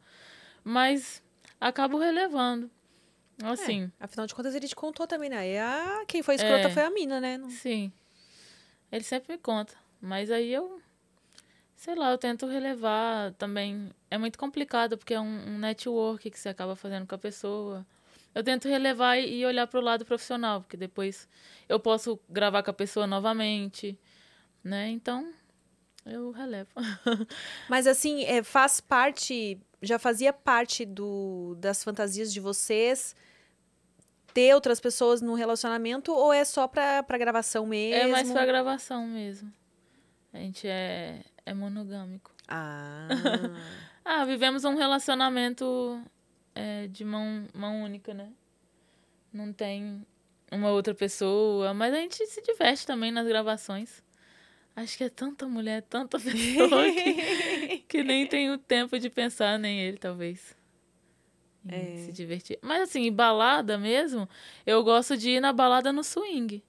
Mas 0.62 1.22
acabo 1.60 1.98
relevando. 1.98 2.70
Assim, 3.42 3.90
Afinal 3.98 4.26
de 4.26 4.34
contas, 4.34 4.54
ele 4.54 4.68
te 4.68 4.76
contou 4.76 5.06
também, 5.06 5.28
né? 5.28 5.48
E 5.50 5.58
a... 5.58 6.04
quem 6.06 6.22
foi 6.22 6.36
escrota 6.36 6.68
É. 6.68 6.70
foi 6.70 6.82
a 6.82 6.90
mina, 6.90 7.20
né? 7.20 7.36
Não- 7.36 7.50
sim. 7.50 7.92
Ele 8.92 9.02
sempre 9.04 9.32
me 9.32 9.38
conta. 9.38 9.74
Mas 10.00 10.30
aí 10.30 10.52
eu. 10.52 10.80
Sei 11.76 11.94
lá, 11.94 12.10
eu 12.12 12.18
tento 12.18 12.46
relevar 12.46 13.32
também. 13.32 13.90
É 14.10 14.16
muito 14.16 14.38
complicado, 14.38 14.96
porque 14.96 15.14
é 15.14 15.20
um, 15.20 15.48
um 15.54 15.58
network 15.58 16.30
que 16.30 16.38
você 16.38 16.48
acaba 16.48 16.76
fazendo 16.76 17.06
com 17.06 17.14
a 17.14 17.18
pessoa. 17.18 17.84
Eu 18.34 18.42
tento 18.42 18.68
relevar 18.68 19.18
e 19.18 19.44
olhar 19.44 19.66
para 19.66 19.78
o 19.80 19.82
lado 19.82 20.04
profissional, 20.04 20.60
porque 20.60 20.76
depois 20.76 21.28
eu 21.68 21.78
posso 21.78 22.18
gravar 22.28 22.62
com 22.62 22.70
a 22.70 22.74
pessoa 22.74 23.06
novamente, 23.06 23.98
né? 24.62 24.88
Então, 24.90 25.32
eu 26.06 26.30
relevo. 26.30 26.70
Mas 27.68 27.86
assim, 27.86 28.24
é, 28.24 28.42
faz 28.42 28.80
parte, 28.80 29.58
já 29.80 29.98
fazia 29.98 30.32
parte 30.32 30.84
do, 30.84 31.56
das 31.58 31.82
fantasias 31.82 32.32
de 32.32 32.40
vocês 32.40 33.14
ter 34.32 34.54
outras 34.54 34.80
pessoas 34.80 35.22
no 35.22 35.34
relacionamento 35.34 36.12
ou 36.12 36.32
é 36.32 36.44
só 36.44 36.66
pra, 36.66 37.02
pra 37.02 37.16
gravação 37.16 37.66
mesmo? 37.66 38.02
É 38.02 38.06
mais 38.08 38.30
pra 38.30 38.44
gravação 38.44 39.06
mesmo. 39.06 39.52
A 40.32 40.38
gente 40.38 40.66
é, 40.66 41.20
é 41.46 41.54
monogâmico. 41.54 42.32
Ah. 42.48 43.08
Ah, 44.06 44.22
vivemos 44.26 44.64
um 44.64 44.74
relacionamento 44.76 45.98
é, 46.54 46.86
de 46.88 47.06
mão, 47.06 47.48
mão 47.54 47.82
única, 47.82 48.12
né? 48.12 48.30
Não 49.32 49.50
tem 49.50 50.06
uma 50.52 50.70
outra 50.70 50.94
pessoa, 50.94 51.72
mas 51.72 51.94
a 51.94 51.96
gente 51.96 52.26
se 52.26 52.42
diverte 52.42 52.86
também 52.86 53.10
nas 53.10 53.26
gravações. 53.26 54.03
Acho 54.76 54.98
que 54.98 55.04
é 55.04 55.08
tanta 55.08 55.46
mulher, 55.46 55.82
tanta 55.82 56.18
pessoa 56.20 56.84
que, 56.90 57.78
que 57.88 58.02
nem 58.02 58.26
tem 58.26 58.50
o 58.50 58.58
tempo 58.58 58.98
de 58.98 59.08
pensar, 59.08 59.58
nem 59.58 59.80
ele, 59.80 59.98
talvez. 59.98 60.56
Em 61.66 61.94
É. 62.02 62.04
Se 62.06 62.12
divertir. 62.12 62.58
Mas 62.60 62.82
assim, 62.82 63.02
em 63.06 63.12
balada 63.12 63.78
mesmo, 63.78 64.28
eu 64.66 64.82
gosto 64.82 65.16
de 65.16 65.30
ir 65.30 65.40
na 65.40 65.52
balada 65.52 65.92
no 65.92 66.02
swing. 66.02 66.62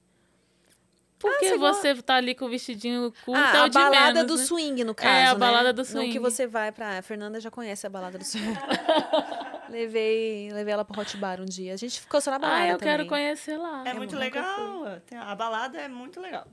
Porque 1.18 1.58
você 1.58 1.94
você 1.96 2.04
tá 2.04 2.16
ali 2.16 2.36
com 2.36 2.46
o 2.46 2.50
vestidinho 2.50 3.12
curto, 3.24 3.40
é 3.42 3.58
Ah, 3.58 3.62
o 3.64 3.66
a 3.66 3.70
balada 3.70 4.14
menos, 4.14 4.28
do 4.28 4.38
né? 4.38 4.44
swing, 4.46 4.84
no 4.84 4.94
caso, 4.94 5.10
É, 5.10 5.26
a 5.28 5.34
né? 5.34 5.40
balada 5.40 5.74
do 5.74 5.78
Não 5.80 5.86
swing. 5.86 6.12
que 6.12 6.20
você 6.20 6.46
vai 6.46 6.72
pra... 6.72 7.00
A 7.00 7.02
Fernanda 7.02 7.40
já 7.40 7.50
conhece 7.50 7.88
a 7.88 7.90
balada 7.90 8.18
do 8.20 8.24
swing. 8.24 8.46
levei, 9.70 10.52
levei 10.52 10.74
ela 10.74 10.86
pro 10.86 11.00
Hot 11.02 11.18
Bar 11.18 11.42
um 11.42 11.46
dia. 11.46 11.74
A 11.74 11.78
gente 11.78 12.00
ficou 12.00 12.22
só 12.22 12.32
na 12.32 12.38
balada 12.40 12.62
Ah, 12.62 12.68
eu 12.68 12.78
também. 12.78 12.94
quero 12.98 13.10
conhecer 13.10 13.58
lá. 13.58 13.84
É 13.88 13.92
Eu 13.92 13.96
muito 13.96 14.16
legal. 14.16 14.84
A 15.20 15.36
balada 15.36 15.80
é 15.80 15.88
muito 15.88 16.20
legal. 16.22 16.46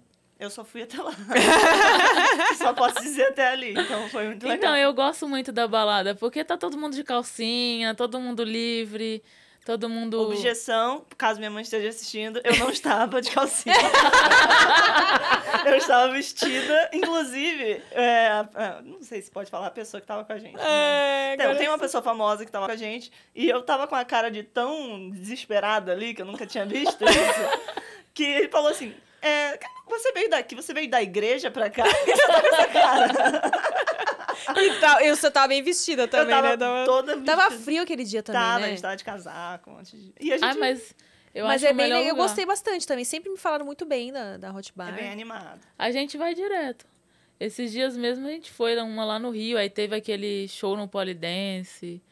Eu 0.43 0.51
só 0.51 0.65
fui 0.65 0.83
até 0.83 1.01
lá. 1.01 1.13
só 2.59 2.73
posso 2.73 3.01
dizer 3.01 3.27
até 3.29 3.47
ali. 3.49 3.75
Então 3.79 4.09
foi 4.09 4.27
muito 4.27 4.43
legal. 4.43 4.57
Então, 4.57 4.77
eu 4.77 4.93
gosto 4.93 5.29
muito 5.29 5.53
da 5.53 5.69
balada, 5.69 6.17
porque 6.17 6.43
tá 6.43 6.57
todo 6.57 6.77
mundo 6.77 6.95
de 6.97 7.05
calcinha, 7.05 7.95
todo 7.95 8.19
mundo 8.19 8.43
livre, 8.43 9.23
todo 9.65 9.89
mundo. 9.89 10.21
Objeção, 10.21 11.05
caso 11.17 11.39
minha 11.39 11.49
mãe 11.51 11.63
esteja 11.63 11.89
assistindo, 11.91 12.41
eu 12.43 12.57
não 12.59 12.71
estava 12.71 13.23
de 13.23 13.31
calcinha. 13.31 13.73
eu 15.65 15.77
estava 15.77 16.13
vestida, 16.13 16.91
inclusive, 16.93 17.81
é, 17.93 18.27
a- 18.55 18.81
não 18.85 19.01
sei 19.01 19.23
se 19.23 19.31
pode 19.31 19.49
falar 19.49 19.69
a 19.69 19.71
pessoa 19.71 20.01
que 20.01 20.05
estava 20.05 20.25
com 20.25 20.33
a 20.33 20.39
gente. 20.39 20.57
né? 20.57 20.63
É, 20.65 21.35
Então, 21.35 21.57
tem 21.57 21.69
uma 21.69 21.79
pessoa 21.79 22.03
famosa 22.03 22.45
que 22.45 22.49
estava 22.49 22.67
com 22.67 22.73
a 22.73 22.77
gente 22.77 23.13
e 23.35 23.49
eu 23.49 23.63
tava 23.63 23.87
com 23.87 23.95
a 23.95 24.05
cara 24.05 24.29
de 24.29 24.43
tão 24.43 25.09
desesperada 25.11 25.93
ali, 25.93 26.15
que 26.15 26.23
eu 26.23 26.27
nunca 26.27 26.45
tinha 26.47 26.67
visto 26.67 27.05
isso, 27.05 27.61
que 28.13 28.25
ele 28.25 28.49
falou 28.49 28.71
assim: 28.71 28.93
é, 29.23 29.59
você 29.89 30.13
veio 30.13 30.29
daqui, 30.31 30.55
você 30.55 30.75
veio 30.75 30.91
da 30.91 31.03
igreja 31.03 31.51
pra 31.51 31.71
cá? 31.71 31.85
Por 31.89 32.05
que 32.05 32.17
você 32.17 32.27
tá 32.27 32.41
com 32.41 32.47
essa 32.47 32.69
cara? 32.69 33.53
E 34.57 34.81
tal, 34.81 35.01
eu 35.01 35.15
só 35.15 35.31
tava 35.31 35.49
bem 35.49 35.63
vestida 35.63 36.09
também, 36.09 36.35
eu 36.35 36.43
tava 36.43 36.49
né? 36.49 36.57
Tava, 36.57 36.85
toda 36.85 37.15
vestida. 37.17 37.37
tava 37.37 37.55
frio 37.55 37.83
aquele 37.83 38.03
dia 38.03 38.23
também, 38.25 38.41
Tava, 38.41 38.57
a 38.57 38.61
né? 38.61 38.69
gente 38.71 38.83
tava 38.83 38.97
de 38.97 39.05
casaco, 39.05 39.71
um 39.71 39.75
monte 39.75 39.97
de... 39.97 40.13
E 40.19 40.33
a 40.33 40.37
gente 40.39 40.57
Ah, 40.57 40.59
mas 40.59 40.95
eu 41.35 41.47
Mas 41.47 41.63
acho 41.63 41.71
é 41.71 41.73
o 41.73 41.77
bem. 41.77 41.91
Eu 41.93 41.99
lugar. 41.99 42.15
gostei 42.17 42.45
bastante 42.45 42.87
também. 42.87 43.05
Sempre 43.05 43.31
me 43.31 43.37
falaram 43.39 43.65
muito 43.65 43.87
bem 43.87 44.13
da, 44.13 44.37
da 44.39 44.53
Hot 44.53 44.73
Bar. 44.75 44.89
é 44.89 44.93
bem 45.03 45.11
animado. 45.13 45.61
A 45.79 45.91
gente 45.93 46.19
vai 46.19 46.35
direto. 46.35 46.87
Esses 47.39 47.71
dias 47.73 47.97
mesmo 47.97 48.27
a 48.27 48.31
gente 48.31 48.51
foi 48.51 48.77
uma 48.81 49.05
lá 49.05 49.19
no 49.19 49.31
Rio, 49.31 49.57
aí 49.57 49.71
teve 49.71 49.95
aquele 49.95 50.49
show 50.49 50.77
no 50.77 50.89
Polidense. 50.89 52.03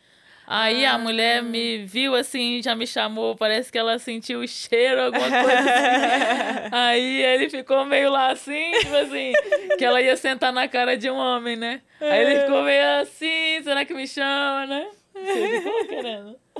Aí 0.53 0.85
a 0.85 0.99
mulher 0.99 1.45
me 1.45 1.85
viu 1.85 2.17
assim, 2.17 2.61
já 2.61 2.75
me 2.75 2.85
chamou, 2.85 3.37
parece 3.37 3.71
que 3.71 3.79
ela 3.79 4.01
sentiu 4.01 4.41
o 4.41 4.49
cheiro, 4.49 5.03
alguma 5.03 5.31
coisa 5.31 5.61
assim. 5.61 6.67
Aí 6.75 7.23
ele 7.23 7.49
ficou 7.49 7.85
meio 7.85 8.11
lá 8.11 8.33
assim, 8.33 8.73
tipo 8.81 8.97
assim, 8.97 9.33
que 9.79 9.85
ela 9.85 10.03
ia 10.03 10.17
sentar 10.17 10.53
na 10.53 10.67
cara 10.67 10.97
de 10.97 11.09
um 11.09 11.15
homem, 11.15 11.55
né? 11.55 11.81
Aí 12.01 12.23
ele 12.23 12.41
ficou 12.41 12.63
meio 12.63 12.85
assim, 13.01 13.63
será 13.63 13.85
que 13.85 13.95
me 13.95 14.09
chama, 14.09 14.67
né? 14.67 14.89
Ele 15.15 15.61
ficou 15.61 15.87
querendo. 15.87 16.37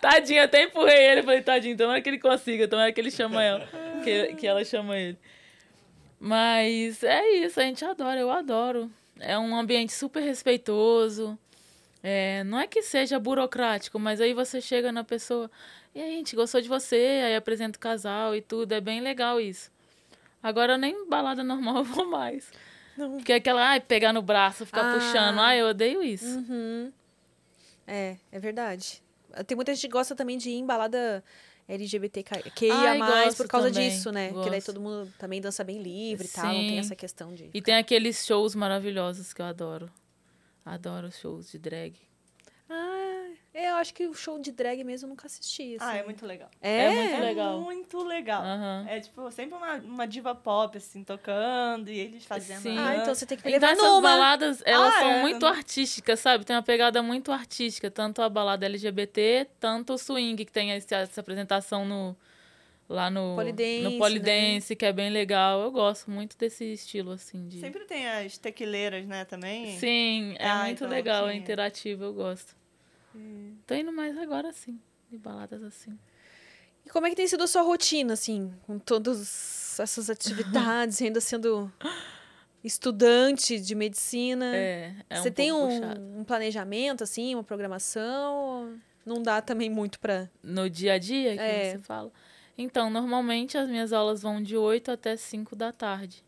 Tadinho, 0.00 0.42
até 0.42 0.64
empurrei 0.64 1.06
ele, 1.06 1.22
falei, 1.22 1.40
tadinho, 1.40 1.76
tomara 1.76 2.00
que 2.00 2.08
ele 2.08 2.18
consiga, 2.18 2.66
tomara 2.66 2.90
que 2.90 3.00
ele 3.00 3.12
chama 3.12 3.44
ela, 3.44 3.68
que, 4.02 4.34
que 4.34 4.46
ela 4.46 4.64
chama 4.64 4.98
ele. 4.98 5.16
Mas 6.18 7.04
é 7.04 7.28
isso, 7.44 7.60
a 7.60 7.62
gente 7.62 7.84
adora, 7.84 8.18
eu 8.18 8.30
adoro. 8.30 8.90
É 9.20 9.38
um 9.38 9.54
ambiente 9.54 9.92
super 9.92 10.20
respeitoso. 10.20 11.38
É, 12.02 12.42
não 12.44 12.58
é 12.58 12.66
que 12.66 12.82
seja 12.82 13.18
burocrático, 13.18 13.98
mas 13.98 14.20
aí 14.20 14.32
você 14.32 14.60
chega 14.60 14.90
na 14.90 15.04
pessoa, 15.04 15.50
e 15.94 16.00
aí, 16.00 16.14
a 16.14 16.16
gente 16.16 16.34
gostou 16.34 16.60
de 16.60 16.68
você, 16.68 17.20
aí 17.24 17.36
apresenta 17.36 17.76
o 17.76 17.80
casal 17.80 18.34
e 18.34 18.40
tudo, 18.40 18.72
é 18.72 18.80
bem 18.80 19.00
legal 19.00 19.40
isso. 19.40 19.70
Agora 20.42 20.78
nem 20.78 21.06
balada 21.08 21.44
normal 21.44 21.78
eu 21.78 21.84
vou 21.84 22.06
mais. 22.06 22.50
Não. 22.96 23.16
Porque 23.16 23.32
é 23.32 23.36
aquela, 23.36 23.62
ai, 23.68 23.80
pegar 23.80 24.12
no 24.12 24.22
braço, 24.22 24.64
ficar 24.64 24.90
Ah. 24.90 24.94
puxando, 24.94 25.38
ai, 25.38 25.60
eu 25.60 25.66
odeio 25.68 26.02
isso. 26.02 26.38
Uhum. 26.38 26.92
É, 27.86 28.16
é 28.32 28.38
verdade. 28.38 29.02
Tem 29.46 29.54
muita 29.54 29.74
gente 29.74 29.82
que 29.82 29.92
gosta 29.92 30.14
também 30.14 30.38
de 30.38 30.48
ir 30.50 30.54
em 30.54 30.66
balada 30.66 31.22
LGBTQIA+, 31.68 32.40
Ai, 32.74 32.98
gosto 32.98 33.36
por 33.36 33.48
causa 33.48 33.70
também, 33.70 33.90
disso, 33.90 34.10
né? 34.10 34.28
Que 34.28 34.34
daí 34.50 34.58
gosto. 34.58 34.66
todo 34.66 34.80
mundo 34.80 35.12
também 35.18 35.40
dança 35.40 35.62
bem 35.62 35.80
livre 35.82 36.26
e 36.26 36.30
tal, 36.30 36.46
não 36.46 36.52
tem 36.54 36.78
essa 36.78 36.96
questão 36.96 37.32
de... 37.34 37.48
E 37.52 37.62
tem 37.62 37.76
aqueles 37.76 38.24
shows 38.26 38.54
maravilhosos 38.54 39.32
que 39.32 39.40
eu 39.40 39.46
adoro. 39.46 39.90
Adoro 40.64 41.08
os 41.08 41.18
shows 41.18 41.50
de 41.50 41.58
drag. 41.58 41.94
Ah, 42.68 43.26
eu 43.52 43.74
acho 43.76 43.92
que 43.92 44.06
o 44.06 44.14
show 44.14 44.38
de 44.38 44.52
drag 44.52 44.84
mesmo 44.84 45.06
eu 45.06 45.10
nunca 45.10 45.26
assisti, 45.26 45.74
assim. 45.74 45.78
Ah, 45.90 45.96
é 45.96 46.04
muito 46.04 46.24
legal. 46.24 46.48
É? 46.60 46.84
É 46.84 46.90
muito 46.94 47.14
É 47.14 47.20
legal. 47.20 47.60
muito 47.60 48.02
legal. 48.04 48.42
Aham. 48.44 48.84
É 48.88 49.00
tipo 49.00 49.28
sempre 49.32 49.56
uma, 49.56 49.74
uma 49.76 50.06
diva 50.06 50.34
pop, 50.36 50.76
assim, 50.78 51.02
tocando 51.02 51.90
e 51.90 51.98
eles 51.98 52.24
fazendo. 52.24 52.60
Sim. 52.62 52.78
Ah, 52.78 52.96
então 52.96 53.12
você 53.14 53.26
tem 53.26 53.36
que 53.36 53.44
me 53.44 53.52
Então 53.56 53.68
levar 53.70 53.80
essas 53.80 53.90
numa. 53.92 54.02
baladas, 54.08 54.62
elas 54.64 54.94
Ah, 54.94 54.98
são 55.00 55.10
é. 55.10 55.20
muito 55.20 55.46
artísticas, 55.46 56.20
sabe? 56.20 56.44
Tem 56.44 56.54
uma 56.54 56.62
pegada 56.62 57.02
muito 57.02 57.32
artística, 57.32 57.90
tanto 57.90 58.22
a 58.22 58.28
balada 58.28 58.66
LGBT, 58.66 59.48
tanto 59.58 59.94
o 59.94 59.98
swing, 59.98 60.44
que 60.44 60.52
tem 60.52 60.70
esse- 60.70 60.94
essa 60.94 61.20
apresentação 61.20 61.84
no 61.84 62.16
lá 62.90 63.08
no 63.08 63.36
Polidense, 63.36 63.82
no 63.84 63.98
polidense, 63.98 64.76
que 64.76 64.84
é 64.84 64.92
bem 64.92 65.10
legal. 65.10 65.60
Eu 65.62 65.70
gosto 65.70 66.10
muito 66.10 66.36
desse 66.36 66.64
estilo 66.72 67.12
assim 67.12 67.46
de 67.46 67.60
Sempre 67.60 67.84
tem 67.84 68.08
as 68.08 68.36
tequileiras, 68.36 69.06
né, 69.06 69.24
também. 69.24 69.78
Sim, 69.78 70.34
é 70.38 70.48
Ah, 70.48 70.64
muito 70.64 70.78
então 70.84 70.88
legal, 70.88 71.28
é 71.28 71.34
interativo, 71.34 72.02
eu 72.04 72.12
gosto. 72.12 72.56
Tô 73.66 73.74
indo 73.74 73.92
mais 73.92 74.18
agora 74.18 74.52
sim, 74.52 74.78
de 75.08 75.16
baladas 75.16 75.62
assim. 75.62 75.96
E 76.84 76.90
como 76.90 77.06
é 77.06 77.10
que 77.10 77.16
tem 77.16 77.28
sido 77.28 77.44
a 77.44 77.46
sua 77.46 77.62
rotina, 77.62 78.14
assim, 78.14 78.52
com 78.62 78.78
todas 78.78 79.78
essas 79.78 80.10
atividades, 80.10 81.00
ainda 81.02 81.20
sendo 81.20 81.72
estudante 82.64 83.60
de 83.60 83.74
medicina? 83.74 84.56
É, 84.56 84.94
é 85.08 85.16
você 85.16 85.28
um 85.28 85.32
tem 85.32 85.50
pouco 85.50 85.66
um, 85.72 86.20
um 86.20 86.24
planejamento, 86.24 87.04
assim, 87.04 87.34
uma 87.34 87.44
programação? 87.44 88.78
Não 89.04 89.22
dá 89.22 89.40
também 89.40 89.70
muito 89.70 89.98
pra... 90.00 90.28
No 90.42 90.68
dia 90.68 90.94
a 90.94 90.98
dia 90.98 91.34
que 91.36 91.42
É. 91.42 91.72
você 91.72 91.78
fala. 91.78 92.10
Então, 92.62 92.90
normalmente 92.90 93.56
as 93.56 93.68
minhas 93.70 93.90
aulas 93.92 94.20
vão 94.22 94.42
de 94.42 94.56
8 94.56 94.90
até 94.90 95.16
5 95.16 95.56
da 95.56 95.72
tarde. 95.72 96.22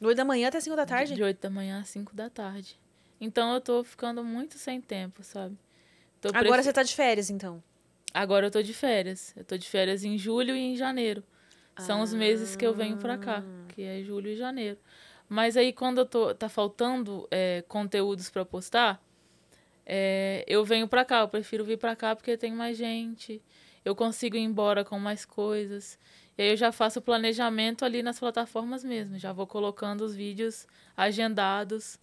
Do 0.00 0.08
8 0.08 0.16
da 0.16 0.24
manhã 0.24 0.48
até 0.48 0.58
5 0.60 0.74
da 0.76 0.84
tarde? 0.84 1.14
De 1.14 1.22
8 1.22 1.40
da 1.40 1.48
manhã 1.48 1.80
às 1.80 1.88
5 1.88 2.14
da 2.14 2.28
tarde. 2.28 2.76
Então 3.20 3.54
eu 3.54 3.60
tô 3.60 3.84
ficando 3.84 4.24
muito 4.24 4.58
sem 4.58 4.80
tempo, 4.80 5.22
sabe? 5.22 5.56
Tô 6.20 6.28
Agora 6.30 6.44
prefe- 6.54 6.64
você 6.64 6.72
tá 6.72 6.82
de 6.82 6.94
férias, 6.94 7.30
então. 7.30 7.62
Agora 8.12 8.46
eu 8.46 8.50
tô 8.50 8.60
de 8.62 8.74
férias. 8.74 9.32
Eu 9.36 9.44
tô 9.44 9.56
de 9.56 9.68
férias 9.68 10.02
em 10.02 10.18
julho 10.18 10.56
e 10.56 10.58
em 10.60 10.76
janeiro. 10.76 11.22
São 11.78 12.00
os 12.00 12.12
meses 12.12 12.56
que 12.56 12.66
eu 12.66 12.74
venho 12.74 12.96
pra 12.96 13.16
cá, 13.18 13.44
Ah. 13.46 13.66
que 13.72 13.82
é 13.82 14.02
julho 14.02 14.28
e 14.30 14.36
janeiro. 14.36 14.78
Mas 15.28 15.56
aí 15.56 15.72
quando 15.72 15.98
eu 15.98 16.06
tô 16.06 16.34
tá 16.34 16.48
faltando 16.48 17.28
é, 17.30 17.62
conteúdos 17.68 18.28
pra 18.30 18.44
postar, 18.44 19.00
é, 19.84 20.42
eu 20.48 20.64
venho 20.64 20.88
pra 20.88 21.04
cá. 21.04 21.20
Eu 21.20 21.28
prefiro 21.28 21.64
vir 21.64 21.78
pra 21.78 21.94
cá 21.94 22.16
porque 22.16 22.36
tem 22.36 22.52
mais 22.52 22.76
gente. 22.76 23.40
Eu 23.86 23.94
consigo 23.94 24.34
ir 24.36 24.40
embora 24.40 24.84
com 24.84 24.98
mais 24.98 25.24
coisas. 25.24 25.96
E 26.36 26.42
aí 26.42 26.48
eu 26.50 26.56
já 26.56 26.72
faço 26.72 26.98
o 26.98 27.02
planejamento 27.02 27.84
ali 27.84 28.02
nas 28.02 28.18
plataformas 28.18 28.82
mesmo. 28.82 29.16
Já 29.16 29.32
vou 29.32 29.46
colocando 29.46 30.00
os 30.00 30.12
vídeos 30.12 30.66
agendados. 30.96 31.96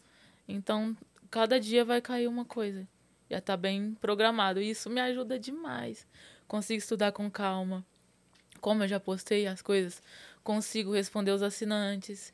Então, 0.47 0.95
cada 1.29 1.59
dia 1.59 1.83
vai 1.83 1.99
cair 1.99 2.29
uma 2.29 2.45
coisa. 2.45 2.87
Já 3.29 3.41
tá 3.41 3.57
bem 3.57 3.95
programado. 3.95 4.61
E 4.61 4.69
isso 4.69 4.89
me 4.89 5.01
ajuda 5.01 5.37
demais. 5.37 6.07
Consigo 6.47 6.77
estudar 6.77 7.11
com 7.11 7.29
calma. 7.29 7.85
Como 8.61 8.81
eu 8.81 8.87
já 8.87 8.97
postei 8.97 9.45
as 9.45 9.61
coisas, 9.61 10.01
consigo 10.41 10.93
responder 10.93 11.31
os 11.31 11.43
assinantes. 11.43 12.33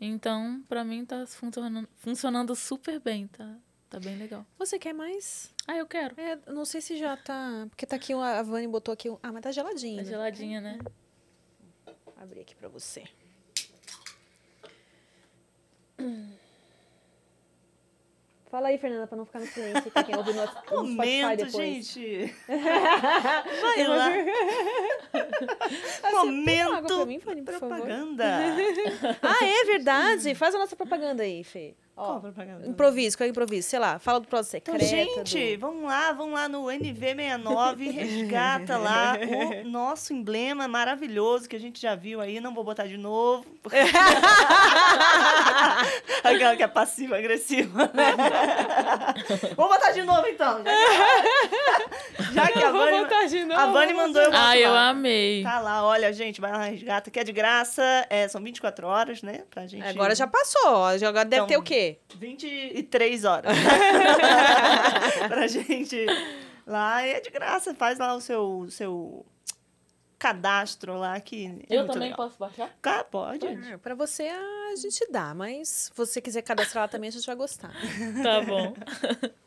Então, 0.00 0.64
pra 0.70 0.82
mim 0.82 1.04
tá 1.04 1.26
funcionando, 1.26 1.86
funcionando 1.96 2.56
super 2.56 2.98
bem, 2.98 3.26
tá? 3.26 3.56
Tá 3.88 4.00
bem 4.00 4.16
legal. 4.16 4.44
Você 4.58 4.78
quer 4.78 4.92
mais? 4.92 5.50
Ah, 5.66 5.76
eu 5.76 5.86
quero. 5.86 6.20
É, 6.20 6.38
não 6.46 6.64
sei 6.64 6.80
se 6.80 6.96
já 6.98 7.16
tá... 7.16 7.66
Porque 7.70 7.86
tá 7.86 7.96
aqui, 7.96 8.12
a 8.12 8.42
Vani 8.42 8.66
botou 8.66 8.92
aqui... 8.92 9.08
Ah, 9.22 9.32
mas 9.32 9.42
tá 9.42 9.52
geladinho. 9.52 9.96
Tá 9.96 10.02
né? 10.02 10.08
geladinha, 10.08 10.60
né? 10.60 10.78
Vou 11.84 12.14
abrir 12.20 12.40
aqui 12.40 12.54
pra 12.54 12.68
você. 12.68 13.04
Fala 18.56 18.68
aí, 18.68 18.78
Fernanda, 18.78 19.06
pra 19.06 19.18
não 19.18 19.26
ficar 19.26 19.40
no 19.40 19.46
silêncio. 19.46 19.90
Pra 19.90 20.02
quem 20.02 20.16
ouve 20.16 20.32
no, 20.32 20.44
no 20.44 20.52
Momento, 20.96 21.36
depois. 21.44 21.52
gente. 21.52 22.34
Vai 22.48 23.86
lá. 23.86 24.08
Momento 26.24 27.06
mim, 27.06 27.20
Fanny, 27.20 27.42
por 27.42 27.54
favor? 27.54 27.76
propaganda. 27.76 28.24
Ah, 29.20 29.44
é 29.44 29.64
verdade. 29.64 30.34
Faz 30.34 30.54
a 30.54 30.58
nossa 30.58 30.74
propaganda 30.74 31.22
aí, 31.22 31.44
Fê. 31.44 31.74
Qual 31.96 32.16
Ó, 32.16 32.20
propaganda? 32.20 32.66
improviso, 32.68 33.16
qual 33.16 33.26
é 33.26 33.30
improviso? 33.30 33.68
Sei 33.70 33.78
lá, 33.78 33.98
fala 33.98 34.20
do 34.20 34.28
Prosa 34.28 34.58
Então, 34.58 34.74
Secreta. 34.78 35.24
gente, 35.24 35.56
do- 35.56 35.60
vamos 35.66 35.84
lá, 35.84 36.12
vamos 36.12 36.34
lá 36.34 36.46
no 36.46 36.64
NV69, 36.66 37.88
resgata 37.90 38.76
lá 38.76 39.16
o 39.64 39.68
nosso 39.68 40.12
emblema 40.12 40.68
maravilhoso 40.68 41.48
que 41.48 41.56
a 41.56 41.58
gente 41.58 41.80
já 41.80 41.94
viu 41.94 42.20
aí, 42.20 42.38
não 42.38 42.52
vou 42.52 42.62
botar 42.64 42.86
de 42.86 42.98
novo. 42.98 43.46
porque- 43.62 43.78
Aquela 46.22 46.56
que 46.56 46.62
é 46.62 46.66
passiva-agressiva. 46.68 47.90
né? 47.94 48.14
vou 49.56 49.68
botar 49.68 49.92
de 49.92 50.02
novo 50.02 50.26
então. 50.28 50.62
Já 50.64 50.72
que, 52.26 52.34
já 52.34 52.48
que 52.48 52.62
a 52.62 52.70
Vou 52.70 52.80
Vani, 52.84 52.98
botar 52.98 53.24
de 53.26 53.44
novo, 53.44 53.60
a 53.60 53.66
Vani 53.66 53.92
vou 53.92 54.02
mandou 54.02 54.22
eu 54.22 54.30
Ah, 54.34 54.58
eu 54.58 54.74
amei. 54.76 55.42
Tá 55.42 55.60
lá, 55.60 55.84
olha, 55.84 56.12
gente, 56.12 56.40
vai 56.40 56.52
lá, 56.52 56.64
resgata, 56.64 57.10
que 57.10 57.18
é 57.20 57.24
de 57.24 57.32
graça. 57.32 57.82
É, 58.10 58.26
são 58.28 58.42
24 58.42 58.86
horas, 58.86 59.22
né? 59.22 59.42
Pra 59.50 59.66
gente. 59.66 59.86
Agora 59.86 60.14
já 60.14 60.26
passou. 60.26 60.84
Agora 60.84 61.24
deve 61.24 61.36
Então, 61.36 61.46
ter 61.46 61.56
o 61.56 61.62
quê? 61.62 61.85
23 62.16 63.24
horas. 63.24 63.52
pra 65.28 65.46
gente 65.46 66.06
lá. 66.66 67.06
E 67.06 67.10
é 67.10 67.20
de 67.20 67.30
graça. 67.30 67.74
Faz 67.74 67.98
lá 67.98 68.14
o 68.14 68.20
seu, 68.20 68.66
seu 68.70 69.24
cadastro 70.18 70.96
lá 70.98 71.20
que 71.20 71.46
é 71.68 71.76
eu 71.76 71.80
muito 71.80 71.92
também 71.92 72.10
legal. 72.10 72.16
posso 72.16 72.38
baixar? 72.38 72.74
Cá, 72.80 73.04
pode. 73.04 73.46
É, 73.46 73.76
Pra 73.78 73.94
você 73.94 74.24
a 74.28 74.74
gente 74.76 75.06
dá, 75.10 75.34
mas 75.34 75.68
se 75.68 75.90
você 75.94 76.20
quiser 76.20 76.42
cadastrar 76.42 76.84
lá 76.84 76.88
também, 76.88 77.08
a 77.08 77.12
gente 77.12 77.26
vai 77.26 77.36
gostar. 77.36 77.72
Tá 78.22 78.40
bom. 78.42 78.74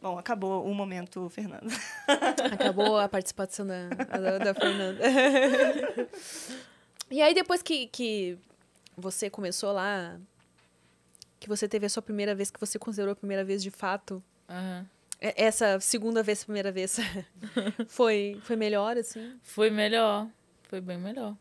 Bom, 0.00 0.16
acabou 0.16 0.64
o 0.64 0.72
momento, 0.72 1.28
Fernando. 1.28 1.68
Acabou 2.52 2.96
a 3.00 3.08
participação 3.08 3.66
da, 3.66 3.88
da, 3.88 4.38
da 4.38 4.54
Fernanda. 4.54 5.02
e 7.10 7.20
aí, 7.20 7.34
depois 7.34 7.62
que, 7.62 7.88
que 7.88 8.38
você 8.96 9.28
começou 9.28 9.72
lá, 9.72 10.16
que 11.40 11.48
você 11.48 11.68
teve 11.68 11.86
a 11.86 11.88
sua 11.88 12.02
primeira 12.02 12.34
vez, 12.34 12.50
que 12.50 12.58
você 12.60 12.78
considerou 12.78 13.12
a 13.12 13.16
primeira 13.16 13.44
vez 13.44 13.62
de 13.62 13.70
fato, 13.70 14.22
é- 15.20 15.44
essa 15.44 15.78
segunda 15.80 16.22
vez, 16.22 16.44
primeira 16.44 16.70
vez, 16.72 16.98
foi, 17.88 18.38
foi 18.42 18.56
melhor, 18.56 18.96
assim? 18.96 19.38
Foi 19.42 19.70
melhor. 19.70 20.28
Foi 20.64 20.80
bem 20.80 20.98
melhor. 20.98 21.34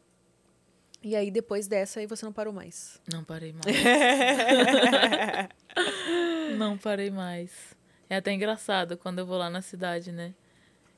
E 1.04 1.16
aí, 1.16 1.30
depois 1.30 1.68
dessa, 1.68 2.00
aí 2.00 2.08
você 2.08 2.26
não 2.26 2.34
parou 2.34 2.52
mais. 2.54 3.00
Não 3.12 3.24
parei 3.24 3.54
mais. 3.54 3.66
Não 6.58 6.78
parei 6.78 7.10
mais. 7.12 7.52
É 8.10 8.16
até 8.18 8.32
engraçado 8.32 8.98
quando 8.98 9.20
eu 9.20 9.26
vou 9.26 9.38
lá 9.38 9.50
na 9.50 9.62
cidade, 9.62 10.12
né? 10.12 10.34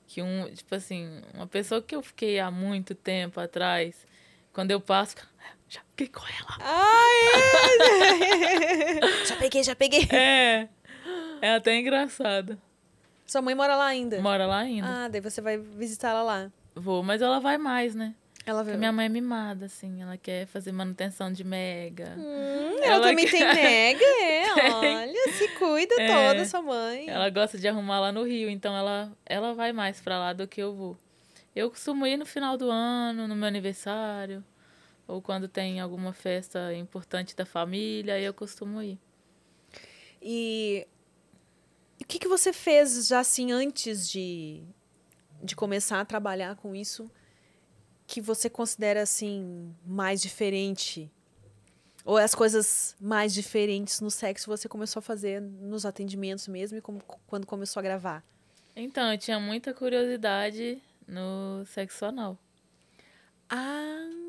Que 0.08 0.22
um, 0.22 0.50
tipo 0.54 0.74
assim, 0.74 1.22
uma 1.34 1.48
pessoa 1.48 1.82
que 1.82 1.96
eu 1.96 2.02
fiquei 2.02 2.40
há 2.40 2.50
muito 2.50 2.96
tempo 2.96 3.40
atrás, 3.40 4.08
quando 4.54 4.72
eu 4.72 4.80
passo, 4.82 5.16
"Ah, 5.40 5.54
já 5.70 5.82
fiquei 5.92 6.08
com 6.08 6.22
ela. 6.26 6.58
Ai! 6.62 7.30
já 9.26 9.36
peguei, 9.38 9.64
já 9.64 9.76
peguei. 9.76 10.08
É. 10.12 10.68
É 11.42 11.56
até 11.56 11.76
engraçado. 11.78 12.60
Sua 13.26 13.42
mãe 13.42 13.56
mora 13.56 13.76
lá 13.76 13.86
ainda? 13.86 14.20
Mora 14.22 14.46
lá 14.46 14.60
ainda. 14.60 15.06
Ah, 15.06 15.08
daí 15.08 15.22
você 15.22 15.42
vai 15.42 15.58
visitar 15.58 16.10
ela 16.10 16.22
lá. 16.24 16.52
Vou, 16.76 17.04
mas 17.04 17.22
ela 17.22 17.40
vai 17.40 17.58
mais, 17.58 17.96
né? 17.96 18.14
Ela 18.46 18.60
Porque 18.60 18.72
veio. 18.72 18.80
minha 18.80 18.92
mãe 18.92 19.06
é 19.06 19.10
mimada, 19.10 19.66
assim. 19.68 20.02
Ela 20.02 20.18
quer 20.18 20.48
fazer 20.48 20.72
manutenção 20.72 21.32
de 21.32 21.44
mega. 21.44 22.16
Hum, 22.18 22.80
ela, 22.82 23.10
também 23.10 23.28
quer- 23.28 23.54
tem 23.54 23.56
mega, 23.64 24.04
é. 24.04 24.74
Olha, 24.74 25.34
se 25.34 25.48
cuida 25.50 25.96
É. 26.02 26.08
toda, 26.08 26.46
sua 26.46 26.62
mãe. 26.62 27.08
Ela 27.08 27.30
gosta 27.30 27.58
de 27.60 27.68
arrumar 27.68 28.00
lá 28.00 28.12
no 28.12 28.24
Rio, 28.24 28.50
então 28.50 28.76
ela, 28.76 29.12
ela 29.26 29.54
vai 29.54 29.72
mais 29.72 30.02
pra 30.02 30.18
lá 30.18 30.34
do 30.34 30.48
que 30.48 30.62
eu 30.62 30.74
vou. 30.74 30.98
Eu 31.56 31.70
costumo 31.70 32.08
ir 32.08 32.18
no 32.18 32.26
final 32.26 32.58
do 32.58 32.72
ano, 32.72 33.28
no 33.28 33.36
meu 33.36 33.48
aniversário, 33.48 34.44
ou 35.10 35.24
quando 35.24 35.48
tem 35.48 35.80
alguma 35.80 36.14
festa 36.14 36.72
importante 36.76 37.36
da 37.36 37.44
família, 37.44 38.14
aí 38.14 38.24
eu 38.24 38.34
costumo 38.34 38.80
ir. 38.80 39.00
E 40.22 40.88
o 42.00 42.06
que, 42.06 42.20
que 42.20 42.28
você 42.28 42.54
fez 42.54 43.08
já 43.08 43.20
assim 43.20 43.52
antes 43.52 44.08
de, 44.08 44.62
de 45.44 45.56
começar 45.56 46.00
a 46.00 46.06
trabalhar 46.06 46.56
com 46.58 46.76
isso 46.76 47.10
que 48.06 48.22
você 48.22 48.52
considera 48.52 49.02
assim 49.02 49.76
mais 49.84 50.22
diferente? 50.22 51.12
Ou 52.06 52.16
as 52.16 52.36
coisas 52.36 52.96
mais 53.02 53.34
diferentes 53.34 54.02
no 54.02 54.12
sexo 54.12 54.48
você 54.48 54.70
começou 54.70 55.00
a 55.00 55.04
fazer 55.04 55.42
nos 55.42 55.88
atendimentos 55.88 56.48
mesmo 56.48 56.78
e 56.78 56.82
como, 56.82 57.02
quando 57.26 57.48
começou 57.48 57.80
a 57.80 57.84
gravar? 57.84 58.24
Então, 58.76 59.12
eu 59.12 59.18
tinha 59.18 59.40
muita 59.40 59.74
curiosidade 59.74 60.80
no 61.08 61.66
sexo 61.66 62.06
anal. 62.06 62.38
Ah, 63.50 64.29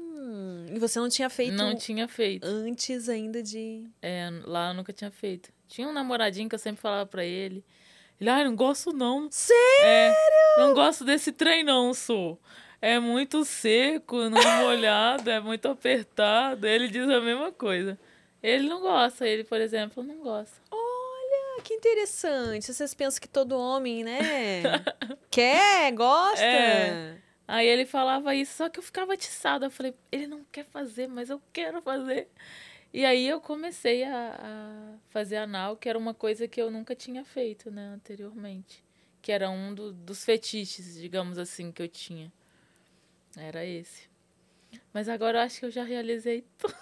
e 0.75 0.79
você 0.79 0.99
não 0.99 1.09
tinha 1.09 1.29
feito 1.31 1.55
Não 1.55 1.75
tinha 1.77 2.07
feito. 2.09 2.45
antes 2.47 3.09
ainda 3.09 3.43
de. 3.43 3.85
É, 4.03 4.29
lá 4.45 4.69
eu 4.69 4.75
nunca 4.75 4.93
tinha 4.93 5.11
feito. 5.11 5.51
Tinha 5.69 5.87
um 5.89 5.93
namoradinho 5.93 6.49
que 6.49 6.55
eu 6.55 6.59
sempre 6.59 6.81
falava 6.81 7.07
pra 7.07 7.25
ele. 7.25 7.65
Ele, 8.21 8.29
ai, 8.31 8.45
não 8.45 8.55
gosto 8.55 8.93
não. 8.93 9.29
Sério? 9.31 9.85
É, 9.85 10.15
não 10.59 10.75
gosto 10.75 11.05
desse 11.05 11.33
trem 11.33 11.65
não, 11.65 11.95
sou. 11.95 12.39
É 12.83 12.99
muito 12.99 13.45
seco, 13.45 14.17
não 14.29 14.43
molhado, 14.65 15.29
é 15.31 15.39
muito 15.41 15.69
apertado. 15.69 16.67
Ele 16.67 16.89
diz 16.89 17.09
a 17.09 17.21
mesma 17.21 17.53
coisa. 17.53 17.99
Ele 18.43 18.69
não 18.69 18.81
gosta, 18.81 19.27
ele, 19.27 19.45
por 19.45 19.61
exemplo, 19.61 20.03
não 20.03 20.17
gosta. 20.17 20.57
Olha, 20.71 21.63
que 21.63 21.75
interessante. 21.75 22.73
Vocês 22.73 22.95
pensam 22.95 23.21
que 23.21 23.29
todo 23.29 23.59
homem, 23.59 24.03
né? 24.03 24.21
quer, 25.31 25.93
gosta. 25.93 26.43
É. 26.43 27.17
Aí 27.53 27.67
ele 27.67 27.85
falava 27.85 28.33
isso, 28.35 28.55
só 28.59 28.69
que 28.69 28.79
eu 28.79 28.83
ficava 28.83 29.13
atiçada. 29.15 29.67
Eu 29.67 29.71
falei, 29.73 29.93
ele 30.13 30.27
não 30.29 30.45
quer 30.53 30.65
fazer, 30.67 31.09
mas 31.09 31.31
eu 31.31 31.43
quero 31.53 31.83
fazer. 31.83 32.29
E 32.95 33.05
aí 33.05 33.27
eu 33.27 33.41
comecei 33.41 34.05
a, 34.05 34.37
a 34.41 34.99
fazer 35.09 35.37
anal, 35.37 35.77
que 35.77 35.89
era 35.89 35.99
uma 35.99 36.15
coisa 36.15 36.47
que 36.47 36.63
eu 36.63 36.71
nunca 36.71 36.95
tinha 36.95 37.25
feito, 37.25 37.69
né, 37.71 37.89
anteriormente. 37.95 38.85
Que 39.21 39.33
era 39.33 39.51
um 39.51 39.75
do- 39.75 39.93
dos 39.93 40.25
fetiches, 40.25 40.95
digamos 40.95 41.39
assim, 41.39 41.73
que 41.73 41.83
eu 41.83 41.89
tinha. 41.89 42.33
Era 43.37 43.65
esse. 43.65 44.09
Mas 44.93 45.09
agora 45.09 45.39
eu 45.39 45.43
acho 45.43 45.59
que 45.59 45.67
eu 45.67 45.71
já 45.73 45.83
realizei 45.83 46.45
tudo. 46.57 46.75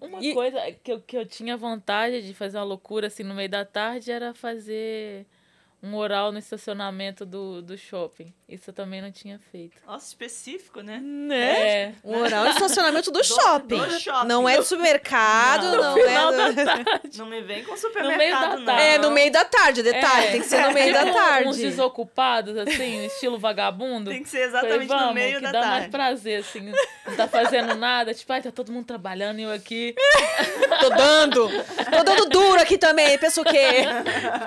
Uma 0.00 0.22
E- 0.22 0.34
coisa 0.34 0.60
que 0.82 0.92
eu, 0.92 1.00
que 1.00 1.16
eu 1.16 1.24
tinha 1.26 1.56
vontade 1.56 2.20
de 2.26 2.34
fazer 2.34 2.58
uma 2.58 2.64
loucura 2.64 3.06
assim 3.06 3.22
no 3.22 3.34
meio 3.34 3.48
da 3.48 3.64
tarde 3.64 4.10
era 4.10 4.34
fazer 4.34 5.26
um 5.84 5.94
oral 5.96 6.32
no 6.32 6.38
estacionamento 6.38 7.26
do, 7.26 7.60
do 7.60 7.76
shopping. 7.76 8.32
Isso 8.48 8.70
eu 8.70 8.74
também 8.74 9.02
não 9.02 9.12
tinha 9.12 9.38
feito. 9.52 9.76
Nossa, 9.86 10.06
específico, 10.06 10.80
né? 10.80 10.98
Né? 11.02 11.68
É. 11.68 11.92
Um 12.02 12.16
oral 12.20 12.44
no 12.44 12.50
estacionamento 12.50 13.10
do 13.10 13.22
shopping. 13.24 13.76
do 13.78 14.00
shopping. 14.00 14.26
Não 14.26 14.48
é 14.48 14.56
do 14.56 14.64
supermercado, 14.64 15.64
Não. 15.64 15.76
não, 15.82 15.94
No 15.96 16.02
final 16.02 16.32
é. 16.32 16.52
do- 16.52 16.54
da 16.54 16.64
tarde. 16.84 17.18
Não 17.18 17.26
me 17.26 17.42
vem 17.42 17.62
com 17.64 17.72
meio 17.72 17.80
supermercado, 17.80 18.50
da 18.50 18.56
não. 18.56 18.64
tarde. 18.64 18.82
É 18.82 18.98
no 18.98 19.10
meio 19.10 19.30
da 19.30 19.44
tarde, 19.44 19.82
detalhe. 19.82 20.26
É. 20.26 20.30
Tem 20.30 20.40
que 20.40 20.46
ser 20.46 20.62
no 20.66 20.72
meio 20.72 20.92
da 20.94 21.04
Tipo, 21.04 21.14
tarde. 21.18 21.48
Uns 21.50 21.56
desocupados, 21.58 22.56
assim, 22.56 23.04
estilo 23.06 23.38
vagabundo. 23.38 24.10
Tem 24.10 24.22
que 24.22 24.28
ser 24.28 24.50
Falei, 24.50 24.58
exatamente 24.60 24.88
vamos, 24.88 25.06
no 25.08 25.14
meio 25.14 25.36
que 25.36 25.42
da 25.42 25.52
dá 25.52 25.60
mais 25.60 25.70
tarde. 25.80 25.90
prazer, 25.90 26.40
assim. 26.40 26.72
Não 27.06 27.16
tá 27.16 27.28
fazendo 27.28 27.74
nada. 27.74 28.14
Tipo, 28.14 28.32
ai, 28.32 28.40
tá 28.42 28.50
todo 28.50 28.72
mundo 28.72 28.86
trabalhando 28.86 29.38
e 29.38 29.42
eu 29.42 29.50
aqui. 29.52 29.94
Tô 30.80 30.88
dando. 30.90 31.48
Tô 31.48 32.02
dando 32.04 32.26
duro 32.30 32.60
aqui 32.60 32.78
também. 32.78 33.18
Pensa 33.18 33.40
o 33.40 33.44
quê? 33.44 33.84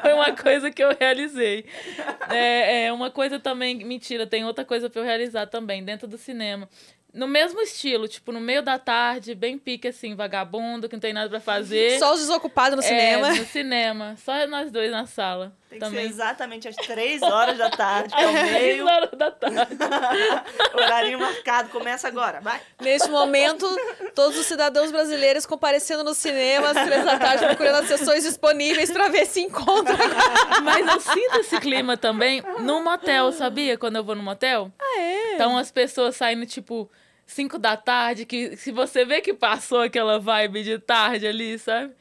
Foi 0.02 0.14
uma 0.14 0.32
coisa 0.36 0.72
que 0.72 0.84
eu 0.84 0.96
realizei. 1.00 1.27
É, 2.30 2.86
é 2.86 2.94
uma 2.94 3.10
coisa 3.10 3.40
também. 3.40 3.76
Mentira, 3.86 4.28
tem 4.28 4.44
outra 4.46 4.66
coisa 4.66 4.90
pra 4.90 5.02
eu 5.02 5.06
realizar 5.06 5.48
também, 5.48 5.84
dentro 5.84 6.08
do 6.08 6.18
cinema. 6.18 6.68
No 7.14 7.28
mesmo 7.28 7.60
estilo, 7.62 8.08
tipo, 8.08 8.32
no 8.32 8.40
meio 8.40 8.62
da 8.62 8.78
tarde, 8.78 9.34
bem 9.34 9.58
pique 9.58 9.88
assim, 9.88 10.14
vagabundo, 10.14 10.88
que 10.90 10.96
não 10.96 11.00
tem 11.00 11.14
nada 11.14 11.30
pra 11.30 11.40
fazer. 11.40 11.98
Só 11.98 12.14
os 12.14 12.20
desocupados 12.20 12.76
no 12.78 12.84
É, 12.84 12.88
cinema. 12.88 13.30
no 13.34 13.46
cinema. 13.46 14.16
Só 14.18 14.46
nós 14.48 14.72
dois 14.72 14.92
na 14.92 15.06
sala. 15.06 15.56
Tem 15.70 15.80
que 15.80 15.86
também. 15.86 16.06
ser 16.06 16.10
exatamente 16.14 16.68
às 16.68 16.76
três 16.78 17.22
horas 17.22 17.58
da 17.58 17.70
tarde, 17.70 18.16
que 18.16 18.22
é 18.22 18.28
o 18.28 18.32
meio. 18.52 18.86
horas 18.86 19.10
da 19.12 19.32
tarde. 19.32 19.58
Horário 20.74 21.20
marcado, 21.20 21.70
começa 21.70 22.08
agora, 22.08 22.40
vai. 22.40 22.60
Neste 22.80 23.10
momento, 23.10 23.68
todos 24.16 24.38
os 24.38 24.46
cidadãos 24.46 24.92
brasileiros 24.92 25.46
comparecendo 25.46 26.04
no 26.04 26.14
cinema 26.14 26.70
às 26.70 26.86
três 26.86 27.04
da 27.04 27.20
tarde, 27.20 27.46
procurando 27.48 27.80
as 27.82 27.88
sessões 27.88 28.24
disponíveis 28.24 28.92
pra 28.92 29.10
ver 29.10 29.26
se 29.26 29.42
encontra. 29.42 29.96
Mas 30.64 30.88
eu 30.88 31.00
sinto 31.02 31.38
esse 31.40 31.60
clima 31.60 31.98
também 31.98 32.42
no 32.60 32.82
motel, 32.84 33.32
sabia? 33.32 33.78
Quando 33.78 33.98
eu 33.98 34.04
vou 34.04 34.16
no 34.16 34.24
motel. 34.24 34.72
Ah, 34.80 35.00
é? 35.00 35.36
Então 35.36 35.58
as 35.58 35.72
pessoas 35.72 36.16
saindo, 36.16 36.46
tipo, 36.46 36.90
5 37.26 37.58
da 37.60 37.76
tarde, 37.76 38.26
que 38.26 38.56
se 38.56 38.72
você 38.72 39.04
vê 39.04 39.20
que 39.22 39.34
passou 39.34 39.82
aquela 39.82 40.18
vibe 40.20 40.64
de 40.64 40.80
tarde 40.80 41.28
ali, 41.28 41.60
sabe? 41.60 41.94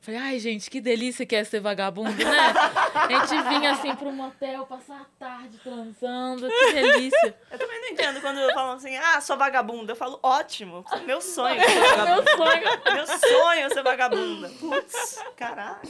Falei, 0.00 0.18
ai, 0.18 0.38
gente, 0.38 0.70
que 0.70 0.80
delícia 0.80 1.26
que 1.26 1.36
é 1.36 1.44
ser 1.44 1.60
vagabundo, 1.60 2.24
né? 2.24 2.54
A 2.94 3.06
gente 3.06 3.48
vinha 3.48 3.72
assim 3.72 3.94
pro 3.94 4.10
motel, 4.10 4.64
passar 4.64 5.02
a 5.02 5.04
tarde 5.18 5.58
transando, 5.62 6.48
que 6.48 6.72
delícia. 6.72 7.36
Eu 7.50 7.58
também 7.58 7.80
não 7.82 7.88
entendo 7.88 8.20
quando 8.22 8.38
falam 8.54 8.76
assim, 8.76 8.96
ah, 8.96 9.20
sou 9.20 9.36
vagabunda. 9.36 9.92
Eu 9.92 9.96
falo, 9.96 10.18
ótimo, 10.22 10.84
meu 11.04 11.20
sonho 11.20 11.60
é 11.60 11.68
ser 11.68 11.80
vagabunda. 11.80 12.22
Meu 12.22 12.36
sonho. 12.36 12.94
Meu 12.94 13.06
sonho 13.06 13.60
é 13.60 13.68
ser 13.68 13.82
vagabunda. 13.82 14.48
Putz, 14.58 15.18
caralho. 15.36 15.80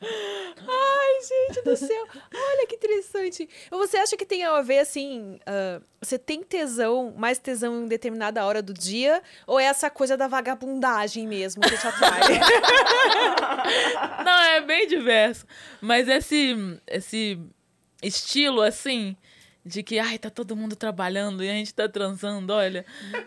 Ai, 0.00 1.22
gente 1.22 1.64
do 1.64 1.76
céu. 1.76 2.06
Olha 2.32 2.66
que 2.68 2.76
interessante. 2.76 3.48
Você 3.70 3.96
acha 3.96 4.16
que 4.16 4.24
tem 4.24 4.44
a 4.44 4.62
ver, 4.62 4.78
assim, 4.78 5.40
ah, 5.44 5.80
você 6.00 6.16
tem 6.16 6.42
tesão, 6.42 7.12
mais 7.16 7.38
tesão 7.38 7.82
em 7.82 7.86
determinada 7.86 8.44
hora 8.44 8.62
do 8.62 8.72
dia? 8.72 9.20
Ou 9.46 9.58
é 9.58 9.64
essa 9.64 9.90
coisa 9.90 10.16
da 10.16 10.28
vagabundagem 10.28 11.26
mesmo 11.26 11.62
que 11.62 11.76
te 11.76 11.86
atrai? 11.86 12.20
Não, 14.24 14.40
é 14.42 14.60
bem 14.60 14.86
diverso. 14.86 15.46
Mas 15.80 16.08
esse, 16.08 16.54
esse 16.86 17.38
estilo, 18.02 18.60
assim, 18.60 19.16
de 19.64 19.82
que, 19.82 19.98
ai, 19.98 20.18
tá 20.18 20.30
todo 20.30 20.56
mundo 20.56 20.76
trabalhando 20.76 21.42
e 21.42 21.48
a 21.50 21.52
gente 21.52 21.74
tá 21.74 21.88
transando, 21.88 22.52
olha, 22.52 22.84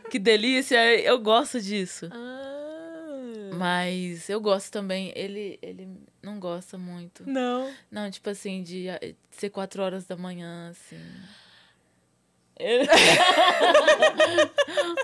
que 0.10 0.18
delícia, 0.20 0.78
eu 1.02 1.20
gosto 1.20 1.60
disso. 1.62 2.10
ah. 2.12 2.48
Mas 3.54 4.30
eu 4.30 4.40
gosto 4.40 4.72
também, 4.72 5.12
ele, 5.14 5.60
ele 5.62 5.88
não 6.24 6.40
gosta 6.40 6.78
muito. 6.78 7.30
Não. 7.30 7.72
Não, 7.92 8.10
tipo 8.10 8.30
assim, 8.30 8.64
de 8.64 8.86
de 8.86 9.16
ser 9.30 9.50
quatro 9.50 9.84
horas 9.84 10.06
da 10.06 10.16
manhã, 10.16 10.70
assim. 10.70 10.98
Ele- 12.60 12.88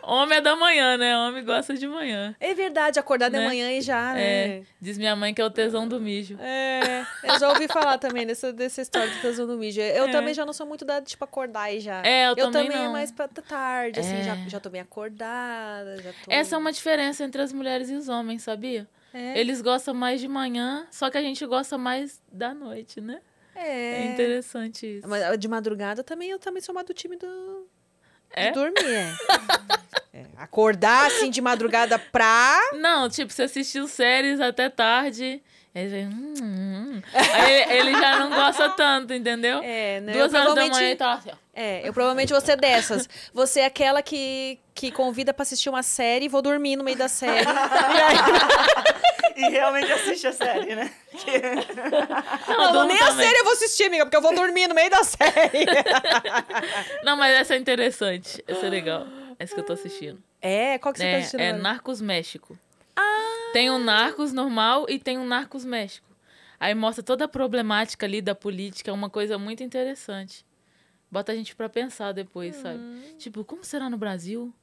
Homem 0.03 0.37
é 0.37 0.41
da 0.41 0.55
manhã, 0.55 0.97
né? 0.97 1.17
Homem 1.17 1.43
gosta 1.43 1.73
de 1.73 1.87
manhã. 1.87 2.35
É 2.39 2.53
verdade, 2.53 2.99
acordar 2.99 3.29
de 3.29 3.37
Né? 3.37 3.45
manhã 3.45 3.71
e 3.71 3.81
já, 3.81 4.17
É, 4.17 4.47
né? 4.59 4.63
diz 4.79 4.97
minha 4.97 5.15
mãe 5.15 5.33
que 5.33 5.41
é 5.41 5.45
o 5.45 5.49
tesão 5.49 5.87
do 5.87 5.99
mijo. 5.99 6.37
É, 6.39 7.05
eu 7.23 7.39
já 7.39 7.49
ouvi 7.49 7.67
falar 7.67 7.97
também 7.97 8.25
dessa, 8.25 8.53
dessa 8.53 8.81
história 8.81 9.09
do 9.09 9.19
tesão 9.21 9.45
do 9.47 9.57
mídia. 9.57 9.83
Eu 9.95 10.05
É. 10.05 10.11
também 10.11 10.33
já 10.33 10.45
não 10.45 10.53
sou 10.53 10.65
muito 10.65 10.85
da, 10.85 11.01
tipo, 11.01 11.23
acordar 11.23 11.73
e 11.73 11.79
já. 11.79 12.01
É, 12.05 12.29
eu, 12.29 12.51
também, 12.51 12.77
é 12.77 12.85
não. 12.85 12.91
mais 12.93 13.11
pra 13.11 13.27
tarde, 13.27 13.99
assim, 13.99 14.17
É. 14.17 14.23
já, 14.23 14.35
já 14.47 14.59
tô 14.59 14.69
bem 14.69 14.81
acordada, 14.81 15.97
já 16.01 16.11
tô... 16.13 16.31
Essa 16.31 16.55
é 16.55 16.59
uma 16.59 16.71
diferença 16.71 17.23
entre 17.23 17.41
as 17.41 17.51
mulheres 17.51 17.89
e 17.89 17.95
os 17.95 18.07
homens, 18.07 18.43
sabia? 18.43 18.87
É, 19.13 19.39
Eles 19.39 19.61
gostam 19.61 19.93
mais 19.93 20.21
de 20.21 20.27
manhã, 20.27 20.85
só 20.91 21.09
que 21.09 21.17
a 21.17 21.21
gente 21.21 21.45
gosta 21.45 21.77
mais 21.77 22.21
da 22.31 22.53
noite, 22.53 23.01
né? 23.01 23.19
É, 23.57 24.01
é. 24.01 24.05
interessante 24.05 24.97
isso. 24.97 25.07
Mas 25.07 25.37
de 25.39 25.47
madrugada 25.47 26.03
também, 26.03 26.29
eu 26.29 26.39
também 26.39 26.61
sou 26.61 26.73
mais 26.75 26.85
do 26.87 26.93
time 26.93 27.15
do... 27.17 27.67
É? 28.31 28.47
de 28.47 28.51
dormir, 28.53 28.85
é. 28.85 29.13
É, 30.13 30.25
Acordar, 30.37 31.07
assim, 31.07 31.29
de 31.29 31.41
madrugada 31.41 31.97
pra... 31.97 32.59
Não, 32.73 33.09
tipo, 33.09 33.31
você 33.31 33.43
assistiu 33.43 33.87
séries 33.87 34.39
até 34.41 34.69
tarde. 34.69 35.41
Aí, 35.73 35.89
você, 35.89 36.05
hum, 36.11 36.33
hum. 36.41 37.01
Aí 37.13 37.53
ele, 37.53 37.73
ele 37.89 37.91
já 37.99 38.17
não 38.19 38.29
gosta 38.29 38.69
tanto, 38.69 39.13
entendeu? 39.13 39.61
É, 39.63 40.01
né? 40.01 40.13
Duas 40.13 40.33
eu 40.33 40.39
horas 40.39 40.55
da 40.55 40.65
manhã 40.67 40.89
e 40.91 40.95
tá 40.95 41.13
assim, 41.13 41.29
ó. 41.31 41.35
É, 41.53 41.87
eu 41.87 41.93
provavelmente 41.93 42.31
vou 42.33 42.41
ser 42.41 42.55
dessas. 42.57 43.07
Você 43.33 43.59
é 43.61 43.65
aquela 43.65 44.01
que, 44.01 44.59
que 44.73 44.91
convida 44.91 45.33
pra 45.33 45.43
assistir 45.43 45.69
uma 45.69 45.83
série 45.83 46.25
e 46.25 46.29
vou 46.29 46.41
dormir 46.41 46.75
no 46.75 46.83
meio 46.83 46.97
da 46.97 47.07
série. 47.07 47.45
E 47.45 47.47
aí- 48.01 49.26
E 49.37 49.49
realmente 49.49 49.91
assiste 49.91 50.25
a 50.27 50.31
série, 50.33 50.75
né? 50.75 50.91
Não, 52.47 52.73
Não, 52.73 52.87
nem 52.87 52.97
a 52.97 53.07
também. 53.07 53.25
série 53.25 53.39
eu 53.39 53.43
vou 53.43 53.53
assistir, 53.53 53.83
amiga, 53.85 54.05
porque 54.05 54.17
eu 54.17 54.21
vou 54.21 54.33
dormir 54.35 54.67
no 54.67 54.75
meio 54.75 54.89
da 54.89 55.03
série. 55.03 55.65
Não, 57.03 57.15
mas 57.15 57.35
essa 57.35 57.55
é 57.55 57.57
interessante. 57.57 58.43
Essa 58.47 58.65
é 58.65 58.69
legal. 58.69 59.05
Essa 59.39 59.53
que 59.53 59.59
eu 59.61 59.65
tô 59.65 59.73
assistindo. 59.73 60.21
É, 60.41 60.77
qual 60.79 60.93
que 60.93 60.99
você 60.99 61.05
tá 61.05 61.09
É, 61.11 61.17
assistindo 61.19 61.39
é 61.41 61.49
agora? 61.49 61.63
Narcos 61.63 62.01
México. 62.01 62.57
Tem 63.53 63.71
um 63.71 63.79
Narcos 63.79 64.33
normal 64.33 64.85
e 64.89 64.99
tem 64.99 65.17
um 65.17 65.25
Narcos 65.25 65.63
México. 65.63 66.05
Aí 66.59 66.73
mostra 66.73 67.03
toda 67.03 67.25
a 67.25 67.27
problemática 67.27 68.05
ali 68.05 68.21
da 68.21 68.33
política, 68.35 68.91
uma 68.91 69.09
coisa 69.09 69.37
muito 69.37 69.63
interessante. 69.63 70.45
bota 71.09 71.31
a 71.31 71.35
gente 71.35 71.55
pra 71.55 71.69
pensar 71.69 72.11
depois, 72.11 72.55
sabe? 72.57 72.79
Tipo, 73.17 73.43
como 73.45 73.63
será 73.63 73.89
no 73.89 73.97
Brasil? 73.97 74.53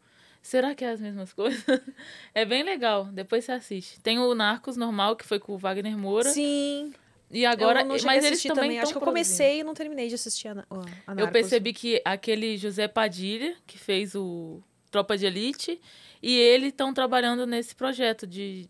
Será 0.45 0.75
que 0.75 0.85
é 0.85 0.91
as 0.91 1.01
mesmas 1.01 1.33
coisas? 1.33 1.65
é 2.35 2.45
bem 2.45 2.63
legal, 2.63 3.07
depois 3.07 3.47
você 3.47 3.53
assiste. 3.53 3.99
Tem 4.01 4.19
o 4.19 4.35
Narcos 4.35 4.77
normal, 4.77 5.17
que 5.17 5.25
foi 5.25 5.39
com 5.39 5.55
o 5.55 5.59
Wagner 5.59 5.97
Moura. 5.97 6.29
Sim. 6.29 6.93
E 7.31 7.47
agora, 7.47 7.83
mas 7.83 8.05
eles 8.05 8.27
assistir 8.27 8.53
também, 8.53 8.79
Acho 8.79 8.93
que 8.93 8.99
eu 8.99 9.03
comecei 9.03 9.61
e 9.61 9.65
não 9.65 9.73
terminei 9.73 10.07
de 10.07 10.15
assistir 10.17 10.49
a, 10.49 10.67
a 11.07 11.15
Eu 11.19 11.29
percebi 11.29 11.73
que 11.73 11.99
aquele 12.05 12.59
José 12.59 12.87
Padilha, 12.87 13.57
que 13.67 13.79
fez 13.79 14.15
o 14.15 14.63
Tropa 14.91 15.17
de 15.17 15.25
Elite, 15.25 15.81
e 16.23 16.37
ele 16.37 16.67
estão 16.67 16.93
trabalhando 16.93 17.47
nesse 17.47 17.75
projeto 17.75 18.27
de. 18.27 18.69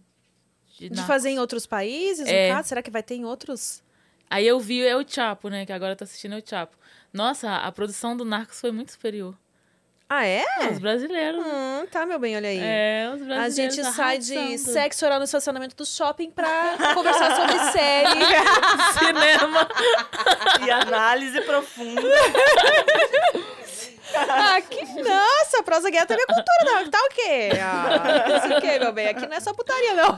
De, 0.78 0.88
De 0.88 1.02
fazer 1.02 1.30
em 1.30 1.40
outros 1.40 1.66
países, 1.66 2.26
É. 2.28 2.48
no 2.48 2.54
caso? 2.54 2.68
Será 2.68 2.82
que 2.82 2.90
vai 2.90 3.02
ter 3.02 3.16
em 3.16 3.24
outros? 3.24 3.82
Aí 4.30 4.46
eu 4.46 4.60
vi 4.60 4.80
é 4.80 4.96
o 4.96 5.04
Chapo, 5.06 5.48
né? 5.48 5.66
Que 5.66 5.72
agora 5.72 5.92
eu 5.92 5.96
tô 5.96 6.04
assistindo 6.04 6.36
é 6.36 6.38
o 6.38 6.42
Chapo. 6.44 6.76
Nossa, 7.12 7.56
a 7.56 7.72
produção 7.72 8.16
do 8.16 8.24
Narcos 8.24 8.60
foi 8.60 8.70
muito 8.70 8.92
superior. 8.92 9.36
Ah, 10.08 10.24
é? 10.26 10.44
Os 10.70 10.78
brasileiros. 10.78 11.44
Hum, 11.44 11.86
tá, 11.90 12.04
meu 12.06 12.18
bem, 12.18 12.36
olha 12.36 12.48
aí. 12.48 12.58
É, 12.60 13.10
os 13.14 13.22
A 13.22 13.24
brasileiros. 13.24 13.74
gente 13.76 13.92
sai 13.94 14.18
de 14.18 14.36
arrasando. 14.36 14.58
sexo 14.58 15.04
oral 15.06 15.18
no 15.18 15.24
estacionamento 15.24 15.74
do 15.74 15.84
shopping 15.86 16.30
pra 16.30 16.76
conversar 16.94 17.34
sobre 17.34 17.58
série. 17.72 18.20
cinema. 18.98 19.68
E 20.66 20.70
análise 20.70 21.40
profunda. 21.42 22.02
Ah, 24.16 24.60
que... 24.62 24.84
Nossa, 25.02 25.62
prosa 25.64 25.90
também 26.06 26.22
é 26.22 26.26
cultura, 26.26 26.64
não. 26.64 26.90
Tá 26.90 26.98
o 26.98 27.08
quê? 27.14 27.50
Ah, 27.60 28.36
isso 28.36 28.54
o 28.56 28.60
quê, 28.60 28.78
meu 28.78 28.92
bem? 28.92 29.08
Aqui 29.08 29.26
não 29.26 29.36
é 29.36 29.40
só 29.40 29.52
putaria, 29.52 29.94
não. 29.94 30.16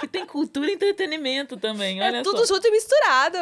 Que 0.00 0.06
tem 0.08 0.26
cultura 0.26 0.70
e 0.70 0.74
entretenimento 0.74 1.56
também, 1.56 2.02
olha 2.02 2.18
É 2.18 2.22
tudo 2.22 2.46
só. 2.46 2.54
junto 2.54 2.66
e 2.66 2.70
misturado. 2.70 3.38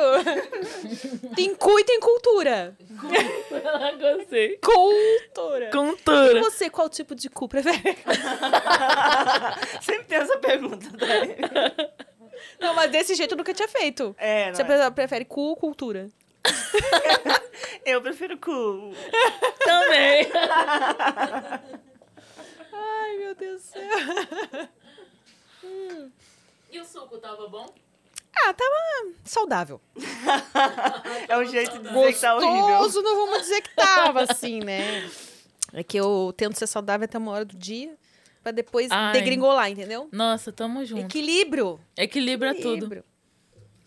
tem 1.34 1.54
cu 1.54 1.78
e 1.78 1.84
tem 1.84 2.00
cultura. 2.00 2.76
Gostei. 4.00 4.58
Cultura. 4.58 5.66
E 5.66 5.70
Cultura. 5.70 6.40
você, 6.40 6.70
qual 6.70 6.88
tipo 6.88 7.14
de 7.14 7.28
cu 7.28 7.48
prefere? 7.48 7.96
Sempre 9.82 10.04
tem 10.04 10.18
essa 10.18 10.36
pergunta. 10.38 10.88
Dani. 10.96 11.36
Não, 12.60 12.74
mas 12.74 12.90
desse 12.90 13.14
jeito 13.14 13.32
eu 13.32 13.38
nunca 13.38 13.52
tinha 13.54 13.68
feito. 13.68 14.14
É, 14.18 14.46
não 14.48 14.54
Você 14.54 14.62
é? 14.62 14.64
pre- 14.64 14.90
prefere 14.90 15.24
cu 15.24 15.40
ou 15.40 15.56
cultura? 15.56 16.08
Eu 17.85 18.01
prefiro 18.01 18.39
cu. 18.39 18.93
Também. 19.64 20.31
Ai, 22.73 23.16
meu 23.19 23.35
Deus 23.35 23.62
do 23.62 23.66
céu. 23.66 24.69
E 26.70 26.81
o 26.81 26.85
suco 26.85 27.19
tava 27.19 27.48
bom? 27.48 27.66
Ah, 28.35 28.52
tava 28.55 29.12
saudável. 29.24 29.81
É 31.28 31.39
um 31.39 31.44
jeito 31.44 31.78
de 31.78 31.89
dizer 31.89 32.12
que 32.12 32.20
tá 32.20 32.36
horrível. 32.36 32.78
Gostoso, 32.78 33.02
não 33.02 33.27
vamos 33.27 33.43
dizer 33.43 33.60
que 33.62 33.74
tava 33.74 34.23
assim, 34.23 34.60
né? 34.60 35.09
É 35.73 35.82
que 35.82 35.97
eu 35.98 36.32
tento 36.36 36.59
ser 36.59 36.66
saudável 36.66 37.05
até 37.05 37.16
uma 37.16 37.32
hora 37.32 37.44
do 37.44 37.56
dia, 37.56 37.97
pra 38.43 38.52
depois 38.52 38.90
Ai. 38.90 39.12
degringolar, 39.12 39.70
entendeu? 39.70 40.09
Nossa, 40.12 40.52
tamo 40.52 40.85
junto. 40.85 41.02
Equilíbrio. 41.02 41.81
Equilibra 41.97 42.55
tudo. 42.55 43.05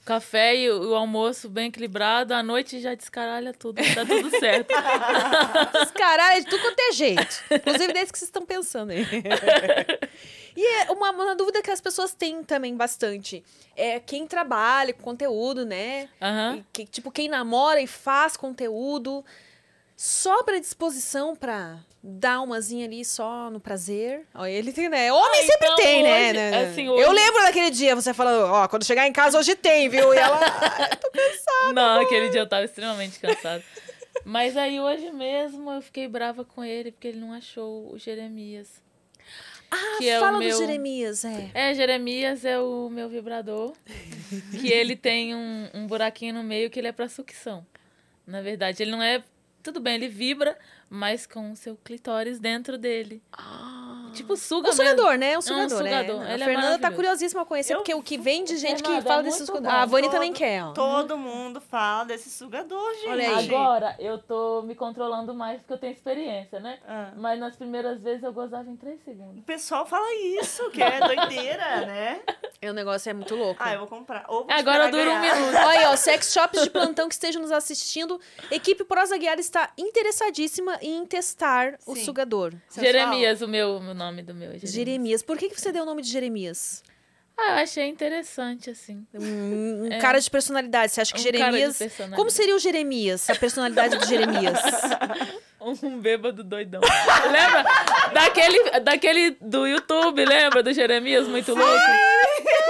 Café 0.05 0.55
e 0.55 0.69
o 0.69 0.91
o 0.91 0.95
almoço 0.95 1.49
bem 1.49 1.67
equilibrado, 1.69 2.33
à 2.33 2.43
noite 2.43 2.79
já 2.79 2.93
descaralha 2.93 3.51
tudo, 3.53 3.81
tá 3.95 4.05
tudo 4.05 4.29
certo. 4.39 4.69
Caralho, 5.97 6.43
de 6.43 6.49
tudo 6.49 6.61
quanto 6.61 6.79
é 6.79 6.91
jeito. 6.93 7.43
Inclusive 7.51 7.91
desse 7.93 8.11
que 8.13 8.19
vocês 8.19 8.29
estão 8.29 8.45
pensando 8.45 8.91
aí. 8.91 9.03
E 10.57 10.65
é 10.83 10.89
uma, 10.91 11.11
uma 11.11 11.35
dúvida 11.35 11.61
que 11.61 11.69
as 11.69 11.81
pessoas 11.81 12.13
têm 12.13 12.41
também 12.41 12.73
bastante. 12.77 13.43
É 13.75 13.99
quem 13.99 14.25
trabalha 14.25 14.93
com 14.93 15.01
conteúdo, 15.03 15.65
né? 15.65 16.07
Aham. 16.21 16.55
E 16.59 16.65
que- 16.71 16.85
tipo, 16.85 17.11
quem 17.11 17.27
namora 17.27 17.81
e 17.81 17.87
faz 17.87 18.37
conteúdo, 18.37 19.21
sobra 19.95 20.59
disposição 20.59 21.35
pra 21.35 21.79
dar 22.03 22.41
umazinha 22.41 22.85
ali 22.85 23.03
só 23.03 23.49
no 23.49 23.59
prazer. 23.59 24.27
Ó, 24.35 24.45
ele 24.45 24.71
tem, 24.71 24.89
né? 24.89 25.11
Homem 25.11 25.41
Ah, 25.41 25.45
sempre 25.45 25.65
então 25.67 25.75
tem, 25.77 26.03
né? 26.03 26.23
hoje- 26.29 26.33
né, 26.33 26.51
né? 26.51 26.65
assim, 26.69 26.85
Eu 26.85 26.93
hoje- 26.93 27.09
lembro 27.13 27.41
daquele 27.43 27.69
dia 27.71 27.95
você 27.95 28.13
falando, 28.13 28.45
ó, 28.51 28.67
quando 28.67 28.83
chegar 28.85 29.07
em 29.07 29.13
casa 29.13 29.39
hoje 29.39 29.55
tem, 29.55 29.89
viu? 29.89 30.13
E 30.13 30.17
ela. 30.17 30.39
Não, 31.73 32.01
aquele 32.01 32.29
dia 32.29 32.41
eu 32.41 32.47
tava 32.49 32.65
extremamente 32.65 33.19
cansada. 33.19 33.63
Mas 34.23 34.55
aí 34.57 34.79
hoje 34.79 35.11
mesmo 35.11 35.71
eu 35.71 35.81
fiquei 35.81 36.07
brava 36.07 36.43
com 36.45 36.63
ele 36.63 36.91
porque 36.91 37.07
ele 37.07 37.19
não 37.19 37.33
achou 37.33 37.91
o 37.93 37.97
Jeremias. 37.97 38.83
Ah, 39.71 39.95
Que 39.97 40.07
é 40.09 40.17
o 40.17 40.21
fala 40.21 40.37
meu- 40.39 40.51
do 40.51 40.57
Jeremias, 40.57 41.25
é. 41.25 41.49
É, 41.53 41.73
Jeremias 41.73 42.45
é 42.45 42.59
o 42.59 42.89
meu 42.89 43.09
vibrador. 43.09 43.73
que 44.59 44.71
ele 44.71 44.95
tem 44.95 45.35
um, 45.35 45.69
um 45.73 45.87
buraquinho 45.87 46.33
no 46.35 46.43
meio 46.43 46.69
que 46.69 46.79
ele 46.79 46.87
é 46.87 46.91
pra 46.91 47.09
sucção. 47.09 47.65
Na 48.27 48.41
verdade, 48.41 48.81
ele 48.83 48.91
não 48.91 49.01
é. 49.01 49.23
Tudo 49.65 49.79
bem, 49.79 49.95
ele 49.95 50.07
vibra, 50.07 50.55
mas 50.87 51.25
com 51.25 51.51
o 51.51 51.55
seu 51.55 51.75
clitóris 51.75 52.37
dentro 52.37 52.77
dele. 52.77 53.23
Tipo, 54.15 54.35
suga 54.37 54.69
Um 54.69 54.71
mesmo. 54.75 54.83
sugador, 54.83 55.17
né? 55.17 55.37
Um 55.37 55.41
sugador, 55.41 55.77
sugador. 55.77 56.19
né? 56.21 56.33
Ele 56.33 56.43
a 56.43 56.45
é 56.45 56.49
Fernanda 56.49 56.61
tá 56.61 56.67
maravilhoso. 56.71 56.95
curiosíssima 56.95 57.41
a 57.41 57.45
conhecer, 57.45 57.73
Eu- 57.73 57.77
porque 57.77 57.93
o 57.93 58.01
que 58.01 58.17
vem 58.17 58.43
de 58.43 58.57
gente 58.57 58.81
que 58.81 58.89
Fernanda, 58.89 59.07
fala 59.09 59.21
é 59.21 59.23
desses 59.23 59.39
muito 59.41 59.47
sugadores. 59.55 59.75
A 59.81 59.85
bom. 59.85 59.91
Vani 59.91 60.09
também 60.09 60.33
quer, 60.33 60.63
ó. 60.63 60.71
Todo 60.73 61.17
mundo 61.17 61.61
fala 61.61 62.03
desse 62.05 62.29
sugador, 62.29 62.93
gente. 62.95 63.09
Olha 63.09 63.37
aí. 63.37 63.45
Agora 63.49 63.95
eu 63.99 64.17
tô 64.17 64.61
me 64.63 64.73
controlando 64.75 65.33
mais 65.33 65.59
porque 65.59 65.73
eu 65.73 65.77
tenho 65.77 65.93
experiência, 65.93 66.59
né? 66.59 66.79
Ah. 66.87 67.11
Mas 67.15 67.39
nas 67.39 67.55
primeiras 67.55 68.01
vezes 68.01 68.23
eu 68.23 68.33
gozava 68.33 68.69
em 68.69 68.75
três 68.75 68.99
segundos. 69.03 69.39
O 69.39 69.43
pessoal 69.43 69.85
fala 69.85 70.05
isso, 70.41 70.69
que 70.71 70.81
é 70.81 70.99
doideira, 70.99 71.81
né? 71.85 72.21
E 72.61 72.69
o 72.69 72.73
negócio 72.73 73.09
é 73.09 73.13
muito 73.13 73.35
louco. 73.35 73.61
Ah, 73.63 73.73
eu 73.73 73.79
vou 73.79 73.87
comprar. 73.87 74.25
Ou 74.27 74.43
vou 74.45 74.51
Agora 74.53 74.89
dura 74.89 75.09
um 75.11 75.19
minuto. 75.19 75.55
Olha 75.65 75.79
aí, 75.79 75.85
ó, 75.87 75.95
sex 75.95 76.31
shops 76.33 76.61
de 76.63 76.69
plantão 76.69 77.07
que 77.07 77.13
estejam 77.13 77.41
nos 77.41 77.51
assistindo. 77.51 78.19
Equipe 78.49 78.83
Prosa 78.85 79.17
Guiada 79.17 79.41
está 79.41 79.69
interessadíssima 79.77 80.77
em 80.81 81.05
testar 81.05 81.77
o 81.85 81.95
Sim. 81.95 82.03
sugador. 82.05 82.53
Sensual. 82.69 82.85
Jeremias, 82.85 83.41
o 83.41 83.47
meu 83.47 83.77
o 83.77 83.79
nome 83.93 84.04
do 84.23 84.33
meu. 84.33 84.49
é 84.49 84.53
Jeremias. 84.53 84.71
Jeremias. 84.73 85.23
Por 85.23 85.37
que, 85.37 85.49
que 85.49 85.59
você 85.59 85.71
deu 85.71 85.83
o 85.83 85.85
nome 85.85 86.01
de 86.01 86.09
Jeremias? 86.09 86.83
Ah, 87.37 87.57
eu 87.57 87.63
achei 87.63 87.85
interessante, 87.87 88.69
assim. 88.69 89.05
Um, 89.13 89.85
um 89.87 89.91
É. 89.91 89.97
cara 89.99 90.19
de 90.19 90.29
personalidade. 90.29 90.93
Você 90.93 91.01
acha 91.01 91.13
que 91.13 91.19
Um 91.19 91.23
Jeremias. 91.23 91.79
Como 92.15 92.29
seria 92.29 92.55
o 92.55 92.59
Jeremias? 92.59 93.29
A 93.29 93.35
personalidade 93.35 93.97
do 93.97 94.05
Jeremias? 94.05 94.59
Um 95.81 95.97
bêbado 95.99 96.43
doidão. 96.43 96.79
lembra? 97.31 97.63
Daquele, 98.13 98.79
daquele 98.81 99.31
do 99.41 99.65
YouTube, 99.65 100.23
lembra? 100.23 100.61
Do 100.61 100.71
Jeremias 100.71 101.27
muito 101.27 101.55
louco? 101.55 101.73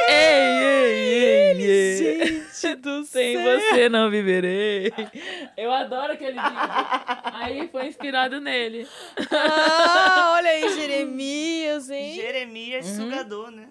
Ei, 0.08 0.64
ei, 0.64 1.24
ei, 1.24 1.66
ei. 1.66 2.46
Gente 2.54 2.76
do 2.76 3.04
Sem 3.06 3.38
você 3.44 3.90
não 3.90 4.10
viverei. 4.10 4.92
Eu 5.58 5.72
adoro 5.72 6.14
aquele 6.14 6.34
vídeo. 6.40 6.58
Aí 7.34 7.68
foi 7.70 7.88
inspirado 7.88 8.40
nele. 8.42 8.88
Ah, 9.32 10.34
olha 10.38 10.50
aí, 10.50 10.70
Jeremias, 10.76 11.90
hein? 11.90 12.16
Jeremias 12.16 12.88
Uhum. 12.88 12.96
sugador, 13.06 13.52
né? 13.52 13.68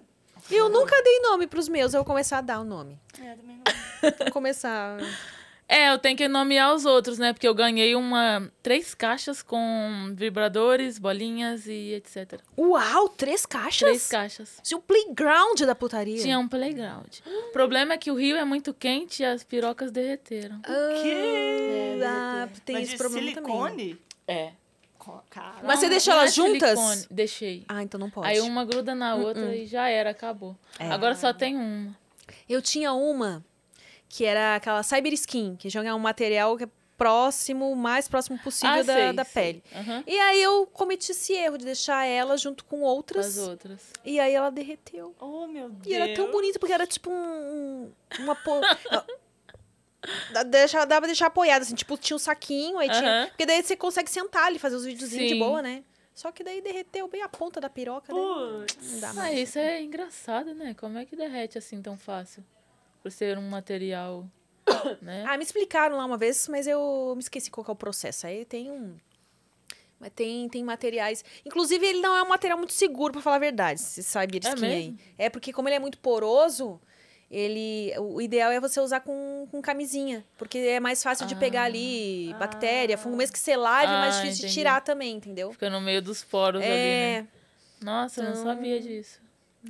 Eu 0.51 0.69
nunca 0.69 1.01
dei 1.02 1.20
nome 1.20 1.47
pros 1.47 1.69
meus, 1.69 1.94
eu 1.94 2.01
vou 2.01 2.05
começar 2.06 2.39
a 2.39 2.43
dar 2.43 2.61
o 2.61 2.65
nome. 2.65 2.98
É, 3.19 3.35
também 3.35 3.56
não. 3.56 4.12
Vou 4.19 4.31
começar. 4.32 4.98
É, 5.66 5.91
eu 5.91 5.99
tenho 5.99 6.16
que 6.16 6.28
nomear 6.28 6.74
os 6.74 6.85
outros, 6.85 7.19
né? 7.19 7.32
Porque 7.32 7.49
eu 7.49 7.55
ganhei 7.55 7.95
uma 7.95 8.51
três 8.62 8.95
caixas 8.95 9.43
com 9.43 10.12
vibradores, 10.15 10.99
bolinhas 10.99 11.66
e 11.66 11.95
etc. 11.95 12.41
Uau, 12.57 13.09
três 13.09 13.47
caixas? 13.47 13.78
Três 13.89 14.07
caixas. 14.07 14.61
Tinha 14.62 14.77
um 14.78 14.82
playground 14.82 15.61
da 15.62 15.74
putaria. 15.74 16.20
Tinha 16.20 16.39
um 16.39 16.47
playground. 16.47 17.19
O 17.27 17.53
problema 17.53 17.95
é 17.95 17.99
que 17.99 18.11
o 18.11 18.15
rio 18.15 18.36
é 18.36 18.45
muito 18.45 18.74
quente 18.74 19.23
e 19.23 19.27
as 19.27 19.43
pirocas 19.43 19.91
derreteram. 19.91 20.61
quê? 20.61 21.99
Ah, 22.05 22.49
tem 22.65 22.77
Mas 22.77 22.85
esse 22.85 22.93
de 22.93 22.99
problema 22.99 23.32
também. 23.32 23.53
silicone? 23.53 23.99
É. 24.28 24.53
Cara. 25.28 25.57
Mas 25.62 25.81
você 25.81 25.89
deixou 25.89 26.15
não 26.15 26.20
elas 26.20 26.32
é 26.32 26.35
juntas? 26.35 26.78
silicone. 26.78 27.07
Deixei. 27.11 27.65
Ah, 27.69 27.82
então 27.82 28.01
não 28.01 28.09
pode. 28.09 28.27
Aí 28.27 28.41
uma 28.41 28.65
gruda 28.65 28.95
na 28.95 29.15
outra 29.15 29.55
e 29.55 29.66
já 29.66 29.89
era, 29.89 30.11
acabou. 30.11 30.57
É. 30.78 30.91
Agora 30.91 31.15
só 31.15 31.32
tem 31.32 31.57
uma. 31.57 31.95
Eu 32.49 32.62
tinha 32.62 32.93
uma 32.95 33.45
que 34.16 34.24
era 34.24 34.55
aquela 34.55 34.82
cyber 34.85 35.12
skin, 35.15 35.57
que 35.57 35.69
joga 35.69 35.93
um 35.95 35.99
material 35.99 36.57
que 36.57 36.62
é 36.65 36.69
próximo, 36.97 37.69
o 37.73 37.74
mais 37.74 38.07
próximo 38.07 38.39
possível 38.39 38.70
Ah, 38.77 38.82
da, 38.82 38.95
sei, 38.95 39.12
da 39.12 39.24
sei. 39.24 39.43
pele. 39.43 39.65
Aham. 39.74 40.05
E 40.07 40.16
aí 40.20 40.41
eu 40.41 40.65
cometi 40.73 41.11
esse 41.11 41.32
erro 41.32 41.59
de 41.59 41.65
deixar 41.65 42.05
ela 42.07 42.36
junto 42.36 42.65
com 42.65 42.82
outras. 42.82 43.36
As 43.36 43.49
outras. 43.49 43.81
E 44.05 44.20
aí 44.20 44.32
ela 44.32 44.51
derreteu. 44.51 45.12
Oh, 45.19 45.49
meu 45.49 45.69
Deus. 45.69 45.86
E 45.89 45.95
era 45.95 46.15
tão 46.15 46.31
bonito, 46.31 46.61
porque 46.61 46.73
era 46.73 46.86
tipo 46.86 47.11
um. 47.11 47.15
um- 47.16 47.93
uma. 48.20 48.36
Po... 48.36 48.61
Deixa, 50.47 50.85
dava 50.85 51.01
pra 51.01 51.07
deixar 51.07 51.27
apoiado, 51.27 51.62
assim, 51.62 51.74
tipo, 51.74 51.97
tinha 51.97 52.15
um 52.15 52.19
saquinho, 52.19 52.78
aí 52.78 52.89
tinha. 52.91 53.23
Aham. 53.23 53.28
Porque 53.28 53.47
daí 53.47 53.62
você 53.62 53.74
consegue 53.74 54.11
sentar 54.11 54.45
ali, 54.45 54.59
fazer 54.59 54.77
os 54.77 54.85
videozinhos 54.85 55.28
de 55.28 55.35
boa, 55.39 55.62
né? 55.62 55.82
Só 56.15 56.31
que 56.31 56.45
daí 56.45 56.61
derreteu 56.61 57.09
bem 57.09 57.23
a 57.23 57.28
ponta 57.28 57.61
da 57.61 57.69
piroca, 57.69 58.12
né? 58.12 58.20
Putz. 58.20 58.93
Não 58.93 59.01
dá 59.01 59.11
Ah, 59.11 59.15
mais. 59.15 59.39
isso 59.49 59.59
é 59.59 59.82
engraçado, 59.82 60.55
né? 60.55 60.74
Como 60.78 60.97
é 60.99 61.05
que 61.05 61.16
derrete 61.16 61.59
assim 61.59 61.82
tão 61.82 61.97
fácil? 61.99 62.45
Por 63.05 63.12
ser 63.12 63.36
um 63.36 63.47
material, 63.51 64.26
né? 65.02 65.24
Ah, 65.28 65.36
me 65.36 65.44
explicaram 65.44 65.98
lá 65.98 66.06
uma 66.06 66.16
vez, 66.16 66.48
mas 66.48 66.66
eu 66.66 67.12
me 67.14 67.20
esqueci 67.20 67.51
qual 67.51 67.66
é 67.68 67.70
o 67.70 67.76
processo. 67.76 68.26
Aí 68.26 68.47
tem 68.47 68.70
um. 68.70 68.97
Mas 70.01 70.10
tem, 70.16 70.48
tem 70.48 70.64
materiais. 70.64 71.22
Inclusive, 71.44 71.85
ele 71.86 72.01
não 72.01 72.16
é 72.16 72.22
um 72.22 72.28
material 72.31 72.56
muito 72.56 72.72
seguro, 72.72 73.12
pra 73.12 73.20
falar 73.20 73.36
a 73.36 73.40
verdade. 73.40 73.78
Esse 73.78 74.02
cyber 74.02 74.40
É 74.43 74.48
skin 74.48 74.64
aí. 74.64 74.70
mesmo? 74.86 74.98
É 75.18 75.28
porque, 75.28 75.52
como 75.52 75.68
ele 75.68 75.74
é 75.76 75.78
muito 75.78 75.98
poroso, 75.98 76.81
ele. 77.31 77.93
O 77.98 78.22
ideal 78.22 78.51
é 78.51 78.59
você 78.59 78.81
usar 78.81 79.01
com, 79.01 79.47
com 79.51 79.60
camisinha. 79.60 80.24
Porque 80.39 80.56
é 80.56 80.81
mais 80.81 81.02
fácil 81.02 81.26
de 81.26 81.36
pegar 81.36 81.64
ali 81.64 82.32
bactéria, 82.39 82.97
fungo, 82.97 83.18
mesmo 83.18 83.35
que 83.35 83.39
você 83.39 83.55
lave, 83.55 83.93
é 83.93 83.98
mais 83.98 84.14
Ah, 84.14 84.20
difícil 84.22 84.36
de 84.36 84.40
entendi. 84.44 84.55
tirar 84.55 84.81
também, 84.81 85.16
entendeu? 85.16 85.52
Fica 85.52 85.68
no 85.68 85.82
meio 85.82 86.01
dos 86.01 86.24
poros 86.24 86.62
ali, 86.62 86.70
É, 86.72 87.20
né? 87.20 87.28
Nossa, 87.82 88.20
eu 88.22 88.24
não 88.24 88.32
Então, 88.32 88.43
sabia 88.44 88.81
disso. 88.81 89.20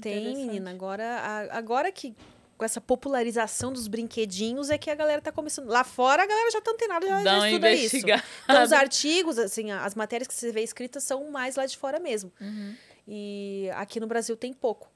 tem, 0.01 0.37
menina. 0.37 0.71
Agora, 0.71 1.49
agora 1.51 1.91
que. 1.91 2.15
Com 2.57 2.65
essa 2.65 2.81
popularização 2.81 3.73
dos 3.73 3.89
brinquedinhos 3.89 4.71
é 4.71 4.79
que 4.79 4.89
a 4.89 4.95
galera 4.95 5.21
tá 5.21 5.33
começando. 5.33 5.67
Lá 5.69 5.83
fora 5.83 6.23
a 6.23 6.27
galera 6.27 6.51
já 6.51 6.61
tá 6.61 6.71
antenada, 6.71 7.07
já, 7.07 7.23
já 7.23 7.49
estuda 7.49 7.73
isso. 7.73 7.97
Então, 7.97 8.63
os 8.63 8.73
artigos, 8.73 9.39
assim, 9.39 9.73
as 9.73 9.95
matérias 9.95 10.29
que 10.29 10.35
você 10.35 10.53
vê 10.53 10.63
escritas 10.63 11.03
são 11.03 11.31
mais 11.31 11.57
lá 11.57 11.67
de 11.67 11.77
fora 11.77 11.99
mesmo. 11.99 12.33
Uhum. 12.41 12.75
E 13.07 13.69
aqui 13.75 13.99
no 14.01 14.07
Brasil 14.07 14.37
tem 14.37 14.53
pouco. 14.53 14.89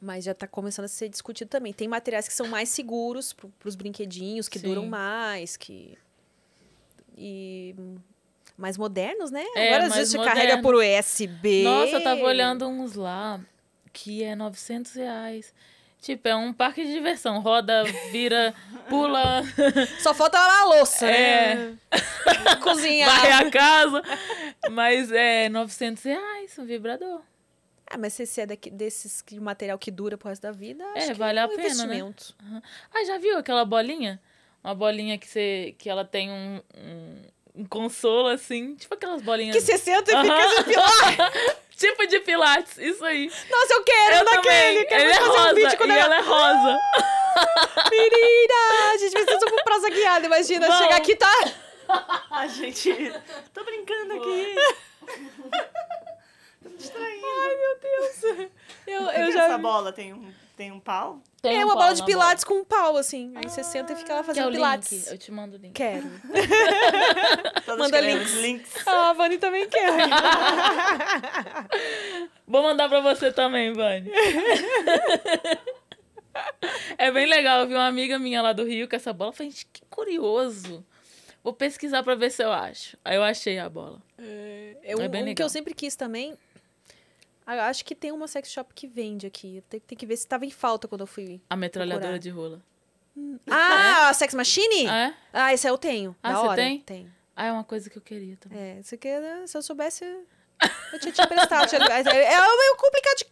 Mas 0.00 0.24
já 0.24 0.34
tá 0.34 0.48
começando 0.48 0.86
a 0.86 0.88
ser 0.88 1.08
discutido 1.08 1.48
também. 1.48 1.72
Tem 1.72 1.86
materiais 1.86 2.26
que 2.26 2.34
são 2.34 2.48
mais 2.48 2.68
seguros 2.68 3.32
para 3.32 3.68
os 3.68 3.76
brinquedinhos, 3.76 4.48
que 4.48 4.58
Sim. 4.58 4.66
duram 4.66 4.86
mais, 4.86 5.56
que. 5.56 5.96
E. 7.16 7.74
Mais 8.56 8.76
modernos, 8.76 9.30
né? 9.30 9.44
É, 9.56 9.68
Agora 9.68 9.86
às 9.86 9.94
vezes 9.94 10.12
você 10.12 10.18
carrega 10.18 10.60
por 10.60 10.74
USB. 10.74 11.62
Nossa, 11.62 11.92
eu 11.92 12.02
tava 12.02 12.20
olhando 12.22 12.66
uns 12.68 12.94
lá 12.94 13.40
que 13.92 14.22
é 14.22 14.34
900 14.34 14.92
reais. 14.94 15.54
Tipo, 16.02 16.28
é 16.28 16.34
um 16.36 16.52
parque 16.52 16.84
de 16.84 16.92
diversão. 16.92 17.40
Roda, 17.40 17.84
vira, 18.10 18.52
pula, 18.90 19.42
Só 20.00 20.12
falta 20.12 20.36
lavar 20.38 20.62
a 20.62 20.64
louça, 20.66 21.06
É. 21.06 21.54
né? 21.54 21.78
Cozinhar. 22.60 23.08
vai 23.20 23.32
a 23.32 23.50
casa. 23.50 24.02
Mas 24.70 25.10
é 25.12 25.48
900 25.48 26.02
reais 26.02 26.58
um 26.58 26.64
vibrador. 26.66 27.22
Ah, 27.88 27.96
mas 27.98 28.14
se 28.14 28.26
você 28.26 28.40
é 28.40 28.46
daqui- 28.46 28.70
desses 28.70 29.22
de 29.26 29.38
material 29.38 29.78
que 29.78 29.90
dura 29.90 30.18
pro 30.18 30.28
resto 30.28 30.42
da 30.42 30.50
vida, 30.50 30.82
É, 30.94 30.98
acho 30.98 31.06
que 31.12 31.14
vale 31.14 31.38
é 31.38 31.42
a 31.42 31.46
um 31.46 31.50
pena, 31.50 31.62
né? 31.62 31.68
investimento. 31.98 32.34
Ah, 32.92 33.04
já 33.04 33.18
viu 33.18 33.38
aquela 33.38 33.64
bolinha? 33.64 34.20
Uma 34.64 34.74
bolinha 34.74 35.16
que, 35.18 35.26
você, 35.28 35.74
que 35.78 35.88
ela 35.90 36.04
tem 36.04 36.30
um, 36.30 36.60
um, 36.78 37.22
um 37.54 37.64
consolo, 37.64 38.28
assim. 38.28 38.74
Tipo 38.76 38.94
aquelas 38.94 39.22
bolinhas. 39.22 39.54
Que 39.54 39.60
você 39.60 39.78
senta 39.78 40.10
e 40.10 40.14
Aham. 40.14 40.40
fica 40.40 40.62
de 40.62 40.64
pilar. 40.64 41.32
Tipo 41.76 42.06
de 42.06 42.20
pilates, 42.20 42.78
isso 42.78 43.04
aí. 43.04 43.28
Nossa, 43.50 43.74
eu 43.74 43.82
quero 43.82 44.16
Eu 44.16 44.24
daquele. 44.24 44.42
também. 44.42 44.86
Quero 44.86 45.02
Ele 45.02 45.10
é 45.10 45.14
fazer 45.14 45.28
rosa 45.28 45.52
um 45.82 45.86
e 45.88 45.98
ela 45.98 46.16
é 46.16 46.20
rosa. 46.20 46.78
Menina! 47.90 48.92
A 48.92 48.96
gente 48.98 49.12
precisa 49.12 49.50
com 49.50 49.64
praça 49.64 49.90
guiada, 49.90 50.26
imagina. 50.26 50.66
Vamos. 50.68 50.82
Chegar 50.82 50.96
aqui, 50.96 51.16
tá... 51.16 51.32
A 52.30 52.46
gente. 52.46 53.12
Tô 53.52 53.64
brincando 53.64 54.14
aqui. 54.14 54.54
Tô 56.62 56.68
me 56.68 56.76
distraindo. 56.76 57.26
Ai, 57.26 57.56
meu 57.56 57.78
Deus. 57.80 58.48
Eu, 58.86 59.02
Eu 59.02 59.24
eu 59.26 59.32
já... 59.32 59.46
Essa 59.46 59.58
bola 59.58 59.92
tem 59.92 60.12
um, 60.12 60.32
tem 60.62 60.70
um 60.70 60.78
pau? 60.78 61.20
Tem 61.42 61.56
É 61.56 61.64
um 61.64 61.68
uma 61.68 61.74
pau 61.74 61.82
bola 61.82 61.94
de 61.94 62.04
pilates 62.04 62.44
com 62.44 62.54
um 62.54 62.64
pau, 62.64 62.96
assim. 62.96 63.32
Aí 63.34 63.42
você 63.48 63.64
senta 63.64 63.94
e 63.94 63.96
fica 63.96 64.12
lá 64.14 64.20
Quer 64.20 64.22
o 64.22 64.26
fazendo 64.26 64.52
pilates. 64.52 64.92
link? 64.92 65.06
Eu 65.10 65.18
te 65.18 65.32
mando 65.32 65.56
o 65.56 65.58
link. 65.58 65.72
Quero. 65.74 66.08
Manda 67.76 68.00
links. 68.00 68.34
links. 68.34 68.86
Ah, 68.86 69.10
a 69.10 69.12
Vani 69.12 69.38
também 69.38 69.68
quer. 69.68 69.90
Vou 72.46 72.62
mandar 72.62 72.88
pra 72.88 73.00
você 73.00 73.32
também, 73.32 73.72
Vani. 73.72 74.08
é 76.96 77.10
bem 77.10 77.26
legal. 77.26 77.60
Eu 77.60 77.66
vi 77.68 77.74
uma 77.74 77.88
amiga 77.88 78.20
minha 78.20 78.40
lá 78.40 78.52
do 78.52 78.64
Rio 78.64 78.88
com 78.88 78.94
essa 78.94 79.12
bola. 79.12 79.30
Eu 79.30 79.34
falei, 79.34 79.50
gente, 79.50 79.66
que 79.72 79.82
curioso. 79.90 80.84
Vou 81.42 81.52
pesquisar 81.52 82.04
pra 82.04 82.14
ver 82.14 82.30
se 82.30 82.44
eu 82.44 82.52
acho. 82.52 82.96
Aí 83.04 83.16
eu 83.16 83.22
achei 83.24 83.58
a 83.58 83.68
bola. 83.68 84.00
Eu, 84.84 85.00
É 85.00 85.08
bem 85.08 85.22
um 85.22 85.24
que 85.24 85.30
legal. 85.30 85.46
eu 85.46 85.50
sempre 85.50 85.74
quis 85.74 85.96
também... 85.96 86.38
ah, 87.46 87.66
Acho 87.68 87.84
que 87.84 87.94
tem 87.94 88.12
uma 88.12 88.26
sex 88.28 88.50
shop 88.50 88.72
que 88.74 88.86
vende 88.86 89.26
aqui. 89.26 89.62
Tem, 89.68 89.80
tem 89.80 89.96
que 89.98 90.06
ver 90.06 90.16
se 90.16 90.26
tava 90.26 90.44
em 90.46 90.50
falta 90.50 90.86
quando 90.88 91.02
eu 91.02 91.06
fui. 91.06 91.40
A 91.50 91.56
metralhadora 91.56 92.00
Procurar. 92.00 92.18
de 92.18 92.30
rola. 92.30 92.62
Ah, 93.50 94.08
a 94.08 94.14
Sex 94.14 94.32
Machine? 94.34 94.88
Ah, 94.88 94.98
é? 95.08 95.14
Ah, 95.32 95.52
esse 95.54 95.68
eu 95.68 95.76
tenho. 95.76 96.16
Ah, 96.22 96.34
você 96.34 96.56
tem? 96.56 96.80
Tem. 96.80 97.12
Ah, 97.36 97.46
é 97.46 97.52
uma 97.52 97.64
coisa 97.64 97.90
que 97.90 97.96
eu 97.98 98.02
queria 98.02 98.36
também. 98.38 98.58
É, 98.58 98.80
isso 98.80 98.94
aqui, 98.94 99.08
se 99.46 99.56
eu 99.56 99.62
soubesse, 99.62 100.04
eu 100.92 100.98
tinha 100.98 101.12
te 101.12 101.20
emprestado. 101.22 101.74
É 101.74 102.00
é 102.00 102.38
meio 102.38 102.76
complicado 102.78 103.16
de, 103.18 103.24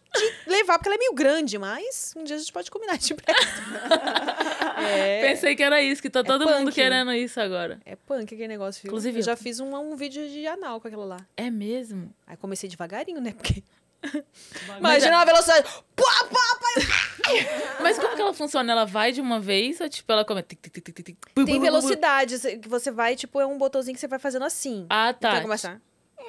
de 0.43 0.49
levar, 0.49 0.77
porque 0.77 0.87
ela 0.89 0.95
é 0.95 0.99
meio 0.99 1.13
grande, 1.13 1.57
mas 1.57 2.13
um 2.15 2.23
dia 2.23 2.35
a 2.35 2.39
gente 2.39 2.51
pode 2.53 2.69
combinar 2.69 2.97
de 2.97 3.13
emprestar. 3.13 3.35
É, 4.81 5.21
Pensei 5.21 5.55
que 5.55 5.61
era 5.61 5.79
isso, 5.81 6.01
que 6.01 6.09
tá 6.09 6.23
todo 6.23 6.45
mundo 6.47 6.65
punk. 6.65 6.73
querendo 6.73 7.13
isso 7.13 7.39
agora. 7.39 7.79
é 7.85 7.95
punk 7.95 8.23
aquele 8.33 8.47
negócio, 8.47 8.81
viu? 8.81 8.89
Inclusive, 8.89 9.17
eu 9.17 9.21
eu- 9.21 9.25
já 9.25 9.35
fiz 9.35 9.59
um, 9.59 9.75
um 9.75 9.95
vídeo 9.95 10.27
de 10.27 10.47
anal 10.47 10.81
com 10.81 10.87
aquilo 10.87 11.05
lá. 11.05 11.17
É 11.37 11.51
mesmo? 11.51 12.11
Aí 12.25 12.35
comecei 12.35 12.67
devagarinho, 12.67 13.21
né? 13.21 13.31
Porque. 13.33 13.63
Mas 14.03 14.79
Imagina 14.79 15.21
a 15.21 15.25
velocidade. 15.25 15.69
Pá, 15.95 16.25
pá, 16.25 16.59
pá. 16.59 17.81
Mas 17.81 17.99
como 17.99 18.15
que 18.15 18.21
ela 18.21 18.33
funciona? 18.33 18.71
Ela 18.71 18.85
vai 18.85 19.11
de 19.11 19.21
uma 19.21 19.39
vez 19.39 19.79
ou 19.79 19.87
tipo 19.89 20.11
ela 20.11 20.25
come... 20.25 20.41
tic, 20.41 20.59
tic, 20.59 20.73
tic, 20.73 20.85
tic, 20.85 21.05
tic, 21.05 21.17
bu, 21.35 21.41
bu, 21.41 21.45
Tem 21.45 21.59
velocidades 21.59 22.41
que 22.41 22.67
você 22.67 22.89
vai, 22.89 23.15
tipo, 23.15 23.39
é 23.39 23.45
um 23.45 23.57
botãozinho 23.57 23.93
que 23.93 23.99
você 23.99 24.07
vai 24.07 24.19
fazendo 24.19 24.45
assim. 24.45 24.85
Ah, 24.89 25.13
tá. 25.13 25.29
Então 25.29 25.43
começa. 25.43 25.81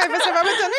Aí 0.00 0.08
você 0.08 0.32
vai 0.32 0.42
botando. 0.42 0.72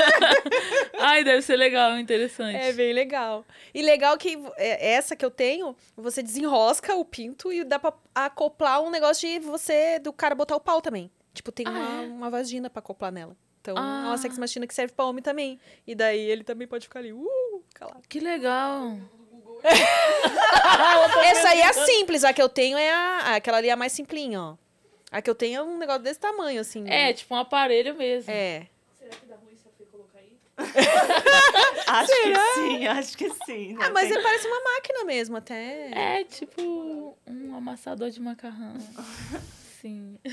Ai, 0.98 1.24
deve 1.24 1.42
ser 1.42 1.56
legal, 1.56 1.98
interessante. 1.98 2.56
É 2.56 2.72
bem 2.72 2.92
legal. 2.92 3.44
E 3.74 3.82
legal 3.82 4.16
que 4.16 4.38
é, 4.56 4.92
essa 4.92 5.16
que 5.16 5.24
eu 5.24 5.30
tenho, 5.30 5.76
você 5.96 6.22
desenrosca 6.22 6.94
o 6.94 7.04
pinto 7.04 7.52
e 7.52 7.64
dá 7.64 7.78
pra 7.78 7.92
acoplar 8.14 8.80
um 8.82 8.90
negócio 8.90 9.28
de 9.28 9.38
você, 9.40 9.98
do 9.98 10.12
cara 10.12 10.34
botar 10.34 10.56
o 10.56 10.60
pau 10.60 10.80
também. 10.80 11.10
Tipo, 11.34 11.52
tem 11.52 11.66
Ah, 11.66 11.70
uma, 11.70 12.02
é? 12.02 12.06
uma 12.06 12.30
vagina 12.30 12.68
pra 12.70 12.80
acoplar 12.80 13.12
nela. 13.12 13.36
Então, 13.60 13.76
é 13.76 13.80
Ah. 13.80 14.04
uma 14.06 14.18
sex 14.18 14.36
machine 14.38 14.66
que 14.66 14.74
serve 14.74 14.92
pra 14.94 15.04
homem 15.04 15.22
também. 15.22 15.58
E 15.86 15.94
daí 15.94 16.18
ele 16.20 16.42
também 16.44 16.66
pode 16.66 16.86
ficar 16.86 17.00
ali, 17.00 17.12
uh, 17.12 17.64
calado. 17.74 18.02
Que 18.08 18.18
legal. 18.20 18.96
Essa 21.24 21.48
aí 21.50 21.60
é 21.60 21.66
a 21.68 21.72
simples, 21.72 22.24
a 22.24 22.32
que 22.32 22.40
eu 22.40 22.48
tenho 22.48 22.76
é 22.78 22.90
a. 22.90 23.36
Aquela 23.36 23.58
ali 23.58 23.68
é 23.68 23.72
a 23.72 23.76
mais 23.76 23.92
simplinha, 23.92 24.40
ó. 24.40 24.56
A 25.12 25.20
que 25.20 25.28
eu 25.28 25.34
tenho 25.34 25.58
é 25.58 25.62
um 25.62 25.76
negócio 25.76 26.02
desse 26.02 26.18
tamanho, 26.20 26.60
assim. 26.60 26.88
É, 26.88 27.12
tipo 27.12 27.34
um 27.34 27.38
aparelho 27.38 27.94
mesmo. 27.94 28.30
É. 28.30 28.66
Será 28.98 29.10
que 29.10 29.26
dá 29.26 29.36
ruim 29.36 29.56
se 29.56 29.68
a 29.68 29.70
Fê 29.76 29.84
colocar 29.90 30.18
aí? 30.18 30.38
Acho 31.86 32.12
que 32.12 32.54
sim, 32.54 32.86
acho 32.86 33.18
que 33.18 33.30
sim. 33.44 33.72
né? 33.74 33.84
Ah, 33.86 33.90
mas 33.90 34.04
Tem- 34.08 34.12
ele 34.12 34.22
parece 34.22 34.46
uma 34.46 34.60
máquina 34.62 35.04
mesmo, 35.04 35.36
até. 35.36 35.90
É 36.20 36.24
tipo 36.24 37.16
um 37.26 37.54
amassador 37.56 38.10
de 38.10 38.20
macarrão. 38.20 38.74
Sim. 39.80 40.18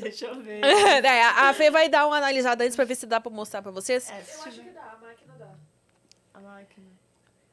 Deixa 0.00 0.26
eu 0.26 0.40
ver. 0.40 0.60
É, 1.04 1.22
a 1.22 1.48
a 1.48 1.54
Fê 1.54 1.70
vai 1.70 1.88
dar 1.88 2.06
uma 2.06 2.16
analisada 2.16 2.64
antes 2.64 2.74
pra 2.76 2.84
ver 2.84 2.94
se 2.96 3.06
dá 3.06 3.20
pra 3.20 3.30
mostrar 3.30 3.62
pra 3.62 3.70
vocês. 3.70 4.10
É, 4.10 4.14
Eu 4.14 4.42
acho 4.42 4.60
que 4.60 4.70
dá, 4.70 4.82
a 4.82 4.96
máquina 5.06 5.34
dá. 5.38 5.48
a 6.34 6.40
máquina. 6.40 6.86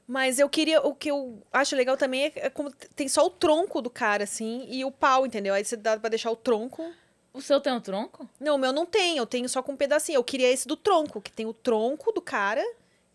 Mas 0.08 0.40
eu 0.40 0.50
queria. 0.50 0.82
O 0.82 0.94
que 0.94 1.10
eu 1.10 1.42
acho 1.52 1.76
legal 1.76 1.98
também 1.98 2.26
é, 2.26 2.32
é 2.36 2.50
como 2.50 2.72
tem 2.96 3.08
só 3.08 3.26
o 3.26 3.30
tronco 3.30 3.82
do 3.82 3.90
cara, 3.90 4.24
assim, 4.24 4.66
e 4.70 4.84
o 4.86 4.92
pau, 4.92 5.26
entendeu? 5.26 5.54
Aí 5.54 5.64
você 5.64 5.76
dá 5.76 5.98
pra 6.00 6.10
deixar 6.10 6.32
o 6.32 6.36
tronco. 6.36 6.92
O 7.34 7.42
seu 7.42 7.60
tem 7.60 7.74
um 7.74 7.82
tronco? 7.82 8.28
Não, 8.40 8.56
o 8.56 8.58
meu 8.58 8.72
não 8.72 8.86
tem, 8.86 9.18
eu 9.18 9.26
tenho 9.26 9.48
só 9.50 9.62
com 9.62 9.74
um 9.74 9.78
pedacinho. 9.78 10.18
Eu 10.18 10.24
queria 10.24 10.50
esse 10.50 10.68
do 10.68 10.76
tronco, 10.78 11.22
que 11.22 11.32
tem 11.32 11.46
o 11.46 11.54
tronco 11.54 12.12
do 12.12 12.22
cara 12.22 12.64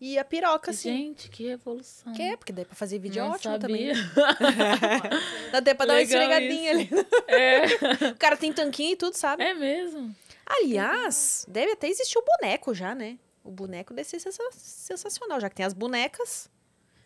e 0.01 0.17
a 0.17 0.25
piroca, 0.25 0.71
assim. 0.71 0.89
Gente, 0.89 1.29
que 1.29 1.47
evolução. 1.47 2.11
Que 2.13 2.23
é, 2.23 2.35
porque 2.35 2.51
daí 2.51 2.65
pra 2.65 2.75
fazer 2.75 2.97
vídeo 2.99 3.19
é 3.21 3.23
Não 3.23 3.31
ótimo 3.31 3.53
sabia. 3.53 3.93
também. 3.93 3.93
Dá 5.51 5.59
até 5.59 5.73
pra 5.73 5.85
dar 5.85 5.93
uma 5.93 5.99
Legal 5.99 6.21
esfregadinha 6.21 6.71
ali. 6.71 6.89
É. 7.29 8.07
O 8.11 8.15
cara 8.17 8.35
tem 8.35 8.51
tanquinho 8.51 8.93
e 8.93 8.95
tudo, 8.97 9.13
sabe? 9.15 9.43
É 9.43 9.53
mesmo. 9.53 10.13
Aliás, 10.45 11.45
deve 11.47 11.71
até 11.73 11.87
existir 11.87 12.17
o 12.17 12.23
boneco 12.25 12.73
já, 12.73 12.93
né? 12.95 13.17
O 13.43 13.49
boneco 13.51 13.93
deve 13.93 14.07
ser 14.09 14.19
sensa- 14.19 14.43
sensacional, 14.51 15.39
já 15.39 15.49
que 15.49 15.55
tem 15.55 15.65
as 15.65 15.73
bonecas. 15.73 16.49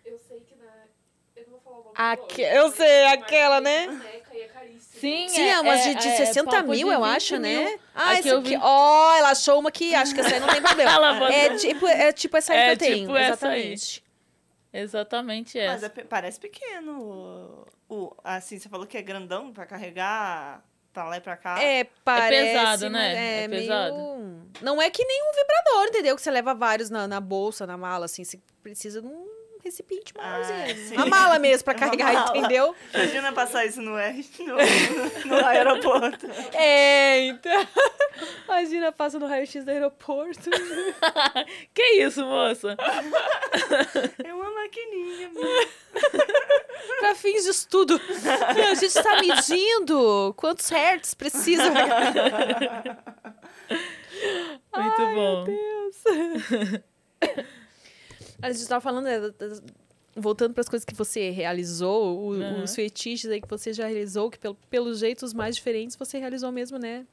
Eu 0.04 0.18
sei 0.18 0.40
que 0.42 0.56
na. 0.56 0.66
Eu 1.36 1.44
não 1.44 1.52
vou 1.52 1.60
falar 1.62 1.78
o 1.78 1.84
nome 1.84 1.96
Aque- 1.98 2.42
eu 2.42 2.72
sei, 2.72 3.04
uma 3.04 3.14
aquela, 3.14 3.58
que 3.58 3.64
né? 3.64 3.88
tem 3.88 3.98
boneca 3.98 4.36
e 4.36 4.42
é 4.42 4.48
caríssima. 4.48 4.95
Sim, 5.06 5.30
Sim, 5.30 5.42
é 5.50 5.60
umas 5.60 5.84
de, 5.84 5.96
de 5.96 6.08
é 6.08 6.16
60 6.18 6.50
papo 6.52 6.70
mil, 6.70 6.88
de 6.88 6.94
eu 6.94 7.02
20 7.02 7.16
acho, 7.16 7.38
né? 7.38 7.66
mil. 7.66 7.80
Ah, 7.94 8.10
Aqui 8.12 8.20
esse 8.20 8.28
eu 8.30 8.40
aqui. 8.40 8.58
Ó, 8.62 9.14
ela 9.16 9.30
achou 9.32 9.60
uma 9.60 9.72
que 9.72 9.94
acho 9.96 10.14
que 10.14 10.22
essa 10.22 10.34
aí 10.36 10.40
não 10.40 10.48
tem 10.48 10.62
problema. 10.62 10.92
É, 11.32 11.56
tipo, 11.56 11.88
é 11.88 12.12
tipo 12.12 12.38
essa 12.38 12.54
aí 12.54 12.60
É 12.60 12.66
que 12.66 12.72
eu 12.72 12.78
tenho. 12.78 13.00
tipo 13.08 13.16
essa 13.18 13.48
aí. 13.50 13.62
exatamente. 13.74 14.04
Exatamente 14.74 15.58
Mas 15.58 15.84
essa. 15.84 15.86
é 16.00 16.04
parece 16.04 16.40
pequeno. 16.40 17.66
O, 17.88 18.16
assim, 18.24 18.60
você 18.60 18.68
falou 18.68 18.86
que 18.86 18.98
é 18.98 19.02
grandão 19.02 19.54
pra 19.54 19.66
carregar 19.66 20.64
pra 20.92 21.06
lá 21.06 21.18
e 21.18 21.22
pra 21.22 21.38
cá. 21.38 21.62
É, 21.62 21.86
parece. 22.04 22.54
pesado, 22.54 22.84
mas 22.84 22.92
né? 22.92 23.44
É 23.44 23.48
meio- 23.48 23.62
pesado. 23.62 23.96
Não 24.62 24.82
é 24.82 24.90
que 24.90 25.04
nem 25.06 25.22
um 25.24 25.32
vibrador, 25.34 25.88
entendeu? 25.90 26.16
Que 26.16 26.22
você 26.22 26.32
leva 26.32 26.54
vários 26.54 26.90
na, 26.90 27.08
na 27.08 27.20
bolsa, 27.22 27.66
na 27.68 27.78
mala, 27.78 28.06
assim. 28.06 28.24
Você 28.24 28.40
precisa 28.64 29.02
de 29.02 29.08
um 29.08 29.28
recipiente 29.66 30.14
Ah, 30.18 30.30
maiorzinho. 30.40 30.88
sim. 30.88 30.96
Uma 30.96 31.06
mala 31.08 31.40
mesmo 31.40 31.66
pra 31.66 31.74
carregar, 31.76 32.14
mala. 32.14 32.38
entendeu? 32.38 32.74
Imagina 32.94 33.34
passar 33.34 33.66
isso 33.66 33.82
no, 33.82 33.98
R- 33.98 34.26
no, 34.40 34.56
no 35.38 35.46
aeroporto. 35.46 36.28
É, 36.54 37.26
então. 37.28 37.68
Imagina, 38.46 38.92
passa 38.94 39.20
no 39.20 39.28
raio-x 39.28 39.66
do 39.66 39.72
aeroporto. 39.72 40.50
Que 41.74 41.84
isso, 42.04 42.24
moça? 42.26 42.78
É 44.24 44.34
uma 44.34 44.50
maquininha. 44.54 45.30
meu. 45.34 45.70
pra 47.00 47.16
fins 47.16 47.44
de 47.44 47.50
estudo. 47.50 48.00
A 48.70 48.74
gente 48.76 48.94
tá 48.94 49.20
medindo 49.20 50.34
quantos 50.38 50.70
hertz 50.70 51.14
precisa. 51.14 51.64
Muito 54.78 55.06
bom. 55.16 55.44
Deus. 55.46 56.84
A 58.42 58.52
gente 58.52 58.68
tava 58.68 58.82
falando, 58.82 59.06
né, 59.06 59.20
das- 59.38 59.62
voltando 60.16 60.54
para 60.54 60.62
as 60.62 60.70
coisas 60.70 60.86
que 60.86 60.94
você 60.96 61.30
realizou, 61.30 62.20
o- 62.28 62.34
Aham. 62.42 62.64
os 62.64 62.76
fetiches 62.76 63.30
aí 63.30 63.42
que 63.42 63.48
você 63.50 63.74
já 63.74 63.86
realizou, 63.88 64.30
que 64.32 64.38
pelo, 64.38 64.56
pelos 64.70 65.00
jeitos 65.00 65.34
mais 65.34 65.56
diferentes 65.56 65.96
você 65.96 66.18
realizou 66.18 66.52
mesmo, 66.52 66.78
né? 66.78 67.06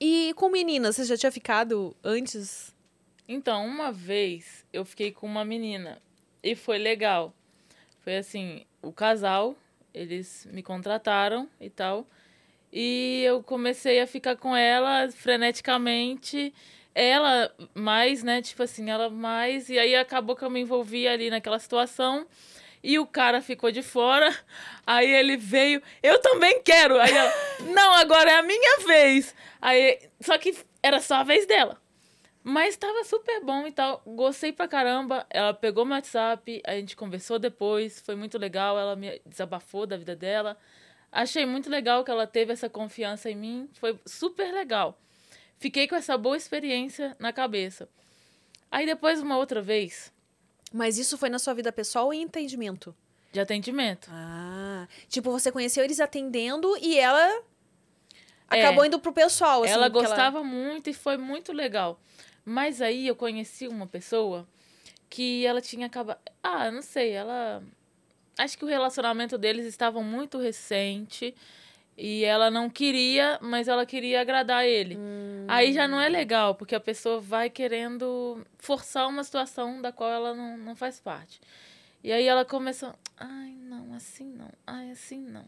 E 0.00 0.32
com 0.34 0.48
meninas, 0.50 0.96
você 0.96 1.04
já 1.04 1.16
tinha 1.16 1.30
ficado 1.32 1.96
antes? 2.02 2.74
Então, 3.28 3.64
uma 3.64 3.92
vez 3.92 4.66
eu 4.72 4.84
fiquei 4.84 5.12
com 5.12 5.26
uma 5.26 5.44
menina 5.44 6.02
e 6.42 6.56
foi 6.56 6.76
legal. 6.78 7.32
Foi 8.00 8.16
assim, 8.16 8.64
o 8.82 8.92
casal, 8.92 9.56
eles 9.94 10.46
me 10.50 10.62
contrataram 10.62 11.48
e 11.60 11.70
tal. 11.70 12.04
E 12.72 13.22
eu 13.24 13.42
comecei 13.42 14.00
a 14.00 14.06
ficar 14.06 14.34
com 14.36 14.56
ela 14.56 15.08
freneticamente. 15.12 16.52
Ela 16.94 17.54
mais, 17.74 18.22
né? 18.22 18.42
Tipo 18.42 18.62
assim, 18.62 18.90
ela 18.90 19.08
mais. 19.08 19.68
E 19.68 19.78
aí 19.78 19.94
acabou 19.96 20.36
que 20.36 20.44
eu 20.44 20.50
me 20.50 20.60
envolvi 20.60 21.08
ali 21.08 21.30
naquela 21.30 21.58
situação. 21.58 22.26
E 22.82 22.98
o 22.98 23.06
cara 23.06 23.40
ficou 23.40 23.70
de 23.70 23.82
fora. 23.82 24.28
Aí 24.84 25.08
ele 25.08 25.36
veio, 25.36 25.80
eu 26.02 26.18
também 26.20 26.60
quero. 26.62 26.98
Aí 27.00 27.12
ela, 27.12 27.32
não, 27.72 27.94
agora 27.94 28.32
é 28.32 28.34
a 28.34 28.42
minha 28.42 28.80
vez. 28.84 29.34
Aí, 29.60 30.00
só 30.20 30.36
que 30.36 30.56
era 30.82 31.00
só 31.00 31.16
a 31.16 31.22
vez 31.22 31.46
dela. 31.46 31.80
Mas 32.42 32.76
tava 32.76 33.04
super 33.04 33.40
bom 33.44 33.66
e 33.68 33.72
tal. 33.72 34.02
Gostei 34.04 34.52
pra 34.52 34.66
caramba. 34.66 35.24
Ela 35.30 35.54
pegou 35.54 35.84
meu 35.84 35.94
WhatsApp, 35.94 36.60
a 36.66 36.72
gente 36.74 36.96
conversou 36.96 37.38
depois. 37.38 38.00
Foi 38.00 38.16
muito 38.16 38.36
legal. 38.36 38.76
Ela 38.76 38.96
me 38.96 39.20
desabafou 39.24 39.86
da 39.86 39.96
vida 39.96 40.16
dela. 40.16 40.58
Achei 41.10 41.46
muito 41.46 41.70
legal 41.70 42.02
que 42.02 42.10
ela 42.10 42.26
teve 42.26 42.52
essa 42.52 42.68
confiança 42.68 43.30
em 43.30 43.36
mim. 43.36 43.70
Foi 43.74 43.98
super 44.04 44.52
legal. 44.52 44.98
Fiquei 45.62 45.86
com 45.86 45.94
essa 45.94 46.18
boa 46.18 46.36
experiência 46.36 47.16
na 47.20 47.32
cabeça. 47.32 47.88
Aí 48.68 48.84
depois, 48.84 49.20
uma 49.20 49.36
outra 49.36 49.62
vez, 49.62 50.12
Mas 50.72 50.98
isso 50.98 51.16
foi 51.16 51.28
na 51.28 51.38
sua 51.38 51.54
vida 51.54 51.70
pessoal 51.70 52.06
ou 52.06 52.12
em 52.14 52.22
entendimento? 52.22 52.92
de 53.30 53.38
atendimento. 53.40 54.08
Ah, 54.12 54.86
tipo, 55.08 55.30
você 55.30 55.50
conheceu 55.52 55.82
eles 55.84 56.00
atendendo 56.00 56.76
e 56.82 56.98
ela 56.98 57.42
É. 58.50 58.60
acabou 58.60 58.84
indo 58.84 58.98
pro 58.98 59.10
pessoal, 59.12 59.62
assim. 59.62 59.72
ela 59.72 59.88
gostava 59.88 60.42
muito 60.44 60.90
e 60.90 60.92
foi 60.92 61.16
muito 61.16 61.50
legal. 61.52 61.98
Mas 62.44 62.82
aí 62.82 63.06
eu 63.06 63.14
conheci 63.16 63.68
uma 63.68 63.86
pessoa 63.86 64.46
que 65.08 65.46
ela 65.46 65.60
tinha 65.62 65.86
acabado. 65.86 66.18
Ah, 66.42 66.70
não 66.70 66.82
sei, 66.82 67.12
ela. 67.12 67.62
Acho 68.36 68.58
que 68.58 68.64
o 68.64 68.68
relacionamento 68.68 69.38
deles 69.38 69.64
estava 69.66 70.02
muito 70.02 70.36
recente 70.38 71.34
e 71.96 72.24
ela 72.24 72.50
não 72.50 72.70
queria, 72.70 73.38
mas 73.42 73.68
ela 73.68 73.84
queria 73.84 74.20
agradar 74.20 74.64
ele. 74.64 74.98
Aí 75.48 75.72
já 75.72 75.86
não 75.86 76.00
é 76.00 76.08
legal, 76.08 76.54
porque 76.54 76.74
a 76.74 76.80
pessoa 76.80 77.20
vai 77.20 77.50
querendo 77.50 78.44
forçar 78.58 79.08
uma 79.08 79.22
situação 79.22 79.82
da 79.82 79.92
qual 79.92 80.10
ela 80.10 80.34
não, 80.34 80.56
não 80.56 80.74
faz 80.76 80.98
parte. 80.98 81.40
E 82.02 82.10
aí 82.12 82.26
ela 82.26 82.44
começou. 82.44 82.94
Ai, 83.16 83.54
não, 83.60 83.94
assim 83.94 84.24
não. 84.24 84.50
Ai, 84.66 84.90
assim 84.90 85.20
não. 85.20 85.44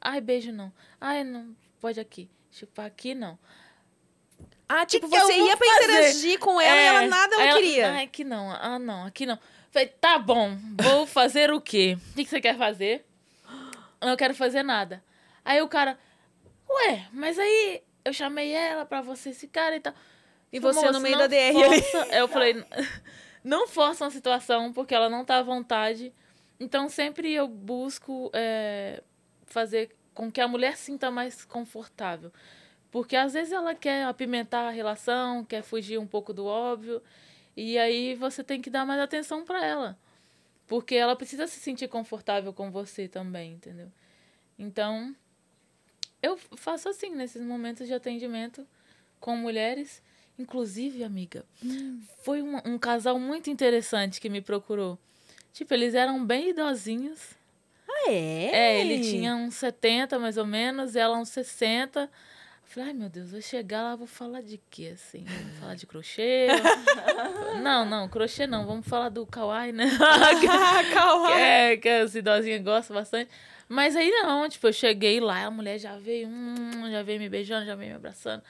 Ai, 0.00 0.20
beijo 0.20 0.52
não. 0.52 0.72
Ai, 1.00 1.24
não, 1.24 1.56
pode 1.80 1.98
aqui. 1.98 2.28
Chupar 2.52 2.86
aqui 2.86 3.14
não. 3.14 3.38
Ah, 4.68 4.84
tipo, 4.84 5.08
que 5.08 5.18
você 5.18 5.38
vou 5.38 5.48
ia 5.48 5.56
pra 5.56 5.66
fazer? 5.66 5.84
interagir 5.84 6.38
com 6.38 6.60
ela 6.60 6.76
e 6.76 6.84
ela 6.84 7.02
É, 7.04 7.08
nada 7.08 7.34
ela 7.36 7.60
queria. 7.60 7.90
Ai, 7.92 8.04
aqui 8.04 8.22
não. 8.22 8.50
Ah, 8.50 8.78
não, 8.78 9.06
aqui 9.06 9.24
não. 9.24 9.38
Falei, 9.70 9.88
tá 9.88 10.18
bom, 10.18 10.56
vou 10.82 11.06
fazer 11.06 11.50
o 11.50 11.60
quê? 11.60 11.98
O 12.10 12.14
que 12.14 12.24
que 12.24 12.30
você 12.30 12.40
quer 12.40 12.56
fazer? 12.56 13.04
Eu 14.00 14.08
não 14.08 14.16
quero 14.16 14.34
fazer 14.34 14.62
nada. 14.62 15.02
Aí 15.48 15.62
o 15.62 15.68
cara, 15.68 15.98
ué, 16.68 17.08
mas 17.10 17.38
aí 17.38 17.82
eu 18.04 18.12
chamei 18.12 18.52
ela 18.52 18.84
pra 18.84 19.00
você 19.00 19.32
ficar 19.32 19.74
e 19.74 19.80
tal. 19.80 19.94
E 20.52 20.60
Falei, 20.60 20.74
você 20.74 20.86
no 20.88 20.92
"Moço, 20.92 21.00
meio 21.00 21.16
da 21.16 21.26
DR 21.26 21.64
ali. 21.64 21.80
força." 21.80 22.06
Eu 22.14 22.28
falei, 22.28 22.62
não 23.42 23.66
força 23.66 24.04
uma 24.04 24.10
situação, 24.10 24.74
porque 24.74 24.94
ela 24.94 25.08
não 25.08 25.24
tá 25.24 25.38
à 25.38 25.42
vontade. 25.42 26.12
Então 26.60 26.86
sempre 26.90 27.32
eu 27.32 27.48
busco 27.48 28.30
é, 28.34 29.02
fazer 29.46 29.96
com 30.12 30.30
que 30.30 30.38
a 30.38 30.46
mulher 30.46 30.76
sinta 30.76 31.10
mais 31.10 31.46
confortável. 31.46 32.30
Porque 32.90 33.16
às 33.16 33.32
vezes 33.32 33.50
ela 33.50 33.74
quer 33.74 34.04
apimentar 34.04 34.66
a 34.68 34.70
relação, 34.70 35.46
quer 35.46 35.62
fugir 35.62 35.96
um 35.98 36.06
pouco 36.06 36.34
do 36.34 36.44
óbvio. 36.44 37.02
E 37.56 37.78
aí 37.78 38.14
você 38.16 38.44
tem 38.44 38.60
que 38.60 38.68
dar 38.68 38.84
mais 38.84 39.00
atenção 39.00 39.46
para 39.46 39.64
ela. 39.64 39.98
Porque 40.66 40.94
ela 40.94 41.16
precisa 41.16 41.46
se 41.46 41.58
sentir 41.58 41.88
confortável 41.88 42.52
com 42.52 42.70
você 42.70 43.08
também, 43.08 43.52
entendeu? 43.54 43.90
Então, 44.58 45.16
eu 46.22 46.36
faço 46.56 46.88
assim 46.88 47.10
nesses 47.10 47.42
momentos 47.42 47.86
de 47.86 47.94
atendimento 47.94 48.66
com 49.20 49.36
mulheres. 49.36 50.02
Inclusive, 50.38 51.02
amiga, 51.02 51.44
foi 52.22 52.42
um, 52.42 52.56
um 52.64 52.78
casal 52.78 53.18
muito 53.18 53.50
interessante 53.50 54.20
que 54.20 54.28
me 54.28 54.40
procurou. 54.40 54.96
Tipo, 55.52 55.74
eles 55.74 55.94
eram 55.94 56.24
bem 56.24 56.50
idosinhos. 56.50 57.36
Ah, 57.88 58.10
é? 58.10 58.50
É, 58.52 58.80
ele 58.80 59.00
tinha 59.00 59.34
uns 59.34 59.54
70 59.54 60.18
mais 60.18 60.36
ou 60.36 60.46
menos, 60.46 60.94
ela 60.94 61.18
uns 61.18 61.30
60. 61.30 62.02
Eu 62.02 62.08
Falei, 62.62 62.90
ai 62.90 62.94
meu 62.94 63.08
Deus, 63.08 63.32
vou 63.32 63.40
chegar 63.40 63.82
lá, 63.82 63.96
vou 63.96 64.06
falar 64.06 64.42
de 64.42 64.60
quê, 64.70 64.92
assim? 64.94 65.24
Vou 65.24 65.60
falar 65.60 65.74
de 65.74 65.86
crochê? 65.86 66.46
não, 67.62 67.84
não, 67.84 68.08
crochê 68.08 68.46
não, 68.46 68.64
vamos 68.66 68.86
falar 68.86 69.08
do 69.08 69.26
kawaii, 69.26 69.72
né? 69.72 69.86
que, 70.38 70.94
Calma. 70.94 71.32
é, 71.32 71.76
que 71.76 71.88
as 71.88 72.14
idosinhas 72.14 72.62
gostam 72.62 72.94
bastante. 72.94 73.30
Mas 73.68 73.94
aí 73.94 74.10
não, 74.10 74.48
tipo, 74.48 74.66
eu 74.66 74.72
cheguei 74.72 75.20
lá, 75.20 75.44
a 75.44 75.50
mulher 75.50 75.78
já 75.78 75.96
veio, 75.98 76.26
hum, 76.28 76.90
já 76.90 77.02
veio 77.02 77.18
me 77.20 77.28
beijando, 77.28 77.66
já 77.66 77.74
veio 77.74 77.90
me 77.90 77.96
abraçando. 77.96 78.42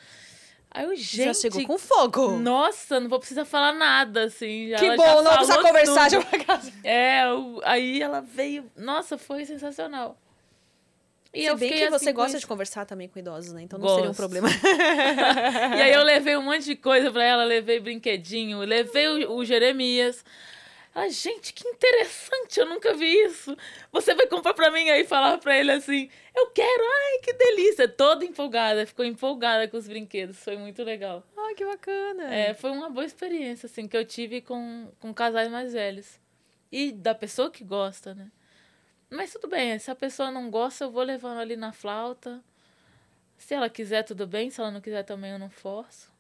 Aí 0.70 0.84
eu, 0.84 0.94
gente... 0.94 1.24
Já 1.24 1.34
chegou 1.34 1.64
com 1.66 1.78
fogo. 1.78 2.32
Nossa, 2.38 3.00
não 3.00 3.08
vou 3.08 3.18
precisar 3.18 3.44
falar 3.44 3.72
nada, 3.72 4.24
assim. 4.24 4.70
que 4.78 4.96
bom, 4.96 5.22
não 5.22 5.36
precisa 5.36 5.62
conversar, 5.62 6.10
já 6.10 6.20
pra 6.22 6.44
casa. 6.44 6.72
É, 6.84 7.26
o- 7.32 7.60
aí 7.64 8.00
ela 8.00 8.20
veio. 8.20 8.70
Nossa, 8.76 9.16
foi 9.18 9.44
sensacional. 9.44 10.16
E 11.32 11.42
Se 11.42 11.46
eu 11.46 11.56
bem 11.56 11.70
que 11.70 11.78
você 11.90 11.94
assim 11.94 12.06
com 12.06 12.12
gosta 12.22 12.38
de 12.38 12.46
conversar 12.46 12.86
também 12.86 13.06
com 13.08 13.18
idosos, 13.18 13.52
né? 13.52 13.62
Então 13.62 13.78
não 13.78 13.88
seria 13.88 14.04
um 14.04 14.06
Gosto. 14.08 14.16
problema. 14.18 14.48
E 15.76 15.82
aí 15.82 15.92
eu 15.92 16.02
levei 16.02 16.36
um 16.36 16.42
monte 16.42 16.64
de 16.64 16.76
coisa 16.76 17.10
pra 17.10 17.22
ela, 17.22 17.44
levei 17.44 17.80
brinquedinho, 17.80 18.58
levei 18.60 19.24
o, 19.24 19.32
o 19.32 19.44
Jeremias. 19.44 20.24
Ela, 20.98 21.08
gente, 21.10 21.52
que 21.52 21.66
interessante, 21.68 22.58
eu 22.60 22.66
nunca 22.66 22.94
vi 22.94 23.06
isso. 23.24 23.56
Você 23.92 24.14
vai 24.14 24.26
comprar 24.26 24.54
pra 24.54 24.70
mim 24.70 24.88
aí 24.90 25.04
falar 25.04 25.38
pra 25.38 25.58
ele 25.58 25.70
assim: 25.72 26.10
"Eu 26.34 26.50
quero, 26.50 26.82
ai, 26.84 27.18
que 27.22 27.32
delícia". 27.32 27.86
Toda 27.88 28.24
empolgada, 28.24 28.86
ficou 28.86 29.04
empolgada 29.04 29.68
com 29.68 29.76
os 29.76 29.86
brinquedos, 29.88 30.38
foi 30.38 30.56
muito 30.56 30.82
legal. 30.82 31.24
ah, 31.36 31.54
que 31.56 31.64
bacana. 31.64 32.34
É, 32.34 32.54
foi 32.54 32.70
uma 32.70 32.90
boa 32.90 33.04
experiência, 33.06 33.66
assim, 33.66 33.86
que 33.86 33.96
eu 33.96 34.04
tive 34.04 34.40
com, 34.40 34.90
com 35.00 35.12
casais 35.14 35.48
mais 35.50 35.72
velhos. 35.72 36.18
E 36.70 36.92
da 36.92 37.14
pessoa 37.14 37.50
que 37.50 37.64
gosta, 37.64 38.14
né? 38.14 38.30
Mas 39.10 39.32
tudo 39.32 39.48
bem, 39.48 39.78
se 39.78 39.90
a 39.90 39.94
pessoa 39.94 40.30
não 40.30 40.50
gosta, 40.50 40.84
eu 40.84 40.90
vou 40.90 41.02
levando 41.02 41.38
ali 41.40 41.56
na 41.56 41.72
flauta. 41.72 42.44
Se 43.38 43.54
ela 43.54 43.70
quiser, 43.70 44.02
tudo 44.02 44.26
bem. 44.26 44.50
Se 44.50 44.60
ela 44.60 44.70
não 44.70 44.80
quiser, 44.80 45.02
também 45.04 45.30
eu 45.30 45.38
não 45.38 45.48
forço. 45.48 46.12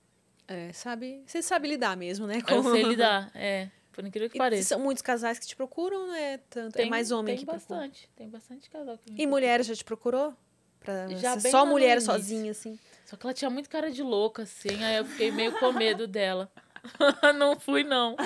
É, 0.46 0.72
sabe, 0.72 1.22
você 1.26 1.42
sabe 1.42 1.68
lidar 1.68 1.94
mesmo, 1.96 2.26
né? 2.26 2.38
Eu 2.48 2.62
com- 2.62 2.72
sei 2.72 2.82
lidar, 2.88 3.30
é. 3.34 3.68
Por 3.98 4.06
incrível 4.06 4.30
que 4.30 4.36
E 4.36 4.38
pareça. 4.38 4.68
São 4.68 4.78
muitos 4.78 5.02
casais 5.02 5.40
que 5.40 5.46
te 5.48 5.56
procuram, 5.56 6.06
né? 6.12 6.38
Tanto, 6.48 6.78
é 6.78 6.84
mais 6.84 7.10
homem 7.10 7.34
tem 7.34 7.44
que 7.44 7.50
procura. 7.50 7.80
bastante, 7.80 8.08
tem 8.14 8.28
bastante 8.28 8.70
casal 8.70 8.96
que 8.96 9.10
me 9.10 9.14
E 9.14 9.16
procura. 9.16 9.28
mulher 9.28 9.64
já 9.64 9.74
te 9.74 9.84
procurou? 9.84 10.32
Pra 10.78 11.08
Já 11.16 11.40
só 11.40 11.66
mulher 11.66 12.00
sozinha, 12.00 12.52
assim. 12.52 12.78
Só 13.04 13.16
que 13.16 13.26
ela 13.26 13.34
tinha 13.34 13.50
muito 13.50 13.68
cara 13.68 13.90
de 13.90 14.00
louca, 14.00 14.44
assim, 14.44 14.84
aí 14.84 14.98
eu 14.98 15.04
fiquei 15.04 15.32
meio 15.32 15.58
com 15.58 15.72
medo 15.72 16.06
dela. 16.06 16.48
não 17.34 17.58
fui, 17.58 17.82
não. 17.82 18.14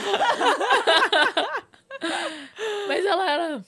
Mas 2.87 3.07
ela 3.07 3.31
era. 3.31 3.65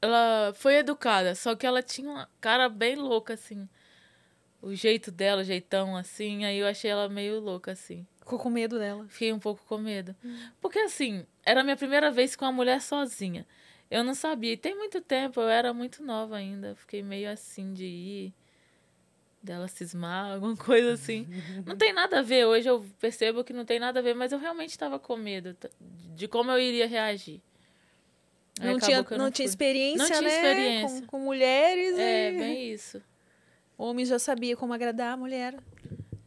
Ela 0.00 0.52
foi 0.54 0.76
educada, 0.76 1.34
só 1.34 1.56
que 1.56 1.66
ela 1.66 1.82
tinha 1.82 2.08
uma 2.08 2.30
cara 2.40 2.68
bem 2.68 2.94
louca, 2.94 3.34
assim. 3.34 3.68
O 4.62 4.72
jeito 4.72 5.10
dela, 5.10 5.42
o 5.42 5.44
jeitão, 5.44 5.96
assim, 5.96 6.44
aí 6.44 6.58
eu 6.58 6.66
achei 6.68 6.92
ela 6.92 7.08
meio 7.08 7.40
louca, 7.40 7.72
assim. 7.72 8.06
Ficou 8.26 8.40
com 8.40 8.50
medo 8.50 8.76
dela. 8.76 9.06
Fiquei 9.08 9.32
um 9.32 9.38
pouco 9.38 9.64
com 9.68 9.78
medo. 9.78 10.12
Porque, 10.60 10.80
assim, 10.80 11.24
era 11.44 11.60
a 11.60 11.62
minha 11.62 11.76
primeira 11.76 12.10
vez 12.10 12.34
com 12.34 12.44
uma 12.44 12.50
mulher 12.50 12.82
sozinha. 12.82 13.46
Eu 13.88 14.02
não 14.02 14.14
sabia. 14.14 14.54
E 14.54 14.56
tem 14.56 14.76
muito 14.76 15.00
tempo, 15.00 15.40
eu 15.40 15.48
era 15.48 15.72
muito 15.72 16.02
nova 16.02 16.34
ainda. 16.36 16.74
Fiquei 16.74 17.04
meio 17.04 17.30
assim 17.30 17.72
de 17.72 17.84
ir. 17.84 18.34
Dela 19.40 19.68
cismar, 19.68 20.32
alguma 20.34 20.56
coisa 20.56 20.94
assim. 20.94 21.24
Não 21.64 21.76
tem 21.76 21.92
nada 21.92 22.18
a 22.18 22.22
ver. 22.22 22.46
Hoje 22.46 22.68
eu 22.68 22.84
percebo 22.98 23.44
que 23.44 23.52
não 23.52 23.64
tem 23.64 23.78
nada 23.78 24.00
a 24.00 24.02
ver, 24.02 24.12
mas 24.12 24.32
eu 24.32 24.40
realmente 24.40 24.70
estava 24.70 24.98
com 24.98 25.16
medo 25.16 25.56
de 26.16 26.26
como 26.26 26.50
eu 26.50 26.58
iria 26.58 26.88
reagir. 26.88 27.40
Aí 28.58 28.72
Não 28.72 28.80
tinha, 28.80 29.06
eu 29.08 29.18
não 29.18 29.30
tinha 29.30 29.46
experiência, 29.46 29.98
Não 29.98 30.06
tinha 30.06 30.20
né? 30.20 30.34
experiência. 30.34 31.00
Com, 31.02 31.06
com 31.06 31.18
mulheres 31.20 31.96
É, 31.96 32.32
e... 32.32 32.36
bem 32.36 32.72
isso. 32.72 33.00
Homem 33.78 34.04
já 34.04 34.18
sabia 34.18 34.56
como 34.56 34.72
agradar 34.72 35.12
a 35.12 35.16
mulher. 35.16 35.54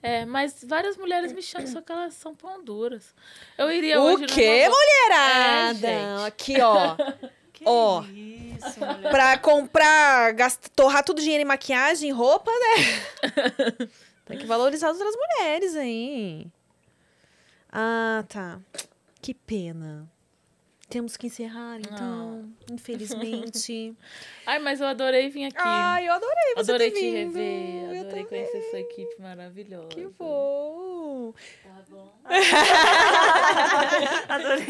É, 0.02 0.26
mas 0.26 0.64
várias 0.64 0.96
mulheres 0.96 1.34
me 1.34 1.42
chamam, 1.42 1.68
só 1.68 1.82
que 1.82 1.92
elas 1.92 2.14
são 2.14 2.34
pão 2.34 2.64
duras. 2.64 3.14
Eu 3.58 3.70
iria 3.72 4.00
O 4.00 4.04
hoje 4.06 4.26
quê, 4.28 4.66
numa... 4.66 4.78
mulherada? 4.78 5.88
É. 5.88 6.28
Aqui, 6.28 6.62
ó. 6.62 6.96
Que 7.60 7.66
Ó. 7.68 8.02
isso, 8.06 8.80
mulher. 8.80 9.12
pra 9.12 9.38
comprar, 9.38 10.32
gastar, 10.32 10.70
torrar 10.70 11.04
tudo 11.04 11.20
dinheiro 11.22 11.42
em 11.42 11.46
maquiagem, 11.46 12.10
roupa, 12.10 12.50
né? 12.50 13.90
Tem 14.26 14.38
que 14.38 14.46
valorizar 14.46 14.92
as 14.92 14.98
outras 14.98 15.14
mulheres 15.18 15.76
aí. 15.76 16.48
Ah, 17.70 18.24
tá. 18.30 18.60
Que 19.22 19.34
pena. 19.34 20.10
Temos 20.90 21.16
que 21.16 21.28
encerrar, 21.28 21.80
então. 21.80 22.50
Infelizmente. 22.72 23.96
Ai, 24.46 24.58
mas 24.60 24.82
eu 24.82 24.88
adorei 24.88 25.30
vir 25.30 25.46
aqui. 25.46 25.56
Ai, 25.60 26.08
eu 26.08 26.14
adorei 26.14 26.54
você 26.56 26.60
adorei 26.72 26.90
ter 26.92 27.00
te 27.00 27.06
vindo. 27.12 27.36
rever. 27.36 27.84
Eu 27.84 27.86
Adorei 27.90 28.06
também. 28.10 28.26
conhecer 28.26 28.62
sua 28.72 28.80
equipe 28.80 29.22
maravilhosa. 29.22 29.88
Que 29.90 30.08
bom. 30.08 31.34
Tá 31.64 31.84
bom. 31.90 32.12
Adorei, 34.30 34.66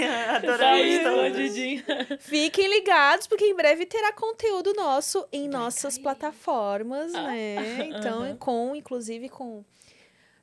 Tá 0.58 0.70
aí, 0.72 1.00
todos. 1.04 1.18
escondidinho. 1.40 1.84
Fiquem 2.20 2.68
ligados, 2.70 3.28
porque 3.28 3.46
em 3.46 3.56
breve 3.56 3.86
terá 3.86 4.12
conteúdo 4.14 4.74
nosso 4.74 5.26
em 5.32 5.48
nossas 5.48 5.98
plataformas, 5.98 7.12
né? 7.14 7.88
Então, 7.88 8.24
Aham. 8.24 8.36
com, 8.38 8.76
inclusive, 8.76 9.30
com 9.30 9.64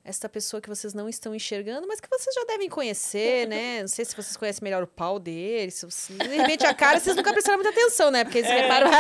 esta 0.08 0.28
pessoa 0.28 0.60
que 0.60 0.68
vocês 0.68 0.94
não 0.94 1.08
estão 1.08 1.34
enxergando, 1.34 1.88
mas 1.88 1.98
que 2.00 2.08
vocês 2.08 2.32
já 2.32 2.44
devem 2.44 2.68
conhecer, 2.68 3.48
né? 3.48 3.80
Não 3.80 3.88
sei 3.88 4.04
se 4.04 4.14
vocês 4.14 4.36
conhecem 4.36 4.62
melhor 4.62 4.84
o 4.84 4.86
pau 4.86 5.18
dele, 5.18 5.72
se 5.72 5.84
vocês... 5.84 6.16
de 6.16 6.28
repente 6.36 6.64
a 6.64 6.72
cara, 6.72 7.00
vocês 7.00 7.16
nunca 7.16 7.32
prestaram 7.32 7.58
muita 7.58 7.70
atenção, 7.70 8.08
né? 8.12 8.22
Porque 8.22 8.38
eles 8.38 8.48
reparam. 8.50 8.88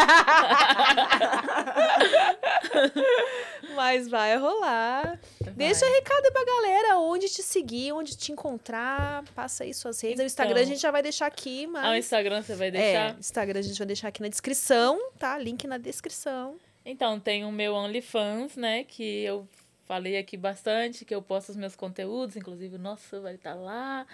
mas 3.74 4.08
vai 4.08 4.36
rolar. 4.36 5.18
Deixa 5.52 5.86
recado 5.86 6.32
pra 6.32 6.44
galera 6.44 6.98
onde 6.98 7.28
te 7.28 7.42
seguir, 7.42 7.92
onde 7.92 8.16
te 8.16 8.32
encontrar. 8.32 9.24
Passa 9.34 9.64
aí 9.64 9.72
suas 9.72 10.00
redes. 10.00 10.20
o 10.20 10.24
Instagram 10.24 10.56
a 10.56 10.60
Então. 10.62 10.72
gente 10.72 10.80
já 10.82 10.90
vai 10.90 11.02
deixar 11.02 11.26
aqui, 11.26 11.66
mas. 11.66 11.84
Ah, 11.84 11.90
o 11.90 11.96
Instagram 11.96 12.42
você 12.42 12.54
vai 12.54 12.68
É, 12.68 12.72
deixar? 12.72 13.18
Instagram 13.18 13.60
a 13.60 13.62
gente 13.62 13.78
vai 13.78 13.86
deixar 13.86 14.08
aqui 14.08 14.22
na 14.22 14.28
descrição, 14.28 14.98
tá? 15.18 15.38
Link 15.38 15.66
na 15.66 15.78
descrição. 15.78 16.56
Então, 16.84 17.18
tem 17.18 17.44
o 17.44 17.50
meu 17.52 17.74
OnlyFans, 17.74 18.56
né? 18.56 18.84
Que 18.84 19.24
eu 19.24 19.46
falei 19.86 20.18
aqui 20.18 20.36
bastante, 20.36 21.04
que 21.04 21.14
eu 21.14 21.22
posto 21.22 21.50
os 21.50 21.56
meus 21.56 21.76
conteúdos, 21.76 22.36
inclusive 22.36 22.76
o 22.76 22.78
nosso 22.78 23.20
vai 23.22 23.36
estar 23.36 23.54
lá, 23.54 24.06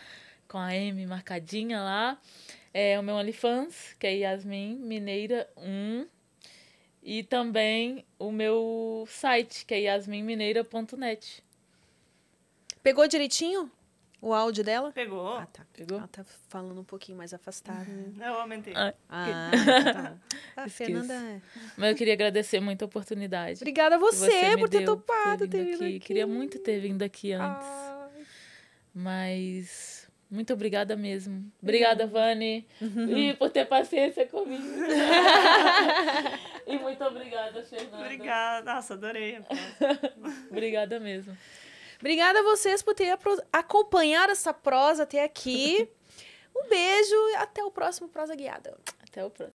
com 0.47 0.59
a 0.59 0.75
M 0.77 1.07
marcadinha 1.07 1.81
lá. 1.81 2.19
É 2.75 2.99
o 2.99 3.03
meu 3.03 3.17
OnlyFans, 3.17 3.95
que 3.99 4.07
é 4.07 4.17
Yasmin 4.19 4.77
Mineira 4.77 5.49
1. 5.57 6.07
E 7.03 7.23
também 7.25 8.05
o 8.19 8.31
meu 8.31 9.05
site, 9.09 9.67
que 9.67 9.75
é 9.75 9.81
yasminmineira.net. 9.81 11.43
Pegou 12.83 13.09
direitinho 13.09 13.71
o 14.23 14.33
áudio 14.33 14.63
dela? 14.65 14.91
Pegou. 14.93 15.37
Ah, 15.37 15.47
tá. 15.47 15.63
Pegou? 15.75 15.99
Ela 15.99 16.07
tá 16.09 16.25
falando 16.49 16.81
um 16.81 16.85
pouquinho 16.85 17.19
mais 17.19 17.35
afastado. 17.35 17.85
né? 17.87 18.15
Eu 18.29 18.35
aumentei. 18.41 18.73
Ah, 18.75 18.95
Ah, 19.11 19.51
tá. 19.93 20.63
A 20.63 20.67
Esqueço. 20.67 20.77
Fernanda 20.93 21.13
é. 21.15 21.41
Mas 21.77 21.91
eu 21.91 21.97
queria 21.97 22.15
agradecer 22.15 22.61
muito 22.61 22.83
a 22.83 22.87
oportunidade. 22.87 23.59
Obrigada 23.61 23.97
a 23.97 23.99
você, 23.99 24.51
me 24.55 24.59
por 24.59 24.69
ter 24.69 24.79
deu 24.79 24.97
topado 24.97 25.47
ter 25.49 25.59
vindo 25.65 25.71
vindo 25.79 25.85
aqui. 25.85 26.01
Queria 26.01 26.27
muito 26.27 26.59
ter 26.61 26.79
vindo 26.81 27.03
aqui 27.03 27.33
antes. 27.33 27.67
Ai. 27.67 28.23
Mas 28.95 30.09
muito 30.31 30.53
obrigada 30.53 30.95
mesmo. 30.97 31.51
Obrigada, 31.63 32.07
Vani, 32.07 32.67
Uhum. 32.81 33.17
e 33.19 33.35
por 33.35 33.51
ter 33.51 33.67
paciência 33.67 34.27
comigo. 34.27 34.63
e 36.67 36.79
muito 36.79 37.03
obrigada, 37.05 37.63
Fernanda. 37.65 37.99
Obrigada. 37.99 38.75
Nossa, 38.75 38.95
adorei. 38.95 39.41
Obrigada 40.51 41.01
mesmo. 41.01 41.37
Obrigada 42.03 42.41
a 42.41 42.43
vocês 42.43 42.83
por 42.83 42.95
ter 42.95 43.17
acompanhado 43.53 44.33
essa 44.33 44.53
prosa 44.53 45.05
até 45.05 45.23
aqui. 45.23 45.89
Um 46.55 46.69
beijo 46.69 47.15
e 47.31 47.37
até 47.37 47.65
o 47.65 47.71
próximo 47.71 48.11
Prosa 48.11 48.37
Guiada. 48.37 48.77
Até 49.03 49.25
o 49.25 49.31
próximo. 49.31 49.51